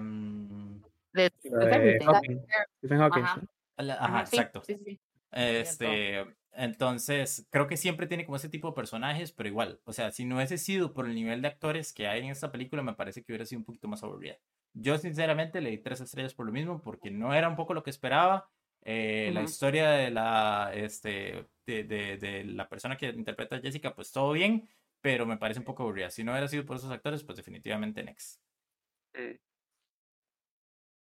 de 1.13 1.33
Stephen 1.39 2.99
Hawking. 2.99 3.23
Ajá, 3.23 3.41
Ajá 3.77 4.21
exacto. 4.23 4.63
Sí, 4.65 4.77
sí. 4.85 5.01
Este, 5.31 6.25
entonces, 6.53 7.47
creo 7.51 7.69
que 7.69 7.77
siempre 7.77 8.09
tiene 8.09 8.25
como 8.25 8.35
ese 8.35 8.49
tipo 8.49 8.67
de 8.67 8.75
personajes, 8.75 9.31
pero 9.31 9.49
igual, 9.49 9.81
o 9.85 9.93
sea, 9.93 10.11
si 10.11 10.25
no 10.25 10.37
hubiese 10.37 10.59
sido 10.59 10.93
por 10.93 11.07
el 11.07 11.15
nivel 11.15 11.41
de 11.41 11.47
actores 11.47 11.93
que 11.93 12.09
hay 12.09 12.25
en 12.25 12.31
esta 12.31 12.51
película, 12.51 12.83
me 12.83 12.95
parece 12.95 13.23
que 13.23 13.31
hubiera 13.31 13.47
sido 13.47 13.61
un 13.61 13.65
poquito 13.65 13.87
más 13.87 14.03
aburrida. 14.03 14.37
Yo, 14.75 14.99
sinceramente, 14.99 15.61
le 15.61 15.71
di 15.71 15.79
tres 15.79 16.01
estrellas 16.01 16.35
por 16.35 16.47
lo 16.47 16.53
mismo, 16.53 16.83
porque 16.83 17.13
no 17.13 17.33
era 17.33 17.49
un 17.49 17.55
poco 17.55 17.75
lo 17.75 17.85
que 17.85 17.91
esperaba. 17.91 18.51
Eh, 18.91 19.27
uh 19.27 19.31
-huh. 19.31 19.35
La 19.35 19.43
historia 19.43 19.91
de 19.91 20.11
la, 20.11 20.71
este, 20.73 21.47
de, 21.67 21.85
de, 21.85 22.17
de, 22.17 22.45
la 22.45 22.67
persona 22.71 22.97
que 22.97 23.09
interpreta 23.11 23.57
a 23.57 23.61
Jessica, 23.61 23.95
pues 23.95 24.11
todo 24.11 24.33
bien, 24.33 24.67
pero 25.03 25.27
me 25.27 25.37
parece 25.37 25.61
un 25.61 25.67
poco 25.67 25.83
aburrida. 25.83 26.09
Si 26.09 26.25
no 26.25 26.33
hubiera 26.33 26.49
sido 26.49 26.65
por 26.65 26.79
esos 26.79 26.91
actores, 26.91 27.23
pues 27.23 27.37
definitivamente 27.37 28.03
Next. 28.03 28.41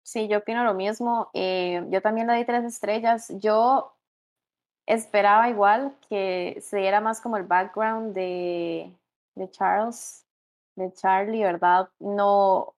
Sí, 0.02 0.28
yo 0.28 0.38
opino 0.38 0.64
lo 0.64 0.74
mismo. 0.74 1.30
Eh, 1.32 1.82
yo 1.88 2.02
también 2.02 2.26
le 2.26 2.34
di 2.34 2.44
tres 2.44 2.62
estrellas. 2.64 3.32
Yo 3.40 3.96
esperaba 4.84 5.48
igual 5.48 5.96
que 6.10 6.58
se 6.60 6.76
diera 6.76 7.00
más 7.00 7.22
como 7.22 7.38
el 7.38 7.44
background 7.44 8.14
de, 8.14 8.92
de 9.34 9.50
Charles, 9.50 10.26
de 10.76 10.92
Charlie, 10.92 11.42
¿verdad? 11.42 11.88
No, 12.00 12.74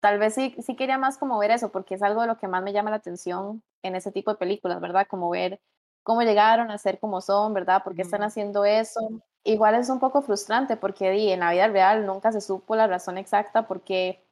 tal 0.00 0.18
vez 0.18 0.34
sí, 0.34 0.54
sí 0.62 0.76
quería 0.76 0.98
más 0.98 1.16
como 1.16 1.38
ver 1.38 1.52
eso, 1.52 1.72
porque 1.72 1.94
es 1.94 2.02
algo 2.02 2.20
de 2.20 2.26
lo 2.26 2.36
que 2.36 2.48
más 2.48 2.62
me 2.62 2.74
llama 2.74 2.90
la 2.90 2.96
atención 2.96 3.62
en 3.82 3.94
ese 3.94 4.12
tipo 4.12 4.30
de 4.30 4.36
películas, 4.38 4.80
¿verdad? 4.80 5.06
Como 5.08 5.30
ver 5.30 5.60
cómo 6.02 6.22
llegaron 6.22 6.70
a 6.70 6.78
ser 6.78 6.98
como 6.98 7.20
son, 7.20 7.54
¿verdad? 7.54 7.82
¿Por 7.84 7.94
qué 7.94 8.02
están 8.02 8.22
haciendo 8.22 8.64
eso? 8.64 9.00
Igual 9.44 9.74
es 9.76 9.88
un 9.88 10.00
poco 10.00 10.22
frustrante 10.22 10.76
porque 10.76 11.10
di, 11.10 11.30
en 11.30 11.40
la 11.40 11.52
vida 11.52 11.68
real 11.68 12.06
nunca 12.06 12.32
se 12.32 12.40
supo 12.40 12.76
la 12.76 12.86
razón 12.86 13.18
exacta 13.18 13.66
porque, 13.66 14.22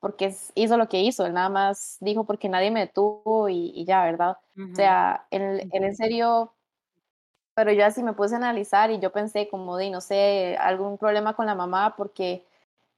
porque 0.00 0.34
hizo 0.54 0.76
lo 0.76 0.88
que 0.88 1.00
hizo, 1.00 1.26
él 1.26 1.34
nada 1.34 1.48
más 1.48 1.96
dijo 2.00 2.24
porque 2.24 2.48
nadie 2.48 2.70
me 2.70 2.80
detuvo 2.80 3.48
y, 3.48 3.72
y 3.74 3.84
ya, 3.84 4.04
¿verdad? 4.04 4.36
Uh 4.56 4.60
-huh. 4.60 4.72
O 4.72 4.74
sea, 4.76 5.26
él, 5.30 5.68
él, 5.72 5.84
en 5.84 5.96
serio, 5.96 6.52
pero 7.54 7.72
yo 7.72 7.86
así 7.86 8.02
me 8.02 8.12
puse 8.12 8.34
a 8.34 8.38
analizar 8.38 8.90
y 8.90 8.98
yo 8.98 9.12
pensé 9.12 9.48
como 9.48 9.78
di, 9.78 9.90
no 9.90 10.00
sé, 10.00 10.56
algún 10.60 10.98
problema 10.98 11.34
con 11.34 11.46
la 11.46 11.54
mamá 11.54 11.94
porque 11.96 12.44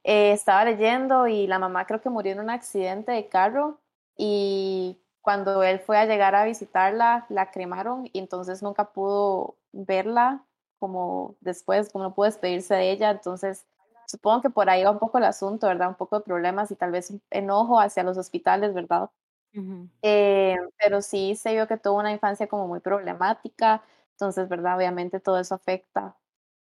eh, 0.03 0.31
estaba 0.31 0.65
leyendo 0.65 1.27
y 1.27 1.47
la 1.47 1.59
mamá 1.59 1.85
creo 1.85 2.01
que 2.01 2.09
murió 2.09 2.31
en 2.33 2.39
un 2.39 2.49
accidente 2.49 3.11
de 3.11 3.27
carro 3.27 3.79
y 4.17 4.97
cuando 5.27 5.61
él 5.61 5.81
fue 5.81 5.97
a 5.97 6.05
llegar 6.05 6.35
a 6.35 6.45
visitarla, 6.45 7.25
la 7.27 7.51
cremaron 7.51 8.09
y 8.13 8.19
entonces 8.19 8.63
nunca 8.63 8.93
pudo 8.93 9.57
verla 9.73 10.45
como 10.79 11.35
después, 11.41 11.89
como 11.91 12.05
no 12.05 12.15
pudo 12.15 12.27
despedirse 12.27 12.75
de 12.75 12.91
ella. 12.91 13.11
Entonces, 13.11 13.65
supongo 14.05 14.41
que 14.41 14.49
por 14.49 14.69
ahí 14.69 14.85
va 14.85 14.91
un 14.91 14.99
poco 14.99 15.17
el 15.17 15.25
asunto, 15.25 15.67
¿verdad? 15.67 15.89
Un 15.89 15.95
poco 15.95 16.19
de 16.19 16.23
problemas 16.23 16.71
y 16.71 16.77
tal 16.77 16.91
vez 16.91 17.13
enojo 17.29 17.77
hacia 17.77 18.03
los 18.03 18.17
hospitales, 18.17 18.73
¿verdad? 18.73 19.09
Ujú. 19.53 19.89
Eh, 20.01 20.55
pero 20.77 21.01
sí 21.01 21.35
se 21.35 21.51
vio 21.51 21.67
que 21.67 21.75
tuvo 21.75 21.99
una 21.99 22.13
infancia 22.13 22.47
como 22.47 22.65
muy 22.69 22.79
problemática, 22.79 23.83
entonces, 24.13 24.47
¿verdad? 24.47 24.77
Obviamente 24.77 25.19
todo 25.19 25.39
eso 25.39 25.55
afecta. 25.55 26.15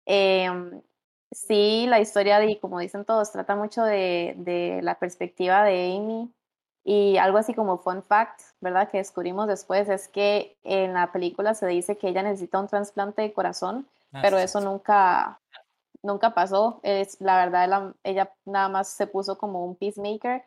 Em, 0.07 0.81
sí, 1.33 1.87
la 1.89 1.99
historia, 1.99 2.39
de, 2.39 2.61
como 2.61 2.79
dicen 2.79 3.05
todos, 3.05 3.33
trata 3.33 3.57
mucho 3.57 3.83
de, 3.83 4.35
de 4.37 4.83
la 4.83 5.01
perspectiva 5.01 5.65
de 5.65 5.97
Amy 5.97 6.33
y 6.85 7.17
algo 7.19 7.39
así 7.39 7.55
como 7.55 7.79
fun 7.79 8.03
fact, 8.03 8.41
¿verdad? 8.61 8.91
Que 8.91 8.99
descubrimos 8.99 9.47
después 9.47 9.89
es 9.89 10.09
que 10.09 10.57
en 10.65 10.95
la 10.95 11.13
película 11.13 11.55
se 11.55 11.67
dice 11.67 11.97
que 11.97 12.09
ella 12.09 12.23
necesita 12.23 12.59
un 12.61 12.69
trasplante 12.69 13.23
de 13.23 13.33
corazón, 13.33 13.87
Ah, 14.13 14.23
pero 14.23 14.39
sí, 14.39 14.45
eso 14.45 14.59
sí. 14.61 14.65
nunca, 14.67 15.41
nunca 16.03 16.35
pasó. 16.35 16.81
Es, 16.83 17.21
la 17.21 17.37
verdad, 17.37 17.69
la- 17.69 17.95
ella 18.05 18.33
nada 18.45 18.69
más 18.69 18.89
se 18.89 19.07
puso 19.07 19.39
como 19.39 19.65
un 19.65 19.77
peacemaker, 19.77 20.45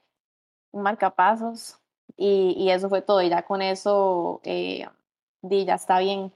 un 0.71 0.83
marcapasos, 0.83 1.77
y, 2.17 2.53
y 2.57 2.69
eso 2.71 2.89
fue 2.89 3.01
todo. 3.01 3.21
Y 3.21 3.29
ya 3.29 3.43
con 3.43 3.61
eso, 3.61 4.41
eh, 4.43 4.87
di, 5.41 5.65
ya 5.65 5.75
está 5.75 5.99
bien. 5.99 6.31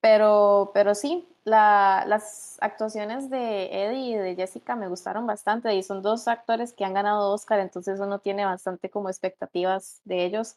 Pero, 0.00 0.70
pero 0.74 0.94
sí, 0.94 1.28
la, 1.44 2.04
las 2.06 2.58
actuaciones 2.60 3.30
de 3.30 3.66
Eddie 3.86 4.10
y 4.12 4.16
de 4.16 4.34
Jessica 4.36 4.76
me 4.76 4.88
gustaron 4.88 5.26
bastante. 5.26 5.74
Y 5.74 5.82
son 5.82 6.02
dos 6.02 6.28
actores 6.28 6.72
que 6.72 6.84
han 6.84 6.94
ganado 6.94 7.32
Oscar, 7.32 7.60
entonces 7.60 8.00
uno 8.00 8.18
tiene 8.20 8.44
bastante 8.44 8.90
como 8.90 9.08
expectativas 9.08 10.00
de 10.04 10.24
ellos. 10.24 10.56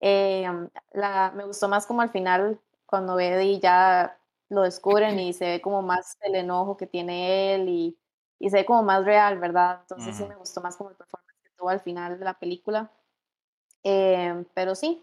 Eh, 0.00 0.46
la, 0.92 1.32
me 1.34 1.44
gustó 1.44 1.68
más 1.68 1.86
como 1.86 2.02
al 2.02 2.10
final, 2.10 2.60
cuando 2.86 3.18
Eddie 3.20 3.60
ya 3.60 4.18
lo 4.50 4.62
descubren 4.62 5.18
y 5.18 5.32
se 5.32 5.46
ve 5.46 5.60
como 5.62 5.82
más 5.82 6.16
el 6.22 6.34
enojo 6.36 6.76
que 6.76 6.86
tiene 6.86 7.54
él 7.54 7.68
y, 7.68 7.98
y 8.38 8.50
se 8.50 8.58
ve 8.58 8.66
como 8.66 8.82
más 8.82 9.04
real, 9.04 9.38
¿verdad? 9.38 9.80
Entonces 9.82 10.16
sí 10.16 10.22
Ujú. 10.24 10.32
me 10.32 10.38
gustó 10.38 10.60
más 10.62 10.76
como 10.76 10.90
el 10.90 10.96
performance 10.96 11.38
que 11.42 11.50
tuvo 11.56 11.68
al 11.70 11.80
final 11.80 12.18
de 12.18 12.24
la 12.24 12.34
película. 12.38 12.90
Eh, 13.84 14.44
pero 14.54 14.74
sí, 14.74 15.02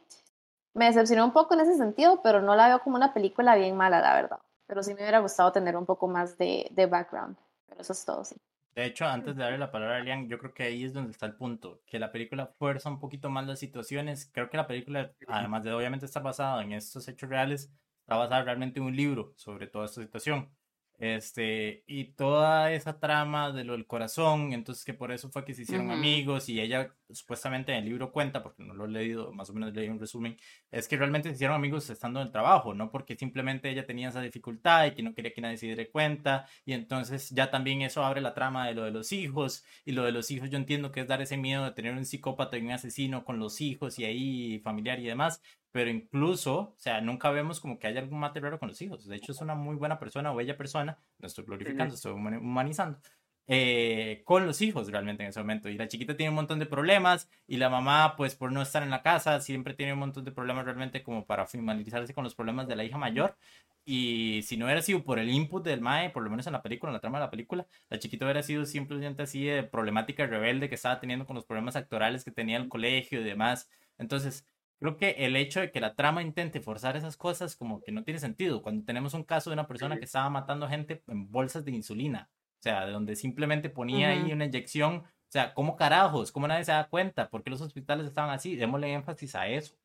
me 0.76 0.86
decepcionó 0.88 1.26
un 1.26 1.34
poco 1.34 1.56
en 1.56 1.62
ese 1.62 1.78
sentido, 1.78 2.22
pero 2.24 2.42
no 2.42 2.56
la 2.56 2.68
veo 2.70 2.82
como 2.84 2.96
una 2.98 3.14
película 3.14 3.56
bien 3.56 3.78
mala, 3.78 4.02
la 4.02 4.16
verdad. 4.16 4.40
Pero 4.68 4.84
sí 4.84 4.94
me 4.94 5.02
hubiera 5.02 5.20
gustado 5.20 5.52
tener 5.52 5.76
un 5.78 5.86
poco 5.86 6.08
más 6.08 6.38
de, 6.38 6.68
de 6.72 6.86
background. 6.86 7.38
Pero 7.68 7.82
eso 7.82 7.94
es 7.94 8.06
todo, 8.06 8.24
sí. 8.24 8.36
De 8.76 8.86
hecho, 8.86 9.06
antes 9.06 9.36
de 9.38 9.42
darle 9.44 9.58
la 9.58 9.72
palabra 9.72 9.98
a 9.98 10.00
Lian, 10.02 10.28
yo 10.28 10.38
creo 10.38 10.54
que 10.54 10.64
ahí 10.64 10.84
es 10.84 10.92
donde 10.94 11.12
está 11.12 11.26
el 11.26 11.36
punto, 11.36 11.82
que 11.86 11.98
la 11.98 12.12
película 12.12 12.48
fuerza 12.60 12.90
un 12.90 13.00
poquito 13.00 13.30
más 13.30 13.48
las 13.48 13.60
situaciones. 13.60 14.30
Creo 14.34 14.50
que 14.50 14.58
la 14.58 14.68
película, 14.68 15.14
además 15.28 15.64
de 15.64 15.72
obviamente 15.72 16.06
estar 16.06 16.22
basada 16.22 16.62
en 16.62 16.74
estos 16.74 17.08
hechos 17.08 17.30
reales, 17.30 17.72
está 18.02 18.18
basada 18.18 18.44
realmente 18.44 18.80
en 18.82 18.86
un 18.88 18.96
libro 18.96 19.34
sobre 19.38 19.68
toda 19.68 19.86
esta 19.86 20.02
situación. 20.02 20.54
Este, 20.98 21.84
y 21.88 22.14
toda 22.16 22.72
esa 22.74 23.00
trama 23.00 23.52
de 23.52 23.64
lo 23.64 23.74
del 23.74 23.88
corazón, 23.88 24.52
entonces 24.52 24.84
que 24.84 24.94
por 24.94 25.12
eso 25.12 25.30
fue 25.30 25.46
que 25.46 25.54
se 25.54 25.62
hicieron 25.64 25.88
Ujú. 25.88 25.96
amigos 25.96 26.50
y 26.50 26.60
ella 26.60 26.94
supuestamente 27.12 27.72
en 27.72 27.80
el 27.80 27.86
libro 27.86 28.12
cuenta, 28.12 28.42
porque 28.44 28.64
no 28.64 28.74
lo 28.74 28.86
he 28.86 28.90
leído, 28.90 29.32
más 29.34 29.50
o 29.50 29.54
menos 29.54 29.74
leí 29.74 29.90
un 29.90 30.00
resumen, 30.00 30.38
es 30.72 30.88
que 30.88 30.98
realmente 30.98 31.30
se 31.30 31.36
hicieron 31.36 31.56
amigos 31.56 31.90
estando 31.90 32.20
en 32.20 32.28
el 32.28 32.32
trabajo, 32.32 32.74
no 32.74 32.92
porque 32.92 33.16
simplemente 33.16 33.70
ella 33.70 33.86
tenía 33.86 34.10
esa 34.10 34.22
dificultad 34.22 34.86
y 34.86 34.92
que 34.92 35.04
no 35.04 35.14
quería 35.14 35.34
que 35.34 35.42
nadie 35.42 35.58
se 35.58 35.68
diera 35.68 35.86
cuenta 35.92 36.48
y 36.66 36.74
entonces 36.74 37.30
ya 37.30 37.52
también 37.52 37.82
eso 37.82 38.04
abre 38.04 38.22
la 38.22 38.34
trama 38.34 38.68
de 38.68 38.74
lo 38.74 38.84
de 38.84 38.92
los 38.92 39.12
hijos 39.12 39.64
y 39.86 39.92
lo 39.94 40.04
de 40.04 40.12
los 40.12 40.32
hijos 40.32 40.50
yo 40.50 40.58
entiendo 40.58 40.92
que 40.92 41.02
es 41.02 41.08
dar 41.08 41.22
ese 41.22 41.38
miedo 41.38 41.64
de 41.66 41.72
tener 41.72 41.94
un 41.94 42.06
psicópata 42.06 42.58
y 42.58 42.62
un 42.62 42.72
asesino 42.72 43.24
con 43.26 43.40
los 43.40 43.62
hijos 43.62 44.00
y 44.00 44.06
ahí 44.06 44.60
familiar 44.60 45.00
y 45.00 45.06
demás, 45.06 45.42
pero 45.72 45.90
incluso, 45.90 46.58
o 46.60 46.76
sea, 46.78 47.02
nunca 47.02 47.30
vemos 47.32 47.60
como 47.60 47.80
que 47.80 47.88
haya 47.88 48.00
algún 48.00 48.20
mate 48.20 48.40
raro 48.40 48.60
con 48.60 48.70
los 48.70 48.82
hijos. 48.82 49.06
De 49.08 49.16
hecho, 49.18 49.34
es 49.34 49.42
una 49.42 49.56
muy 49.56 49.76
buena 49.76 50.00
persona 50.00 50.32
o 50.32 50.36
bella 50.36 50.56
persona, 50.58 50.98
no 51.20 51.28
estoy 51.28 51.44
glorificando, 51.44 51.96
estoy 51.96 52.14
humani- 52.14 52.38
humanizando, 52.40 53.00
eh, 53.48 54.22
con 54.26 54.46
los 54.48 54.62
hijos 54.62 54.92
realmente 54.92 55.24
en 55.24 55.30
ese 55.30 55.40
momento. 55.40 55.70
Y 55.70 55.78
la 55.78 55.88
chiquita 55.88 56.18
tiene 56.18 56.30
un 56.30 56.36
montón 56.36 56.60
de 56.60 56.66
problemas 56.66 57.30
y 57.48 57.58
la 57.58 57.70
mamá, 57.70 58.16
pues 58.18 58.36
por 58.36 58.52
no 58.52 58.62
estar 58.62 58.84
en 58.84 58.90
la 58.90 59.02
casa, 59.04 59.40
siempre 59.42 59.74
tiene 59.74 59.94
un 59.94 60.00
montón 60.00 60.26
de 60.26 60.32
problemas 60.32 60.66
realmente 60.66 61.04
como 61.04 61.26
para 61.26 61.46
familiarizarse 61.46 62.14
con 62.14 62.24
los 62.24 62.36
problemas 62.36 62.68
de 62.68 62.76
la 62.76 62.84
hija 62.84 62.98
mayor. 62.98 63.38
Y 63.86 64.42
si 64.44 64.58
no 64.58 64.66
hubiera 64.66 64.82
sido 64.82 65.04
por 65.04 65.20
el 65.20 65.30
input 65.30 65.64
del 65.64 65.80
Mae, 65.80 66.10
por 66.10 66.24
lo 66.24 66.32
menos 66.32 66.48
en 66.48 66.54
la 66.54 66.64
película, 66.64 66.90
en 66.90 66.96
la 66.96 67.02
trama 67.02 67.20
de 67.20 67.26
la 67.26 67.30
película, 67.32 67.68
la 67.90 68.00
chiquita 68.00 68.26
hubiera 68.26 68.42
sido 68.42 68.66
simplemente 68.66 69.24
así 69.24 69.46
de 69.46 69.62
problemática 69.64 70.26
rebelde 70.26 70.70
que 70.70 70.76
estaba 70.76 71.00
teniendo 71.00 71.26
con 71.28 71.36
los 71.36 71.46
problemas 71.46 71.76
actorales 71.76 72.24
que 72.24 72.32
tenía 72.32 72.58
en 72.58 72.64
el 72.64 72.70
colegio 72.70 73.22
y 73.22 73.24
demás. 73.24 73.70
Entonces, 74.00 74.48
creo 74.80 74.98
que 74.98 75.12
el 75.20 75.36
hecho 75.36 75.60
de 75.60 75.72
que 75.72 75.80
la 75.82 75.96
trama 75.96 76.24
intente 76.24 76.62
forzar 76.62 76.98
esas 76.98 77.16
cosas 77.16 77.56
como 77.56 77.82
que 77.84 77.92
no 77.92 78.04
tiene 78.04 78.20
sentido. 78.20 78.64
Cuando 78.64 78.84
tenemos 78.86 79.14
un 79.14 79.24
caso 79.24 79.52
de 79.52 79.54
una 79.54 79.68
persona 79.68 79.98
que 79.98 80.06
estaba 80.06 80.30
matando 80.32 80.68
gente 80.68 81.04
en 81.08 81.32
bolsas 81.32 81.64
de 81.64 81.72
insulina, 81.72 82.30
sea, 82.66 82.86
de 82.86 82.92
donde 82.92 83.16
simplemente 83.16 83.70
ponía 83.70 84.10
ahí 84.10 84.24
Ujú. 84.26 84.34
una 84.34 84.46
inyección, 84.46 84.96
o 84.98 85.32
sea, 85.32 85.54
¿cómo 85.54 85.76
carajos? 85.76 86.32
¿Cómo 86.32 86.48
nadie 86.48 86.66
se 86.66 86.72
da 86.72 86.88
cuenta? 86.90 87.30
¿Por 87.30 87.44
qué 87.44 87.52
los 87.52 87.62
hospitales 87.62 88.08
estaban 88.08 88.32
así? 88.32 88.56
Démosle 88.56 88.92
énfasis 88.92 89.36
a 89.36 89.48
eso. 89.48 89.76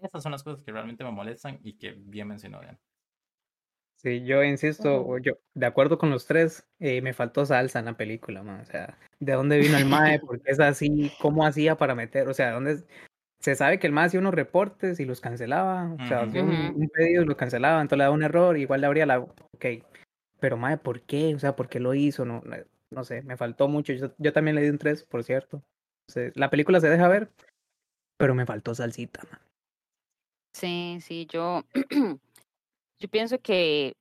Esas 0.00 0.22
son 0.22 0.32
las 0.32 0.42
cosas 0.44 0.62
que 0.62 0.70
realmente 0.70 1.02
me 1.02 1.10
molestan 1.10 1.58
y 1.62 1.74
que 1.74 1.92
bien 1.92 2.28
mencionó 2.28 2.60
Diana. 2.60 2.78
Sí, 3.96 4.24
yo 4.24 4.44
insisto, 4.44 5.18
yo, 5.18 5.32
de 5.54 5.66
acuerdo 5.66 5.98
con 5.98 6.10
los 6.10 6.24
tres, 6.24 6.64
eh, 6.78 7.02
me 7.02 7.14
faltó 7.14 7.44
salsa 7.44 7.80
en 7.80 7.86
la 7.86 7.96
película, 7.96 8.44
man. 8.44 8.60
O 8.60 8.64
sea, 8.64 8.96
¿de 9.18 9.32
dónde 9.32 9.58
vino 9.58 9.76
el 9.76 9.86
mae? 9.86 10.20
¿Por 10.20 10.40
qué 10.40 10.52
es 10.52 10.60
así? 10.60 11.10
¿Cómo 11.18 11.44
hacía 11.44 11.76
para 11.76 11.96
meter? 11.96 12.28
O 12.28 12.34
sea, 12.34 12.52
¿dónde 12.52 12.84
se 13.40 13.56
sabe 13.56 13.80
que 13.80 13.88
el 13.88 13.92
mae 13.92 14.06
hacía 14.06 14.20
unos 14.20 14.34
reportes 14.34 15.00
y 15.00 15.04
los 15.04 15.20
cancelaba? 15.20 15.94
O 15.94 16.06
sea, 16.06 16.18
Ujú. 16.18 16.28
hacía 16.28 16.44
un, 16.44 16.72
un 16.76 16.88
pedido 16.90 17.24
y 17.24 17.26
lo 17.26 17.36
cancelaba, 17.36 17.80
entonces 17.80 17.98
le 17.98 18.04
daba 18.04 18.14
un 18.14 18.22
error, 18.22 18.56
igual 18.56 18.82
le 18.82 18.86
abría 18.86 19.06
la. 19.06 19.18
Ok, 19.18 19.66
pero 20.40 20.56
mae, 20.56 20.76
¿por 20.78 21.02
qué? 21.02 21.34
O 21.34 21.38
sea, 21.38 21.56
¿por 21.56 21.68
qué 21.68 21.80
lo 21.80 21.94
hizo? 21.94 22.24
No, 22.24 22.42
no, 22.44 22.56
no 22.90 23.04
sé, 23.04 23.22
me 23.22 23.36
faltó 23.36 23.68
mucho. 23.68 23.92
Yo, 23.92 24.12
yo 24.18 24.32
también 24.32 24.54
le 24.54 24.62
di 24.62 24.70
un 24.70 24.78
3, 24.78 25.04
por 25.04 25.24
cierto. 25.24 25.62
Entonces, 26.06 26.36
la 26.36 26.50
película 26.50 26.80
se 26.80 26.88
deja 26.88 27.08
ver, 27.08 27.30
pero 28.16 28.34
me 28.34 28.46
faltó 28.46 28.74
salsita, 28.74 29.22
man. 29.30 29.40
Sí, 30.54 30.98
sí, 31.00 31.26
yo, 31.30 31.62
yo 32.98 33.08
pienso 33.08 33.38
que 33.40 33.92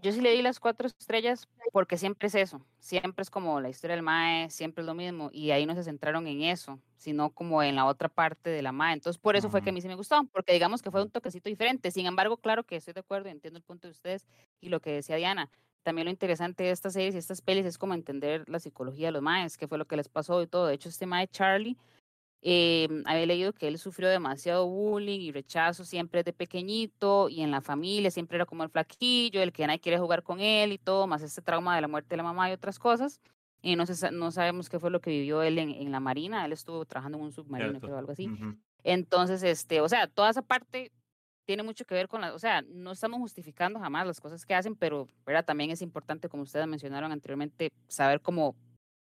yo 0.00 0.12
sí 0.12 0.20
le 0.20 0.30
di 0.30 0.42
las 0.42 0.60
cuatro 0.60 0.86
estrellas 0.86 1.48
porque 1.72 1.98
siempre 1.98 2.28
es 2.28 2.34
eso, 2.34 2.64
siempre 2.78 3.22
es 3.22 3.30
como 3.30 3.60
la 3.60 3.68
historia 3.68 3.96
del 3.96 4.04
Mae, 4.04 4.48
siempre 4.50 4.82
es 4.82 4.86
lo 4.86 4.94
mismo, 4.94 5.28
y 5.32 5.50
ahí 5.50 5.66
no 5.66 5.74
se 5.74 5.84
centraron 5.84 6.26
en 6.26 6.42
eso, 6.42 6.80
sino 6.96 7.30
como 7.30 7.62
en 7.62 7.74
la 7.76 7.84
otra 7.84 8.08
parte 8.08 8.50
de 8.50 8.62
la 8.62 8.72
Mae. 8.72 8.94
Entonces, 8.94 9.20
por 9.20 9.36
eso 9.36 9.50
fue 9.50 9.62
que 9.62 9.70
a 9.70 9.72
mí 9.72 9.80
sí 9.80 9.88
me 9.88 9.96
gustó, 9.96 10.22
porque 10.32 10.52
digamos 10.52 10.82
que 10.82 10.90
fue 10.90 11.02
un 11.02 11.10
toquecito 11.10 11.48
diferente. 11.48 11.90
Sin 11.90 12.06
embargo, 12.06 12.36
claro 12.36 12.64
que 12.64 12.76
estoy 12.76 12.94
de 12.94 13.00
acuerdo 13.00 13.28
y 13.28 13.32
entiendo 13.32 13.58
el 13.58 13.64
punto 13.64 13.88
de 13.88 13.92
ustedes 13.92 14.26
y 14.60 14.68
lo 14.68 14.80
que 14.80 14.92
decía 14.92 15.16
Diana. 15.16 15.50
También 15.82 16.06
lo 16.06 16.10
interesante 16.10 16.64
de 16.64 16.70
estas 16.70 16.92
series 16.92 17.14
y 17.14 17.18
estas 17.18 17.40
pelis 17.40 17.64
es 17.64 17.78
como 17.78 17.94
entender 17.94 18.48
la 18.48 18.60
psicología 18.60 19.08
de 19.08 19.12
los 19.12 19.22
Maes, 19.22 19.56
qué 19.56 19.66
fue 19.68 19.78
lo 19.78 19.86
que 19.86 19.96
les 19.96 20.08
pasó 20.08 20.42
y 20.42 20.46
todo. 20.46 20.66
De 20.66 20.74
hecho, 20.74 20.88
este 20.88 21.06
Mae 21.06 21.28
Charlie 21.28 21.76
eh, 22.42 22.88
había 23.06 23.26
leído 23.26 23.52
que 23.52 23.66
él 23.66 23.78
sufrió 23.78 24.08
demasiado 24.08 24.66
bullying 24.66 25.20
y 25.20 25.32
rechazo 25.32 25.84
siempre 25.84 26.22
de 26.22 26.32
pequeñito 26.32 27.28
y 27.28 27.40
en 27.40 27.50
la 27.50 27.60
familia 27.60 28.10
siempre 28.10 28.36
era 28.36 28.46
como 28.46 28.62
el 28.62 28.70
flaquillo, 28.70 29.42
el 29.42 29.52
que 29.52 29.66
nadie 29.66 29.80
quiere 29.80 29.98
jugar 29.98 30.22
con 30.22 30.40
él 30.40 30.72
y 30.72 30.78
todo, 30.78 31.06
más 31.06 31.22
este 31.22 31.42
trauma 31.42 31.74
de 31.74 31.80
la 31.80 31.88
muerte 31.88 32.10
de 32.10 32.18
la 32.18 32.22
mamá 32.22 32.48
y 32.48 32.52
otras 32.52 32.78
cosas. 32.78 33.20
Y 33.60 33.74
no, 33.74 33.86
se 33.86 34.12
no 34.12 34.30
sabemos 34.30 34.68
qué 34.68 34.78
fue 34.78 34.90
lo 34.90 35.00
que 35.00 35.10
vivió 35.10 35.42
él 35.42 35.58
en, 35.58 35.70
en 35.70 35.90
la 35.90 35.98
marina, 35.98 36.44
él 36.44 36.52
estuvo 36.52 36.84
trabajando 36.84 37.18
en 37.18 37.24
un 37.24 37.32
submarino, 37.32 37.70
Cierto. 37.70 37.86
creo, 37.88 37.98
algo 37.98 38.12
así. 38.12 38.30
Entonces, 38.84 39.42
este, 39.42 39.80
o 39.80 39.88
sea, 39.88 40.06
toda 40.06 40.30
esa 40.30 40.42
parte 40.42 40.92
tiene 41.48 41.62
mucho 41.62 41.86
que 41.86 41.94
ver 41.94 42.08
con 42.08 42.20
la, 42.20 42.34
o 42.34 42.38
sea, 42.38 42.60
no 42.62 42.92
estamos 42.92 43.20
justificando 43.20 43.80
jamás 43.80 44.06
las 44.06 44.20
cosas 44.20 44.44
que 44.44 44.54
hacen, 44.54 44.76
pero, 44.76 45.08
¿verdad? 45.24 45.46
También 45.46 45.70
es 45.70 45.80
importante, 45.80 46.28
como 46.28 46.42
ustedes 46.42 46.66
mencionaron 46.66 47.10
anteriormente, 47.10 47.70
saber 47.88 48.20
cómo, 48.20 48.54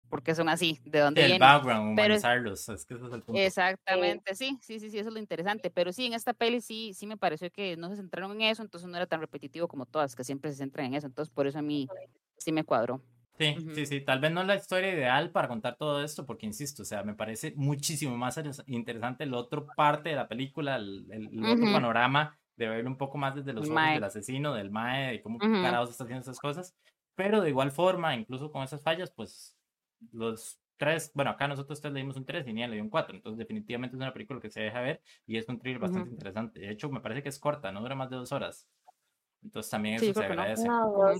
por 0.09 0.23
qué 0.23 0.35
son 0.35 0.49
así, 0.49 0.81
de 0.85 1.01
dónde 1.01 1.21
Sí, 1.21 1.25
el 1.25 1.35
vienen. 1.35 1.39
background, 1.39 1.93
Pero 1.95 2.17
humanizarlos, 2.17 2.69
es 2.69 2.85
que 2.85 2.95
ese 2.95 3.07
es 3.07 3.13
el 3.13 3.23
punto. 3.23 3.47
Exactamente, 3.47 4.35
sí, 4.35 4.59
sí, 4.61 4.81
sí, 4.81 4.91
sí, 4.91 4.99
eso 4.99 5.09
es 5.09 5.15
lo 5.15 5.21
interesante. 5.21 5.71
Pero 5.71 5.93
sí, 5.93 6.07
en 6.07 6.15
esta 6.15 6.35
peli 6.35 6.61
sí, 6.61 6.93
sí 6.95 7.07
me 7.07 7.17
pareció 7.17 7.49
que 7.51 7.77
no 7.77 7.89
se 7.89 7.95
centraron 7.97 8.33
en 8.33 8.43
eso, 8.43 8.63
entonces 8.63 8.89
no 8.89 8.97
era 8.97 9.07
tan 9.07 9.21
repetitivo 9.21 9.69
como 9.69 9.87
todas, 9.87 10.17
que 10.17 10.25
siempre 10.25 10.51
se 10.51 10.57
centran 10.59 10.87
en 10.87 10.95
eso. 10.95 11.07
Entonces, 11.07 11.33
por 11.33 11.47
eso 11.47 11.59
a 11.59 11.63
mí 11.63 11.93
sí 12.39 12.51
me 12.51 12.65
cuadró. 12.65 13.05
Sí, 13.41 13.57
Ujú. 13.59 13.75
sí, 13.75 13.87
sí, 13.87 14.01
tal 14.03 14.21
vez 14.21 14.31
no 14.33 14.43
es 14.43 14.47
la 14.47 14.57
historia 14.57 14.93
ideal 14.93 15.31
para 15.33 15.49
contar 15.49 15.77
todo 15.77 16.05
esto, 16.05 16.27
porque 16.27 16.45
insisto, 16.45 16.83
o 16.83 16.85
sea, 16.85 17.03
me 17.05 17.15
parece 17.15 17.55
muchísimo 17.57 18.15
más 18.15 18.37
interes- 18.37 18.63
interesante 18.67 19.25
la 19.25 19.39
otra 19.39 19.65
parte 19.75 20.11
de 20.11 20.17
la 20.17 20.29
película, 20.29 20.77
el, 20.77 21.07
el- 21.11 21.29
el 21.33 21.49
otro 21.49 21.65
Ujú. 21.65 21.73
panorama, 21.73 22.39
de 22.57 22.69
verlo 22.69 22.91
un 22.91 22.99
poco 22.99 23.17
más 23.17 23.35
desde 23.35 23.55
los 23.55 23.71
ojos 23.71 23.81
del 23.95 24.05
asesino, 24.05 24.53
del 24.53 24.71
mae, 24.71 25.13
de 25.13 25.23
cómo 25.23 25.39
Ujú. 25.39 25.63
carajo 25.63 25.85
está 25.91 26.05
haciendo 26.05 26.21
esas 26.21 26.39
cosas, 26.39 26.77
pero 27.15 27.41
de 27.41 27.49
igual 27.49 27.71
forma, 27.73 28.15
incluso 28.15 28.53
con 28.53 28.63
esas 28.63 28.83
fallas, 28.83 29.11
pues 29.11 29.57
los 30.13 30.61
tres, 30.77 31.11
bueno, 31.15 31.31
acá 31.31 31.49
nosotros 31.49 31.81
tres 31.81 31.95
le 31.95 32.01
dimos 32.01 32.17
un 32.19 32.27
3 32.27 32.47
y 32.47 32.53
Nia 32.53 32.69
le 32.69 32.75
dio 32.75 32.85
un 32.85 32.91
4, 32.91 33.17
entonces 33.17 33.39
definitivamente 33.39 33.97
es 33.97 34.01
una 34.03 34.13
película 34.13 34.39
que 34.41 34.51
se 34.51 34.61
deja 34.61 34.83
ver 34.83 35.01
y 35.27 35.39
es 35.39 35.49
un 35.49 35.59
thriller 35.59 35.79
bastante 35.79 36.11
interesante. 36.11 36.61
De 36.61 36.71
hecho, 36.71 36.91
me 36.91 37.01
parece 37.01 37.23
que 37.23 37.31
es 37.31 37.39
corta, 37.39 37.73
no 37.73 37.81
dura 37.81 37.95
más 37.95 38.11
de 38.11 38.17
dos 38.17 38.33
horas. 38.33 38.69
Entonces 39.43 39.71
también 39.71 39.99
Sí, 39.99 40.11
eso 40.11 40.21
se 40.21 40.27
que 40.29 40.35
no. 40.35 40.43
agradece. 40.43 40.69
No, 40.69 41.15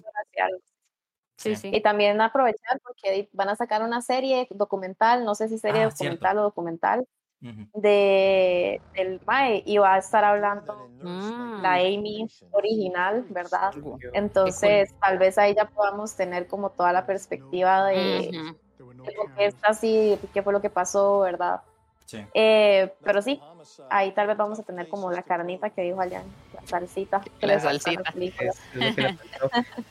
Sí. 1.41 1.71
Y 1.73 1.81
también 1.81 2.21
aprovechar 2.21 2.81
porque 2.85 3.29
van 3.33 3.49
a 3.49 3.57
sacar 3.57 3.83
una 3.83 4.03
serie 4.03 4.47
documental, 4.51 5.25
no 5.25 5.35
sé 5.35 5.49
si 5.49 5.59
serie 5.59 5.85
Ah, 5.85 5.91
cierto. 5.91 6.17
documental 6.17 6.39
o 6.39 6.43
documental, 6.43 7.07
Ujú. 7.43 7.81
de 7.81 8.81
del 8.95 9.21
Mae 9.27 9.63
y 9.65 9.79
va 9.79 9.95
a 9.95 9.99
estar 9.99 10.23
hablando 10.25 10.89
Mm. 11.03 11.63
la 11.63 11.75
Amy 11.77 12.29
original, 12.51 13.25
¿verdad? 13.31 13.73
Entonces, 14.13 14.95
tal 15.01 15.17
vez 15.19 15.39
ahí 15.39 15.55
ya 15.55 15.65
podamos 15.65 16.15
tener 16.15 16.47
como 16.47 16.71
toda 16.71 16.93
la 16.93 17.07
perspectiva 17.07 17.87
de, 17.87 18.31
de 18.79 19.13
por 19.13 19.35
qué 19.35 19.47
está 19.47 19.69
así, 19.69 20.19
qué 20.35 20.43
fue 20.43 20.53
lo 20.53 20.61
que 20.61 20.69
pasó, 20.69 21.21
¿verdad? 21.21 21.63
Sí. 22.11 22.27
Eh, 22.35 22.93
pero 23.05 23.23
sí, 23.23 23.41
ahí 23.89 24.11
tal 24.11 24.27
vez 24.27 24.37
vamos 24.37 24.59
a 24.59 24.65
tener 24.65 24.89
como 24.89 25.13
la 25.13 25.23
carnita 25.23 25.71
que 25.71 25.83
dijo 25.83 26.01
allá, 26.01 26.25
la 26.55 26.67
salsita. 26.67 27.21
que 27.39 27.47
La 27.47 27.61
salsita. 27.61 28.03
Es- 28.41 28.61
que 28.97 29.17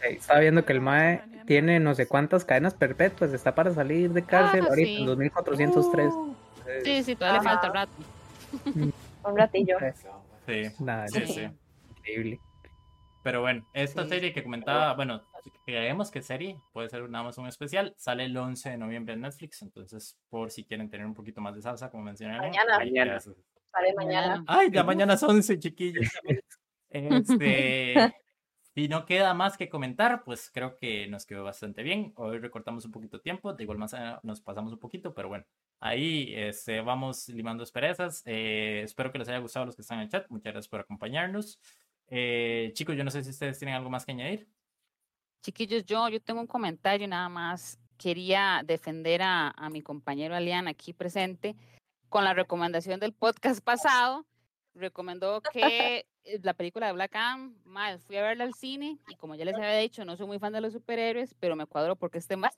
Estaba 0.10 0.42
viendo 0.42 0.66
que 0.66 0.74
el 0.74 0.82
MAE 0.82 1.22
tiene 1.46 1.80
no 1.80 1.96
sé 1.96 2.08
cuántas 2.10 2.44
cadenas 2.44 2.74
perpetuas, 2.74 3.32
está 3.32 3.56
para 3.56 3.74
salir 3.74 4.12
de 4.12 4.24
cárcel 4.26 4.64
Ah, 4.66 4.70
ahorita, 4.70 4.88
sí. 4.90 4.98
en 4.98 5.06
2403. 5.06 6.14
Uh, 6.14 6.36
Sí, 6.84 7.04
sí, 7.04 7.16
todavía 7.16 7.40
le 7.42 7.48
falta 7.50 7.68
un 7.68 7.74
rato. 7.74 7.92
un 9.24 9.38
ratillo. 9.38 9.78
Sí, 10.46 10.64
Nada, 10.80 11.08
sí, 11.08 11.26
Sí. 11.26 11.34
sí. 11.34 11.48
increíble. 11.98 12.40
Pero 13.24 13.42
bueno, 13.42 13.68
esta 13.74 14.04
Sí. 14.04 14.10
serie 14.10 14.34
que 14.34 14.44
comentaba, 14.44 14.94
bueno, 14.94 15.24
creemos 15.66 16.10
que 16.10 16.22
serie, 16.22 16.58
puede 16.72 16.90
ser 16.90 17.10
nada 17.10 17.26
más 17.26 17.38
un 17.38 17.48
especial, 17.48 17.94
sale 17.98 18.26
el 18.26 18.36
11 18.38 18.70
de 18.70 18.78
noviembre 18.78 19.14
en 19.14 19.22
Netflix, 19.22 19.62
entonces 19.62 20.18
por 20.30 20.52
si 20.52 20.64
quieren 20.64 20.90
tener 20.90 21.06
un 21.06 21.14
poquito 21.14 21.42
más 21.42 21.56
de 21.56 21.62
salsa, 21.62 21.90
como 21.92 22.04
mencioné. 22.04 22.38
Mañana. 22.38 22.78
Mañana. 22.78 23.20
Sale 23.20 23.94
mañana. 23.96 24.44
Ay, 24.48 24.70
ya 24.72 24.84
mañana 24.84 25.18
son 25.18 25.32
11, 25.38 25.60
chiquillos. 25.60 26.06
Este, 26.92 27.94
si 28.74 28.88
no 28.88 29.06
queda 29.06 29.36
más 29.36 29.58
que 29.58 29.70
comentar, 29.70 30.24
pues 30.24 30.50
creo 30.52 30.76
que 30.76 31.08
nos 31.08 31.28
quedó 31.28 31.44
bastante 31.44 31.84
bien. 31.84 32.14
Hoy 32.16 32.40
recortamos 32.40 32.84
un 32.84 32.92
poquito 32.92 33.22
tiempo, 33.22 33.54
de 33.54 33.62
igual 33.62 33.78
manera 33.78 34.20
nos 34.24 34.42
pasamos 34.42 34.74
un 34.74 34.80
poquito, 34.80 35.14
pero 35.14 35.28
bueno, 35.30 35.46
ahí 35.80 36.34
este, 36.36 36.82
vamos 36.82 37.30
limando 37.30 37.62
asperezas. 37.62 38.24
Eh, 38.26 38.82
espero 38.84 39.12
que 39.12 39.20
les 39.20 39.30
haya 39.30 39.38
gustado 39.38 39.64
a 39.64 39.66
los 39.68 39.76
que 39.76 39.84
están 39.84 40.00
en 40.00 40.06
el 40.06 40.10
chat. 40.10 40.28
Muchas 40.30 40.54
gracias 40.54 40.68
por 40.68 40.80
acompañarnos. 40.80 41.60
Eh, 42.10 42.72
chicos, 42.74 42.96
yo 42.96 43.04
no 43.04 43.12
sé 43.12 43.24
si 43.24 43.30
ustedes 43.30 43.58
tienen 43.60 43.76
algo 43.76 43.90
más 43.90 44.06
que 44.06 44.12
añadir. 44.12 44.48
Chiquillos, 45.42 45.86
yo, 45.86 46.10
yo 46.10 46.20
tengo 46.22 46.42
un 46.42 46.48
comentario 46.48 47.08
nada 47.08 47.30
más. 47.30 47.80
Quería 47.98 48.62
defender 48.66 49.22
a, 49.22 49.50
a 49.50 49.70
mi 49.70 49.82
compañero 49.82 50.36
Alian 50.36 50.68
aquí 50.68 50.94
presente 50.94 51.56
con 52.10 52.24
la 52.24 52.34
recomendación 52.34 53.00
del 53.00 53.14
podcast 53.14 53.64
pasado. 53.64 54.26
Recomendó 54.74 55.42
que 55.42 56.06
eh, 56.24 56.40
la 56.44 56.54
película 56.54 56.88
de 56.88 56.94
Black 56.94 57.16
Adam, 57.16 57.56
mae, 57.66 57.98
fui 58.00 58.18
a 58.18 58.24
verla 58.24 58.44
al 58.44 58.54
cine 58.54 58.98
y 59.08 59.16
como 59.16 59.36
ya 59.36 59.46
les 59.46 59.56
había 59.56 59.78
dicho, 59.78 60.04
no 60.06 60.18
soy 60.18 60.28
muy 60.28 60.40
fan 60.40 60.54
de 60.54 60.62
los 60.62 60.74
superhéroes, 60.74 61.34
pero 61.40 61.56
me 61.56 61.66
cuadro 61.66 61.96
porque 61.96 62.18
este 62.18 62.36
mae 62.38 62.52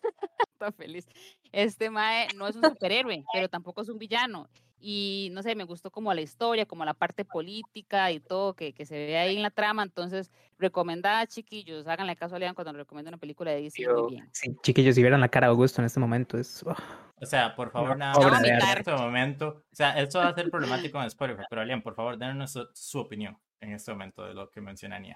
está 0.54 0.72
feliz. 0.72 1.08
Este 1.52 1.90
mae 1.90 2.28
no 2.36 2.48
es 2.48 2.56
un 2.56 2.64
superhéroe, 2.64 3.24
pero 3.34 3.50
tampoco 3.50 3.82
es 3.82 3.90
un 3.90 4.00
villano. 4.00 4.50
Y 4.84 5.30
no 5.34 5.44
sé, 5.44 5.54
me 5.56 5.64
gustó 5.64 5.92
como 5.92 6.12
la 6.14 6.22
historia, 6.22 6.66
como 6.66 6.84
la 6.86 6.96
parte 6.96 7.24
política 7.24 8.12
y 8.12 8.20
todo 8.20 8.56
que, 8.56 8.74
que 8.74 8.86
se 8.86 8.96
ve 8.96 9.18
ahí 9.20 9.36
en 9.38 9.44
la 9.44 9.52
trama. 9.52 9.84
Entonces, 9.84 10.32
recomendada, 10.58 11.28
chiquillos, 11.28 11.88
háganle 11.88 12.16
caso 12.16 12.36
a 12.36 12.40
Lean 12.40 12.56
cuando 12.56 12.74
recomienda 12.74 13.10
una 13.10 13.18
película 13.18 13.52
de 13.52 13.62
DC. 13.62 13.84
Yo- 13.84 14.04
Muy 14.04 14.12
bien. 14.16 14.30
sí, 14.34 14.56
chiquillos, 14.64 14.96
si 14.96 15.02
vieran 15.02 15.22
la 15.22 15.30
cara 15.30 15.48
de 15.48 15.52
Augusto 15.52 15.82
en 15.82 15.86
este 15.86 16.00
momento, 16.00 16.38
es. 16.40 16.64
oh, 16.66 16.76
O 17.22 17.26
sea, 17.28 17.56
por 17.56 17.72
favor, 17.72 17.96
nada 17.96 18.14
más 18.20 18.44
en 18.44 18.56
este 18.56 18.92
momento. 18.94 19.64
O 19.72 19.76
sea, 19.76 20.00
esto 20.02 20.18
va 20.18 20.30
a 20.30 20.34
ser 20.34 20.50
problemático 20.50 21.00
en 21.00 21.06
Spotify, 21.06 21.44
pero 21.50 21.62
Alian, 21.62 21.84
por 21.84 21.94
favor, 21.94 22.18
denos 22.18 22.52
su, 22.52 22.68
su 22.74 23.00
opinión 23.00 23.38
en 23.60 23.74
este 23.74 23.92
momento 23.92 24.26
de 24.26 24.34
lo 24.34 24.50
que 24.50 24.62
menciona 24.62 24.98
Nia. 25.00 25.16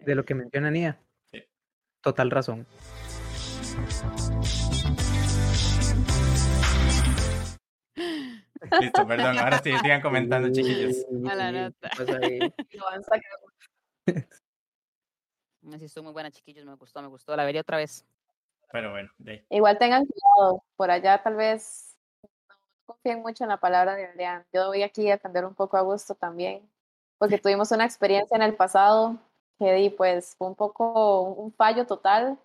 de 0.00 0.14
lo 0.14 0.24
que 0.24 0.34
menciona 0.34 0.70
Nia. 0.70 0.98
Sí. 1.30 1.42
Total 2.00 2.30
razón. 2.30 2.66
Listo, 8.80 9.06
perdón, 9.06 9.38
ahora 9.38 9.58
sí, 9.62 9.72
sigan 9.82 10.00
comentando, 10.00 10.52
chiquillos. 10.52 11.04
A 11.28 11.34
la 11.34 11.52
nota. 11.52 11.90
que- 14.06 14.28
Sí, 15.78 15.84
estuvo 15.86 16.04
muy 16.04 16.12
buena, 16.12 16.30
chiquillos. 16.30 16.64
Me 16.64 16.74
gustó, 16.74 17.00
me 17.00 17.08
gustó. 17.08 17.34
La 17.36 17.44
vería 17.44 17.62
otra 17.62 17.78
vez. 17.78 18.04
Pero 18.70 18.90
bueno, 18.90 19.10
de 19.18 19.32
ahí. 19.32 19.46
Igual 19.50 19.78
tengan 19.78 20.04
cuidado, 20.04 20.62
por 20.76 20.90
allá 20.90 21.22
tal 21.22 21.36
vez 21.36 21.96
no 22.22 22.56
confíen 22.86 23.22
mucho 23.22 23.44
en 23.44 23.50
la 23.50 23.56
palabra 23.58 23.94
de 23.94 24.06
Adrián. 24.06 24.44
Yo 24.52 24.66
voy 24.66 24.82
aquí 24.82 25.08
a 25.08 25.12
defender 25.14 25.44
un 25.44 25.54
poco 25.54 25.76
a 25.76 25.80
gusto 25.82 26.14
también, 26.14 26.68
porque 27.18 27.38
tuvimos 27.42 27.70
una 27.72 27.84
experiencia 27.84 28.36
en 28.36 28.42
el 28.42 28.54
pasado 28.56 29.16
que 29.58 29.72
di, 29.72 29.90
pues 29.90 30.34
fue 30.36 30.48
un 30.48 30.54
poco 30.56 31.22
un 31.22 31.52
fallo 31.52 31.86
total, 31.86 32.38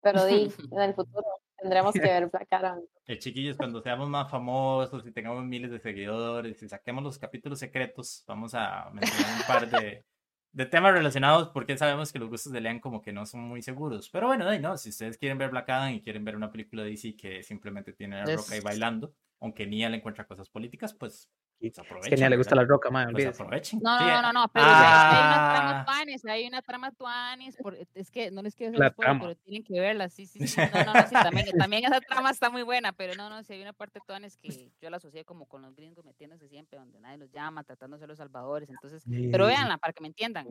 pero 0.00 0.24
di, 0.24 0.52
en 0.70 0.80
el 0.80 0.94
futuro 0.94 1.26
tendremos 1.62 1.92
que 1.94 2.00
ver 2.00 2.28
Black 2.32 2.52
Adam. 2.52 2.80
Eh, 3.06 3.18
chiquillos, 3.18 3.56
cuando 3.56 3.80
seamos 3.82 4.08
más 4.08 4.30
famosos 4.30 5.06
y 5.06 5.12
tengamos 5.12 5.44
miles 5.44 5.70
de 5.70 5.78
seguidores 5.78 6.62
y 6.62 6.68
saquemos 6.68 7.02
los 7.02 7.18
capítulos 7.18 7.58
secretos, 7.58 8.24
vamos 8.26 8.54
a 8.54 8.90
mencionar 8.92 9.40
un 9.40 9.46
par 9.46 9.70
de, 9.70 10.04
de 10.52 10.66
temas 10.66 10.92
relacionados 10.92 11.48
porque 11.48 11.78
sabemos 11.78 12.12
que 12.12 12.18
los 12.18 12.28
gustos 12.28 12.52
de 12.52 12.60
Lean 12.60 12.80
como 12.80 13.00
que 13.00 13.12
no 13.12 13.24
son 13.24 13.40
muy 13.40 13.62
seguros. 13.62 14.10
Pero 14.10 14.26
bueno, 14.26 14.58
no, 14.58 14.76
si 14.76 14.90
ustedes 14.90 15.16
quieren 15.16 15.38
ver 15.38 15.50
Black 15.50 15.70
Adam 15.70 15.94
y 15.94 16.02
quieren 16.02 16.24
ver 16.24 16.36
una 16.36 16.50
película 16.50 16.82
de 16.82 16.90
DC 16.90 17.16
que 17.16 17.42
simplemente 17.42 17.92
tiene 17.92 18.16
a 18.16 18.24
Roca 18.24 18.54
ahí 18.54 18.60
bailando, 18.60 19.14
aunque 19.40 19.66
Nia 19.66 19.88
le 19.88 19.96
encuentra 19.96 20.26
cosas 20.26 20.48
políticas, 20.48 20.94
pues 20.94 21.30
Es 21.68 21.78
aprovechen. 21.78 22.16
que 22.18 22.22
ni 22.24 22.28
le 22.28 22.36
gusta 22.36 22.54
la 22.56 22.64
roca, 22.64 22.90
man, 22.90 23.12
Pues 23.12 23.26
aprovechen. 23.26 23.80
No, 23.82 23.98
no, 23.98 24.06
no, 24.06 24.22
no, 24.22 24.32
no, 24.32 24.48
pero 24.52 24.66
ya- 24.66 25.10
hay 25.10 25.26
una 25.26 25.48
trama 25.52 25.80
Ah. 25.80 25.84
tuanis, 25.84 26.24
hay 26.24 26.46
una 26.46 26.62
trama 26.62 26.90
tuanis, 26.92 27.56
es 27.94 28.10
que 28.10 28.30
no 28.30 28.42
les 28.42 28.54
quiero 28.56 28.78
trama. 28.96 29.20
pero 29.20 29.34
tienen 29.36 29.62
que 29.62 29.78
verla, 29.78 30.08
sí, 30.08 30.26
sí, 30.26 30.46
sí, 30.46 30.60
no, 30.72 30.84
no, 30.84 30.94
no, 30.94 31.06
sí, 31.06 31.14
también, 31.46 31.46
también 31.56 31.84
esa 31.84 32.00
trama 32.00 32.30
está 32.30 32.50
muy 32.50 32.62
buena, 32.62 32.92
pero 32.92 33.14
no, 33.14 33.30
no, 33.30 33.42
si 33.44 33.52
hay 33.52 33.62
una 33.62 33.72
parte 33.72 34.00
tuanis 34.06 34.36
que 34.36 34.48
yo 34.80 34.90
la 34.90 34.96
asocié 34.96 35.24
como 35.24 35.46
con 35.46 35.62
los 35.62 35.74
gringos 35.76 36.04
metiéndose 36.04 36.48
siempre, 36.48 36.78
donde 36.78 36.98
nadie 37.00 37.18
los 37.18 37.30
llama, 37.30 37.62
tratando 37.64 37.96
de 37.96 38.00
ser 38.00 38.08
los 38.08 38.18
salvadores, 38.18 38.68
entonces, 38.68 39.04
pero 39.30 39.46
véanla 39.46 39.78
para 39.78 39.92
que 39.92 40.00
me 40.00 40.08
entiendan. 40.08 40.48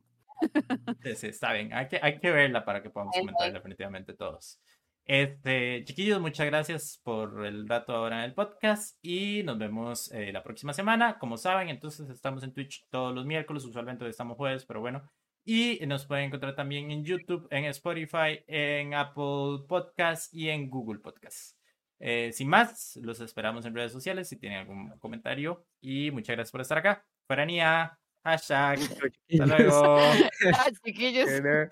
Sí, 1.03 1.15
sí, 1.15 1.27
está 1.27 1.53
bien. 1.53 1.71
Hay 1.73 1.87
que, 1.87 1.99
hay 2.01 2.19
que 2.19 2.31
verla 2.31 2.65
para 2.65 2.81
que 2.81 2.89
podamos 2.89 3.15
comentar 3.17 3.51
definitivamente 3.53 4.13
todos. 4.13 4.59
Este, 5.05 5.83
chiquillos, 5.83 6.21
muchas 6.21 6.45
gracias 6.45 7.01
por 7.03 7.45
el 7.45 7.67
rato 7.67 7.93
ahora 7.93 8.19
en 8.19 8.25
el 8.25 8.33
podcast 8.33 8.97
y 9.01 9.43
nos 9.43 9.57
vemos 9.57 10.11
eh, 10.11 10.31
la 10.31 10.43
próxima 10.43 10.73
semana. 10.73 11.17
Como 11.19 11.37
saben, 11.37 11.69
entonces 11.69 12.09
estamos 12.09 12.43
en 12.43 12.53
Twitch 12.53 12.87
todos 12.89 13.13
los 13.13 13.25
miércoles, 13.25 13.65
usualmente 13.65 14.07
estamos 14.07 14.37
jueves, 14.37 14.65
pero 14.65 14.79
bueno. 14.79 15.01
Y 15.43 15.79
nos 15.87 16.05
pueden 16.05 16.25
encontrar 16.25 16.55
también 16.55 16.91
en 16.91 17.03
YouTube, 17.03 17.47
en 17.49 17.65
Spotify, 17.65 18.43
en 18.47 18.93
Apple 18.93 19.65
Podcast 19.67 20.31
y 20.33 20.49
en 20.49 20.69
Google 20.69 20.99
Podcast. 20.99 21.57
Eh, 21.99 22.31
sin 22.31 22.47
más, 22.47 22.95
los 23.01 23.19
esperamos 23.21 23.65
en 23.65 23.75
redes 23.75 23.91
sociales 23.91 24.29
si 24.29 24.37
tienen 24.37 24.59
algún 24.59 24.89
comentario 24.99 25.65
y 25.81 26.11
muchas 26.11 26.35
gracias 26.35 26.51
por 26.51 26.61
estar 26.61 26.77
acá. 26.77 27.05
Fuera 27.27 27.45
Nia, 27.45 27.99
hashtag, 28.23 28.79
hasta 28.79 30.71
Chiquillos. 30.85 31.29
luego. 31.41 31.69